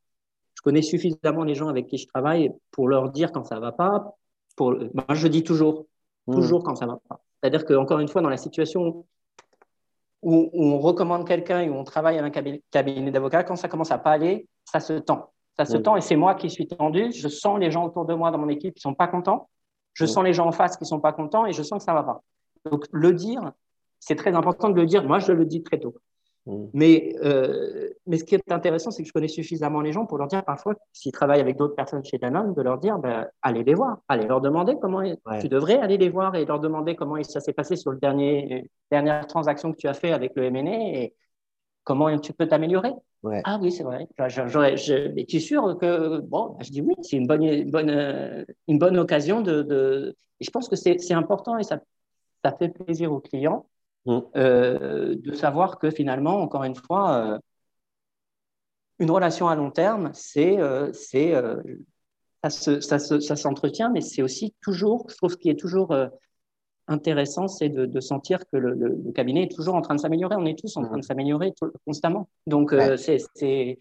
je 0.54 0.62
connais 0.62 0.82
suffisamment 0.82 1.44
les 1.44 1.54
gens 1.54 1.68
avec 1.68 1.86
qui 1.86 1.98
je 1.98 2.06
travaille 2.06 2.50
pour 2.70 2.88
leur 2.88 3.10
dire 3.10 3.32
quand 3.32 3.44
ça 3.44 3.60
va 3.60 3.72
pas. 3.72 4.16
Pour, 4.56 4.74
moi, 4.94 5.04
je 5.10 5.28
dis 5.28 5.42
toujours. 5.42 5.86
Toujours 6.30 6.62
quand 6.62 6.76
ça 6.76 6.86
va 6.86 6.98
pas. 7.08 7.20
C'est-à-dire 7.40 7.64
qu'encore 7.64 7.98
une 7.98 8.08
fois, 8.08 8.22
dans 8.22 8.28
la 8.28 8.36
situation 8.36 9.04
où, 10.22 10.50
on 10.52 10.78
recommande 10.78 11.26
quelqu'un 11.26 11.60
et 11.60 11.68
où 11.68 11.74
on 11.74 11.84
travaille 11.84 12.18
avec 12.18 12.36
un 12.36 12.60
cabinet, 12.70 13.10
d'avocats, 13.10 13.42
quand 13.42 13.56
ça 13.56 13.68
commence 13.68 13.90
à 13.90 13.98
pas 13.98 14.12
aller, 14.12 14.46
ça 14.64 14.78
se 14.78 14.92
tend. 14.94 15.32
Ça 15.56 15.64
se 15.64 15.76
hmm. 15.76 15.82
tend 15.82 15.96
et 15.96 16.00
c'est 16.00 16.16
moi 16.16 16.34
qui 16.34 16.48
suis 16.48 16.68
tendu. 16.68 17.12
Je 17.12 17.28
sens 17.28 17.58
les 17.58 17.70
gens 17.70 17.84
autour 17.84 18.04
de 18.04 18.14
moi 18.14 18.30
dans 18.30 18.38
mon 18.38 18.48
équipe 18.48 18.74
qui 18.74 18.80
sont 18.80 18.94
pas 18.94 19.08
contents. 19.08 19.48
Je 19.94 20.04
hmm. 20.04 20.08
sens 20.08 20.24
les 20.24 20.32
gens 20.32 20.46
en 20.46 20.52
face 20.52 20.76
qui 20.76 20.86
sont 20.86 21.00
pas 21.00 21.12
contents 21.12 21.44
et 21.44 21.52
je 21.52 21.62
sens 21.62 21.78
que 21.78 21.84
ça 21.84 21.92
va 21.92 22.04
pas. 22.04 22.22
Donc 22.64 22.86
le 22.92 23.12
dire, 23.12 23.52
c'est 23.98 24.14
très 24.14 24.34
important 24.34 24.68
de 24.68 24.74
le 24.74 24.86
dire. 24.86 25.04
Moi, 25.04 25.18
je 25.18 25.32
le 25.32 25.44
dis 25.44 25.62
très 25.62 25.78
tôt. 25.78 25.94
Mais 26.46 27.14
euh, 27.22 27.90
mais 28.06 28.18
ce 28.18 28.24
qui 28.24 28.34
est 28.34 28.50
intéressant, 28.50 28.90
c'est 28.90 29.02
que 29.02 29.08
je 29.08 29.12
connais 29.12 29.28
suffisamment 29.28 29.80
les 29.80 29.92
gens 29.92 30.06
pour 30.06 30.18
leur 30.18 30.26
dire 30.26 30.44
parfois, 30.44 30.74
s'ils 30.92 31.12
travaillent 31.12 31.40
avec 31.40 31.56
d'autres 31.56 31.76
personnes 31.76 32.04
chez 32.04 32.18
Danone, 32.18 32.52
de 32.52 32.62
leur 32.62 32.78
dire 32.78 32.98
ben, 32.98 33.28
allez 33.42 33.62
les 33.62 33.74
voir, 33.74 33.98
allez 34.08 34.26
leur 34.26 34.40
demander 34.40 34.76
comment 34.80 35.02
tu 35.40 35.48
devrais 35.48 35.78
aller 35.78 35.98
les 35.98 36.08
voir 36.08 36.34
et 36.34 36.44
leur 36.44 36.58
demander 36.58 36.96
comment 36.96 37.22
ça 37.22 37.38
s'est 37.38 37.52
passé 37.52 37.76
sur 37.76 37.92
le 37.92 37.98
dernier 37.98 38.68
dernière 38.90 39.24
transaction 39.28 39.70
que 39.72 39.76
tu 39.76 39.86
as 39.86 39.94
fait 39.94 40.10
avec 40.10 40.32
le 40.34 40.50
MNE 40.50 40.96
et 40.96 41.14
comment 41.84 42.18
tu 42.18 42.32
peux 42.32 42.48
t'améliorer. 42.48 42.92
Ah 43.44 43.60
oui, 43.62 43.70
c'est 43.70 43.84
vrai. 43.84 44.08
J'aurais, 44.48 44.76
je, 44.76 45.16
es-tu 45.16 45.38
sûr 45.38 45.78
que 45.78 46.18
bon, 46.22 46.56
je 46.60 46.70
dis 46.70 46.80
oui, 46.80 46.94
c'est 47.02 47.18
une 47.18 47.28
bonne, 47.28 47.44
une 47.44 47.70
bonne, 47.70 48.46
une 48.66 48.78
bonne 48.78 48.98
occasion 48.98 49.42
de, 49.42 49.62
de... 49.62 50.16
Et 50.40 50.44
je 50.44 50.50
pense 50.50 50.68
que 50.68 50.74
c'est, 50.74 50.98
c'est 50.98 51.14
important 51.14 51.56
et 51.56 51.62
ça, 51.62 51.78
ça 52.44 52.50
fait 52.50 52.68
plaisir 52.68 53.12
aux 53.12 53.20
clients 53.20 53.66
mm. 54.06 54.18
euh, 54.36 55.14
de 55.16 55.34
savoir 55.34 55.78
que 55.78 55.90
finalement, 55.90 56.40
encore 56.40 56.64
une 56.64 56.74
fois, 56.74 57.14
euh, 57.14 57.38
une 58.98 59.10
relation 59.10 59.48
à 59.48 59.54
long 59.54 59.70
terme, 59.70 60.10
c'est, 60.14 60.60
euh, 60.60 60.92
c'est, 60.92 61.34
ça, 62.48 62.98
ça, 62.98 63.36
s'entretient, 63.36 63.90
mais 63.90 64.00
c'est 64.00 64.22
aussi 64.22 64.54
toujours, 64.60 65.06
je 65.08 65.16
trouve, 65.16 65.30
ce 65.30 65.36
qui 65.36 65.48
est 65.48 65.58
toujours 65.58 65.94
intéressant, 66.88 67.48
c'est 67.48 67.68
de, 67.68 68.00
sentir 68.00 68.40
que 68.52 68.56
le, 68.56 69.12
cabinet 69.12 69.44
est 69.44 69.54
toujours 69.54 69.74
en 69.74 69.82
train 69.82 69.94
de 69.94 70.00
s'améliorer. 70.00 70.36
On 70.36 70.46
est 70.46 70.58
tous 70.58 70.76
en 70.76 70.84
train 70.84 70.98
de 70.98 71.04
s'améliorer 71.04 71.52
constamment. 71.86 72.28
Donc, 72.46 72.74
c'est, 72.96 73.18
c'est, 73.34 73.78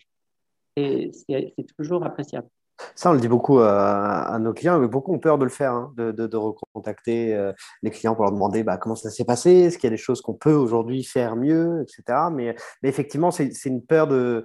c'est 0.76 1.54
toujours 1.78 2.04
appréciable. 2.06 2.48
Ça, 2.96 3.10
on 3.10 3.14
le 3.14 3.20
dit 3.20 3.28
beaucoup 3.28 3.60
euh, 3.60 3.68
à, 3.68 4.38
nos 4.40 4.54
clients, 4.54 4.80
mais 4.80 4.88
beaucoup 4.88 5.14
ont 5.14 5.20
peur 5.20 5.38
de 5.38 5.44
le 5.44 5.50
faire, 5.50 5.74
hein, 5.74 5.94
de, 5.98 6.36
recontacter 6.36 7.34
euh, 7.34 7.54
les 7.84 7.92
clients 7.92 8.16
pour 8.16 8.24
leur 8.24 8.34
demander 8.34 8.64
bah, 8.64 8.78
comment 8.78 8.96
ça 8.96 9.10
s'est 9.10 9.26
passé, 9.26 9.52
est-ce 9.52 9.78
qu'il 9.78 9.90
y 9.90 9.94
a 9.94 9.96
des 9.96 10.02
choses 10.02 10.22
qu'on 10.22 10.34
peut 10.34 10.54
aujourd'hui 10.54 11.04
faire 11.04 11.36
mieux, 11.36 11.84
etc. 11.84 12.20
Mais, 12.32 12.56
effectivement, 12.84 13.32
c'est 13.32 13.52
une 13.66 13.84
peur 13.84 14.08
de, 14.08 14.44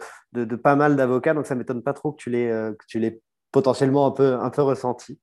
pas 0.62 0.76
mal 0.76 0.96
d'avocats, 0.96 1.34
donc 1.34 1.46
ça 1.46 1.54
ne 1.54 1.60
m'étonne 1.60 1.82
pas 1.82 1.92
trop 1.92 2.12
que 2.12 2.18
tu 2.18 2.30
l'aies 2.30 2.50
euh, 2.50 2.72
potentiellement 3.52 4.06
un 4.06 4.10
peu, 4.10 4.34
un 4.34 4.50
peu 4.50 4.62
ressenti. 4.62 5.18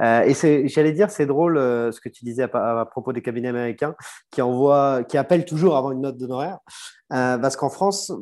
et 0.00 0.68
j'allais 0.68 0.92
dire, 0.92 1.10
c'est 1.10 1.26
drôle 1.26 1.56
ce 1.56 2.00
que 2.00 2.08
tu 2.08 2.24
disais 2.24 2.44
à, 2.44 2.86
propos 2.88 3.12
des 3.12 3.22
cabinets 3.22 3.48
américains 3.48 3.96
qui, 4.30 4.40
envoient, 4.40 5.02
qui 5.02 5.18
appellent 5.18 5.44
toujours 5.44 5.76
avant 5.76 5.90
une 5.90 6.02
note 6.02 6.16
d'honoraire, 6.16 6.58
parce 7.08 7.56
qu'en 7.56 7.70
France, 7.70 8.12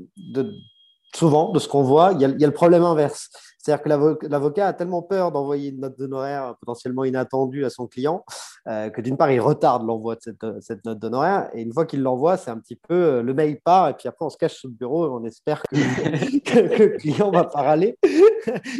souvent, 1.15 1.51
de 1.53 1.59
ce 1.59 1.69
qu'on 1.69 1.83
voit, 1.83 2.13
il 2.15 2.21
y, 2.21 2.25
a, 2.25 2.29
le 2.29 2.53
problème 2.53 2.85
inverse. 2.85 3.31
C'est-à-dire 3.63 3.83
que 3.83 4.27
l'avocat 4.29 4.69
a 4.69 4.73
tellement 4.73 5.03
peur 5.03 5.33
d'envoyer 5.33 5.71
une 5.71 5.81
note 5.81 5.99
d'honoraire 5.99 6.57
potentiellement 6.61 7.05
inattendue 7.05 7.65
à 7.67 7.71
son 7.71 7.87
client 7.87 8.25
euh, 8.69 8.89
que 8.89 9.01
d'une 9.03 9.17
part, 9.17 9.31
il 9.31 9.41
retarde 9.41 9.87
l'envoi 9.87 10.17
de 10.17 10.61
cette, 10.61 10.85
note 10.85 10.99
d'honoraire. 10.99 11.51
Et 11.53 11.63
une 11.63 11.73
fois 11.73 11.85
qu'il 11.85 12.01
l'envoie, 12.01 12.37
c'est 12.37 12.51
un 12.51 12.59
petit 12.59 12.77
peu 12.77 12.95
euh, 12.95 13.23
le 13.23 13.35
mail 13.35 13.61
part 13.61 13.89
et 13.91 13.95
puis 13.95 14.09
après, 14.09 14.25
on 14.25 14.31
se 14.31 14.39
cache 14.39 14.55
sous 14.55 14.69
le 14.69 14.75
bureau 14.75 15.07
et 15.07 15.11
on 15.11 15.25
espère 15.25 15.63
que, 15.71 15.77
le 15.77 16.97
client 16.97 17.31
va 17.31 17.45
pas 17.45 17.63
râler. 17.63 17.99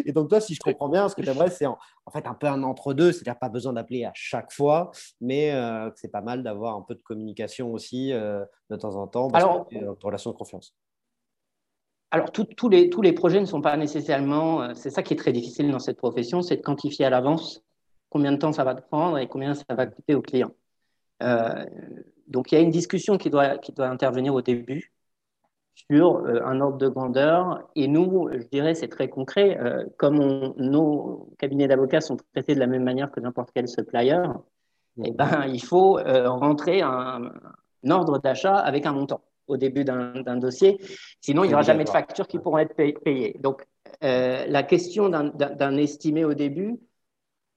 et 0.07 0.13
donc, 0.13 0.31
toi, 0.31 0.41
si 0.41 0.55
je 0.55 0.61
comprends 0.61 0.89
bien, 0.89 1.09
ce 1.09 1.15
que 1.15 1.21
tu 1.21 1.29
aimerais, 1.29 1.51
c'est 1.51 1.67
en, 1.67 1.79
fait 2.11 2.27
un 2.27 2.35
peu 2.35 2.47
un 2.47 2.63
entre-deux, 2.63 3.13
c'est-à-dire 3.13 3.39
pas 3.39 3.51
besoin 3.51 3.75
d'appeler 3.75 4.05
à 4.05 4.13
chaque 4.15 4.53
fois, 4.53 4.91
mais 5.21 5.53
euh, 5.53 5.91
c'est 5.95 6.11
pas 6.11 6.23
mal 6.23 6.43
d'avoir 6.43 6.77
un 6.77 6.83
peu 6.83 6.95
de 6.95 7.03
communication 7.03 7.73
aussi 7.73 8.13
de 8.13 8.77
temps 8.77 8.97
en 8.97 9.07
temps 9.07 9.29
parce 9.29 9.45
Alors, 9.45 9.69
que, 9.69 9.77
relation 10.03 10.31
de 10.31 10.37
confiance. 10.37 10.75
Alors, 12.13 12.33
tous 12.33 12.69
les, 12.69 12.91
tous 12.91 13.03
les 13.03 13.13
projets 13.13 13.41
ne 13.41 13.47
sont 13.47 13.61
pas 13.61 13.77
nécessairement. 13.77 14.63
Euh, 14.63 14.73
c'est 14.75 14.91
ça 14.91 15.03
qui 15.03 15.15
est 15.15 15.17
très 15.17 15.33
difficile 15.33 15.71
dans 15.71 15.79
cette 15.79 15.97
profession, 15.97 16.43
c'est 16.43 16.57
de 16.57 16.63
quantifier 16.63 17.05
à 17.05 17.11
l'avance 17.11 17.63
combien 18.09 18.33
de 18.33 18.37
temps 18.39 18.53
ça 18.53 18.65
va 18.65 18.75
te 18.75 18.83
prendre 18.83 19.19
et 19.19 19.29
combien 19.29 19.55
ça 19.55 19.65
va 19.71 19.87
coûter 19.87 20.15
au 20.17 20.23
client. 20.23 20.51
Euh, 21.23 21.65
donc, 22.27 22.51
il 22.51 22.57
y 22.57 22.59
a 22.59 22.61
une 22.61 22.71
discussion 22.71 23.17
qui 23.17 23.31
doit, 23.31 23.59
qui 23.59 23.73
doit 23.73 23.87
intervenir 23.87 24.35
au 24.35 24.43
début 24.43 24.93
sur 25.89 26.17
euh, 26.17 26.41
un 26.45 26.61
ordre 26.61 26.79
de 26.79 26.89
grandeur. 26.89 27.71
Et 27.77 27.87
nous, 27.87 28.29
je 28.33 28.45
dirais, 28.49 28.75
c'est 28.75 28.89
très 28.89 29.09
concret. 29.09 29.57
comme 29.97 30.19
nos 30.57 31.33
cabinets 31.39 31.69
d'avocats 31.69 32.01
sont 32.01 32.17
traités 32.35 32.55
de 32.55 32.61
la 32.61 32.67
même 32.67 32.83
manière 32.83 33.13
que 33.13 33.21
n'importe 33.21 33.51
quel 33.55 33.69
supplier, 33.69 34.21
eh 35.05 35.13
ben, 35.13 35.45
il 35.47 35.63
faut 35.63 36.01
rentrer 36.03 36.83
un 36.83 37.31
ordre 37.89 38.19
d'achat 38.19 38.57
avec 38.57 38.87
un 38.87 38.93
montant 38.93 39.23
au 39.51 39.57
début 39.57 39.85
d'un 39.85 40.37
dossier. 40.37 40.79
Sinon, 41.21 41.45
il 41.45 41.49
n'y 41.49 41.55
aura 41.55 41.63
jamais 41.63 41.85
de 41.85 41.91
factures 41.91 42.27
qui 42.27 42.39
pourront 42.39 42.59
être 42.59 42.75
payées. 42.75 43.37
Donc, 43.41 43.67
euh, 44.05 44.47
la 44.47 44.63
question 44.63 45.09
d'un 45.09 45.77
estimé 45.77 46.25
au 46.25 46.35
début, 46.35 46.79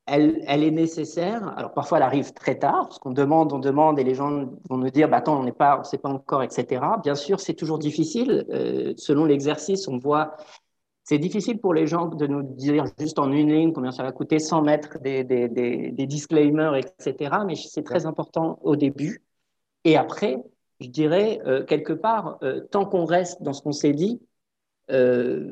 elle, 0.06 0.44
elle, 0.48 0.64
est 0.64 0.72
nécessaire. 0.72 1.58
Alors, 1.58 1.74
parfois, 1.74 1.98
elle 1.98 2.04
arrive 2.04 2.34
très 2.34 2.58
tard, 2.60 2.88
parce 2.88 3.00
qu'on 3.00 3.12
demande, 3.12 3.54
on 3.54 3.60
demande, 3.60 4.00
et 4.00 4.04
les 4.04 4.16
gens 4.16 4.50
vont 4.70 4.78
nous 4.78 4.90
dire, 4.90 5.08
bah, 5.08 5.18
attends, 5.18 5.40
on 5.40 5.44
n'est 5.44 5.54
pas, 5.54 5.80
on 5.80 5.84
sait 5.84 5.98
pas 5.98 6.10
encore, 6.10 6.44
etc. 6.44 6.82
Bien 7.02 7.16
sûr, 7.16 7.40
c'est 7.40 7.54
toujours 7.54 7.80
difficile. 7.80 8.46
Euh, 8.50 8.94
selon 8.98 9.24
l'exercice, 9.24 9.88
on 9.88 9.98
voit, 9.98 10.36
c'est 11.06 11.20
difficile 11.20 11.60
pour 11.60 11.74
les 11.74 11.88
gens 11.88 12.08
de 12.08 12.28
nous 12.28 12.44
dire 12.44 12.86
juste 13.00 13.20
en 13.20 13.32
une 13.32 13.52
ligne 13.52 13.74
combien 13.74 13.92
ça 13.92 14.04
va 14.04 14.12
coûter 14.12 14.40
sans 14.40 14.62
mettre 14.62 15.00
des, 15.00 15.24
des, 15.24 15.48
des, 15.48 15.92
des 15.92 16.06
disclaimers, 16.06 16.76
etc. 16.76 17.38
Mais 17.46 17.56
c'est 17.56 17.84
très 17.84 18.06
important 18.06 18.60
au 18.64 18.76
début. 18.76 19.22
Et 19.86 19.98
après, 19.98 20.38
je 20.80 20.88
dirais, 20.88 21.40
euh, 21.46 21.64
quelque 21.64 21.94
part, 21.94 22.38
euh, 22.44 22.62
tant 22.72 22.86
qu'on 22.86 23.06
reste 23.06 23.42
dans 23.42 23.54
ce 23.54 23.62
qu'on 23.62 23.72
s'est 23.72 23.94
dit, 23.94 24.22
euh, 24.92 25.52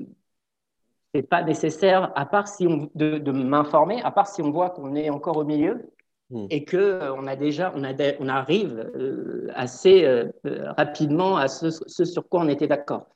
c'est 1.13 1.23
pas 1.23 1.43
nécessaire, 1.43 2.11
à 2.15 2.25
part 2.25 2.47
si 2.47 2.67
on, 2.67 2.89
de, 2.95 3.31
m'informer, 3.31 4.01
à 4.01 4.11
part 4.11 4.27
si 4.27 4.41
on 4.41 4.51
voit 4.51 4.69
qu'on 4.69 4.95
est 4.95 5.09
encore 5.09 5.37
au 5.37 5.43
milieu 5.43 5.91
hmm. 6.29 6.47
et 6.49 6.63
que 6.63 7.11
on 7.11 7.27
a 7.27 7.35
déjà, 7.35 7.73
on, 7.75 7.83
a, 7.83 7.93
on 8.19 8.27
arrive 8.29 8.89
assez 9.53 10.29
rapidement 10.77 11.35
à 11.35 11.49
ce, 11.49 11.69
sur 11.69 12.29
quoi 12.29 12.41
on 12.41 12.47
était 12.47 12.67
d'accord. 12.67 13.07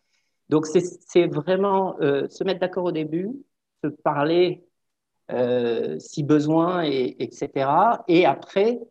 Donc 0.50 0.66
c'est 0.68 1.28
vraiment 1.28 1.96
se 2.02 2.44
mettre 2.44 2.60
d'accord 2.60 2.84
au 2.84 2.92
début, 2.92 3.32
se 3.82 3.88
parler 3.88 4.66
si 6.00 6.24
besoin, 6.24 6.84
et, 6.84 7.16
etc. 7.24 7.70
Et 8.10 8.26
après, 8.26 8.82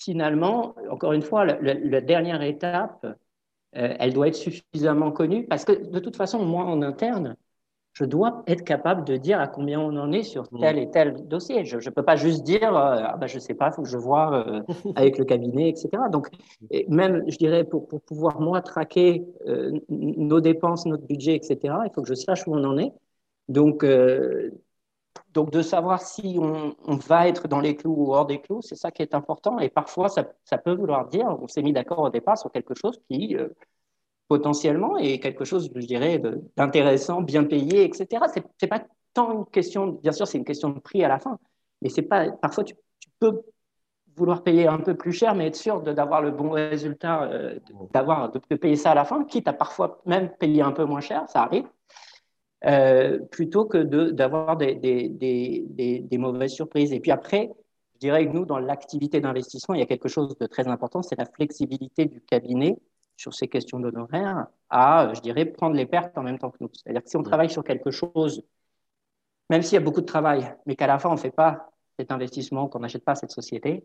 finalement, 0.00 0.74
encore 0.90 1.12
une 1.12 1.22
fois, 1.22 1.44
la, 1.44 2.00
dernière 2.00 2.42
étape, 2.42 3.04
euh, 3.76 3.94
elle 3.98 4.14
doit 4.14 4.28
être 4.28 4.34
suffisamment 4.34 5.12
connue 5.12 5.46
parce 5.46 5.64
que 5.64 5.72
de 5.72 5.98
toute 5.98 6.16
façon, 6.16 6.44
moi 6.44 6.64
en 6.64 6.80
interne, 6.82 7.36
je 7.92 8.04
dois 8.04 8.42
être 8.46 8.64
capable 8.64 9.04
de 9.04 9.16
dire 9.16 9.40
à 9.40 9.46
combien 9.46 9.78
on 9.80 9.96
en 9.96 10.12
est 10.12 10.22
sur 10.22 10.48
tel 10.60 10.78
et 10.78 10.90
tel 10.90 11.26
dossier. 11.28 11.64
Je 11.64 11.76
ne 11.76 11.90
peux 11.90 12.04
pas 12.04 12.16
juste 12.16 12.44
dire, 12.44 12.74
euh, 12.74 13.02
ah 13.04 13.16
ben, 13.18 13.26
je 13.26 13.34
ne 13.34 13.40
sais 13.40 13.52
pas, 13.52 13.68
il 13.68 13.74
faut 13.74 13.82
que 13.82 13.88
je 13.88 13.98
vois 13.98 14.46
euh, 14.48 14.62
avec 14.96 15.18
le 15.18 15.24
cabinet, 15.24 15.68
etc. 15.68 15.90
Donc, 16.10 16.28
même, 16.88 17.24
je 17.28 17.36
dirais, 17.36 17.64
pour, 17.64 17.86
pour 17.86 18.00
pouvoir, 18.00 18.40
moi, 18.40 18.62
traquer 18.62 19.26
nos 19.88 20.40
dépenses, 20.40 20.86
notre 20.86 21.06
budget, 21.06 21.34
etc., 21.34 21.58
il 21.84 21.90
faut 21.94 22.02
que 22.02 22.08
je 22.08 22.14
sache 22.14 22.46
où 22.46 22.54
on 22.54 22.64
en 22.64 22.78
est. 22.78 22.92
Donc, 23.48 23.84
donc, 25.32 25.50
de 25.50 25.62
savoir 25.62 26.02
si 26.02 26.38
on, 26.40 26.74
va 26.96 27.28
être 27.28 27.46
dans 27.46 27.60
les 27.60 27.76
clous 27.76 27.94
ou 27.96 28.14
hors 28.14 28.26
des 28.26 28.40
clous, 28.40 28.62
c'est 28.62 28.74
ça 28.74 28.90
qui 28.90 29.02
est 29.02 29.14
important. 29.14 29.58
Et 29.60 29.68
parfois, 29.68 30.08
ça, 30.08 30.24
peut 30.58 30.74
vouloir 30.74 31.06
dire, 31.08 31.26
on 31.40 31.46
s'est 31.46 31.62
mis 31.62 31.72
d'accord 31.72 32.00
au 32.00 32.10
départ 32.10 32.36
sur 32.36 32.50
quelque 32.50 32.74
chose 32.74 33.00
qui, 33.08 33.36
euh, 33.36 33.48
potentiellement, 34.28 34.96
est 34.98 35.20
quelque 35.20 35.44
chose, 35.44 35.70
je 35.74 35.86
dirais, 35.86 36.20
d'intéressant, 36.56 37.20
bien 37.20 37.44
payé, 37.44 37.84
etc. 37.84 38.24
Ce 38.34 38.40
n'est 38.40 38.68
pas 38.68 38.82
tant 39.14 39.32
une 39.32 39.46
question, 39.46 39.88
bien 40.02 40.12
sûr, 40.12 40.26
c'est 40.26 40.38
une 40.38 40.44
question 40.44 40.70
de 40.70 40.80
prix 40.80 41.04
à 41.04 41.08
la 41.08 41.18
fin, 41.18 41.38
mais 41.82 41.88
c'est 41.88 42.02
pas, 42.02 42.30
parfois, 42.30 42.64
tu, 42.64 42.74
peux 43.18 43.42
vouloir 44.16 44.42
payer 44.42 44.66
un 44.66 44.78
peu 44.78 44.96
plus 44.96 45.12
cher, 45.12 45.34
mais 45.34 45.48
être 45.48 45.56
sûr 45.56 45.82
d'avoir 45.82 46.22
le 46.22 46.30
bon 46.30 46.50
résultat, 46.50 47.24
euh, 47.24 47.58
d'avoir 47.92 48.30
de, 48.30 48.38
payer 48.56 48.76
ça 48.76 48.92
à 48.92 48.94
la 48.94 49.04
fin, 49.04 49.24
quitte 49.24 49.46
à 49.46 49.52
parfois 49.52 50.00
même 50.06 50.30
payer 50.30 50.62
un 50.62 50.72
peu 50.72 50.84
moins 50.84 51.00
cher, 51.00 51.24
ça 51.28 51.42
arrive. 51.42 51.66
Euh, 52.66 53.18
plutôt 53.18 53.64
que 53.64 53.78
d'avoir 54.10 54.58
des, 54.58 54.74
des, 54.74 55.08
des, 55.08 56.00
des, 56.00 56.18
mauvaises 56.18 56.52
surprises. 56.52 56.92
Et 56.92 57.00
puis 57.00 57.10
après, 57.10 57.50
je 57.94 58.00
dirais 58.00 58.26
que 58.26 58.32
nous, 58.32 58.44
dans 58.44 58.58
l'activité 58.58 59.18
d'investissement, 59.20 59.74
il 59.74 59.78
y 59.78 59.82
a 59.82 59.86
quelque 59.86 60.08
chose 60.08 60.36
de 60.36 60.46
très 60.46 60.68
important, 60.68 61.00
c'est 61.00 61.18
la 61.18 61.24
flexibilité 61.24 62.04
du 62.04 62.20
cabinet 62.20 62.76
sur 63.16 63.32
ces 63.32 63.48
questions 63.48 63.80
d'honoraires 63.80 64.46
à, 64.68 65.10
je 65.14 65.22
dirais, 65.22 65.46
prendre 65.46 65.74
les 65.74 65.86
pertes 65.86 66.18
en 66.18 66.22
même 66.22 66.38
temps 66.38 66.50
que 66.50 66.58
nous. 66.60 66.70
C'est-à-dire 66.74 67.02
que 67.02 67.08
si 67.08 67.16
on 67.16 67.22
travaille 67.22 67.48
sur 67.48 67.64
quelque 67.64 67.90
chose, 67.90 68.42
même 69.48 69.62
s'il 69.62 69.74
y 69.74 69.78
a 69.78 69.84
beaucoup 69.84 70.02
de 70.02 70.06
travail, 70.06 70.54
mais 70.66 70.76
qu'à 70.76 70.86
la 70.86 70.98
fin, 70.98 71.08
on 71.08 71.14
ne 71.14 71.18
fait 71.18 71.30
pas 71.30 71.70
cet 71.98 72.12
investissement, 72.12 72.68
qu'on 72.68 72.80
n'achète 72.80 73.04
pas 73.04 73.14
cette 73.14 73.30
société, 73.30 73.84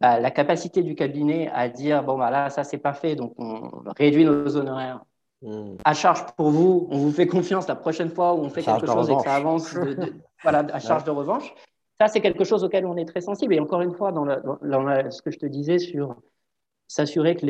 bah, 0.00 0.18
la 0.18 0.32
capacité 0.32 0.82
du 0.82 0.96
cabinet 0.96 1.48
à 1.52 1.68
dire, 1.68 2.02
bon, 2.02 2.18
bah 2.18 2.30
là, 2.30 2.50
ça, 2.50 2.64
c'est 2.64 2.78
pas 2.78 2.94
fait, 2.94 3.14
donc 3.14 3.34
on 3.38 3.70
réduit 3.96 4.24
nos 4.24 4.56
honoraires, 4.56 5.04
Hmm. 5.40 5.76
À 5.84 5.94
charge 5.94 6.26
pour 6.36 6.50
vous, 6.50 6.88
on 6.90 6.98
vous 6.98 7.12
fait 7.12 7.28
confiance 7.28 7.68
la 7.68 7.76
prochaine 7.76 8.10
fois 8.10 8.34
où 8.34 8.38
on 8.38 8.50
fait 8.50 8.62
quelque 8.62 8.86
chose 8.86 9.08
et 9.08 9.14
que 9.14 9.22
ça 9.22 9.36
avance, 9.36 9.72
voilà, 10.42 10.66
à 10.72 10.80
charge 10.80 11.04
de 11.04 11.10
revanche. 11.10 11.54
Ça, 12.00 12.08
c'est 12.08 12.20
quelque 12.20 12.44
chose 12.44 12.64
auquel 12.64 12.86
on 12.86 12.96
est 12.96 13.04
très 13.04 13.20
sensible. 13.20 13.54
Et 13.54 13.60
encore 13.60 13.82
une 13.82 13.92
fois, 13.92 14.12
dans, 14.12 14.24
ce 14.24 15.22
que 15.22 15.30
je 15.30 15.38
te 15.38 15.46
disais 15.46 15.78
sur 15.78 16.16
s'assurer 16.86 17.36
que 17.36 17.46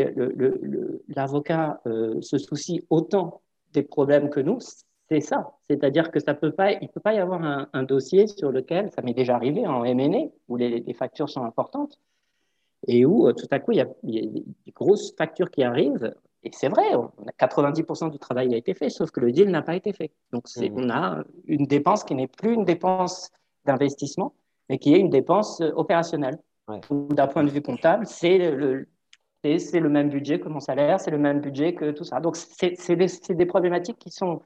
l'avocat 1.09 1.81
euh, 1.86 2.20
se 2.23 2.39
soucie 2.39 2.85
autant 2.90 3.43
des 3.73 3.82
problèmes 3.82 4.31
que 4.31 4.40
nous, 4.40 4.59
c'est 5.09 5.20
ça. 5.20 5.52
C'est-à-dire 5.69 6.10
que 6.10 6.19
ça 6.19 6.35
peut 6.35 6.52
pas, 6.52 6.73
il 6.73 6.82
ne 6.82 6.89
peut 6.89 7.01
pas 7.01 7.15
y 7.15 7.19
avoir 7.19 7.69
un, 7.73 7.82
dossier 7.82 8.27
sur 8.27 8.51
lequel, 8.51 8.90
ça 8.90 9.02
m'est 9.02 9.15
déjà 9.15 9.36
arrivé 9.36 9.66
en 9.66 9.81
MNE, 9.82 10.31
où 10.48 10.56
les, 10.56 10.93
factures 10.94 11.28
sont 11.28 11.44
importantes, 11.44 11.98
et 12.86 13.05
où 13.05 13.28
euh, 13.28 13.32
tout 13.32 13.47
à 13.51 13.59
coup, 13.60 13.73
il 13.73 13.78
y, 13.78 13.81
a, 13.81 13.89
des 14.02 14.73
grosses 14.73 15.15
factures 15.16 15.51
qui 15.51 15.62
arrivent 15.62 16.15
et 16.44 16.51
c'est 16.52 16.69
vrai, 16.69 16.85
90% 17.39 18.10
du 18.10 18.19
travail 18.19 18.55
a 18.55 18.56
été 18.56 18.74
fait, 18.74 18.90
sauf 18.90 19.10
que 19.10 19.20
le 19.20 19.32
deal 19.32 19.51
n'a 19.51 19.62
pas 19.62 19.74
été 19.74 19.93
fait. 19.93 20.12
Donc, 20.32 20.44
mmh. 20.56 20.69
on 20.77 20.90
a 20.90 21.24
une 21.47 21.66
dépense 21.66 22.05
qui 22.05 22.15
n'est 22.15 22.28
plus 22.28 22.55
une 22.55 22.65
dépense 22.65 23.31
d'investissement, 23.65 24.35
mais 24.69 24.78
qui 24.78 24.94
est 24.94 24.98
une 24.98 25.10
dépense 25.10 25.60
euh, 25.60 25.73
opérationnelle. 25.74 26.39
D'un 26.90 27.27
point 27.27 27.44
de 27.44 27.51
vue 27.51 27.62
comptable, 27.62 28.06
c'est 28.06 28.51
le, 28.51 28.86
c'est 29.43 29.81
le 29.81 29.89
même 29.89 30.10
budget 30.10 30.39
que 30.39 30.48
mon 30.48 30.60
salaire, 30.60 31.01
c'est 31.01 31.10
le 31.10 31.19
même 31.19 31.40
budget 31.40 31.74
que 31.74 31.90
tout 31.93 32.05
ça. 32.05 32.20
Donc, 32.20 32.36
c'est 32.36 32.97
des, 32.97 33.06
des, 33.35 33.47
problématiques 33.47 33.98
qui 33.98 34.10
sont, 34.10 34.43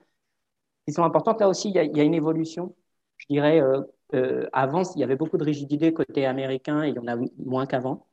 qui 0.87 0.93
sont 0.93 1.03
importantes. 1.03 1.41
Là 1.41 1.49
aussi, 1.49 1.71
il 1.71 1.75
y 1.75 1.79
a, 1.81 1.83
il 1.83 1.97
y 1.97 2.01
a 2.01 2.05
une 2.05 2.15
évolution. 2.15 2.77
Je 3.17 3.27
dirais, 3.29 3.61
euh, 3.61 3.83
euh, 4.15 4.49
avant, 4.53 4.83
il 4.95 5.01
y 5.01 5.05
avait 5.05 5.17
beaucoup 5.17 5.37
de 5.37 5.45
rigidité 5.45 5.93
côté 5.93 6.27
américain 6.27 6.85
et 6.85 6.91
il 6.91 6.95
y 6.95 6.99
en 6.99 7.09
a 7.09 7.17
moins 7.39 7.67
qu'avant. 7.67 8.07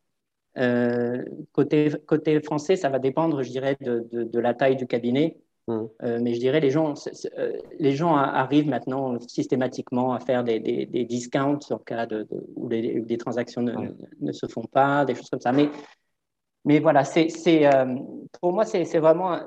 Euh, 0.57 1.23
côté, 1.51 1.91
côté 2.07 2.39
français, 2.41 2.75
ça 2.75 2.89
va 2.89 2.99
dépendre, 2.99 3.43
je 3.43 3.49
dirais, 3.49 3.77
de, 3.81 4.07
de, 4.11 4.39
la 4.39 4.53
taille 4.53 4.75
du 4.75 4.87
cabinet. 4.87 5.37
Mmh. 5.67 5.83
Euh, 6.03 6.19
mais 6.21 6.33
je 6.33 6.39
dirais, 6.39 6.59
les 6.59 6.71
gens, 6.71 6.95
euh, 7.37 7.57
les 7.77 7.95
gens 7.95 8.15
arrivent 8.15 8.67
maintenant 8.67 9.19
systématiquement 9.19 10.13
à 10.13 10.19
faire 10.19 10.43
des, 10.43 10.59
des, 10.59 10.85
des 10.85 11.05
discounts 11.05 11.59
en 11.69 11.77
cas 11.77 12.07
de, 12.07 12.27
où 12.55 12.67
les, 12.67 13.01
des 13.01 13.17
transactions 13.17 13.61
ne, 13.61 13.73
ne, 14.19 14.31
se 14.31 14.47
font 14.47 14.63
pas, 14.63 15.05
des 15.05 15.15
choses 15.15 15.29
comme 15.29 15.39
ça. 15.39 15.51
Mais, 15.51 15.69
mais 16.65 16.79
voilà, 16.79 17.03
c'est, 17.03 17.27
pour 18.41 18.51
moi, 18.51 18.65
c'est, 18.65 18.83
vraiment, 18.97 19.39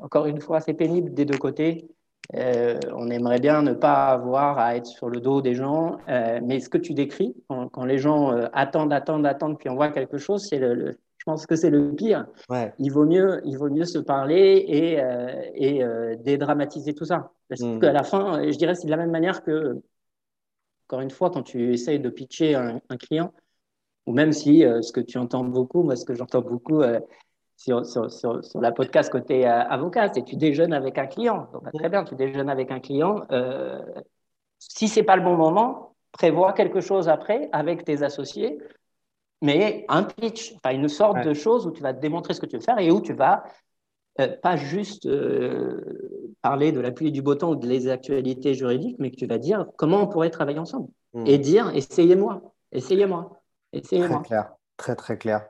encore 0.00 0.26
une 0.26 0.40
fois, 0.40 0.60
c'est 0.60 0.74
pénible 0.74 1.14
des 1.14 1.24
deux 1.24 1.38
côtés. 1.38 1.88
Euh, 2.34 2.78
on 2.92 3.08
aimerait 3.10 3.38
bien 3.38 3.62
ne 3.62 3.72
pas 3.72 4.08
avoir 4.08 4.58
à 4.58 4.76
être 4.76 4.86
sur 4.86 5.08
le 5.08 5.20
dos 5.20 5.40
des 5.42 5.54
gens, 5.54 5.98
euh, 6.08 6.40
mais 6.42 6.60
ce 6.60 6.68
que 6.68 6.78
tu 6.78 6.92
décris, 6.92 7.34
quand, 7.48 7.84
les 7.84 7.98
gens 7.98 8.32
euh, 8.32 8.48
attendent, 8.52 8.92
attendent, 8.92 9.26
attendent, 9.26 9.58
puis 9.58 9.68
on 9.68 9.76
voit 9.76 9.90
quelque 9.90 10.18
chose, 10.18 10.46
c'est 10.48 10.58
le, 10.58 10.98
je 11.18 11.24
pense 11.24 11.46
que 11.46 11.54
c'est 11.54 11.70
le 11.70 11.94
pire. 11.94 12.26
Il, 12.78 12.90
vaut 12.90 13.06
mieux, 13.06 13.40
il 13.44 13.56
vaut 13.56 13.70
mieux 13.70 13.84
se 13.84 13.98
parler 13.98 14.64
et, 14.66 15.00
et 15.54 15.84
dédramatiser 16.18 16.94
tout 16.94 17.04
ça. 17.04 17.32
Parce 17.48 17.60
mmh. 17.60 17.80
qu'à 17.80 17.92
la 17.92 18.02
fin, 18.02 18.42
je 18.50 18.56
dirais, 18.56 18.74
c'est 18.74 18.86
de 18.86 18.90
la 18.90 18.96
même 18.96 19.10
manière 19.10 19.42
que, 19.42 19.80
encore 20.88 21.00
une 21.00 21.10
fois, 21.10 21.30
quand 21.30 21.42
tu 21.42 21.72
essayes 21.72 22.00
de 22.00 22.10
pitcher 22.10 22.54
un, 22.54 22.80
un 22.88 22.96
client, 22.96 23.32
ou 24.06 24.12
même 24.12 24.32
si 24.32 24.60
ce 24.60 24.92
que 24.92 25.00
tu 25.00 25.18
entends 25.18 25.42
beaucoup, 25.42 25.82
moi, 25.82 25.96
ce 25.96 26.04
que 26.04 26.14
j'entends 26.14 26.42
beaucoup, 26.42 26.80
sur, 27.56 27.86
sur, 27.86 28.10
sur, 28.10 28.44
sur, 28.44 28.60
la 28.60 28.70
podcast 28.70 29.10
côté 29.10 29.46
euh, 29.46 29.62
avocat, 29.64 30.12
c'est 30.12 30.24
tu 30.24 30.36
déjeunes 30.36 30.72
avec 30.72 30.98
un 30.98 31.06
client. 31.06 31.48
Donc, 31.52 31.64
bah, 31.64 31.70
très 31.72 31.88
bien, 31.88 32.04
tu 32.04 32.14
déjeunes 32.14 32.50
avec 32.50 32.70
un 32.70 32.80
client. 32.80 33.22
Euh, 33.30 33.82
si 34.58 34.88
c'est 34.88 35.02
pas 35.02 35.16
le 35.16 35.22
bon 35.22 35.36
moment, 35.36 35.94
prévois 36.12 36.52
quelque 36.52 36.80
chose 36.80 37.08
après 37.08 37.48
avec 37.52 37.84
tes 37.84 38.02
associés, 38.02 38.58
mais 39.42 39.84
un 39.88 40.02
pitch, 40.02 40.54
enfin 40.56 40.74
une 40.74 40.88
sorte 40.88 41.22
de 41.22 41.34
chose 41.34 41.66
où 41.66 41.70
tu 41.70 41.82
vas 41.82 41.92
te 41.92 42.00
démontrer 42.00 42.34
ce 42.34 42.40
que 42.40 42.46
tu 42.46 42.56
veux 42.56 42.62
faire 42.62 42.78
et 42.78 42.90
où 42.90 43.00
tu 43.00 43.12
vas 43.12 43.44
euh, 44.20 44.34
pas 44.42 44.56
juste 44.56 45.08
parler 46.40 46.72
de 46.72 46.80
la 46.80 46.90
pluie 46.90 47.12
du 47.12 47.20
beau 47.22 47.34
temps 47.34 47.50
ou 47.50 47.56
des 47.56 47.88
actualités 47.88 48.54
juridiques, 48.54 48.96
mais 48.98 49.10
que 49.10 49.16
tu 49.16 49.26
vas 49.26 49.38
dire 49.38 49.66
comment 49.76 50.02
on 50.02 50.06
pourrait 50.06 50.30
travailler 50.30 50.58
ensemble 50.58 50.88
mmh. 51.14 51.26
et 51.26 51.38
dire 51.38 51.70
essayez-moi, 51.74 52.42
essayez-moi, 52.72 53.42
essayez-moi. 53.72 54.18
Très 54.20 54.28
clair, 54.28 54.52
très 54.76 54.96
très 54.96 55.18
clair. 55.18 55.48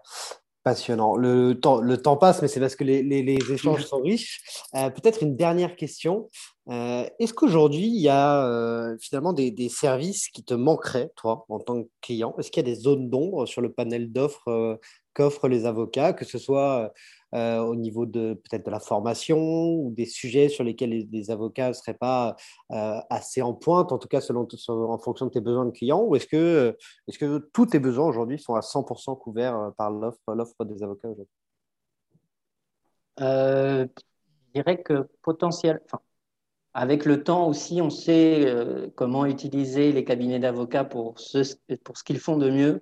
Passionnant. 0.66 1.14
Le 1.14 1.54
temps, 1.54 1.80
le 1.80 1.96
temps 1.96 2.16
passe, 2.16 2.42
mais 2.42 2.48
c'est 2.48 2.58
parce 2.58 2.74
que 2.74 2.82
les, 2.82 3.00
les, 3.00 3.38
échanges 3.52 3.84
sont 3.84 4.00
riches. 4.00 4.42
Euh, 4.74 4.90
peut-être 4.90 5.22
une 5.22 5.36
dernière 5.36 5.76
question. 5.76 6.28
Euh, 6.68 7.06
est-ce 7.20 7.32
qu'aujourd'hui, 7.32 7.86
il 7.86 8.00
y 8.00 8.08
a 8.08 8.44
euh, 8.44 8.96
finalement 9.00 9.32
des, 9.32 9.52
des, 9.52 9.68
services 9.68 10.26
qui 10.28 10.42
te 10.42 10.54
manqueraient, 10.54 11.12
toi, 11.14 11.46
en 11.50 11.60
tant 11.60 11.84
que 11.84 11.88
client? 12.00 12.34
Est-ce 12.40 12.50
qu'il 12.50 12.66
y 12.66 12.68
a 12.68 12.74
des 12.74 12.80
zones 12.80 13.08
d'ombre 13.08 13.46
sur 13.46 13.60
le 13.60 13.70
panel 13.70 14.10
d'offres 14.10 14.80
qu'offrent 15.14 15.46
les 15.46 15.66
avocats, 15.66 16.12
que 16.12 16.24
ce 16.24 16.36
soit 16.36 16.92
euh, 17.36 17.58
au 17.58 17.76
niveau 17.76 18.06
de 18.06 18.32
peut-être 18.32 18.64
de 18.64 18.70
la 18.70 18.80
formation 18.80 19.38
ou 19.38 19.92
des 19.94 20.06
sujets 20.06 20.48
sur 20.48 20.64
lesquels 20.64 21.06
les, 21.10 21.30
avocats 21.30 21.68
ne 21.68 21.72
seraient 21.74 21.92
pas 21.92 22.34
euh, 22.70 22.98
assez 23.10 23.42
en 23.42 23.52
pointe, 23.52 23.92
en 23.92 23.98
tout 23.98 24.08
cas 24.08 24.22
selon, 24.22 24.48
en 24.68 24.98
fonction 24.98 25.26
de 25.26 25.30
tes 25.32 25.40
besoins 25.40 25.66
de 25.66 25.70
clients 25.70 26.02
Ou 26.02 26.16
est-ce 26.16 26.26
que, 26.26 26.74
est 27.06 27.18
que 27.18 27.38
tous 27.52 27.66
tes 27.66 27.78
besoins 27.78 28.06
aujourd'hui 28.06 28.38
sont 28.38 28.54
à 28.54 28.60
100% 28.60 29.18
couverts 29.18 29.54
euh, 29.54 29.70
par 29.76 29.90
l'offre 29.90 30.64
des 30.64 30.82
avocats 30.82 31.08
aujourd'hui? 31.08 31.34
Je 33.18 33.86
dirais 34.54 34.82
que 34.82 35.06
potentiel, 35.20 35.82
avec 36.72 37.04
le 37.04 37.22
temps 37.22 37.48
aussi, 37.48 37.82
on 37.82 37.90
sait 37.90 38.90
comment 38.94 39.26
utiliser 39.26 39.92
les 39.92 40.04
cabinets 40.04 40.38
d'avocats 40.38 40.84
pour 40.84 41.18
ce, 41.20 41.38
pour 41.84 41.98
ce 41.98 42.04
qu'ils 42.04 42.18
font 42.18 42.38
de 42.38 42.50
mieux 42.50 42.80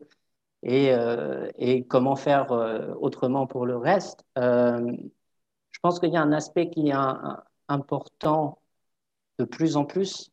et, 0.65 0.93
euh, 0.93 1.51
et 1.59 1.85
comment 1.85 2.17
faire 2.17 2.51
euh, 2.53 2.95
autrement 2.99 3.47
pour 3.47 3.67
le 3.67 3.77
reste. 3.77 4.25
Euh, 4.39 4.97
je 5.71 5.79
pense 5.81 6.01
qu'il 6.01 6.11
y 6.11 6.17
a 6.17 6.23
un 6.23 6.33
aspect 6.33 6.71
qui 6.71 6.89
est 6.89 6.95
important 7.69 8.59
de 9.39 9.45
plus 9.45 9.77
en 9.77 9.85
plus, 9.85 10.31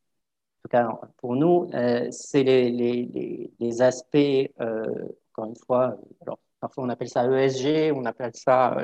en 0.59 0.61
tout 0.63 0.69
cas 0.69 0.99
pour 1.17 1.35
nous, 1.35 1.69
c'est 2.11 2.43
les, 2.43 2.69
les, 2.69 3.51
les, 3.59 3.81
aspects, 3.81 4.51
encore 4.59 5.45
une 5.45 5.55
fois, 5.55 5.97
alors, 6.21 6.39
parfois 6.59 6.83
on 6.85 6.89
appelle 6.89 7.09
ça 7.09 7.25
ESG, 7.25 7.91
on 7.93 8.05
appelle 8.05 8.31
ça 8.35 8.77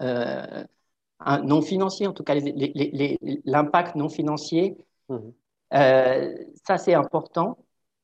non 0.00 1.62
financier, 1.62 2.06
en 2.06 2.12
tout 2.14 2.24
cas 2.24 2.34
l'impact 3.44 3.94
non 3.94 4.08
financier. 4.08 4.76
Mmh. 5.08 5.18
ça, 5.70 6.78
c'est 6.78 6.94
important 6.94 7.58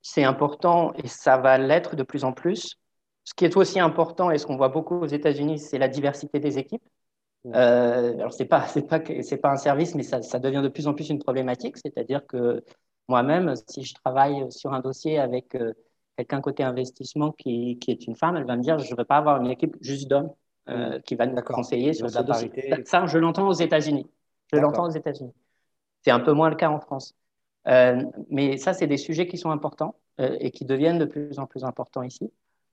c'est 0.06 0.22
important 0.22 0.92
et 0.94 1.08
ça 1.08 1.36
va 1.36 1.58
l'être 1.58 1.96
de 1.96 2.04
plus 2.04 2.22
en 2.22 2.32
plus. 2.32 2.78
Ce 3.24 3.34
qui 3.34 3.44
est 3.44 3.56
aussi 3.56 3.80
important 3.80 4.30
et 4.30 4.38
ce 4.38 4.46
qu'on 4.46 4.56
voit 4.56 4.68
beaucoup 4.68 5.00
aux 5.00 5.06
États-Unis, 5.06 5.58
c'est 5.58 5.78
la 5.78 5.88
diversité 5.88 6.38
des 6.38 6.58
équipes. 6.58 6.84
Euh, 7.46 8.14
alors 8.14 8.32
c'est 8.32 8.44
pas 8.44 8.66
c'est 8.68 8.86
pas 8.86 9.00
c'est 9.22 9.36
pas 9.38 9.50
un 9.50 9.56
service, 9.56 9.96
mais 9.96 10.04
ça, 10.04 10.22
ça, 10.22 10.38
devient 10.38 10.62
de 10.62 10.68
plus 10.68 10.86
en 10.86 10.94
plus 10.94 11.08
une 11.10 11.18
problématique. 11.18 11.76
C'est-à-dire 11.76 12.24
que 12.24 12.64
moi-même, 13.08 13.54
si 13.68 13.82
je 13.82 13.94
travaille 13.94 14.46
sur 14.50 14.72
un 14.72 14.80
dossier 14.80 15.18
avec 15.18 15.56
euh, 15.56 15.72
quelqu'un 16.16 16.40
côté 16.40 16.62
investissement 16.62 17.32
qui, 17.32 17.76
qui, 17.80 17.90
est 17.90 18.06
une 18.06 18.14
femme, 18.14 18.36
elle 18.36 18.46
va 18.46 18.56
me 18.56 18.62
dire 18.62 18.78
je 18.78 18.92
ne 18.92 18.96
veux 18.96 19.04
pas 19.04 19.16
avoir 19.16 19.40
une 19.42 19.50
équipe 19.50 19.76
juste 19.80 20.08
d'hommes 20.08 20.30
euh, 20.68 21.00
qui 21.00 21.16
va 21.16 21.26
nous 21.26 21.40
conseiller 21.42 21.94
sur 21.94 22.08
ce 22.08 22.22
dossier. 22.22 22.52
Ça, 22.84 23.06
je 23.06 23.18
l'entends 23.18 23.48
aux 23.48 23.52
États-Unis. 23.52 24.08
Je 24.52 24.58
l'entends 24.60 24.86
aux 24.86 24.90
États-Unis. 24.90 25.34
C'est 26.04 26.12
un 26.12 26.20
peu 26.20 26.32
moins 26.32 26.50
le 26.50 26.56
cas 26.56 26.70
en 26.70 26.78
France. 26.78 27.12
Euh, 27.68 28.02
mais 28.30 28.56
ça, 28.58 28.74
c'est 28.74 28.86
des 28.86 28.96
sujets 28.96 29.26
qui 29.26 29.38
sont 29.38 29.50
importants 29.50 29.96
euh, 30.20 30.36
et 30.40 30.50
qui 30.50 30.64
deviennent 30.64 30.98
de 30.98 31.04
plus 31.04 31.38
en 31.38 31.46
plus 31.46 31.64
importants 31.64 32.02
ici. 32.02 32.30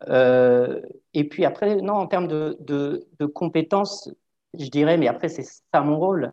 Euh, 0.09 0.81
et 1.13 1.23
puis 1.27 1.45
après, 1.45 1.77
non, 1.77 1.93
en 1.93 2.07
termes 2.07 2.27
de, 2.27 2.57
de, 2.59 3.07
de, 3.19 3.25
compétences, 3.25 4.11
je 4.53 4.67
dirais, 4.69 4.97
mais 4.97 5.07
après, 5.07 5.29
c'est 5.29 5.43
ça 5.43 5.81
mon 5.81 5.97
rôle. 5.97 6.31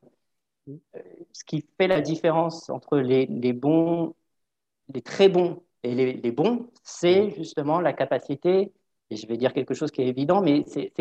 Ce 1.32 1.44
qui 1.44 1.66
fait 1.78 1.88
la 1.88 2.00
différence 2.00 2.68
entre 2.70 2.98
les, 2.98 3.26
les 3.26 3.52
bons, 3.52 4.14
les 4.92 5.02
très 5.02 5.28
bons 5.28 5.62
et 5.82 5.94
les, 5.94 6.12
les 6.14 6.32
bons, 6.32 6.68
c'est 6.82 7.30
justement 7.30 7.80
la 7.80 7.92
capacité, 7.92 8.72
et 9.10 9.16
je 9.16 9.26
vais 9.26 9.36
dire 9.36 9.52
quelque 9.52 9.74
chose 9.74 9.90
qui 9.90 10.02
est 10.02 10.08
évident, 10.08 10.42
mais 10.42 10.64
c'est 10.66 10.92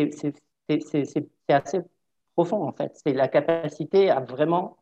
assez 1.48 1.80
profond 2.34 2.64
en 2.64 2.72
fait, 2.72 2.92
c'est 3.04 3.12
la 3.12 3.28
capacité 3.28 4.10
à 4.10 4.20
vraiment 4.20 4.79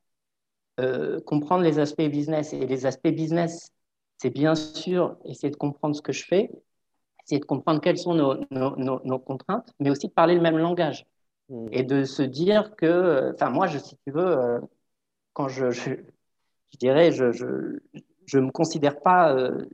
euh, 0.79 1.21
comprendre 1.21 1.65
les 1.65 1.79
aspects 1.79 2.03
business. 2.03 2.53
Et 2.53 2.67
les 2.67 2.87
aspects 2.87 3.09
business, 3.09 3.73
c'est 4.19 4.31
bien 4.31 4.55
sûr 4.55 5.17
essayer 5.25 5.51
de 5.51 5.57
comprendre 5.57 5.97
ce 5.97 6.03
que 6.03 6.13
je 6.13 6.25
fais, 6.25 6.51
essayer 7.25 7.41
de 7.41 7.45
comprendre 7.45 7.81
quelles 7.81 7.99
sont 7.99 8.15
nos, 8.15 8.37
nos, 8.51 9.01
nos, 9.05 9.19
contraintes, 9.19 9.73
mais 9.81 9.91
aussi 9.91 10.09
de 10.09 10.13
parler 10.13 10.35
le 10.35 10.41
même 10.41 10.59
langage. 10.59 11.07
Mmh. 11.49 11.69
Et 11.73 11.83
de 11.83 12.05
se 12.05 12.23
dire 12.23 12.77
que, 12.77 13.33
enfin, 13.35 13.51
moi, 13.51 13.67
je, 13.67 13.79
si 13.79 13.97
tu 14.07 14.13
veux, 14.13 14.27
euh, 14.27 14.61
quand 15.33 15.49
je, 15.49 15.71
je, 15.71 15.91
je, 16.73 16.79
dirais, 16.79 17.11
je 17.13 17.25
ne 17.25 17.79
je, 18.27 18.39
me 18.39 18.51
considère 18.51 19.01
pas. 19.01 19.35
Euh, 19.35 19.65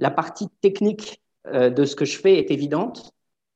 la 0.00 0.10
partie 0.10 0.48
technique 0.60 1.22
de 1.46 1.84
ce 1.84 1.94
que 1.94 2.04
je 2.04 2.18
fais 2.18 2.38
est 2.38 2.50
évidente, 2.50 3.13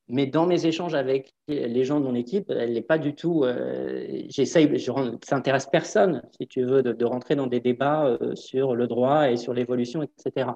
mais 0.08 0.26
dans 0.26 0.46
mes 0.46 0.66
échanges 0.66 0.94
avec 0.94 1.34
les 1.48 1.84
gens 1.84 2.00
de 2.00 2.04
mon 2.04 2.14
équipe, 2.14 2.50
elle 2.50 2.72
n'est 2.72 2.82
pas 2.82 2.98
du 2.98 3.14
tout. 3.14 3.44
Euh, 3.44 4.22
J'essaye, 4.28 4.78
je, 4.78 4.90
ça 5.24 5.36
n'intéresse 5.36 5.66
personne, 5.66 6.22
si 6.40 6.46
tu 6.46 6.64
veux, 6.64 6.82
de, 6.82 7.04
rentrer 7.04 7.36
dans 7.36 7.46
des 7.46 7.60
débats 7.60 8.06
euh, 8.06 8.34
sur 8.34 8.74
le 8.74 8.86
droit 8.86 9.30
et 9.30 9.36
sur 9.36 9.52
l'évolution, 9.52 10.02
etc. 10.02 10.52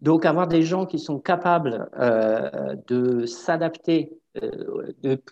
Donc, 0.00 0.24
avoir 0.24 0.48
des 0.48 0.62
gens 0.62 0.86
qui 0.86 0.98
sont 0.98 1.20
capables 1.20 1.88
euh, 1.98 2.74
de 2.88 3.26
s'adapter, 3.26 4.12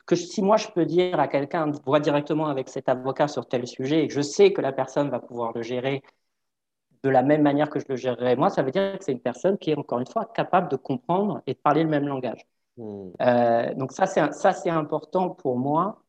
que 0.06 0.16
si 0.16 0.42
moi 0.42 0.56
je 0.56 0.68
peux 0.68 0.84
dire 0.84 1.20
à 1.20 1.28
quelqu'un, 1.28 1.70
vois 1.86 2.00
directement 2.00 2.48
avec 2.48 2.68
cet 2.68 2.88
avocat 2.88 3.28
sur 3.28 3.46
tel 3.46 3.66
sujet, 3.66 4.04
et 4.04 4.08
que 4.08 4.14
je 4.14 4.20
sais 4.20 4.52
que 4.52 4.60
la 4.60 4.72
personne 4.72 5.08
va 5.10 5.20
pouvoir 5.20 5.52
le 5.54 5.62
gérer 5.62 6.02
de 7.04 7.08
la 7.10 7.22
même 7.22 7.42
manière 7.42 7.70
que 7.70 7.78
je 7.80 7.86
le 7.88 7.96
gérerai 7.96 8.36
moi, 8.36 8.50
ça 8.50 8.62
veut 8.62 8.70
dire 8.70 8.98
que 8.98 9.04
c'est 9.04 9.12
une 9.12 9.20
personne 9.20 9.56
qui 9.58 9.70
est 9.70 9.78
encore 9.78 10.00
une 10.00 10.06
fois 10.06 10.26
capable 10.26 10.68
de 10.68 10.76
comprendre 10.76 11.42
et 11.46 11.54
de 11.54 11.58
parler 11.58 11.82
le 11.84 11.88
même 11.88 12.06
langage. 12.08 12.44
Euh, 12.78 13.74
donc 13.74 13.92
ça, 13.92 14.06
c'est 14.06 14.70
important 14.70 15.30
pour 15.30 15.58
moi. 15.58 16.02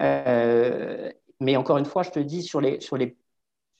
Euh, 0.00 1.10
mais 1.40 1.56
encore 1.56 1.78
une 1.78 1.84
fois, 1.84 2.02
je 2.02 2.10
te 2.10 2.18
dis 2.18 2.42
sur 2.42 2.60
les 2.60 2.80
sur 2.80 2.96
les 2.96 3.16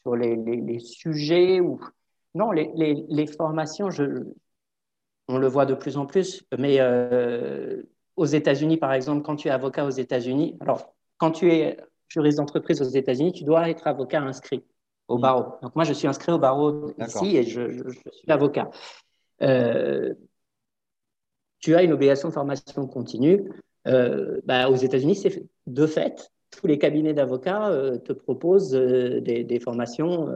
sur 0.02 0.16
les, 0.16 0.34
les, 0.36 0.78
sujets 0.80 1.60
ou 1.60 1.78
non 2.34 2.50
les, 2.50 2.72
les, 2.74 3.06
les, 3.08 3.26
formations, 3.26 3.88
je, 3.88 4.24
on 5.28 5.38
le 5.38 5.46
voit 5.46 5.64
de 5.64 5.74
plus 5.74 5.96
en 5.96 6.06
plus, 6.06 6.44
mais 6.58 6.78
euh, 6.80 7.82
aux 8.16 8.26
États-Unis, 8.26 8.78
par 8.78 8.92
exemple, 8.92 9.22
quand 9.22 9.36
tu 9.36 9.48
es 9.48 9.50
avocat 9.52 9.84
aux 9.84 9.90
États-Unis, 9.90 10.56
alors 10.60 10.92
quand 11.18 11.30
tu 11.30 11.52
es 11.52 11.78
juriste 12.08 12.38
d'entreprise 12.38 12.82
aux 12.82 12.88
États-Unis, 12.88 13.32
tu 13.32 13.44
dois 13.44 13.70
être 13.70 13.86
avocat 13.86 14.20
inscrit 14.20 14.64
au 15.08 15.18
barreau. 15.18 15.54
Donc 15.62 15.74
moi, 15.76 15.84
je 15.84 15.92
suis 15.92 16.08
inscrit 16.08 16.32
au 16.32 16.38
barreau 16.38 16.92
ici 16.98 17.36
et 17.36 17.44
je, 17.44 17.90
suis 18.10 18.30
avocat. 18.30 18.70
Euh, 19.42 20.14
tu 21.62 21.74
as 21.74 21.82
une 21.82 21.92
obligation 21.92 22.28
de 22.28 22.34
formation 22.34 22.86
continue. 22.86 23.50
Euh, 23.88 24.40
bah, 24.44 24.68
aux 24.68 24.76
États-Unis, 24.76 25.16
c'est 25.16 25.42
de 25.66 25.86
fait, 25.86 26.30
tous 26.50 26.66
les 26.66 26.78
cabinets 26.78 27.14
d'avocats 27.14 27.70
euh, 27.70 27.96
te 27.96 28.12
proposent 28.12 28.72
des, 28.72 29.60
formations 29.64 30.28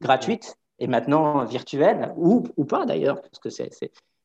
gratuites 0.00 0.56
et 0.78 0.86
maintenant 0.86 1.44
virtuelles 1.44 2.14
ou, 2.16 2.44
ou 2.56 2.64
pas 2.64 2.86
d'ailleurs, 2.86 3.20
parce 3.20 3.38
que 3.38 3.50
c'est 3.50 3.70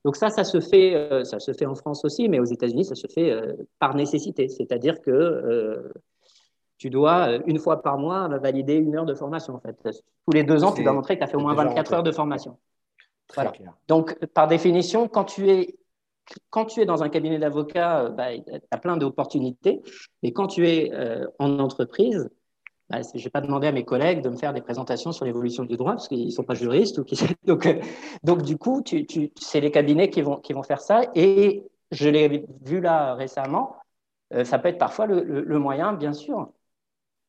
donc 0.05 0.15
ça, 0.15 0.29
ça 0.29 0.45
se 0.45 0.61
fait, 0.61 1.25
ça 1.25 1.37
se 1.39 1.51
fait 1.51 1.65
en 1.65 1.75
France 1.75 2.05
aussi, 2.05 2.29
mais 2.29 2.39
aux 2.39 2.45
États-Unis, 2.45 2.85
ça 2.85 2.95
se 2.95 3.07
fait 3.07 3.35
par 3.77 3.93
nécessité, 3.93 4.47
c'est-à-dire 4.47 5.01
que 5.01 5.91
tu 6.77 6.89
dois, 6.89 7.29
euh, 7.29 7.39
une 7.45 7.59
fois 7.59 7.81
par 7.81 7.97
mois, 7.97 8.27
valider 8.37 8.75
une 8.75 8.95
heure 8.95 9.05
de 9.05 9.15
formation. 9.15 9.55
En 9.55 9.59
fait. 9.59 9.75
Tous 9.83 10.33
les 10.33 10.43
deux 10.43 10.63
ans, 10.63 10.71
tu 10.71 10.83
dois 10.83 10.93
montrer 10.93 11.15
que 11.15 11.19
tu 11.19 11.23
as 11.23 11.27
fait 11.27 11.37
au 11.37 11.41
moins 11.41 11.53
24 11.53 11.93
heures 11.93 12.03
de 12.03 12.11
formation. 12.11 12.57
Très 13.27 13.51
Clair. 13.51 13.73
Donc, 13.87 14.17
par 14.27 14.47
définition, 14.47 15.07
quand 15.07 15.25
tu 15.25 15.49
es, 15.49 15.75
quand 16.49 16.65
tu 16.65 16.81
es 16.81 16.85
dans 16.85 17.03
un 17.03 17.09
cabinet 17.09 17.39
d'avocat, 17.39 18.05
euh, 18.05 18.09
bah, 18.09 18.37
tu 18.37 18.51
as 18.71 18.77
plein 18.77 18.97
d'opportunités. 18.97 19.81
Et 20.23 20.33
quand 20.33 20.47
tu 20.47 20.67
es 20.67 20.91
euh, 20.93 21.27
en 21.39 21.59
entreprise, 21.59 22.29
bah, 22.89 22.99
je 23.01 23.23
n'ai 23.23 23.29
pas 23.29 23.41
demandé 23.41 23.67
à 23.67 23.71
mes 23.71 23.83
collègues 23.83 24.21
de 24.21 24.29
me 24.29 24.37
faire 24.37 24.53
des 24.53 24.61
présentations 24.61 25.11
sur 25.11 25.25
l'évolution 25.25 25.63
du 25.63 25.77
droit 25.77 25.93
parce 25.93 26.07
qu'ils 26.07 26.25
ne 26.25 26.31
sont 26.31 26.43
pas 26.43 26.53
juristes. 26.53 26.97
Ou 26.99 27.05
donc, 27.45 27.67
donc, 28.23 28.41
du 28.43 28.57
coup, 28.57 28.83
c'est 29.39 29.59
les 29.59 29.71
cabinets 29.71 30.09
qui 30.09 30.21
vont, 30.21 30.37
qui 30.37 30.53
vont 30.53 30.63
faire 30.63 30.81
ça. 30.81 31.01
Et 31.15 31.63
je 31.91 32.09
l'ai 32.09 32.45
vu 32.63 32.81
là 32.81 33.15
récemment. 33.15 33.75
ça 34.43 34.59
peut 34.59 34.69
être 34.69 34.77
parfois 34.77 35.05
le, 35.05 35.59
moyen, 35.59 35.93
bien 35.93 36.13
sûr, 36.13 36.51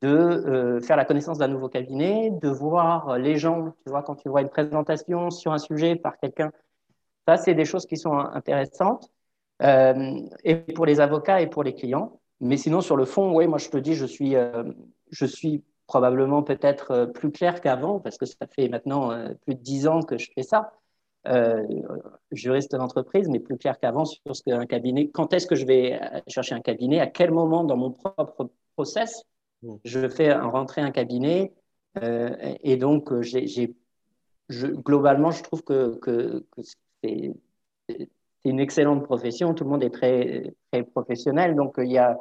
de 0.03 0.09
euh, 0.09 0.81
faire 0.81 0.97
la 0.97 1.05
connaissance 1.05 1.39
d'un 1.39 1.49
nouveau 1.49 1.69
cabinet, 1.69 2.31
de 2.31 2.49
voir 2.49 3.19
les 3.19 3.37
gens, 3.37 3.73
tu 3.85 3.91
vois, 3.91 4.03
quand 4.03 4.15
tu 4.17 4.29
vois 4.29 4.43
une 4.43 4.49
présentation 4.49 5.31
sur 5.31 5.53
un 5.53 5.59
sujet 5.59 5.97
par 5.97 6.19
quelqu'un, 6.19 6.53
ça, 7.29 7.37
c'est 7.37 7.55
des 7.55 7.65
choses 7.65 7.87
qui 7.87 7.97
sont 7.97 8.17
intéressantes, 8.19 9.11
euh, 9.63 10.21
et 10.45 10.57
pour 10.57 10.87
les 10.87 11.01
avocats 11.01 11.41
et 11.41 11.47
pour 11.47 11.63
les 11.63 11.75
clients. 11.75 12.21
Mais 12.41 12.57
sinon, 12.57 12.81
sur 12.81 12.97
le 12.97 13.05
fond, 13.05 13.35
oui, 13.37 13.47
moi, 13.47 13.59
je 13.59 13.69
te 13.69 13.77
dis, 13.77 13.95
je 13.95 14.07
suis, 14.07 14.37
euh, 14.37 14.65
je 15.11 15.27
suis 15.27 15.65
probablement 15.87 16.43
peut-être 16.43 17.07
plus 17.15 17.31
clair 17.31 17.61
qu'avant, 17.61 17.99
parce 17.99 18.19
que 18.19 18.27
ça 18.27 18.47
fait 18.55 18.69
maintenant 18.69 19.11
plus 19.45 19.55
de 19.55 19.61
dix 19.61 19.87
ans 19.89 20.03
que 20.03 20.19
je 20.19 20.31
fais 20.35 20.43
ça. 20.43 20.73
juriste 22.33 22.75
d'entreprise, 22.77 23.29
mais 23.29 23.41
plus 23.41 23.59
clair 23.59 23.79
qu'avant 23.79 24.05
sur 24.05 24.37
ce 24.37 24.43
qu'un 24.43 24.67
cabinet, 24.67 25.09
quand 25.09 25.33
est-ce 25.33 25.47
que 25.47 25.57
je 25.57 25.67
vais 25.67 25.99
chercher 26.27 26.55
un 26.55 26.61
cabinet, 26.61 27.01
à 27.01 27.07
quel 27.07 27.31
moment 27.31 27.65
dans 27.65 27.77
mon 27.77 27.91
propre 27.91 28.51
process 28.77 29.25
Mm. 29.63 29.75
Je 29.85 30.09
fais 30.09 30.33
rentrer 30.33 30.81
un 30.81 30.91
cabinet 30.91 31.53
euh, 32.03 32.55
et 32.63 32.77
donc 32.77 33.13
euh, 33.13 33.23
j'ai, 33.23 33.75
globalement, 34.51 35.31
je 35.31 35.43
trouve 35.43 35.63
que, 35.63 36.45
c'est, 37.03 37.35
une 38.45 38.61
excellente 38.61 39.05
profession. 39.05 39.55
Tout 39.55 39.65
le 39.65 39.71
monde 39.71 39.83
est 39.83 39.91
très, 39.91 40.55
très 40.71 40.83
professionnel. 40.83 41.55
Donc, 41.55 41.75
il 41.79 41.91
y 41.91 41.99
a, 41.99 42.19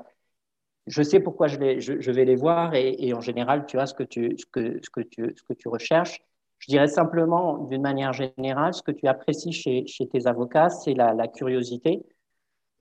je 0.87 1.03
sais 1.03 1.19
pourquoi 1.19 1.47
je 1.47 1.57
vais, 1.57 2.25
les 2.25 2.35
voir 2.35 2.73
et, 2.73 3.13
en 3.13 3.21
général, 3.21 3.65
tu 3.65 3.79
as 3.79 3.87
ce 3.87 3.93
que 3.93 4.03
tu, 4.03 4.37
ce 4.37 4.45
que, 4.45 4.79
ce 4.83 4.89
que 4.89 5.01
tu, 5.01 5.33
ce 5.35 5.43
que 5.43 5.53
tu 5.53 5.67
recherches. 5.67 6.19
Je 6.59 6.67
dirais 6.71 6.87
simplement, 6.87 7.59
d'une 7.65 7.81
manière 7.81 8.13
générale, 8.13 8.73
ce 8.73 8.81
que 8.81 8.91
tu 8.91 9.07
apprécies 9.07 9.51
chez, 9.51 9.85
chez 9.85 10.07
tes 10.07 10.25
avocats, 10.25 10.69
c'est 10.69 10.95
la, 10.95 11.13
la, 11.13 11.27
curiosité 11.27 12.03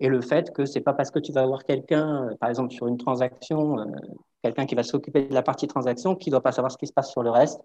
et 0.00 0.08
le 0.08 0.20
fait 0.20 0.52
que 0.52 0.64
c'est 0.64 0.80
pas 0.80 0.94
parce 0.94 1.10
que 1.10 1.18
tu 1.18 1.32
vas 1.32 1.46
voir 1.46 1.64
quelqu'un, 1.64 2.30
par 2.40 2.48
exemple 2.48 2.72
sur 2.72 2.86
une 2.86 2.96
transaction, 2.96 3.78
euh, 3.78 3.84
quelqu'un 4.42 4.66
qui 4.66 4.74
va 4.74 4.82
s'occuper 4.82 5.26
de 5.26 5.34
la 5.34 5.42
partie 5.42 5.66
transaction, 5.66 6.14
qui 6.14 6.30
ne 6.30 6.32
doit 6.32 6.42
pas 6.42 6.52
savoir 6.52 6.70
ce 6.72 6.78
qui 6.78 6.86
se 6.86 6.92
passe 6.92 7.10
sur 7.10 7.22
le 7.22 7.30
reste. 7.30 7.60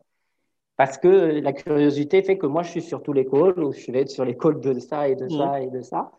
Parce 0.82 0.98
que 0.98 1.08
la 1.08 1.54
curiosité 1.54 2.24
fait 2.24 2.40
que 2.40 2.48
moi, 2.48 2.64
je 2.64 2.72
suis 2.72 2.82
sur 2.82 3.04
tous 3.04 3.14
les 3.14 3.24
calls, 3.24 3.64
ou 3.64 3.72
je 3.72 3.92
vais 3.92 4.02
être 4.02 4.10
sur 4.10 4.26
les 4.26 4.36
calls 4.36 4.60
de 4.60 4.80
ça 4.80 5.08
et 5.08 5.14
de 5.16 5.30
ça 5.30 5.60
mm. 5.60 5.62
et 5.62 5.68
de 5.68 5.82
ça. 5.82 6.12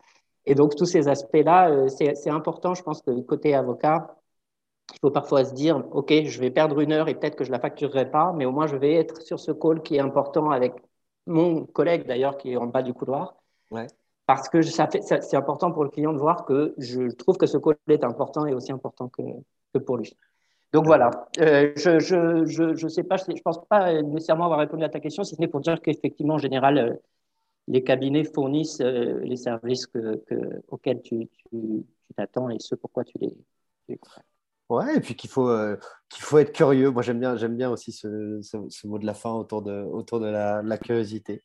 Et 0.45 0.55
donc, 0.55 0.77
tous 0.77 0.85
ces 0.85 1.09
aspects-là, 1.09 1.69
euh, 1.69 1.89
c'est 1.89 2.29
important. 2.29 2.73
Je 2.73 2.81
pense 2.81 3.01
que 3.01 3.11
côté 3.23 3.55
avocat, 3.55 4.15
il 4.93 4.99
faut 5.01 5.11
parfois 5.11 5.43
se 5.43 5.53
dire, 5.53 5.83
OK, 5.91 6.13
je 6.13 6.39
vais 6.39 6.49
perdre 6.49 6.79
une 6.79 6.93
heure 6.93 7.09
et 7.09 7.15
peut-être 7.15 7.35
que 7.35 7.43
je 7.43 7.49
ne 7.49 7.55
la 7.55 7.59
facturerai 7.59 8.09
pas, 8.09 8.31
mais 8.31 8.45
au 8.45 8.53
moins, 8.53 8.67
je 8.67 8.77
vais 8.77 8.93
être 8.93 9.21
sur 9.21 9.37
ce 9.37 9.51
call 9.51 9.81
qui 9.81 9.97
est 9.97 9.99
important 9.99 10.49
avec 10.49 10.75
mon 11.27 11.65
collègue, 11.65 12.07
d'ailleurs, 12.07 12.37
qui 12.37 12.53
est 12.53 12.55
en 12.55 12.67
bas 12.67 12.83
du 12.83 12.93
couloir. 12.93 13.35
Ouais. 13.69 13.87
Parce 14.27 14.47
que 14.47 14.61
c'est 14.61 15.35
important 15.35 15.73
pour 15.73 15.83
le 15.83 15.89
client 15.89 16.13
de 16.13 16.19
voir 16.19 16.45
que 16.45 16.73
je 16.77 17.13
trouve 17.15 17.35
que 17.35 17.47
ce 17.47 17.57
call 17.57 17.75
est 17.89 18.05
important 18.05 18.45
et 18.45 18.53
aussi 18.53 18.71
important 18.71 19.09
que, 19.09 19.23
que 19.73 19.79
pour 19.79 19.97
lui. 19.97 20.15
Donc 20.73 20.87
voilà, 20.87 21.29
euh, 21.39 21.71
je 21.75 21.99
je, 21.99 22.45
je, 22.45 22.73
je, 22.73 22.87
sais 22.87 23.03
pas, 23.03 23.17
je, 23.17 23.41
pense 23.43 23.63
pas 23.67 24.01
nécessairement 24.01 24.45
avoir 24.45 24.59
répondu 24.59 24.83
à 24.83 24.89
ta 24.89 24.99
question, 24.99 25.23
si 25.23 25.35
ce 25.35 25.39
n'est 25.39 25.47
pour 25.47 25.61
dire 25.61 25.79
qu'effectivement, 25.79 26.33
en 26.33 26.39
général, 26.39 26.77
euh, 26.79 26.93
les 27.67 27.83
cabinets 27.83 28.23
fournissent 28.23 28.81
euh, 28.81 29.19
les 29.19 29.35
services 29.35 29.85
que, 29.85 30.15
que, 30.25 30.63
auxquels 30.67 31.03
tu 31.03 31.29
t'attends 32.17 32.49
et 32.49 32.57
ce 32.59 32.73
pourquoi 32.73 33.03
tu 33.03 33.19
les. 33.19 33.99
Ouais, 34.69 34.97
et 34.97 34.99
puis 34.99 35.15
qu'il 35.15 35.29
faut, 35.29 35.51
qu'il 36.09 36.23
faut 36.23 36.39
être 36.39 36.51
curieux. 36.51 36.89
Moi, 36.89 37.03
j'aime 37.03 37.19
bien, 37.19 37.35
j'aime 37.35 37.55
bien 37.55 37.69
aussi 37.69 37.91
ce, 37.91 38.39
ce, 38.41 38.87
mot 38.87 38.97
de 38.97 39.05
la 39.05 39.13
fin 39.13 39.31
autour 39.31 39.61
de, 39.61 39.83
autour 39.83 40.19
de 40.19 40.27
la, 40.27 40.63
la 40.63 40.77
curiosité. 40.79 41.43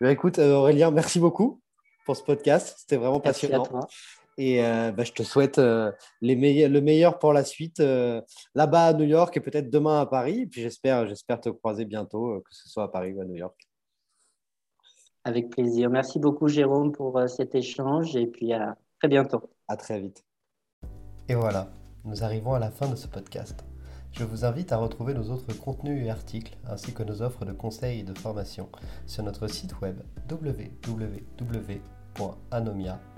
Mais 0.00 0.12
écoute, 0.12 0.38
Aurélien, 0.38 0.92
merci 0.92 1.18
beaucoup 1.18 1.60
pour 2.04 2.14
ce 2.14 2.22
podcast. 2.22 2.76
C'était 2.78 2.96
vraiment 2.96 3.20
passionnant. 3.20 3.64
Et 4.38 4.64
euh, 4.64 4.92
bah, 4.92 5.02
je 5.02 5.12
te 5.12 5.24
souhaite 5.24 5.58
euh, 5.58 5.90
les 6.20 6.68
le 6.68 6.80
meilleur 6.80 7.18
pour 7.18 7.32
la 7.32 7.42
suite 7.42 7.80
euh, 7.80 8.22
là-bas 8.54 8.86
à 8.86 8.92
New 8.92 9.04
York 9.04 9.36
et 9.36 9.40
peut-être 9.40 9.68
demain 9.68 10.00
à 10.00 10.06
Paris. 10.06 10.42
Et 10.42 10.46
puis 10.46 10.62
j'espère, 10.62 11.08
j'espère 11.08 11.40
te 11.40 11.48
croiser 11.48 11.84
bientôt, 11.84 12.40
que 12.40 12.54
ce 12.54 12.68
soit 12.68 12.84
à 12.84 12.88
Paris 12.88 13.12
ou 13.12 13.20
à 13.20 13.24
New 13.24 13.34
York. 13.34 13.60
Avec 15.24 15.50
plaisir. 15.50 15.90
Merci 15.90 16.20
beaucoup, 16.20 16.46
Jérôme, 16.46 16.92
pour 16.92 17.20
cet 17.28 17.56
échange. 17.56 18.14
Et 18.14 18.28
puis 18.28 18.52
à 18.52 18.76
très 19.00 19.08
bientôt. 19.08 19.50
À 19.66 19.76
très 19.76 20.00
vite. 20.00 20.24
Et 21.28 21.34
voilà, 21.34 21.68
nous 22.04 22.22
arrivons 22.22 22.54
à 22.54 22.60
la 22.60 22.70
fin 22.70 22.88
de 22.88 22.94
ce 22.94 23.08
podcast. 23.08 23.64
Je 24.12 24.22
vous 24.22 24.44
invite 24.44 24.70
à 24.70 24.76
retrouver 24.76 25.14
nos 25.14 25.30
autres 25.30 25.52
contenus 25.52 26.06
et 26.06 26.10
articles, 26.10 26.56
ainsi 26.68 26.94
que 26.94 27.02
nos 27.02 27.22
offres 27.22 27.44
de 27.44 27.52
conseils 27.52 27.98
et 28.00 28.04
de 28.04 28.16
formation 28.16 28.68
sur 29.06 29.24
notre 29.24 29.48
site 29.48 29.80
web 29.80 29.98
www.anomia.com 30.30 33.17